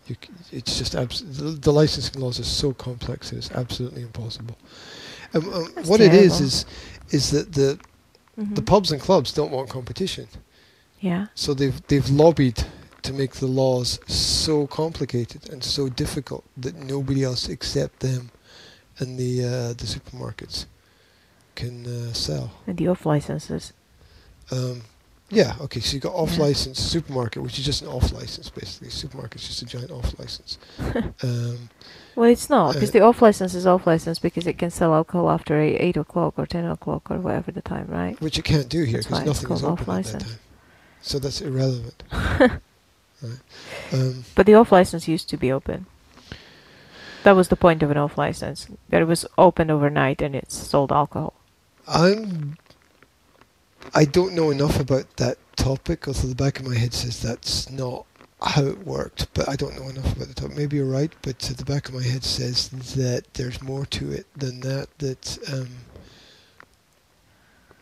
You, 0.07 0.15
c- 0.23 0.57
it's 0.57 0.77
just 0.77 0.93
abs- 0.95 1.23
the, 1.25 1.45
the 1.51 1.73
licensing 1.73 2.21
laws 2.21 2.39
are 2.39 2.43
so 2.43 2.73
complex; 2.73 3.33
it's 3.33 3.49
absolutely 3.51 4.03
impossible. 4.03 4.55
Um, 5.33 5.51
um, 5.53 5.65
what 5.85 5.99
it 5.99 6.13
is 6.13 6.39
is 6.39 6.65
is 7.09 7.31
that 7.31 7.53
the 7.53 7.79
the 8.37 8.61
Mhm. 8.61 8.65
pubs 8.65 8.91
and 8.91 9.01
clubs 9.01 9.33
don't 9.33 9.49
want 9.51 9.69
competition, 9.69 10.27
Yeah. 11.01 11.27
so 11.33 11.53
they've 11.55 11.81
they've 11.87 12.09
lobbied 12.09 12.63
to 13.05 13.13
make 13.13 13.33
the 13.35 13.47
laws 13.47 13.99
so 14.07 14.67
complicated 14.67 15.49
and 15.49 15.63
so 15.63 15.89
difficult 15.89 16.43
that 16.57 16.75
nobody 16.75 17.23
else 17.23 17.47
except 17.49 17.99
them 17.99 18.31
and 18.99 19.17
the 19.19 19.43
uh, 19.43 19.67
the 19.73 19.85
supermarkets 19.85 20.65
can 21.55 21.85
uh, 21.85 22.13
sell. 22.13 22.51
And 22.67 22.77
the 22.77 22.87
off 22.87 23.05
licenses. 23.05 23.73
Um, 24.51 24.81
yeah, 25.29 25.55
okay, 25.61 25.79
so 25.79 25.95
you 25.95 25.99
got 25.99 26.13
off 26.13 26.37
license 26.37 26.79
supermarket, 26.79 27.41
which 27.41 27.57
is 27.57 27.65
just 27.65 27.81
an 27.81 27.87
off 27.87 28.11
license 28.11 28.49
basically. 28.49 28.89
Supermarket's 28.89 29.47
just 29.47 29.61
a 29.61 29.65
giant 29.65 29.91
off 29.91 30.17
license. 30.19 30.59
um, 31.23 31.69
Well, 32.15 32.29
it's 32.29 32.49
not 32.49 32.73
because 32.73 32.89
Uh, 32.89 32.93
the 32.93 33.01
off 33.01 33.21
license 33.21 33.55
is 33.55 33.65
off 33.65 33.87
license 33.87 34.19
because 34.19 34.45
it 34.45 34.57
can 34.57 34.69
sell 34.69 34.93
alcohol 34.93 35.29
after 35.31 35.59
eight, 35.59 35.77
eight 35.79 35.97
o'clock 35.97 36.35
or 36.37 36.45
ten 36.45 36.65
o'clock 36.65 37.09
or 37.09 37.17
whatever 37.17 37.51
the 37.51 37.61
time, 37.61 37.87
right? 37.87 38.19
which 38.21 38.37
it 38.37 38.45
can't 38.45 38.69
do 38.69 38.83
here 38.83 38.99
because 38.99 39.25
nothing 39.25 39.51
is 39.51 39.63
open 39.63 39.89
at 39.89 40.05
that 40.05 40.19
time. 40.19 40.39
So 41.01 41.19
that's 41.19 41.41
irrelevant. 41.41 42.03
Um, 43.91 44.25
But 44.35 44.45
the 44.45 44.55
off 44.55 44.71
license 44.71 45.07
used 45.07 45.29
to 45.29 45.37
be 45.37 45.51
open. 45.51 45.85
That 47.23 47.35
was 47.35 47.47
the 47.47 47.55
point 47.55 47.81
of 47.81 47.89
an 47.89 47.97
off 47.97 48.17
license. 48.17 48.67
That 48.89 49.01
it 49.01 49.07
was 49.07 49.25
open 49.37 49.71
overnight 49.71 50.21
and 50.21 50.35
it 50.35 50.51
sold 50.51 50.91
alcohol. 50.91 51.33
I'm. 51.87 52.57
I 53.93 54.05
don't 54.05 54.33
know 54.33 54.51
enough 54.51 54.79
about 54.79 55.17
that 55.17 55.37
topic, 55.55 56.07
although 56.07 56.27
the 56.27 56.35
back 56.35 56.59
of 56.59 56.67
my 56.67 56.75
head 56.75 56.93
says 56.93 57.21
that's 57.21 57.69
not 57.69 58.05
how 58.41 58.65
it 58.65 58.85
worked. 58.85 59.33
But 59.33 59.49
I 59.49 59.55
don't 59.55 59.75
know 59.75 59.89
enough 59.89 60.15
about 60.15 60.27
the 60.27 60.33
topic. 60.33 60.57
Maybe 60.57 60.77
you're 60.77 60.85
right, 60.85 61.13
but 61.21 61.39
the 61.39 61.65
back 61.65 61.87
of 61.87 61.95
my 61.95 62.03
head 62.03 62.23
says 62.23 62.69
that 62.95 63.33
there's 63.33 63.61
more 63.61 63.85
to 63.87 64.11
it 64.11 64.27
than 64.35 64.59
that. 64.61 64.87
That 64.99 65.37
um, 65.51 65.69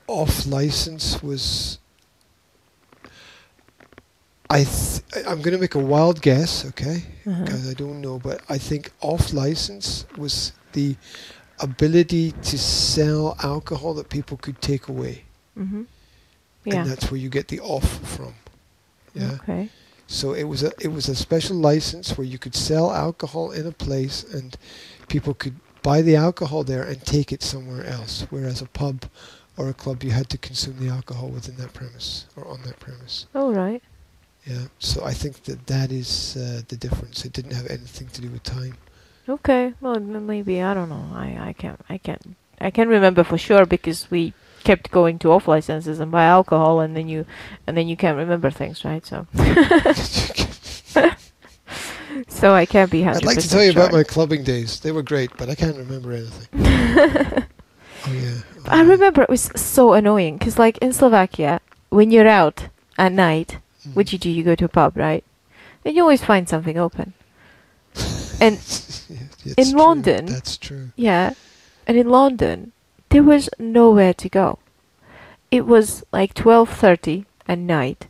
off 0.07 0.45
license 0.45 1.21
was. 1.21 1.79
I 4.53 4.63
th- 4.63 5.25
I'm 5.27 5.41
going 5.41 5.53
to 5.55 5.57
make 5.57 5.75
a 5.75 5.79
wild 5.79 6.21
guess, 6.21 6.65
okay? 6.69 7.03
Uh-huh. 7.27 7.43
because 7.43 7.69
I 7.69 7.73
don't 7.73 8.01
know, 8.01 8.19
but 8.19 8.41
I 8.49 8.57
think 8.57 8.91
off 9.01 9.33
license 9.33 10.05
was 10.17 10.51
the 10.73 10.95
ability 11.59 12.31
to 12.31 12.57
sell 12.57 13.35
alcohol 13.43 13.93
that 13.95 14.09
people 14.09 14.37
could 14.37 14.61
take 14.61 14.87
away, 14.87 15.23
Mm-hmm. 15.57 15.83
Yeah. 16.65 16.75
and 16.81 16.89
that's 16.89 17.11
where 17.11 17.19
you 17.19 17.29
get 17.29 17.47
the 17.49 17.59
off 17.59 17.87
from. 18.15 18.33
Yeah. 19.13 19.33
Okay. 19.41 19.69
So 20.07 20.33
it 20.33 20.43
was 20.43 20.63
a 20.63 20.71
it 20.79 20.87
was 20.91 21.07
a 21.09 21.15
special 21.15 21.55
license 21.57 22.17
where 22.17 22.25
you 22.27 22.37
could 22.37 22.55
sell 22.55 22.91
alcohol 22.91 23.51
in 23.51 23.65
a 23.67 23.71
place, 23.71 24.23
and 24.33 24.57
people 25.07 25.33
could 25.33 25.55
buy 25.81 26.01
the 26.01 26.15
alcohol 26.15 26.63
there 26.63 26.83
and 26.83 27.01
take 27.05 27.31
it 27.31 27.43
somewhere 27.43 27.85
else. 27.85 28.25
Whereas 28.29 28.61
a 28.61 28.65
pub 28.65 29.05
or 29.57 29.69
a 29.69 29.73
club, 29.73 30.03
you 30.03 30.11
had 30.11 30.29
to 30.29 30.37
consume 30.37 30.77
the 30.79 30.89
alcohol 30.91 31.29
within 31.29 31.55
that 31.57 31.73
premise 31.73 32.25
or 32.35 32.47
on 32.47 32.61
that 32.63 32.79
premise. 32.79 33.27
All 33.35 33.53
right. 33.53 33.81
Yeah. 34.45 34.67
So 34.79 35.03
I 35.05 35.13
think 35.13 35.43
that 35.43 35.67
that 35.67 35.91
is 35.91 36.35
uh, 36.37 36.61
the 36.67 36.75
difference. 36.75 37.25
It 37.25 37.33
didn't 37.33 37.53
have 37.53 37.67
anything 37.67 38.07
to 38.09 38.21
do 38.21 38.29
with 38.29 38.43
time. 38.43 38.77
Okay. 39.27 39.73
Well, 39.79 39.99
maybe 39.99 40.61
I 40.61 40.73
don't 40.73 40.89
know. 40.89 41.07
I 41.13 41.37
I 41.39 41.53
can't 41.53 41.79
I 41.89 41.97
can't 41.97 42.35
I 42.59 42.71
can't 42.71 42.89
remember 42.89 43.23
for 43.23 43.37
sure 43.37 43.65
because 43.65 44.11
we 44.11 44.33
kept 44.63 44.91
going 44.91 45.19
to 45.19 45.31
off 45.31 45.47
licenses 45.47 45.99
and 45.99 46.11
buy 46.11 46.23
alcohol 46.23 46.79
and 46.79 46.95
then 46.95 47.07
you 47.07 47.25
and 47.67 47.77
then 47.77 47.87
you 47.87 47.95
can't 47.95 48.17
remember 48.17 48.49
things, 48.51 48.83
right? 48.83 49.05
So 49.05 49.27
so 52.27 52.53
I 52.53 52.65
can't 52.65 52.91
be 52.91 53.01
100 53.01 53.17
I'd 53.17 53.25
like 53.25 53.39
to 53.39 53.49
tell 53.49 53.63
you 53.63 53.71
about 53.71 53.91
my 53.91 54.03
clubbing 54.03 54.43
days. 54.43 54.79
They 54.79 54.91
were 54.91 55.03
great, 55.03 55.31
but 55.37 55.49
I 55.49 55.55
can't 55.55 55.77
remember 55.77 56.11
anything. 56.11 56.47
oh 58.07 58.11
yeah. 58.11 58.39
I 58.65 58.81
remember 58.83 59.21
it 59.21 59.29
was 59.29 59.51
so 59.55 59.93
annoying 59.93 60.37
because, 60.37 60.59
like 60.59 60.77
in 60.79 60.93
Slovakia, 60.93 61.59
when 61.89 62.11
you're 62.11 62.27
out 62.27 62.67
at 62.97 63.11
night, 63.11 63.57
Mm. 63.87 63.95
what 63.95 64.11
you 64.13 64.19
do, 64.19 64.29
you 64.29 64.43
go 64.43 64.55
to 64.55 64.65
a 64.65 64.69
pub, 64.69 64.95
right? 64.97 65.23
And 65.85 65.95
you 65.95 66.01
always 66.01 66.23
find 66.23 66.47
something 66.47 66.77
open. 66.77 67.13
And 68.39 68.55
in 69.57 69.69
true. 69.69 69.77
London- 69.79 70.25
That's 70.25 70.57
true. 70.57 70.91
yeah, 70.95 71.33
and 71.87 71.97
in 71.97 72.09
London, 72.09 72.71
there 73.09 73.23
was 73.23 73.49
nowhere 73.59 74.13
to 74.13 74.29
go. 74.29 74.59
It 75.51 75.65
was 75.67 76.03
like 76.11 76.33
twelve 76.33 76.69
thirty 76.69 77.25
at 77.47 77.59
night. 77.59 78.07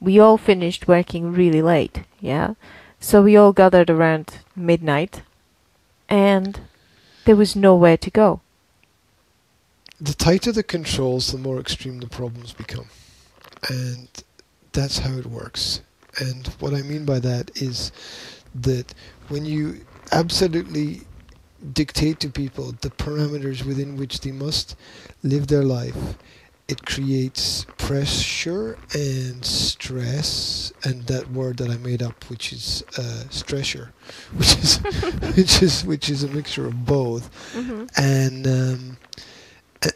We 0.00 0.20
all 0.20 0.38
finished 0.38 0.86
working 0.86 1.32
really 1.32 1.60
late, 1.62 2.02
yeah. 2.20 2.54
So 3.00 3.22
we 3.22 3.36
all 3.36 3.52
gathered 3.52 3.90
around 3.90 4.38
midnight, 4.54 5.22
and 6.08 6.60
there 7.24 7.34
was 7.36 7.56
nowhere 7.56 7.96
to 7.96 8.10
go. 8.10 8.40
The 10.00 10.14
tighter 10.14 10.52
the 10.52 10.62
controls, 10.62 11.32
the 11.32 11.38
more 11.38 11.58
extreme 11.58 11.98
the 11.98 12.06
problems 12.06 12.52
become, 12.52 12.86
and 13.68 14.08
that's 14.78 14.98
how 14.98 15.14
it 15.18 15.26
works. 15.26 15.80
And 16.20 16.46
what 16.60 16.74
I 16.74 16.82
mean 16.82 17.04
by 17.04 17.18
that 17.20 17.50
is 17.62 17.92
that 18.54 18.94
when 19.28 19.44
you 19.44 19.84
absolutely 20.12 21.02
dictate 21.72 22.20
to 22.20 22.28
people 22.30 22.72
the 22.80 22.90
parameters 22.90 23.64
within 23.64 23.96
which 23.96 24.20
they 24.20 24.32
must 24.32 24.76
live 25.22 25.46
their 25.48 25.64
life, 25.64 26.16
it 26.68 26.84
creates 26.84 27.66
pressure 27.78 28.78
and 28.92 29.44
stress, 29.44 30.72
and 30.84 31.06
that 31.06 31.30
word 31.30 31.56
that 31.58 31.70
I 31.70 31.78
made 31.78 32.02
up, 32.02 32.28
which 32.28 32.52
is 32.52 32.84
uh, 32.98 33.24
stressor, 33.30 33.88
which 34.36 34.56
is 34.58 34.76
which 35.36 35.62
is 35.62 35.84
which 35.84 36.10
is 36.10 36.24
a 36.24 36.28
mixture 36.28 36.66
of 36.66 36.84
both, 36.84 37.30
Mm-hmm. 37.54 37.86
and 37.96 38.46
um, 38.46 38.97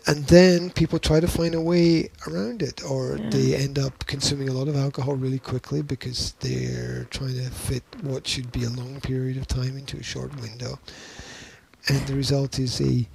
and 0.07 0.25
then 0.27 0.71
people 0.71 0.99
try 0.99 1.19
to 1.21 1.27
find 1.27 1.55
a 1.55 1.61
way 1.61 2.11
around 2.27 2.63
it, 2.63 2.83
or 2.85 3.17
Yeah. 3.19 3.31
they 3.31 3.57
end 3.57 3.79
up 3.79 4.07
consuming 4.07 4.49
a 4.49 4.53
lot 4.53 4.69
of 4.69 4.77
alcohol 4.77 5.17
really 5.17 5.39
quickly 5.41 5.83
because 5.83 6.35
they're 6.41 7.05
trying 7.11 7.35
to 7.35 7.51
fit 7.51 7.83
what 8.03 8.27
should 8.29 8.53
be 8.53 8.65
a 8.65 8.71
long 8.71 9.01
period 9.01 9.37
of 9.37 9.47
time 9.49 9.77
into 9.77 9.97
a 9.99 10.03
short 10.03 10.41
window, 10.41 10.79
and 11.89 12.07
the 12.07 12.15
result 12.15 12.59
is 12.59 12.81
a 12.81 13.09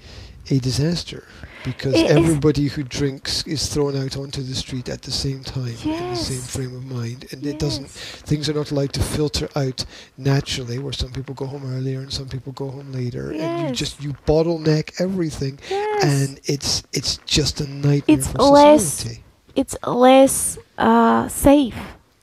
a 0.49 0.60
disaster 0.60 1.27
because 1.72 1.94
It 1.95 2.10
everybody 2.19 2.65
who 2.73 2.81
drinks 2.84 3.45
is 3.56 3.61
thrown 3.73 3.94
out 4.03 4.14
onto 4.18 4.41
the 4.41 4.56
street 4.56 4.88
at 4.95 5.02
the 5.07 5.11
same 5.26 5.41
time 5.44 5.76
in 5.84 6.10
the 6.15 6.15
same 6.31 6.41
frame 6.53 6.73
of 6.80 6.84
mind, 6.85 7.19
and 7.31 7.45
it 7.52 7.57
doesn't 7.60 7.88
things 8.30 8.44
are 8.49 8.53
not 8.61 8.72
allowed 8.72 8.94
to 8.94 9.02
filter 9.15 9.48
out 9.64 9.80
naturally 10.18 10.77
where 10.80 10.94
some 10.94 11.11
people 11.18 11.34
go 11.35 11.45
home 11.53 11.65
earlier 11.76 11.99
and 11.99 12.11
some 12.19 12.27
people 12.27 12.52
go 12.53 12.68
home 12.69 12.91
later 12.91 13.31
and 13.31 13.69
you 13.69 13.76
just 13.84 14.02
you 14.03 14.11
bottleneck 14.26 14.85
everything 15.06 15.60
Yes. 15.69 16.03
and 16.11 16.39
it's 16.45 16.84
it's 16.94 17.18
just 17.38 17.61
a 17.61 17.68
nightmare 17.88 18.18
It's 18.18 18.27
for 18.31 18.38
less- 18.60 18.84
society 18.84 19.23
it's 19.56 19.76
less 19.85 20.57
uh, 20.77 21.27
safe. 21.27 21.77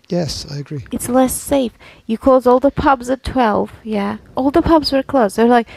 yes 0.08 0.32
i 0.50 0.56
agree 0.64 0.84
It's 0.96 1.08
less 1.08 1.34
safe. 1.34 1.72
You 2.06 2.16
close 2.18 2.46
all 2.46 2.60
the 2.60 2.70
pubs 2.84 3.08
at 3.10 3.24
12, 3.24 3.72
yeah? 3.82 4.18
All 4.36 4.50
the 4.50 4.62
pubs 4.62 4.92
were 4.92 5.02
closed. 5.02 5.36
They're 5.36 5.54
like, 5.58 5.68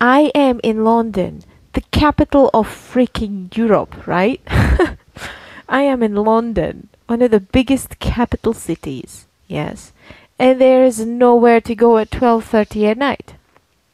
I 0.00 0.20
am 0.34 0.60
in 0.70 0.76
London, 0.84 1.32
the 1.76 1.82
capital 1.90 2.48
of 2.54 2.66
freaking 2.66 3.54
Europe, 3.54 4.06
right? 4.06 4.40
I 5.68 5.82
am 5.82 6.02
in 6.02 6.14
London, 6.14 6.88
one 7.06 7.20
of 7.20 7.30
the 7.30 7.38
biggest 7.38 7.98
capital 7.98 8.54
cities, 8.54 9.26
yes. 9.46 9.92
And 10.38 10.58
there 10.58 10.84
is 10.84 11.04
nowhere 11.04 11.60
to 11.60 11.74
go 11.74 11.98
at 11.98 12.10
12:30 12.10 12.92
at 12.92 12.96
night. 12.96 13.34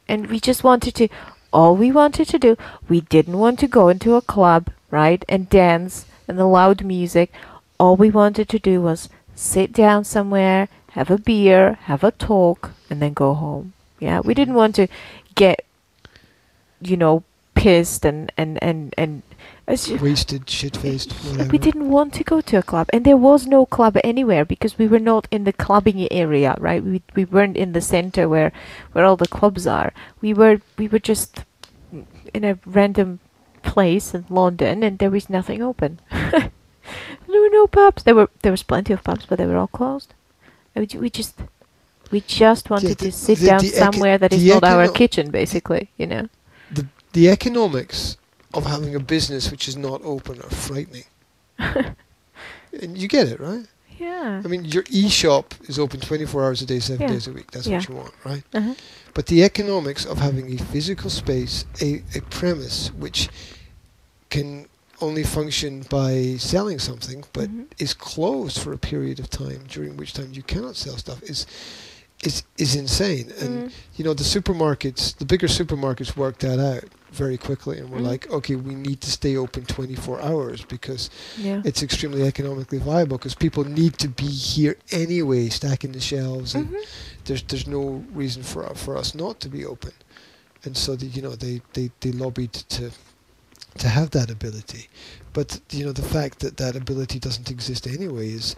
And 0.07 0.27
we 0.27 0.39
just 0.39 0.63
wanted 0.63 0.95
to 0.95 1.09
all 1.51 1.75
we 1.75 1.91
wanted 1.91 2.29
to 2.29 2.39
do, 2.39 2.55
we 2.87 3.01
didn't 3.01 3.37
want 3.37 3.59
to 3.59 3.67
go 3.67 3.89
into 3.89 4.15
a 4.15 4.21
club, 4.21 4.69
right? 4.89 5.25
And 5.27 5.49
dance 5.49 6.05
and 6.25 6.39
the 6.39 6.47
loud 6.47 6.85
music. 6.85 7.33
All 7.77 7.97
we 7.97 8.09
wanted 8.09 8.47
to 8.47 8.59
do 8.59 8.81
was 8.81 9.09
sit 9.35 9.73
down 9.73 10.05
somewhere, 10.05 10.69
have 10.91 11.11
a 11.11 11.17
beer, 11.17 11.79
have 11.91 12.03
a 12.05 12.11
talk, 12.11 12.71
and 12.89 13.01
then 13.01 13.13
go 13.13 13.33
home. 13.33 13.73
Yeah, 13.99 14.21
we 14.21 14.33
didn't 14.33 14.61
want 14.61 14.75
to 14.75 14.87
get, 15.35 15.65
you 16.79 16.95
know, 16.95 17.23
pissed 17.63 18.05
and 18.05 18.31
and 18.37 18.61
and 18.61 18.93
and 18.97 19.21
wasted 20.01 20.49
shit-faced 20.49 21.13
we 21.51 21.57
didn't 21.57 21.89
want 21.89 22.13
to 22.13 22.23
go 22.23 22.41
to 22.41 22.57
a 22.57 22.63
club, 22.63 22.89
and 22.91 23.05
there 23.05 23.15
was 23.15 23.47
no 23.47 23.65
club 23.65 23.97
anywhere 24.03 24.43
because 24.43 24.77
we 24.77 24.87
were 24.87 24.99
not 24.99 25.27
in 25.31 25.45
the 25.45 25.53
clubbing 25.53 26.11
area, 26.11 26.55
right? 26.59 26.83
We 26.83 27.01
we 27.15 27.23
weren't 27.25 27.55
in 27.55 27.71
the 27.71 27.81
center 27.81 28.27
where 28.27 28.51
where 28.91 29.05
all 29.05 29.15
the 29.15 29.27
clubs 29.37 29.65
are. 29.65 29.93
We 30.21 30.33
were 30.33 30.59
we 30.77 30.87
were 30.87 30.99
just 30.99 31.43
in 32.33 32.43
a 32.43 32.59
random 32.65 33.19
place 33.61 34.13
in 34.13 34.25
London, 34.29 34.83
and 34.83 34.99
there 34.99 35.11
was 35.11 35.29
nothing 35.29 35.61
open. 35.63 35.99
there 36.11 36.51
were 37.43 37.55
no 37.59 37.67
pubs. 37.67 38.03
There 38.03 38.15
were 38.15 38.29
there 38.41 38.51
was 38.51 38.63
plenty 38.63 38.93
of 38.93 39.03
pubs, 39.03 39.25
but 39.25 39.37
they 39.37 39.47
were 39.47 39.57
all 39.57 39.67
closed. 39.67 40.13
We, 40.75 40.87
we 40.99 41.09
just 41.09 41.35
we 42.11 42.19
just 42.21 42.69
wanted 42.69 42.97
the- 42.97 43.05
to 43.05 43.11
sit 43.11 43.39
the- 43.39 43.47
down 43.47 43.61
the 43.61 43.69
somewhere 43.69 44.17
that 44.17 44.33
is 44.33 44.45
not 44.45 44.63
our 44.63 44.87
kitchen, 44.89 45.31
basically. 45.31 45.91
You 45.97 46.07
know. 46.07 46.27
The 47.13 47.29
economics 47.29 48.17
of 48.53 48.65
having 48.65 48.93
a 48.95 48.99
business 48.99 49.49
which 49.51 49.67
is 49.67 49.75
not 49.77 50.01
open 50.03 50.39
are 50.41 50.49
frightening 50.49 51.05
and 51.57 52.97
you 52.97 53.07
get 53.07 53.27
it 53.27 53.39
right 53.39 53.65
Yeah. 53.97 54.41
i 54.43 54.47
mean 54.47 54.65
your 54.65 54.83
e-shop 54.89 55.53
is 55.69 55.77
open 55.79 55.99
24 55.99 56.43
hours 56.43 56.61
a 56.61 56.65
day 56.65 56.79
7 56.79 57.01
Yeah. 57.01 57.07
days 57.07 57.27
a 57.27 57.31
week 57.33 57.51
that's 57.51 57.67
Yeah. 57.67 57.77
what 57.77 57.87
you 57.89 57.95
want 57.95 58.13
right 58.25 58.43
Uh-huh. 58.53 58.73
But 59.15 59.27
the 59.27 59.43
economics 59.43 60.05
of 60.05 60.17
having 60.17 60.51
a 60.55 60.57
physical 60.57 61.11
space, 61.11 61.65
a, 61.79 62.01
a 62.15 62.21
premise 62.31 62.89
which 62.97 63.29
can 64.31 64.65
only 65.01 65.23
function 65.23 65.83
by 65.87 66.37
selling 66.39 66.79
something, 66.79 67.23
but 67.31 67.47
Mhm. 67.47 67.65
is 67.77 67.93
closed 67.93 68.57
for 68.57 68.73
a 68.73 68.77
period 68.79 69.19
of 69.19 69.29
time 69.29 69.65
during 69.69 69.97
which 69.97 70.13
time 70.13 70.29
you 70.33 70.41
cannot 70.41 70.75
sell 70.75 70.97
stuff 70.97 71.21
is 71.23 71.45
is 72.23 72.41
is 72.57 72.73
insane. 72.75 73.31
And 73.39 73.51
Mm. 73.69 73.71
you 73.97 74.03
know 74.05 74.15
the 74.15 74.23
supermarkets, 74.23 75.15
the 75.17 75.25
bigger 75.25 75.47
supermarkets 75.47 76.15
work 76.17 76.39
that 76.39 76.57
out 76.59 76.85
very 77.13 77.37
quickly, 77.37 77.77
and 77.79 77.89
were 77.89 77.99
Mhm. 77.99 78.11
like, 78.11 78.29
okay, 78.31 78.55
we 78.55 78.73
need 78.75 78.99
to 79.01 79.11
stay 79.11 79.37
open 79.37 79.65
24 79.65 80.21
hours 80.21 80.63
because 80.65 81.09
yeah. 81.37 81.61
it's 81.63 81.83
extremely 81.83 82.23
economically 82.23 82.79
viable 82.79 83.17
because 83.17 83.35
people 83.35 83.63
need 83.63 83.97
to 83.99 84.07
be 84.07 84.25
here 84.27 84.75
anyway, 84.91 85.49
stacking 85.49 85.91
the 85.93 85.99
shelves, 86.01 86.55
and 86.55 86.67
Mhm. 86.69 86.83
there's 87.25 87.43
there's 87.43 87.67
no 87.67 88.03
reason 88.13 88.41
for 88.43 88.63
for 88.75 88.97
us 88.97 89.13
not 89.15 89.39
to 89.41 89.49
be 89.49 89.63
open, 89.65 89.93
and 90.65 90.75
so 90.75 90.95
the, 90.95 91.05
you 91.05 91.21
know 91.21 91.35
they, 91.35 91.61
they, 91.73 91.91
they 92.01 92.11
lobbied 92.11 92.53
to 92.53 92.91
to 93.77 93.87
have 93.87 94.09
that 94.11 94.29
ability, 94.29 94.87
but 95.33 95.59
you 95.71 95.83
know 95.85 95.91
the 95.93 96.01
fact 96.17 96.39
that 96.39 96.57
that 96.57 96.75
ability 96.75 97.19
doesn't 97.19 97.49
exist 97.49 97.87
anyway 97.87 98.29
is 98.31 98.55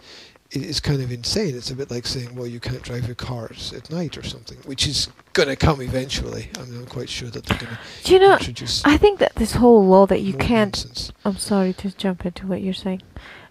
i- 0.54 0.58
is 0.58 0.80
kind 0.80 1.02
of 1.02 1.10
insane. 1.12 1.56
It's 1.56 1.70
a 1.70 1.74
bit 1.74 1.90
like 1.90 2.06
saying, 2.06 2.34
well, 2.34 2.46
you 2.46 2.60
can't 2.60 2.82
drive 2.82 3.06
your 3.06 3.14
cars 3.14 3.72
at 3.72 3.90
night 3.90 4.16
or 4.16 4.22
something, 4.22 4.58
which 4.64 4.86
is 4.86 5.08
going 5.32 5.48
to 5.48 5.56
come 5.56 5.80
eventually. 5.80 6.50
I 6.58 6.62
mean, 6.64 6.80
I'm 6.80 6.86
quite 6.86 7.08
sure 7.08 7.28
that 7.30 7.44
they're 7.46 7.58
going 7.58 7.76
Do 8.04 8.12
you 8.12 8.18
to 8.18 8.26
know? 8.28 8.32
introduce. 8.36 8.84
I 8.84 8.96
think 8.96 9.18
that 9.20 9.34
this 9.36 9.52
whole 9.52 9.84
law 9.86 10.06
that 10.06 10.20
you 10.22 10.32
can't. 10.32 10.76
nonsense. 10.76 11.12
I'm 11.24 11.36
sorry 11.36 11.72
to 11.74 11.90
jump 11.96 12.24
into 12.26 12.46
what 12.46 12.62
you're 12.62 12.74
saying. 12.74 13.02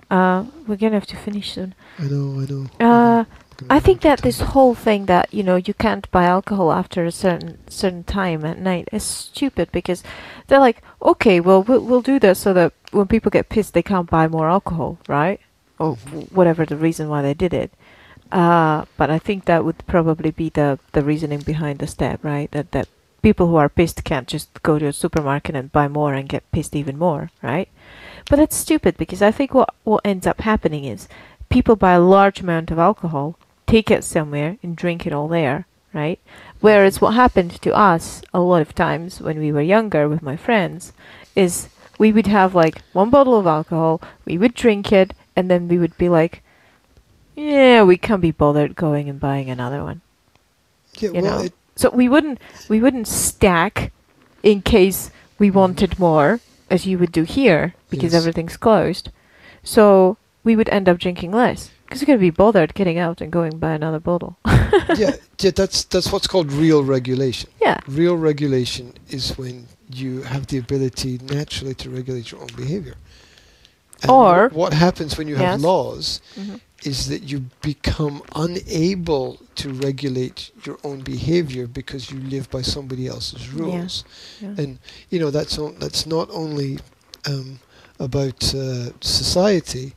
Uh, 0.10 0.46
we're 0.68 0.76
gonna 0.76 0.94
have 0.94 1.08
to 1.08 1.16
finish 1.18 1.54
soon. 1.54 1.74
I 1.98 2.04
know, 2.04 2.40
I 2.40 2.46
know. 2.46 2.68
Uh, 2.80 3.26
I 3.70 3.80
think 3.80 4.02
that 4.02 4.22
this 4.22 4.40
whole 4.42 4.76
thing 4.76 5.06
that 5.08 5.34
you 5.34 5.42
know 5.42 5.56
you 5.56 5.74
can't 5.74 6.10
buy 6.12 6.26
alcohol 6.26 6.72
after 6.72 7.06
a 7.06 7.12
certain 7.12 7.58
certain 7.70 8.04
time 8.04 8.46
at 8.46 8.60
night 8.60 8.88
is 8.92 9.02
stupid 9.04 9.72
because 9.72 10.04
they're 10.48 10.60
like, 10.60 10.84
okay, 11.02 11.40
well 11.40 11.64
we'll, 11.64 11.80
we'll 11.80 12.02
do 12.04 12.20
this 12.20 12.38
so 12.40 12.54
that 12.54 12.74
when 12.92 13.08
people 13.08 13.32
get 13.32 13.50
pissed 13.50 13.74
they 13.74 13.82
can't 13.82 14.10
buy 14.10 14.28
more 14.28 14.48
alcohol, 14.50 15.00
right? 15.08 15.40
Or 15.78 15.96
whatever 16.32 16.66
the 16.66 16.78
reason 16.78 17.10
why 17.10 17.22
they 17.22 17.34
did 17.34 17.54
it. 17.54 17.72
Uh, 18.32 18.86
but 18.98 19.10
I 19.10 19.20
think 19.20 19.46
that 19.46 19.66
would 19.66 19.86
probably 19.88 20.32
be 20.32 20.50
the 20.50 20.80
the 20.94 21.04
reasoning 21.04 21.42
behind 21.42 21.80
the 21.80 21.88
step, 21.88 22.24
right? 22.24 22.50
That 22.52 22.72
that 22.72 22.88
people 23.22 23.48
who 23.48 23.56
are 23.56 23.70
pissed 23.70 24.04
can't 24.04 24.28
just 24.28 24.62
go 24.64 24.80
to 24.80 24.88
a 24.88 24.94
supermarket 24.94 25.56
and 25.56 25.72
buy 25.72 25.88
more 25.88 26.14
and 26.14 26.30
get 26.30 26.52
pissed 26.52 26.76
even 26.76 26.98
more, 26.98 27.32
right? 27.42 27.70
But 28.30 28.40
it's 28.40 28.56
stupid 28.56 28.98
because 28.98 29.22
I 29.22 29.32
think 29.32 29.54
what 29.54 29.74
what 29.84 30.02
ends 30.06 30.28
up 30.28 30.42
happening 30.42 30.86
is 30.86 31.08
people 31.50 31.76
buy 31.76 31.94
a 31.94 32.00
large 32.00 32.42
amount 32.42 32.72
of 32.72 32.80
alcohol, 32.80 33.38
take 33.68 33.92
it 33.92 34.04
somewhere 34.04 34.58
and 34.64 34.76
drink 34.76 35.06
it 35.06 35.14
all 35.14 35.28
there, 35.28 35.68
right? 35.94 36.20
Whereas 36.62 37.00
what 37.00 37.14
happened 37.14 37.62
to 37.62 37.74
us 37.74 38.22
a 38.34 38.40
lot 38.40 38.62
of 38.62 38.76
times 38.76 39.22
when 39.22 39.40
we 39.40 39.52
were 39.52 39.62
younger 39.62 40.10
with 40.10 40.22
my 40.22 40.36
friends 40.36 40.94
is 41.36 41.70
we 41.98 42.12
would 42.12 42.28
have 42.28 42.56
like 42.56 42.82
one 42.94 43.10
bottle 43.10 43.40
of 43.40 43.48
alcohol, 43.48 44.02
we 44.26 44.38
would 44.38 44.54
drink 44.54 44.92
it, 44.92 45.14
and 45.36 45.50
then 45.50 45.68
we 45.68 45.78
would 45.78 45.98
be 45.98 46.10
like, 46.10 46.42
yeah, 47.36 47.84
we 47.84 47.98
can't 47.98 48.22
be 48.22 48.32
bothered 48.32 48.76
going 48.76 49.10
and 49.10 49.20
buying 49.20 49.50
another 49.50 49.84
one. 49.84 50.02
Yeah, 51.00 51.10
you 51.12 51.22
well, 51.22 51.40
know. 51.40 51.44
it, 51.46 51.54
So 51.76 51.90
we 51.90 52.08
wouldn't 52.08 52.40
we 52.70 52.80
wouldn't 52.80 53.08
stack 53.08 53.92
in 54.44 54.62
case 54.62 55.12
we 55.38 55.52
wanted 55.52 56.00
more, 56.00 56.40
as 56.70 56.86
you 56.86 56.98
would 56.98 57.12
do 57.12 57.24
here 57.24 57.74
because 57.90 58.14
Yes. 58.14 58.22
everything's 58.22 58.58
closed. 58.58 59.10
So 59.64 60.18
we 60.44 60.56
would 60.56 60.70
end 60.70 60.88
up 60.88 60.98
drinking 61.00 61.32
less 61.32 61.72
because 61.86 62.02
we 62.02 62.06
couldn't 62.06 62.22
be 62.22 62.30
bothered 62.30 62.74
getting 62.74 62.98
out 62.98 63.20
and 63.22 63.32
going 63.32 63.58
buy 63.60 63.74
another 63.74 64.00
bottle. 64.00 64.38
yeah, 64.96 65.16
yeah, 65.40 65.52
that's 65.52 65.84
that's 65.84 66.12
what's 66.12 66.28
called 66.28 66.52
real 66.54 66.84
regulation. 66.84 67.50
yeah. 67.60 67.80
Real 67.88 68.16
regulation 68.16 68.94
is 69.10 69.38
when 69.38 69.68
you 69.92 70.22
have 70.24 70.48
the 70.48 70.58
ability 70.58 71.20
naturally 71.24 71.74
to 71.76 71.90
regulate 71.90 72.32
your 72.32 72.42
own 72.42 72.50
behavior. 72.56 72.96
And 74.02 74.12
Or- 74.12 74.50
what 74.54 74.74
happens 74.74 75.18
when 75.18 75.28
you 75.28 75.36
have 75.36 75.54
Yes. 75.54 75.62
laws 75.62 76.22
hmm 76.36 76.56
is 76.84 77.08
that 77.08 77.24
you 77.24 77.46
become 77.62 78.22
unable 78.36 79.40
to 79.56 79.70
regulate 79.74 80.52
your 80.66 80.78
own 80.84 81.00
behavior 81.02 81.66
because 81.66 82.12
you 82.12 82.20
live 82.20 82.50
by 82.52 82.62
somebody 82.62 83.08
else's 83.08 83.50
rules. 83.50 84.04
Yeah. 84.42 84.54
And 84.58 84.78
you 85.10 85.20
know 85.20 85.32
that's 85.32 85.58
that's 85.80 86.06
not 86.06 86.30
only 86.32 86.78
um, 87.28 87.60
about 88.00 88.54
uh, 88.54 88.92
society, 89.02 89.94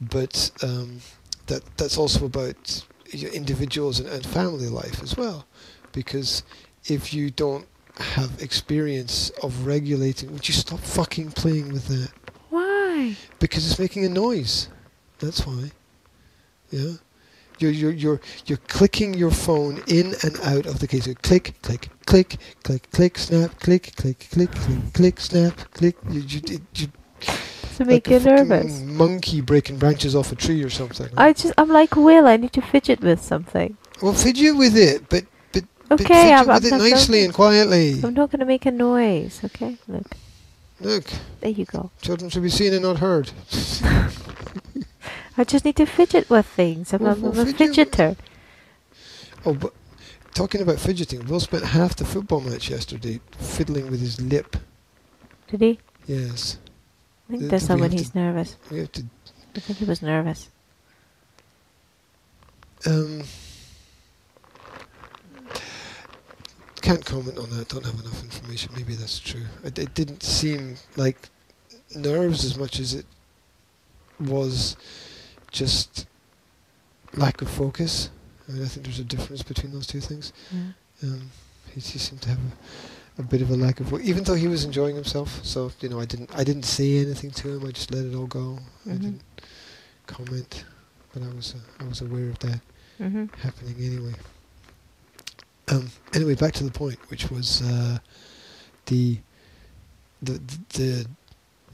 but 0.00 0.50
um, 0.62 1.00
that 1.46 1.62
that's 1.76 1.96
also 1.98 2.26
about 2.26 2.84
individuals 3.12 3.98
and, 4.00 4.08
and 4.08 4.24
family 4.24 4.68
life 4.68 5.02
as 5.02 5.16
well. 5.16 5.46
Because 5.92 6.42
if 6.84 7.12
you 7.12 7.30
don't 7.30 7.66
have 8.16 8.40
experience 8.40 9.30
of 9.42 9.66
regulating, 9.66 10.32
would 10.32 10.46
you 10.48 10.54
stop 10.54 10.78
fucking 10.80 11.32
playing 11.32 11.72
with 11.72 11.86
that? 11.88 12.10
Why? 12.98 13.16
Because 13.38 13.68
it's 13.70 13.78
making 13.78 14.04
a 14.04 14.08
noise. 14.08 14.68
That's 15.18 15.46
why. 15.46 15.70
Yeah. 16.70 16.92
You're, 17.58 17.72
you're, 17.72 17.90
you're, 17.92 18.20
you're 18.46 18.58
clicking 18.68 19.14
your 19.14 19.32
phone 19.32 19.82
in 19.88 20.14
and 20.22 20.38
out 20.44 20.66
of 20.66 20.78
the 20.78 20.86
case. 20.86 21.08
Click, 21.22 21.54
click, 21.62 21.88
click, 22.06 22.36
click, 22.62 22.88
click, 22.92 23.18
snap, 23.18 23.58
click, 23.58 23.92
click, 23.96 24.26
click, 24.30 24.50
click, 24.52 24.92
click, 24.94 25.20
snap, 25.20 25.56
click. 25.72 25.96
You, 26.08 26.20
you, 26.20 26.60
you, 26.76 26.86
To 27.76 27.84
make 27.84 28.06
like 28.06 28.08
you 28.08 28.16
a 28.16 28.20
nervous. 28.20 28.80
monkey 28.82 29.40
breaking 29.40 29.78
branches 29.78 30.14
off 30.14 30.30
a 30.30 30.36
tree 30.36 30.62
or 30.62 30.70
something. 30.70 31.08
I 31.16 31.32
just 31.32 31.52
I'm 31.58 31.68
like 31.68 31.96
Will. 31.96 32.26
I 32.28 32.36
need 32.36 32.52
to 32.52 32.60
fidget 32.62 33.00
with 33.00 33.20
something. 33.20 33.76
well, 34.02 34.12
fidget 34.14 34.56
with 34.56 34.76
it, 34.76 35.08
but, 35.08 35.24
but, 35.52 35.64
but 35.88 36.00
Okay, 36.00 36.30
fidget 36.30 36.32
I'm, 36.38 36.50
I'm 36.50 36.64
it 36.64 36.70
nicely 36.72 37.24
and 37.24 37.34
quietly. 37.34 38.00
I'm 38.04 38.14
not 38.14 38.30
gonna 38.30 38.44
make 38.44 38.66
a 38.66 38.70
noise. 38.70 39.40
Okay, 39.44 39.76
look, 39.88 40.06
Look, 40.80 41.04
there 41.40 41.50
you 41.50 41.64
go. 41.64 41.90
children 42.00 42.30
should 42.30 42.42
be 42.42 42.50
seen 42.50 42.72
and 42.72 42.82
not 42.82 42.98
heard. 42.98 43.32
I 45.36 45.44
just 45.44 45.64
need 45.64 45.76
to 45.76 45.86
fidget 45.86 46.28
with 46.30 46.46
things. 46.46 46.92
I'm, 46.92 47.02
Well, 47.02 47.12
I'm, 47.12 47.22
well, 47.22 47.40
a 47.40 47.44
fidgeter. 47.46 48.16
Oh, 49.44 49.54
but 49.54 49.72
talking 50.34 50.60
about 50.62 50.78
fidgeting, 50.78 51.26
Will 51.26 51.40
spent 51.40 51.64
half 51.64 51.96
the 51.96 52.04
football 52.04 52.40
match 52.40 52.70
yesterday 52.70 53.20
fiddling 53.38 53.90
with 53.90 54.00
his 54.00 54.20
lip. 54.20 54.56
Did 55.48 55.60
he? 55.60 55.78
Yes. 56.06 56.58
I 57.28 57.36
think 57.36 57.50
that's 57.50 57.68
not 57.68 57.80
when 57.80 57.92
he's 57.92 58.10
to- 58.10 58.18
nervous. 58.18 58.56
We 58.70 58.78
have 58.78 58.92
to 58.92 59.04
I 59.56 59.60
think 59.60 59.78
he 59.78 59.84
was 59.84 60.02
nervous. 60.02 60.48
Um, 62.86 63.22
can't 66.80 67.04
comment 67.04 67.38
on 67.38 67.50
that. 67.50 67.68
Don't 67.68 67.84
have 67.84 67.98
enough 68.00 68.22
information. 68.22 68.72
Maybe 68.76 68.94
that's 68.94 69.18
true. 69.18 69.44
It, 69.64 69.78
it 69.78 69.94
didn't 69.94 70.22
seem 70.22 70.76
like 70.96 71.28
nerves 71.94 72.44
as 72.44 72.56
much 72.58 72.78
as 72.80 72.94
it 72.94 73.06
was 74.20 74.76
just 75.50 76.06
lack 77.14 77.40
of 77.42 77.48
focus. 77.50 78.10
I, 78.48 78.52
mean, 78.52 78.62
I 78.64 78.66
think 78.66 78.86
there's 78.86 78.98
a 78.98 79.04
difference 79.04 79.42
between 79.42 79.72
those 79.72 79.86
two 79.86 80.00
things. 80.00 80.32
Yeah. 80.52 80.60
Um, 81.04 81.30
he, 81.74 81.80
he 81.80 81.98
seemed 81.98 82.22
to 82.22 82.30
have 82.30 82.38
a, 83.18 83.22
a 83.22 83.24
bit 83.24 83.42
of 83.42 83.50
a 83.50 83.56
lack 83.56 83.80
of, 83.80 83.92
even 84.00 84.24
though 84.24 84.34
he 84.34 84.48
was 84.48 84.64
enjoying 84.64 84.94
himself. 84.94 85.44
So 85.44 85.70
you 85.80 85.88
know, 85.88 86.00
I 86.00 86.04
didn't, 86.06 86.30
I 86.34 86.44
didn't 86.44 86.64
say 86.64 86.98
anything 86.98 87.30
to 87.32 87.56
him. 87.56 87.66
I 87.66 87.70
just 87.72 87.92
let 87.92 88.04
it 88.04 88.14
all 88.14 88.26
go. 88.26 88.58
I 88.86 88.90
Mhm. 88.90 89.00
didn't 89.02 89.22
comment, 90.06 90.64
but 91.12 91.22
I 91.22 91.28
was, 91.34 91.54
uh, 91.54 91.84
I 91.84 91.88
was 91.88 92.00
aware 92.00 92.28
of 92.30 92.38
that 92.40 92.60
Mm-hmm. 93.00 93.26
happening 93.42 93.76
anyway. 93.78 94.14
Um, 95.70 95.90
anyway, 96.14 96.34
back 96.34 96.54
to 96.54 96.64
the 96.64 96.70
point, 96.70 96.98
which 97.10 97.30
was 97.30 97.62
uh, 97.62 97.98
the, 98.86 99.18
the 100.22 100.40
the 100.70 101.06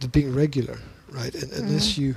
the 0.01 0.09
being 0.09 0.35
regular, 0.35 0.79
right? 1.11 1.35
And 1.35 1.53
unless 1.53 1.93
Mhm. 1.93 1.99
you 1.99 2.17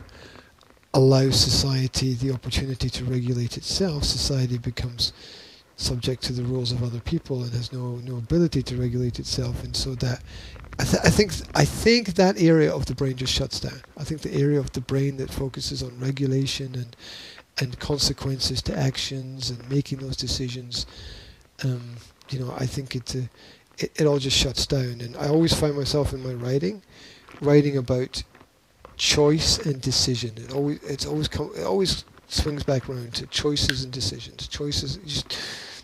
allow 0.94 1.30
society 1.30 2.14
the 2.14 2.32
opportunity 2.32 2.90
to 2.90 3.06
regulate 3.06 3.58
itself, 3.58 4.04
society 4.04 4.58
becomes 4.58 5.14
subject 5.76 6.24
to 6.24 6.34
the 6.34 6.44
rules 6.44 6.72
of 6.72 6.82
other 6.84 7.00
people 7.02 7.44
and 7.44 7.54
has 7.54 7.72
no 7.72 7.98
no 7.98 8.18
ability 8.18 8.64
to 8.64 8.78
regulate 8.78 9.20
itself, 9.20 9.64
and 9.64 9.76
so 9.76 9.96
that. 9.96 10.22
I, 10.80 10.84
th- 10.84 11.04
I 11.06 11.10
think 11.10 11.34
I 11.56 11.66
think 11.66 12.14
that 12.16 12.40
area 12.40 12.72
of 12.72 12.86
the 12.86 12.94
brain 12.94 13.16
just 13.16 13.34
shuts 13.34 13.60
down. 13.60 13.82
I 13.98 14.04
think 14.04 14.22
the 14.22 14.34
area 14.36 14.60
of 14.60 14.72
the 14.74 14.82
brain 14.82 15.18
that 15.18 15.32
focuses 15.32 15.82
on 15.82 16.00
regulation 16.00 16.76
and 16.76 16.96
and 17.60 17.80
consequences 17.80 18.62
to 18.64 18.78
actions 18.78 19.50
and 19.50 19.68
making 19.72 19.98
those 19.98 20.16
decisions, 20.16 20.86
um, 21.64 21.96
you 22.30 22.40
know, 22.40 22.54
I 22.58 22.66
think 22.66 22.96
it, 22.96 23.16
uh, 23.16 23.20
it 23.78 23.92
it 24.02 24.06
all 24.06 24.20
just 24.20 24.38
shuts 24.38 24.66
down. 24.66 25.02
And 25.02 25.16
I 25.18 25.28
always 25.30 25.54
find 25.54 25.76
myself 25.76 26.14
in 26.14 26.24
my 26.24 26.34
writing, 26.34 26.82
writing 27.42 27.78
about 27.78 28.24
choice 28.98 29.60
and 29.66 29.82
decision. 29.82 30.32
It 30.38 30.54
always 30.54 30.82
it's 30.84 31.06
always 31.06 31.28
com- 31.28 31.52
it 31.56 31.64
always 31.64 32.04
swings 32.28 32.64
back 32.64 32.90
around 32.90 33.14
to 33.16 33.28
choices 33.28 33.84
and 33.84 33.94
decisions. 33.94 34.48
Choices. 34.48 34.98
Just 34.98 35.32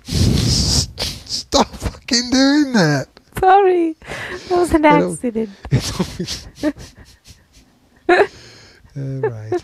stop 1.30 1.68
fucking 1.68 2.30
doing 2.32 2.74
that. 2.74 3.08
Sorry, 3.40 3.96
that 4.50 4.52
was 4.52 4.74
an 4.74 4.86
accident. 4.86 5.50
It's 5.72 5.92
always. 6.00 6.48
uh, 8.96 9.30
right. 9.30 9.62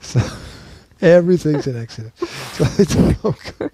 So 0.00 0.20
everything's 1.00 1.66
an 1.66 1.76
accident. 1.80 2.16
So 2.18 2.64
it's 2.78 2.96
all, 3.24 3.32
co- 3.32 3.70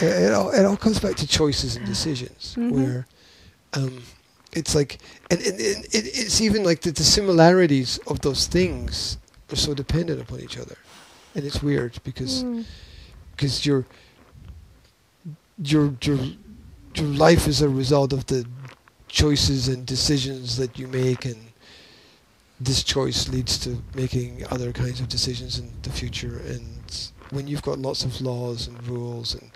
it, 0.00 0.32
all 0.32 0.50
it 0.50 0.64
all 0.64 0.76
comes 0.76 0.98
back 1.00 1.16
to 1.16 1.26
choices 1.26 1.76
and 1.76 1.84
decisions, 1.86 2.54
Mhm. 2.58 2.70
where 2.72 3.06
um, 3.74 4.02
It's 4.54 4.74
like, 4.74 4.98
and, 5.30 5.40
and, 5.40 5.58
and 5.60 5.84
it, 5.96 6.04
it's 6.22 6.40
even 6.42 6.62
like 6.62 6.80
the, 6.82 6.90
the 6.92 7.04
similarities 7.04 7.98
of 8.06 8.20
those 8.20 8.46
things 8.46 9.16
are 9.50 9.56
so 9.56 9.72
dependent 9.74 10.20
upon 10.20 10.40
each 10.40 10.58
other, 10.58 10.76
and 11.34 11.44
it's 11.46 11.62
weird 11.62 11.92
because 12.04 12.44
Mm. 12.44 12.64
because 13.34 13.64
your 13.66 13.86
your 15.58 15.94
your 16.02 16.18
your 16.94 17.08
life 17.28 17.48
is 17.48 17.62
a 17.62 17.68
result 17.68 18.12
of 18.12 18.26
the 18.26 18.44
choices 19.08 19.68
and 19.68 19.86
decisions 19.86 20.56
that 20.56 20.78
you 20.78 20.86
make 20.88 21.24
and 21.24 21.40
this 22.60 22.82
choice 22.82 23.28
leads 23.28 23.58
to 23.58 23.82
making 23.94 24.44
other 24.50 24.72
kinds 24.72 25.00
of 25.00 25.08
decisions 25.08 25.58
in 25.58 25.68
the 25.82 25.90
future 25.90 26.38
and 26.46 27.10
when 27.32 27.46
you've 27.48 27.62
got 27.62 27.78
lots 27.78 28.04
of 28.04 28.20
laws 28.20 28.66
and 28.68 28.86
rules 28.86 29.34
and 29.34 29.50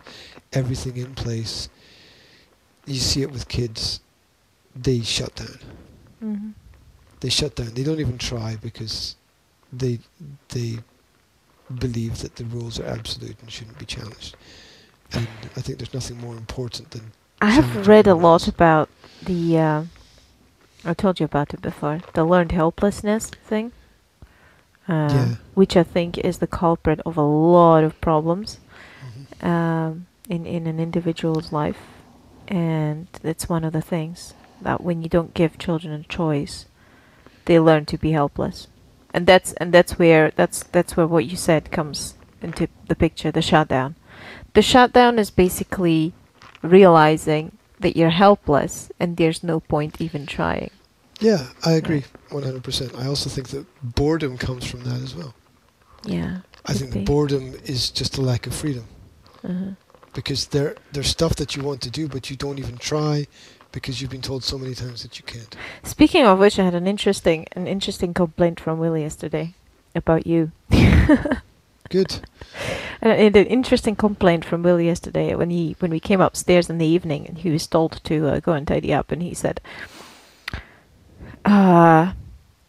everything 0.53 0.97
in 0.97 1.15
place 1.15 1.69
you 2.87 3.01
see 3.11 3.23
it 3.23 3.31
with 3.31 3.47
kids 3.49 4.01
they 4.75 5.01
shut 5.01 5.35
down 5.35 5.59
Mhm. 6.23 6.53
they 7.21 7.29
shut 7.29 7.55
down 7.57 7.71
they 7.75 7.85
don't 7.85 8.01
even 8.01 8.19
try 8.19 8.57
because 8.69 9.17
they 9.73 9.99
they 10.49 10.79
believe 11.85 12.15
that 12.23 12.37
the 12.37 12.45
rules 12.45 12.79
are 12.81 12.87
absolute 12.87 13.37
and 13.41 13.51
shouldn't 13.51 13.79
be 13.79 13.85
challenged 13.97 14.37
and 15.13 15.29
i 15.57 15.61
think 15.61 15.79
there's 15.79 15.95
nothing 15.95 16.19
more 16.19 16.37
important 16.37 16.91
than 16.93 17.13
I 17.43 17.51
have 17.51 17.87
read 17.87 18.07
a 18.07 18.15
lot 18.15 18.49
about 18.49 18.89
the. 19.23 19.59
Uh, 19.59 19.83
I 20.87 20.95
told 20.95 21.21
you 21.21 21.27
about 21.27 21.53
it 21.53 21.61
before. 21.61 22.01
The 22.15 22.25
learned 22.25 22.53
helplessness 22.53 23.27
thing. 23.51 23.73
Uh, 24.89 25.09
Yeah. 25.13 25.29
Which 25.55 25.77
I 25.77 25.83
think 25.83 26.19
is 26.19 26.39
the 26.39 26.47
culprit 26.47 27.01
of 27.05 27.17
a 27.17 27.23
lot 27.23 27.83
of 27.85 28.01
problems 28.01 28.59
Mhm. 29.03 29.45
um, 29.47 30.07
in 30.29 30.47
in 30.47 30.67
an 30.67 30.79
individual's 30.79 31.51
life, 31.53 31.79
and 32.49 33.07
it's 33.25 33.49
one 33.49 33.65
of 33.65 33.73
the 33.73 33.81
things 33.83 34.35
that 34.63 34.81
when 34.83 35.03
you 35.03 35.09
don't 35.09 35.35
give 35.35 35.59
children 35.59 35.93
a 35.93 36.03
choice, 36.05 36.67
they 37.47 37.59
learn 37.59 37.85
to 37.87 37.99
be 37.99 38.13
helpless, 38.13 38.69
and 39.15 39.27
that's 39.27 39.53
and 39.55 39.73
that's 39.73 39.99
where 39.99 40.31
that's 40.37 40.63
that's 40.73 40.97
where 40.97 41.07
what 41.07 41.27
you 41.27 41.37
said 41.37 41.71
comes 41.71 42.15
into 42.43 42.69
the 42.89 42.95
picture. 42.95 43.33
The 43.33 43.43
shutdown. 43.43 43.95
The 44.55 44.63
shutdown 44.63 45.19
is 45.19 45.31
basically 45.31 46.13
realizing 46.63 47.53
that 47.81 47.97
you're 47.97 48.11
helpless 48.11 48.91
and 48.99 49.17
there's 49.17 49.43
no 49.43 49.61
point 49.61 50.01
even 50.01 50.27
trying. 50.27 50.71
Yeah 51.21 51.47
i 51.65 51.73
agree 51.73 52.05
100% 52.31 52.99
i 52.99 53.07
also 53.07 53.31
think 53.31 53.49
that 53.49 53.67
boredom 53.83 54.37
comes 54.39 54.67
from 54.71 54.83
that 54.85 55.01
as 55.03 55.15
well 55.15 55.35
Yeah. 56.05 56.39
i 56.67 56.73
think 56.73 56.93
the 56.93 57.05
boredom 57.05 57.55
is 57.65 57.91
just 57.91 58.19
a 58.19 58.23
lack 58.23 58.47
of 58.47 58.55
freedom 58.55 58.85
Uh-huh. 59.45 59.73
because 60.15 60.47
there 60.49 60.75
there's 60.93 61.09
stuff 61.09 61.35
that 61.37 61.55
you 61.57 61.63
want 61.63 61.81
to 61.83 61.91
do 61.91 62.09
but 62.09 62.31
you 62.31 62.37
don't 62.37 62.59
even 62.59 62.77
try 62.79 63.27
because 63.73 64.01
you've 64.01 64.11
been 64.11 64.23
told 64.23 64.43
so 64.45 64.59
many 64.59 64.75
times 64.75 65.03
that 65.03 65.19
you 65.19 65.25
can't 65.25 65.57
Speaking 65.85 66.25
of 66.27 66.39
which, 66.39 66.59
I 66.59 66.65
had 66.65 66.75
an 66.75 66.87
interesting 66.87 67.47
an 67.53 67.67
interesting 67.67 68.15
complaint 68.15 68.61
from 68.61 68.79
Willie 68.79 69.03
yesterday 69.03 69.55
about 69.95 70.27
you. 70.27 70.51
good 71.91 72.21
And 73.03 73.37
an 73.37 73.47
interesting 73.47 73.95
complaint 73.97 74.45
from 74.45 74.63
Willie 74.63 74.87
yesterday 74.87 75.35
when 75.37 75.51
he 75.51 75.77
when 75.81 75.91
we 75.91 76.01
came 76.01 76.21
upstairs 76.25 76.71
in 76.71 76.79
the 76.79 76.87
evening 76.97 77.27
and 77.29 77.39
he 77.39 77.51
was 77.51 77.67
told 77.67 78.01
to 78.05 78.15
uh, 78.29 78.41
go 78.41 78.53
and 78.53 78.67
tidy 78.67 78.93
up 78.95 79.13
and 79.13 79.23
he 79.23 79.35
said, 79.35 79.61
uh, 81.47 82.13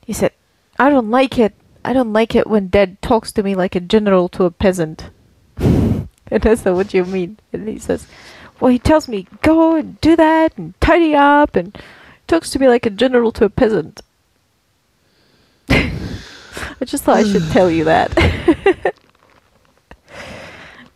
he 0.06 0.14
said, 0.14 0.32
I 0.80 0.90
don't 0.90 1.10
like 1.12 1.38
it. 1.38 1.54
I 1.84 1.94
don't 1.94 2.14
like 2.14 2.36
it 2.36 2.48
when 2.48 2.70
Dad 2.70 3.02
talks 3.02 3.32
to 3.34 3.44
me 3.44 3.56
like 3.56 3.76
a 3.76 3.80
general 3.80 4.30
to 4.30 4.46
a 4.46 4.52
peasant. 4.52 5.10
and 5.58 6.08
I 6.32 6.56
said, 6.56 6.72
What 6.76 6.90
do 6.90 6.98
you 6.98 7.06
mean? 7.06 7.40
And 7.52 7.68
he 7.68 7.80
says, 7.80 8.08
Well, 8.60 8.72
he 8.72 8.80
tells 8.80 9.08
me 9.08 9.28
go 9.42 9.76
and 9.76 10.00
do 10.02 10.16
that 10.16 10.58
and 10.58 10.80
tidy 10.82 11.16
up 11.16 11.56
and 11.56 11.78
talks 12.28 12.50
to 12.52 12.60
me 12.60 12.68
like 12.68 12.86
a 12.86 12.90
general 12.90 13.32
to 13.34 13.46
a 13.46 13.50
peasant. 13.50 14.02
I 15.70 16.86
just 16.86 17.04
thought 17.04 17.18
I 17.18 17.24
should 17.24 17.50
tell 17.52 17.70
you 17.72 17.86
that. 17.86 18.12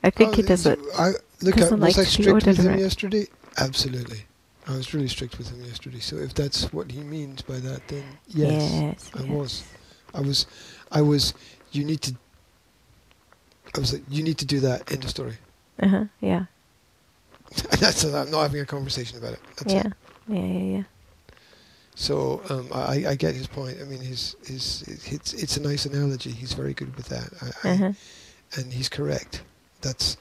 I 0.03 0.10
think 0.10 0.32
Oh, 0.32 0.34
he 0.34 0.41
does 0.41 0.66
it. 0.66 0.80
I, 0.98 1.12
look, 1.41 1.58
I, 1.58 1.62
was 1.62 1.72
like 1.74 1.98
I 1.98 2.03
strict 2.03 2.34
with 2.48 2.58
him 2.58 2.68
around. 2.68 2.80
yesterday? 2.80 3.28
Absolutely. 3.58 4.26
I 4.72 4.77
was 4.77 4.93
really 4.93 5.07
strict 5.07 5.38
with 5.38 5.49
him 5.49 5.64
yesterday. 5.65 5.99
So 5.99 6.18
if 6.18 6.34
that's 6.34 6.72
what 6.73 6.91
he 6.91 7.02
means 7.02 7.41
by 7.41 7.60
that, 7.60 7.88
then 7.88 8.03
yes, 8.27 8.72
yes, 8.72 9.11
I 9.15 9.23
yes. 9.23 9.30
was. 9.30 9.64
I 10.14 10.22
was. 10.22 10.45
I 10.91 11.02
was. 11.02 11.34
You 11.72 11.84
need 11.84 12.02
to. 12.02 12.15
I 13.76 13.80
was 13.80 13.93
like, 13.93 14.03
you 14.10 14.23
need 14.23 14.38
to 14.39 14.45
do 14.45 14.60
that. 14.61 14.91
End 14.91 15.03
of 15.03 15.10
story. 15.10 15.38
Uh 15.80 15.88
huh. 15.88 16.06
Yeah. 16.19 16.45
that's. 17.80 18.03
I'm 18.03 18.31
not 18.31 18.41
having 18.43 18.61
a 18.61 18.65
conversation 18.65 19.18
about 19.18 19.34
it. 19.34 19.39
That's 19.57 19.73
yeah. 19.73 19.88
it. 19.88 19.93
Yeah. 20.27 20.45
Yeah. 20.45 20.77
Yeah. 20.77 20.84
So 21.95 22.41
um, 22.49 22.69
I, 22.73 23.06
I 23.10 23.15
get 23.15 23.35
his 23.35 23.48
point. 23.48 23.77
I 23.81 23.84
mean, 23.84 23.99
his, 23.99 24.35
his, 24.45 24.84
it's, 25.11 25.34
it's 25.34 25.57
a 25.57 25.61
nice 25.61 25.85
analogy. 25.85 26.31
He's 26.31 26.53
very 26.53 26.73
good 26.73 26.95
with 26.95 27.10
that. 27.10 27.30
I, 27.41 27.68
I, 27.68 27.72
Uh-huh. 27.73 27.91
and 28.56 28.73
he's 28.73 28.89
correct. 28.89 29.43
That's 29.81 30.18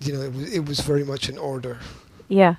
you 0.00 0.12
know 0.12 0.20
it 0.20 0.32
was 0.32 0.54
it 0.54 0.64
was 0.66 0.80
very 0.80 1.04
much 1.04 1.28
an 1.28 1.38
order 1.38 1.78
Yeah. 2.28 2.56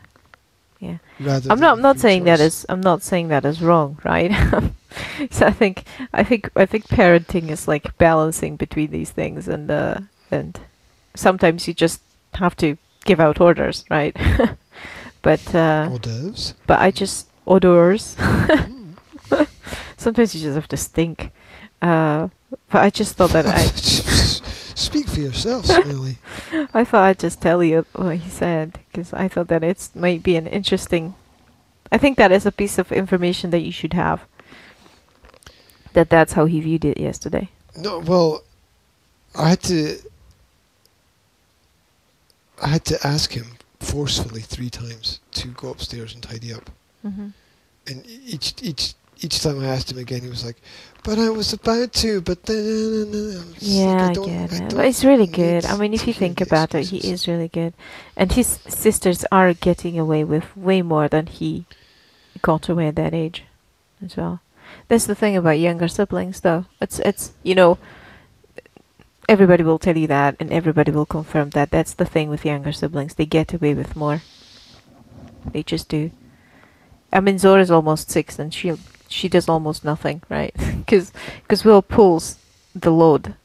Yeah. 0.80 0.98
rather. 1.20 1.52
I'm 1.52 1.60
not. 1.60 1.78
I'm 1.78 1.82
not 1.82 2.00
saying 2.00 2.24
that 2.24 2.40
is. 2.40 2.66
I'm 2.70 2.82
not 2.82 3.02
saying 3.04 3.28
that 3.30 3.44
is 3.46 3.62
wrong, 3.62 3.98
right? 4.04 4.32
so 5.32 5.48
I 5.48 5.52
think. 5.52 5.84
I 6.14 6.24
think. 6.24 6.50
I 6.56 6.66
think 6.66 6.88
parenting 6.88 7.50
is 7.50 7.68
like 7.68 7.98
balancing 7.98 8.56
between 8.56 8.92
these 8.92 9.12
things, 9.12 9.48
and 9.48 9.70
uh, 9.70 10.00
and 10.32 10.58
sometimes 11.16 11.68
you 11.68 11.74
just 11.74 12.02
have 12.36 12.56
to 12.58 12.78
give 13.06 13.20
out 13.20 13.42
orders, 13.42 13.84
right? 13.90 14.16
but 15.22 15.54
uh, 15.54 15.90
Orders. 15.92 16.54
but 16.66 16.80
I 16.80 16.92
just 16.92 17.28
orders. 17.46 18.16
Mm. 19.30 19.48
Sometimes 19.98 20.34
you 20.34 20.42
just 20.42 20.56
have 20.56 20.68
to 20.70 20.78
stink. 20.78 21.32
Uh, 21.82 22.30
but 22.72 22.82
I 22.82 22.90
just 22.90 23.16
thought 23.16 23.32
that 23.32 23.46
I. 23.46 23.68
For 25.20 25.26
yourself, 25.26 25.66
Smelly. 25.66 26.18
I 26.74 26.84
thought 26.86 27.04
I'd 27.04 27.20
just 27.20 27.42
tell 27.42 27.64
you 27.64 27.86
what 27.94 28.18
he 28.18 28.30
said 28.30 28.80
because 28.92 29.14
I 29.14 29.28
thought 29.28 29.48
that 29.50 29.64
it 29.64 29.90
might 29.96 30.24
be 30.24 30.36
an 30.38 30.48
interesting. 30.48 31.16
I 31.92 31.98
think 31.98 32.18
that 32.18 32.32
is 32.32 32.46
a 32.46 32.52
piece 32.52 32.78
of 32.78 32.92
information 32.92 33.50
that 33.50 33.60
you 33.60 33.72
should 33.72 33.94
have. 33.94 34.22
That 35.94 36.10
that's 36.10 36.34
how 36.34 36.46
he 36.46 36.62
viewed 36.62 36.86
it 36.86 37.00
yesterday. 37.00 37.50
No, 37.76 38.00
well, 38.00 38.44
I 39.36 39.50
had 39.50 39.62
to. 39.64 39.98
I 42.62 42.68
had 42.68 42.86
to 42.86 43.08
ask 43.08 43.34
him 43.34 43.58
forcefully 43.80 44.42
three 44.42 44.70
times 44.70 45.20
to 45.32 45.48
go 45.50 45.70
upstairs 45.72 46.14
and 46.14 46.24
tidy 46.24 46.54
up, 46.54 46.70
Mm-hmm. 47.06 47.28
and 47.88 48.06
each 48.06 48.54
each 48.62 48.94
each 49.22 49.42
time 49.42 49.60
I 49.62 49.68
asked 49.68 49.92
him 49.92 49.98
again, 49.98 50.22
he 50.22 50.30
was 50.30 50.46
like, 50.46 50.58
"But 51.04 51.20
I 51.20 51.30
was 51.30 51.54
about 51.54 51.94
to, 51.94 52.22
but 52.22 52.44
then." 52.44 52.58
I 52.58 53.38
was 53.38 53.52
like, 53.52 53.58
Yeah, 53.60 54.08
I, 54.10 54.14
don't- 54.14 54.26
get 54.28 54.54
it. 54.54 54.76
But 54.76 54.86
it's 54.86 55.04
really 55.04 55.28
good. 55.28 55.66
I 55.66 55.78
mean, 55.78 55.94
if 55.94 56.08
you 56.08 56.14
think 56.14 56.42
about 56.42 56.74
it, 56.76 56.88
he 56.88 56.98
is 56.98 57.28
really 57.28 57.48
good, 57.50 57.74
and 58.16 58.32
his 58.32 58.48
sisters 58.68 59.26
are 59.32 59.54
getting 59.54 60.00
away 60.00 60.24
with 60.24 60.56
way 60.56 60.82
more 60.82 61.08
than 61.08 61.28
he 61.28 61.66
got 62.42 62.70
away 62.70 62.88
at 62.88 62.96
that 62.96 63.14
age, 63.14 63.44
as 64.04 64.16
well. 64.16 64.42
That's 64.88 65.06
the 65.06 65.16
thing 65.16 65.36
about 65.36 65.60
younger 65.60 65.88
siblings, 65.88 66.42
though. 66.42 66.66
It's 66.82 67.00
it's 67.00 67.34
you 67.44 67.56
know. 67.56 67.78
Everybody 69.28 69.62
will 69.64 69.78
tell 69.78 69.96
you 69.96 70.08
that, 70.08 70.36
and 70.40 70.52
everybody 70.52 70.92
will 70.92 71.06
confirm 71.06 71.52
that. 71.52 71.70
That's 71.70 71.94
the 71.94 72.06
thing 72.06 72.30
with 72.30 72.46
younger 72.46 72.72
siblings; 72.72 73.14
they 73.16 73.26
get 73.28 73.54
away 73.54 73.76
with 73.76 73.96
more. 73.96 74.24
They 75.52 75.62
just 75.62 75.88
do. 75.88 76.10
I 77.14 77.20
mean, 77.20 77.38
Zora's 77.38 77.70
almost 77.70 78.10
six, 78.10 78.40
and 78.40 78.52
she 78.54 78.74
she 79.10 79.28
does 79.28 79.50
almost 79.50 79.84
nothing, 79.84 80.22
right? 80.30 80.54
Because 80.86 81.64
Will 81.66 81.82
pulls 81.82 82.38
the 82.74 82.92
load 82.92 83.36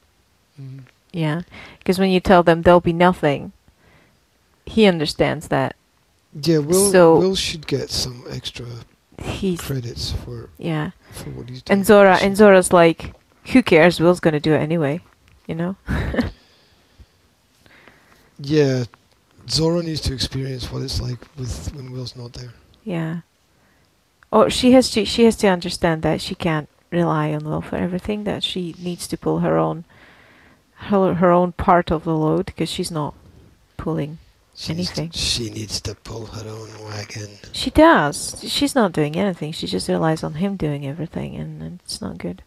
Mhm. 0.61 0.85
yeah, 1.13 1.43
because 1.79 1.99
when 1.99 2.11
you 2.11 2.21
tell 2.21 2.43
them 2.45 2.63
there'll 2.63 2.81
be 2.81 2.93
nothing, 2.93 3.53
he 4.67 4.87
understands 4.87 5.49
that 5.49 5.75
Yeah, 6.43 6.59
Will 6.59 6.91
So- 6.93 7.19
Will 7.19 7.35
should 7.37 7.67
get 7.67 7.91
some 7.91 8.25
extra 8.31 8.67
credits 9.59 10.13
for 10.13 10.49
yeah. 10.59 10.91
for 11.13 11.31
what 11.31 11.49
he's 11.49 11.63
doing. 11.63 11.79
And 11.79 11.87
Zora 11.87 12.17
and 12.23 12.37
Zora's 12.37 12.73
like, 12.73 13.15
who 13.53 13.63
cares? 13.63 14.01
Will's 14.01 14.21
gonna 14.21 14.41
do 14.41 14.53
it 14.55 14.59
anyway, 14.59 15.01
you 15.47 15.55
know. 15.55 15.77
Yeah, 18.39 18.85
Zora 19.49 19.83
needs 19.83 20.01
to 20.03 20.15
experience 20.15 20.71
what 20.73 20.83
it's 20.83 21.01
like 21.01 21.19
with 21.39 21.73
when 21.75 21.93
Will's 21.93 22.17
not 22.17 22.33
there. 22.33 22.53
yeah. 22.85 23.21
Or 24.35 24.51
she 24.51 24.73
has 24.73 24.91
to 24.91 25.05
she 25.05 25.25
has 25.27 25.37
to 25.37 25.47
understand 25.47 26.03
that 26.03 26.21
she 26.21 26.35
can't 26.35 26.69
rely 26.91 27.33
on 27.33 27.45
Will 27.45 27.61
for 27.63 27.77
everything. 27.77 28.25
That 28.25 28.43
she 28.43 28.75
needs 28.79 29.07
to 29.09 29.17
pull 29.17 29.39
her 29.47 29.57
own 29.57 29.85
her 30.91 31.15
her 31.15 31.31
own 31.31 31.53
part 31.53 31.93
of 31.93 32.03
the 32.03 32.17
load 32.17 32.47
because 32.47 32.69
she's 32.69 32.91
not 32.91 33.15
pulling. 33.77 34.19
She 34.57 34.75
needs 34.75 34.91
to- 34.93 35.03
Anything. 35.03 35.11
she 35.13 35.51
needs 35.51 35.81
to 35.83 35.95
pull 35.95 36.27
her 36.27 36.49
own 36.49 36.71
wagon. 36.85 37.31
She 37.53 37.71
does. 37.71 38.17
She's 38.57 38.75
not 38.75 38.93
doing 38.93 39.15
anything. 39.17 39.53
She 39.53 39.67
just 39.69 39.89
relies 39.89 40.23
on 40.25 40.35
him 40.35 40.57
doing 40.57 40.87
everything, 40.87 41.37
and, 41.37 41.63
and 41.63 41.81
it's 41.85 42.01
not 42.01 42.19
good. 42.19 42.43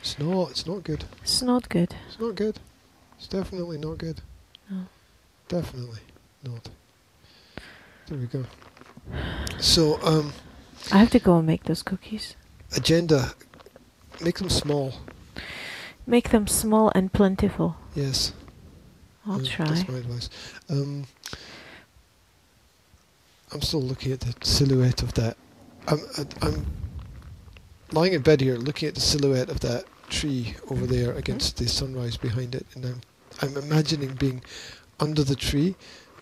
It's 0.00 0.18
not. 0.18 0.50
It's 0.50 0.66
not 0.66 0.84
good. 0.84 1.04
It's 1.22 1.42
not 1.42 1.68
good. 1.68 1.94
It's 2.08 2.20
not 2.20 2.34
good. 2.34 2.58
It's 3.18 3.26
definitely 3.28 3.78
not 3.78 3.98
good. 3.98 4.20
No. 4.70 4.86
Definitely 5.48 6.00
not. 6.42 6.68
There 8.08 8.18
we 8.18 8.26
go. 8.26 8.44
So, 9.58 9.98
um, 10.02 10.32
I 10.92 10.98
have 10.98 11.10
to 11.10 11.18
go 11.18 11.38
and 11.38 11.46
make 11.46 11.64
those 11.64 11.82
cookies. 11.82 12.36
agenda, 12.76 13.32
make 14.20 14.38
them 14.38 14.50
small. 14.50 14.94
Make 16.06 16.30
them 16.30 16.46
small 16.46 16.92
and 16.94 17.12
plentiful. 17.12 17.76
Yes. 17.94 18.32
I'll 19.26 19.40
uh, 19.40 19.44
try. 19.44 19.66
That's 19.66 19.88
my 19.88 19.98
advice. 19.98 20.30
Um, 20.68 21.04
I'm 23.52 23.60
still 23.60 23.82
looking 23.82 24.12
at 24.12 24.20
the 24.20 24.34
silhouette 24.46 25.02
of 25.02 25.14
that. 25.14 25.36
I'm, 25.88 26.00
I'm 26.42 26.66
lying 27.92 28.12
in 28.12 28.22
bed 28.22 28.40
here, 28.40 28.56
looking 28.56 28.88
at 28.88 28.94
the 28.94 29.00
silhouette 29.00 29.48
of 29.48 29.60
that 29.60 29.84
tree 30.08 30.54
over 30.70 30.86
there 30.86 31.12
against 31.12 31.56
the 31.56 31.68
sunrise 31.68 32.16
behind 32.16 32.54
it, 32.54 32.66
and 32.74 32.84
I'm, 32.84 33.00
I'm 33.42 33.56
imagining 33.56 34.14
being 34.14 34.42
under 35.00 35.24
the 35.24 35.36
tree 35.36 35.74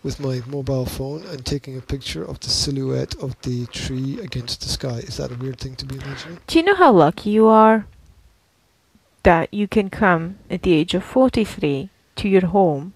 with 0.05 0.20
my 0.20 0.43
mobile 0.47 0.86
phone 0.86 1.24
and 1.24 1.44
taking 1.44 1.76
a 1.76 1.81
picture 1.81 2.22
of 2.22 2.39
the 2.40 2.51
silhouette 2.51 3.16
of 3.16 3.40
the 3.43 3.66
tree 3.66 4.20
against 4.20 4.60
the 4.60 4.68
sky. 4.68 4.98
Is 4.98 5.16
that 5.16 5.32
a 5.32 5.35
weird 5.35 5.59
thing 5.59 5.74
to 5.76 5.86
be 5.86 5.97
imagining? 5.97 6.39
Do 6.47 6.59
you 6.59 6.64
know 6.64 6.76
how 6.76 6.93
lucky 6.93 7.31
you 7.31 7.48
are 7.48 7.86
that 9.24 9.52
you 9.52 9.66
can 9.66 9.90
come 9.90 10.36
at 10.51 10.62
the 10.62 10.74
age 10.74 10.94
of 10.94 11.02
43 11.02 11.89
to 12.16 12.28
your 12.28 12.47
home, 12.47 12.93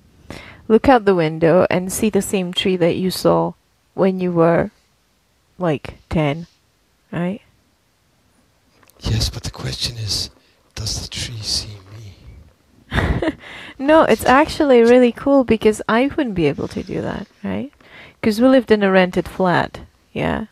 look 0.68 0.88
out 0.88 1.06
the 1.06 1.14
window, 1.14 1.66
and 1.70 1.92
see 1.92 2.10
the 2.10 2.22
same 2.22 2.52
tree 2.52 2.76
that 2.76 2.96
you 2.96 3.10
saw 3.10 3.54
when 3.94 4.20
you 4.20 4.30
were 4.30 4.70
like 5.56 5.98
10, 6.10 6.46
right? 7.10 7.40
Yes, 9.00 9.30
but 9.30 9.42
the 9.42 9.50
question 9.50 9.96
is, 9.96 10.30
does 10.74 11.00
the 11.00 11.08
tree 11.08 11.40
see 11.40 11.68
me? 11.68 11.87
No, 13.78 14.02
it's 14.02 14.24
actually 14.24 14.80
really 14.82 15.12
cool 15.12 15.44
because 15.44 15.80
I 15.88 16.08
wouldn't 16.08 16.34
be 16.34 16.46
able 16.46 16.66
to 16.68 16.82
do 16.82 17.00
that, 17.00 17.28
right? 17.44 17.72
Because 18.20 18.40
we 18.40 18.48
lived 18.48 18.70
in 18.72 18.82
a 18.82 18.90
rented 18.90 19.28
flat, 19.28 19.80
yeah. 20.12 20.46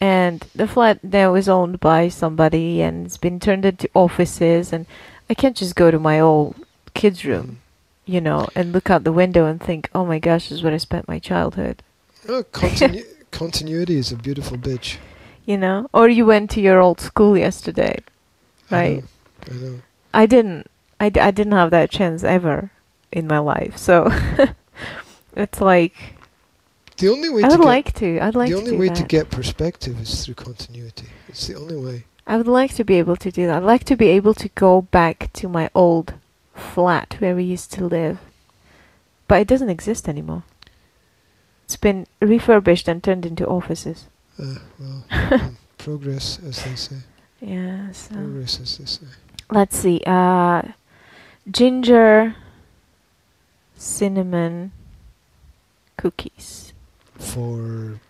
And 0.00 0.44
the 0.54 0.68
flat 0.68 1.02
now 1.02 1.34
is 1.34 1.48
owned 1.48 1.80
by 1.80 2.08
somebody 2.08 2.82
and 2.82 3.06
it's 3.06 3.16
been 3.16 3.40
turned 3.40 3.64
into 3.64 3.88
offices, 3.94 4.70
and 4.72 4.84
I 5.30 5.34
can't 5.34 5.56
just 5.56 5.74
go 5.74 5.90
to 5.90 5.98
my 5.98 6.20
old 6.20 6.56
kids' 6.92 7.24
room, 7.24 7.60
you 8.04 8.20
know, 8.20 8.48
and 8.54 8.72
look 8.72 8.90
out 8.90 9.04
the 9.04 9.12
window 9.12 9.46
and 9.46 9.58
think, 9.58 9.88
oh 9.94 10.04
my 10.04 10.18
gosh, 10.18 10.50
this 10.50 10.58
is 10.58 10.62
where 10.62 10.74
I 10.74 10.78
spent 10.78 11.08
my 11.08 11.18
childhood, 11.18 11.82
Oh, 12.28 12.42
continu- 12.52 13.06
continuity 13.30 13.96
is 13.96 14.12
a 14.12 14.16
beautiful 14.16 14.58
bitch. 14.58 14.98
you 15.46 15.56
know? 15.56 15.88
Or 15.94 16.06
you 16.08 16.26
went 16.26 16.50
to 16.50 16.60
your 16.60 16.80
old 16.80 17.00
school 17.00 17.38
yesterday, 17.38 18.00
I 18.70 18.74
right? 18.76 19.04
know, 19.48 19.52
I 19.52 19.54
know. 19.54 19.80
I 20.12 20.26
didn't. 20.26 20.70
I, 21.00 21.08
d- 21.10 21.20
I 21.20 21.30
didn't 21.30 21.52
have 21.52 21.70
that 21.70 21.90
chance 21.90 22.24
ever 22.24 22.70
in 23.12 23.26
my 23.26 23.38
life. 23.38 23.76
So 23.76 24.10
it's 25.36 25.60
like 25.60 25.94
The 26.96 27.08
only 27.08 27.28
way 27.28 27.42
I 27.44 27.48
to 27.48 27.54
would 27.56 27.60
get 27.62 27.66
like 27.66 27.92
to. 27.94 28.18
I'd 28.20 28.34
like 28.34 28.48
the 28.50 28.54
to 28.56 28.60
only 28.60 28.70
do 28.72 28.78
way 28.78 28.88
that. 28.88 28.96
to 28.96 29.04
get 29.04 29.30
perspective 29.30 30.00
is 30.00 30.24
through 30.24 30.34
continuity. 30.34 31.08
It's 31.28 31.46
the 31.46 31.56
only 31.56 31.76
way. 31.76 32.04
I 32.26 32.36
would 32.36 32.48
like 32.48 32.74
to 32.74 32.84
be 32.84 32.94
able 32.94 33.16
to 33.16 33.30
do 33.30 33.46
that. 33.46 33.58
I'd 33.58 33.62
like 33.66 33.84
to 33.84 33.96
be 33.96 34.08
able 34.08 34.34
to 34.34 34.48
go 34.50 34.82
back 34.82 35.30
to 35.34 35.48
my 35.48 35.70
old 35.74 36.14
flat 36.54 37.16
where 37.20 37.36
we 37.36 37.44
used 37.44 37.72
to 37.74 37.84
live. 37.86 38.18
But 39.28 39.40
it 39.42 39.48
doesn't 39.48 39.70
exist 39.70 40.08
anymore. 40.08 40.42
It's 41.64 41.76
been 41.76 42.06
refurbished 42.20 42.88
and 42.88 43.02
turned 43.02 43.26
into 43.26 43.46
offices. 43.46 44.06
Uh, 44.40 44.54
well, 44.78 45.04
um, 45.10 45.56
progress, 45.78 46.38
as 46.46 46.64
they 46.64 46.74
say. 46.76 46.96
Yeah, 47.40 47.90
so 47.92 48.14
Progress, 48.14 48.60
as 48.60 48.78
they 48.78 48.84
say. 48.86 49.06
let's 49.50 49.76
see. 49.76 50.00
Uh 50.06 50.62
ginger 51.50 52.34
cinnamon 53.76 54.72
cookies 55.96 56.72
For 57.18 58.00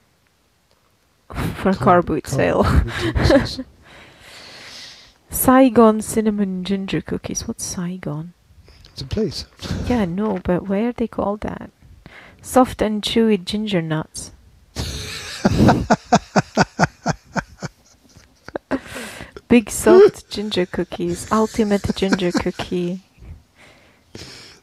for 1.29 1.75
car 1.75 2.03
boot 2.03 2.25
car- 2.25 2.35
sale. 2.37 2.63
boot 2.63 2.87
purposes. 3.15 3.61
Saigon 5.31 6.01
cinnamon 6.01 6.65
ginger 6.65 7.01
cookies. 7.01 7.47
What's 7.47 7.65
Saigon? 7.65 8.33
it's 8.93 9.03
a 9.03 9.07
place. 9.07 9.45
Yeah, 9.87 10.05
no, 10.07 10.39
but 10.43 10.69
why 10.69 10.81
are 10.85 10.93
they 10.93 11.07
called 11.09 11.41
that? 11.43 11.71
Soft 12.41 12.81
and 12.81 13.03
chewy 13.03 13.45
ginger 13.45 13.83
nuts. 13.83 14.31
Big 19.49 19.71
soft 19.71 20.29
ginger 20.31 20.67
cookies. 20.67 21.31
Ultimate 21.31 21.95
ginger 21.95 22.33
cookie. 22.33 23.03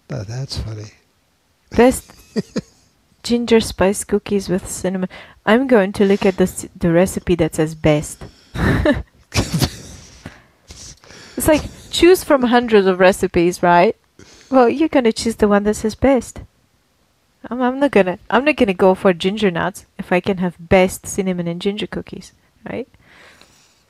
That, 0.07 0.27
that's 0.27 0.57
funny. 0.57 0.91
Best 1.71 2.11
ginger 3.23 3.59
spice 3.59 4.03
cookies 4.03 4.49
with 4.49 4.69
cinnamon. 4.69 5.09
I'm 5.45 5.67
going 5.67 5.91
to 5.93 6.05
look 6.05 6.25
at 6.25 6.37
the 6.37 6.69
the 6.75 6.91
recipe 6.91 7.35
that 7.35 7.55
says 7.55 7.75
best. 7.75 8.23
it's 11.35 11.47
like 11.47 11.63
choose 11.89 12.23
from 12.23 12.43
hundreds 12.43 12.87
of 12.87 12.99
recipes, 12.99 13.63
right? 13.63 13.95
Well, 14.49 14.69
you're 14.69 14.89
gonna 14.89 15.11
choose 15.11 15.37
the 15.37 15.47
one 15.47 15.63
that 15.63 15.75
says 15.75 15.95
best. 15.95 16.41
I'm, 17.49 17.61
I'm 17.61 17.79
not 17.79 17.91
gonna 17.91 18.19
I'm 18.29 18.45
not 18.45 18.55
gonna 18.55 18.73
go 18.73 18.95
for 18.95 19.13
ginger 19.13 19.51
nuts 19.51 19.85
if 19.97 20.11
I 20.11 20.19
can 20.19 20.37
have 20.37 20.55
best 20.59 21.07
cinnamon 21.07 21.47
and 21.47 21.61
ginger 21.61 21.87
cookies, 21.87 22.33
right? 22.69 22.87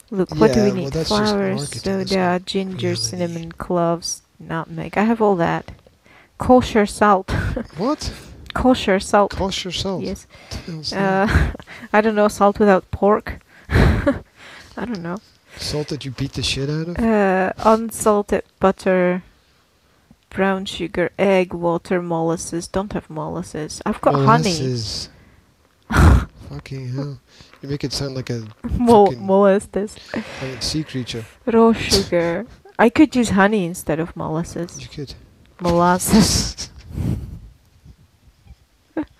Look, 0.09 0.33
what 0.35 0.53
do 0.53 0.63
we 0.63 0.71
need? 0.71 0.93
just 0.93 1.09
Flowers, 1.09 1.69
soda, 1.81 2.39
ginger, 2.45 2.77
reality. 2.77 2.95
cinnamon, 2.95 3.51
cloves, 3.51 4.21
nutmeg. 4.47 4.97
I 4.97 5.03
have 5.03 5.21
all 5.21 5.35
that. 5.37 5.71
Kosher 6.37 6.85
salt. 6.85 7.31
What? 7.77 8.11
Kosher 8.53 8.99
salt. 8.99 9.31
Kosher 9.31 9.71
salt. 9.71 10.03
Yes. 10.03 10.27
What 10.27 10.51
the 10.65 10.71
hell's 10.71 10.89
that? 10.91 11.29
Uh, 11.29 11.51
I 11.93 12.01
don't 12.01 12.15
know, 12.15 12.27
salt 12.27 12.59
without 12.59 12.89
pork. 12.91 13.39
I 13.69 14.85
don't 14.85 15.01
know. 15.01 15.17
Salt 15.57 15.87
that 15.89 16.03
you 16.05 16.11
beat 16.11 16.33
the 16.33 16.43
shit 16.43 16.69
out 16.69 16.87
of? 16.89 16.97
Uh, 16.99 17.53
unsalted 17.63 18.43
butter, 18.59 19.23
brown 20.29 20.65
sugar, 20.65 21.11
egg, 21.17 21.53
water, 21.53 22.01
molasses. 22.01 22.67
Don't 22.67 22.91
have 22.93 23.09
molasses. 23.09 23.81
I've 23.85 24.01
got 24.01 24.15
honey. 24.15 24.49
Molasses. 24.53 25.09
Fucking 26.49 26.89
hell. 26.93 27.19
You 27.61 27.69
make 27.69 27.83
it 27.83 27.93
sound 27.93 28.15
like 28.15 28.29
a. 28.29 28.45
Mo- 28.77 29.05
fucking- 29.05 29.25
molasses. 29.25 29.95
like 30.13 30.25
a 30.41 30.61
sea 30.61 30.83
creature. 30.83 31.25
Raw 31.45 31.71
sugar. 31.73 32.45
I 32.79 32.89
could 32.89 33.15
use 33.15 33.29
honey 33.29 33.65
instead 33.65 33.99
of 33.99 34.15
molasses. 34.15 34.81
You 34.81 34.87
could. 34.87 35.13
Molasses. 35.59 36.69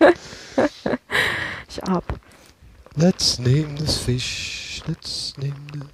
Shut 1.68 1.88
up. 1.88 2.18
Let's 2.96 3.38
name 3.38 3.76
this 3.76 4.04
fish. 4.04 4.82
Let's 4.86 5.36
name 5.38 5.66
the. 5.72 5.86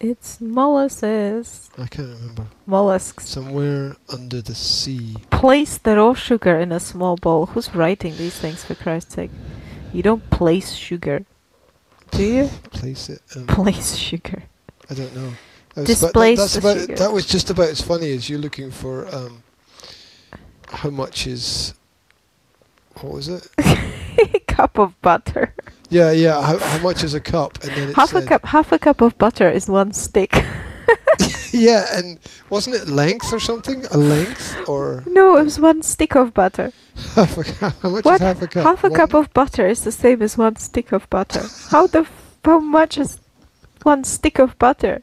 It's 0.00 0.40
molasses. 0.40 1.70
I 1.76 1.86
can't 1.86 2.08
remember. 2.08 2.46
Mollusks. 2.66 3.26
Somewhere 3.28 3.96
under 4.08 4.40
the 4.40 4.54
sea. 4.54 5.16
Place 5.30 5.78
the 5.78 5.96
raw 5.96 6.14
sugar 6.14 6.56
in 6.58 6.70
a 6.70 6.78
small 6.78 7.16
bowl. 7.16 7.46
Who's 7.46 7.74
writing 7.74 8.16
these 8.16 8.38
things 8.38 8.64
for 8.64 8.76
Christ's 8.76 9.14
sake? 9.14 9.30
You 9.92 10.02
don't 10.02 10.30
place 10.30 10.74
sugar. 10.74 11.24
Do 12.12 12.22
you? 12.22 12.48
Place 12.70 13.08
it. 13.08 13.22
Um, 13.34 13.46
Place 13.48 13.96
sugar. 13.96 14.44
I 14.88 14.94
don't 14.94 15.14
know. 15.16 15.32
That 15.84 15.88
was 15.88 16.02
about- 16.02 16.12
Displace 16.36 16.54
the 16.54 16.58
about, 16.86 16.98
that 16.98 17.12
was 17.12 17.26
just 17.26 17.50
about 17.50 17.68
as 17.68 17.80
funny 17.80 18.12
as 18.12 18.28
you 18.28 18.38
looking 18.38 18.70
for 18.70 19.06
um, 19.14 19.42
how 20.68 20.90
much 20.90 21.26
is. 21.26 21.74
What 23.00 23.12
was 23.14 23.28
it? 23.28 23.48
cup 24.48 24.78
of 24.78 25.00
butter. 25.02 25.54
Yeah, 25.88 26.10
yeah. 26.10 26.42
How, 26.42 26.58
how 26.58 26.78
much 26.82 27.04
is 27.04 27.14
a 27.14 27.20
cup? 27.20 27.62
And 27.62 27.70
then 27.76 27.94
half 27.94 28.12
a 28.14 28.22
cup. 28.22 28.44
Half 28.46 28.72
a 28.72 28.78
cup 28.78 29.00
of 29.00 29.16
butter 29.18 29.48
is 29.48 29.68
one 29.68 29.92
stick. 29.92 30.34
Yeah, 31.50 31.86
and 31.96 32.18
wasn't 32.50 32.76
it 32.76 32.88
length 32.88 33.32
or 33.32 33.40
something? 33.40 33.86
A 33.86 33.96
length 33.96 34.68
or 34.68 35.02
no, 35.06 35.36
it 35.38 35.44
was 35.44 35.58
one 35.58 35.82
stick 35.82 36.14
of 36.14 36.34
butter. 36.34 36.72
half 37.14 37.38
a 37.38 37.44
cup? 37.44 37.74
How 37.80 37.88
much 37.88 38.04
What? 38.04 38.14
is 38.16 38.20
half 38.20 38.42
a 38.42 38.46
cup? 38.46 38.64
Half 38.64 38.84
a 38.84 38.88
One- 38.90 38.96
cup 38.98 39.14
of 39.14 39.32
butter 39.32 39.66
is 39.66 39.80
the 39.82 39.90
same 39.92 40.20
as 40.20 40.36
one 40.36 40.56
stick 40.56 40.92
of 40.92 41.08
butter. 41.08 41.44
How 41.70 41.86
the? 41.86 42.00
F- 42.00 42.36
how 42.44 42.60
much 42.60 42.98
is 42.98 43.18
one 43.82 44.04
stick 44.04 44.38
of 44.38 44.58
butter? 44.58 45.02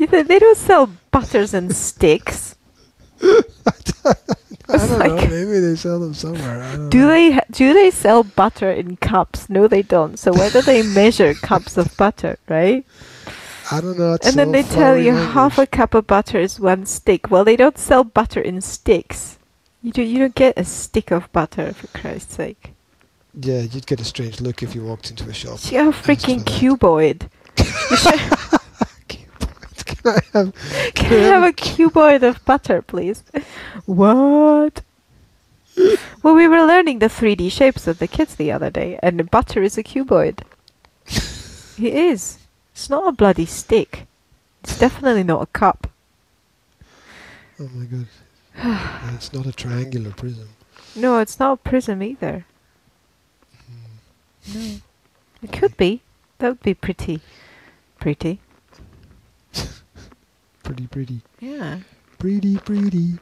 You 0.00 0.06
they 0.06 0.38
don't 0.38 0.56
sell 0.56 0.88
butters 1.10 1.52
and 1.52 1.76
sticks? 1.76 2.56
I 3.22 4.86
don't 4.86 4.98
know. 4.98 5.16
Maybe 5.16 5.60
they 5.60 5.76
sell 5.76 6.00
them 6.00 6.14
somewhere. 6.14 6.62
I 6.62 6.76
don't 6.76 6.88
Do 6.88 7.00
know. 7.00 7.08
they 7.08 7.32
ha- 7.32 7.44
do 7.50 7.74
they 7.74 7.90
sell 7.90 8.22
butter 8.22 8.70
in 8.70 8.96
cups? 8.96 9.50
No, 9.50 9.68
they 9.68 9.82
don't. 9.82 10.18
So 10.18 10.32
where 10.32 10.48
do 10.48 10.62
they 10.62 10.82
measure 10.82 11.34
cups 11.34 11.76
of 11.76 11.94
butter, 11.98 12.38
right? 12.48 12.86
I 13.70 13.82
don't 13.82 13.98
know. 13.98 14.16
And 14.24 14.36
then 14.36 14.52
they 14.52 14.62
tell 14.62 14.96
you 14.96 15.12
half 15.12 15.58
a 15.58 15.66
cup 15.66 15.92
of 15.94 16.06
butter 16.06 16.38
is 16.38 16.58
one 16.58 16.86
stick. 16.86 17.30
Well, 17.30 17.44
they 17.44 17.56
don't 17.56 17.76
sell 17.76 18.02
butter 18.02 18.40
in 18.40 18.62
sticks. 18.62 19.38
You 19.82 19.92
do, 19.92 20.02
you 20.02 20.18
don't 20.18 20.34
get 20.34 20.58
a 20.58 20.64
stick 20.64 21.10
of 21.10 21.30
butter 21.32 21.74
for 21.74 21.86
Christ's 21.98 22.36
sake. 22.36 22.72
Yeah, 23.38 23.60
you'd 23.60 23.86
get 23.86 24.00
a 24.00 24.04
strange 24.04 24.40
look 24.40 24.62
if 24.62 24.74
you 24.74 24.82
walked 24.82 25.10
into 25.10 25.28
a 25.28 25.34
shop. 25.34 25.58
See 25.58 25.76
how 25.76 25.90
freaking 25.92 26.42
cuboid. 26.42 27.28
Can 29.86 30.14
I 30.14 30.20
have? 30.32 30.54
Can 30.94 31.12
I 31.12 31.26
have 31.26 31.42
a 31.42 31.52
cuboid 31.52 32.22
of 32.22 32.44
butter, 32.44 32.82
please? 32.82 33.22
What? 33.86 34.82
well, 36.22 36.34
we 36.34 36.46
were 36.46 36.66
learning 36.66 36.98
the 36.98 37.06
3D 37.06 37.50
shapes 37.50 37.86
of 37.86 37.98
the 37.98 38.06
kids 38.06 38.34
the 38.34 38.52
other 38.52 38.70
day, 38.70 38.98
and 39.02 39.30
butter 39.30 39.62
is 39.62 39.78
a 39.78 39.82
cuboid. 39.82 40.40
it 41.06 41.94
is. 41.94 42.38
It's 42.72 42.90
not 42.90 43.08
a 43.08 43.12
bloody 43.12 43.46
stick. 43.46 44.06
It's 44.62 44.78
definitely 44.78 45.24
not 45.24 45.42
a 45.42 45.46
cup. 45.46 45.90
Oh 47.58 47.68
my 47.74 47.86
god. 47.86 48.06
It's 49.14 49.32
not 49.32 49.46
a 49.46 49.52
triangular 49.52 50.10
prism. 50.10 50.48
No, 50.94 51.18
it's 51.18 51.38
not 51.38 51.52
a 51.52 51.56
prism 51.56 52.02
either. 52.02 52.44
Hmm. 54.46 54.58
No. 54.58 54.76
It 55.42 55.52
could 55.52 55.76
be. 55.76 56.02
That 56.38 56.48
would 56.48 56.62
be 56.62 56.74
pretty. 56.74 57.20
Pretty. 57.98 58.40
Pretty, 60.62 60.86
pretty. 60.86 61.20
Yeah. 61.40 61.80
Pretty, 62.18 62.56
pretty. 62.58 63.18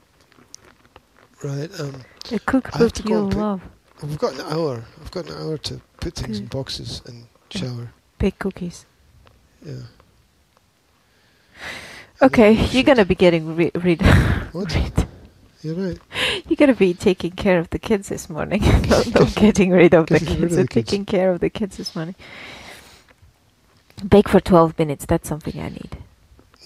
Right, 1.43 1.71
um, 1.81 2.03
A 2.31 2.35
I 2.35 2.39
cookbook 2.39 2.93
to 2.93 3.03
go 3.05 3.09
you'll 3.09 3.23
and 3.23 3.31
pick- 3.33 3.39
love. 3.41 3.61
we've 4.03 4.19
got 4.19 4.35
an 4.35 4.41
hour. 4.43 4.85
I've 5.01 5.11
got 5.11 5.31
an 5.31 5.37
hour 5.41 5.57
to 5.59 5.81
put 6.01 6.15
things 6.15 6.41
in 6.41 6.47
boxes 6.47 7.01
and 7.07 7.27
shower. 7.51 7.93
Bake 8.19 8.39
cookies. 8.39 8.85
Yeah. 9.65 9.75
Okay, 12.21 12.53
you're 12.73 12.83
gonna 12.83 13.05
be 13.05 13.15
getting 13.15 13.55
rid. 13.55 13.71
rid 13.85 14.03
What? 14.53 14.75
rid- 14.75 15.07
You're 15.63 15.75
right. 15.77 15.99
You're 16.49 16.57
gonna 16.57 16.75
be 16.75 16.93
taking 16.95 17.31
care 17.31 17.61
of 17.61 17.71
the 17.71 17.79
kids 17.79 18.09
this 18.09 18.29
morning. 18.29 18.61
not, 18.89 19.07
not 19.15 19.35
getting 19.37 19.71
rid 19.71 19.95
of 19.95 20.07
the 20.09 20.19
Getting 20.19 20.41
rid 20.41 20.51
kids, 20.51 20.53
of 20.53 20.57
the 20.57 20.63
but 20.65 20.71
kids. 20.71 20.91
taking 20.91 21.05
care 21.05 21.31
of 21.31 21.39
the 21.41 21.49
kids 21.51 21.77
this 21.77 21.95
morning. 21.95 22.17
Bake 24.09 24.29
for 24.29 24.41
12 24.41 24.77
minutes. 24.81 25.07
That's 25.07 25.29
something 25.29 25.61
I 25.61 25.69
need. 25.69 25.99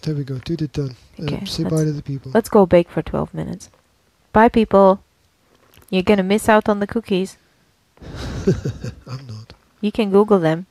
There 0.03 0.15
we 0.17 0.25
go. 0.25 0.41
It 0.45 0.73
done. 0.73 0.97
Okay, 1.19 1.39
um, 1.39 1.47
say 1.47 1.63
bye 1.63 1.85
to 1.85 1.93
the 1.93 2.03
people. 2.03 2.33
Let's 2.35 2.49
go 2.49 2.67
bake 2.67 2.91
for 2.91 3.03
12 3.03 3.33
minutes. 3.33 3.71
Bye, 4.33 4.49
people. 4.49 5.03
You're 5.91 6.03
gonna 6.03 6.25
miss 6.25 6.49
out 6.49 6.69
on 6.69 6.81
the 6.81 6.87
cookies. 6.87 7.37
I'm 9.07 9.27
not. 9.27 9.53
You 9.81 9.93
can 9.93 10.11
Google 10.11 10.41
them. 10.41 10.67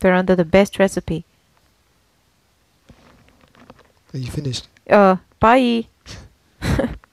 They're 0.00 0.14
under 0.14 0.36
the 0.36 0.44
best 0.44 0.78
recipe. 0.78 1.24
Are 4.12 4.18
you 4.18 4.30
finished? 4.30 4.68
Uh, 4.88 5.16
bye. 5.40 5.86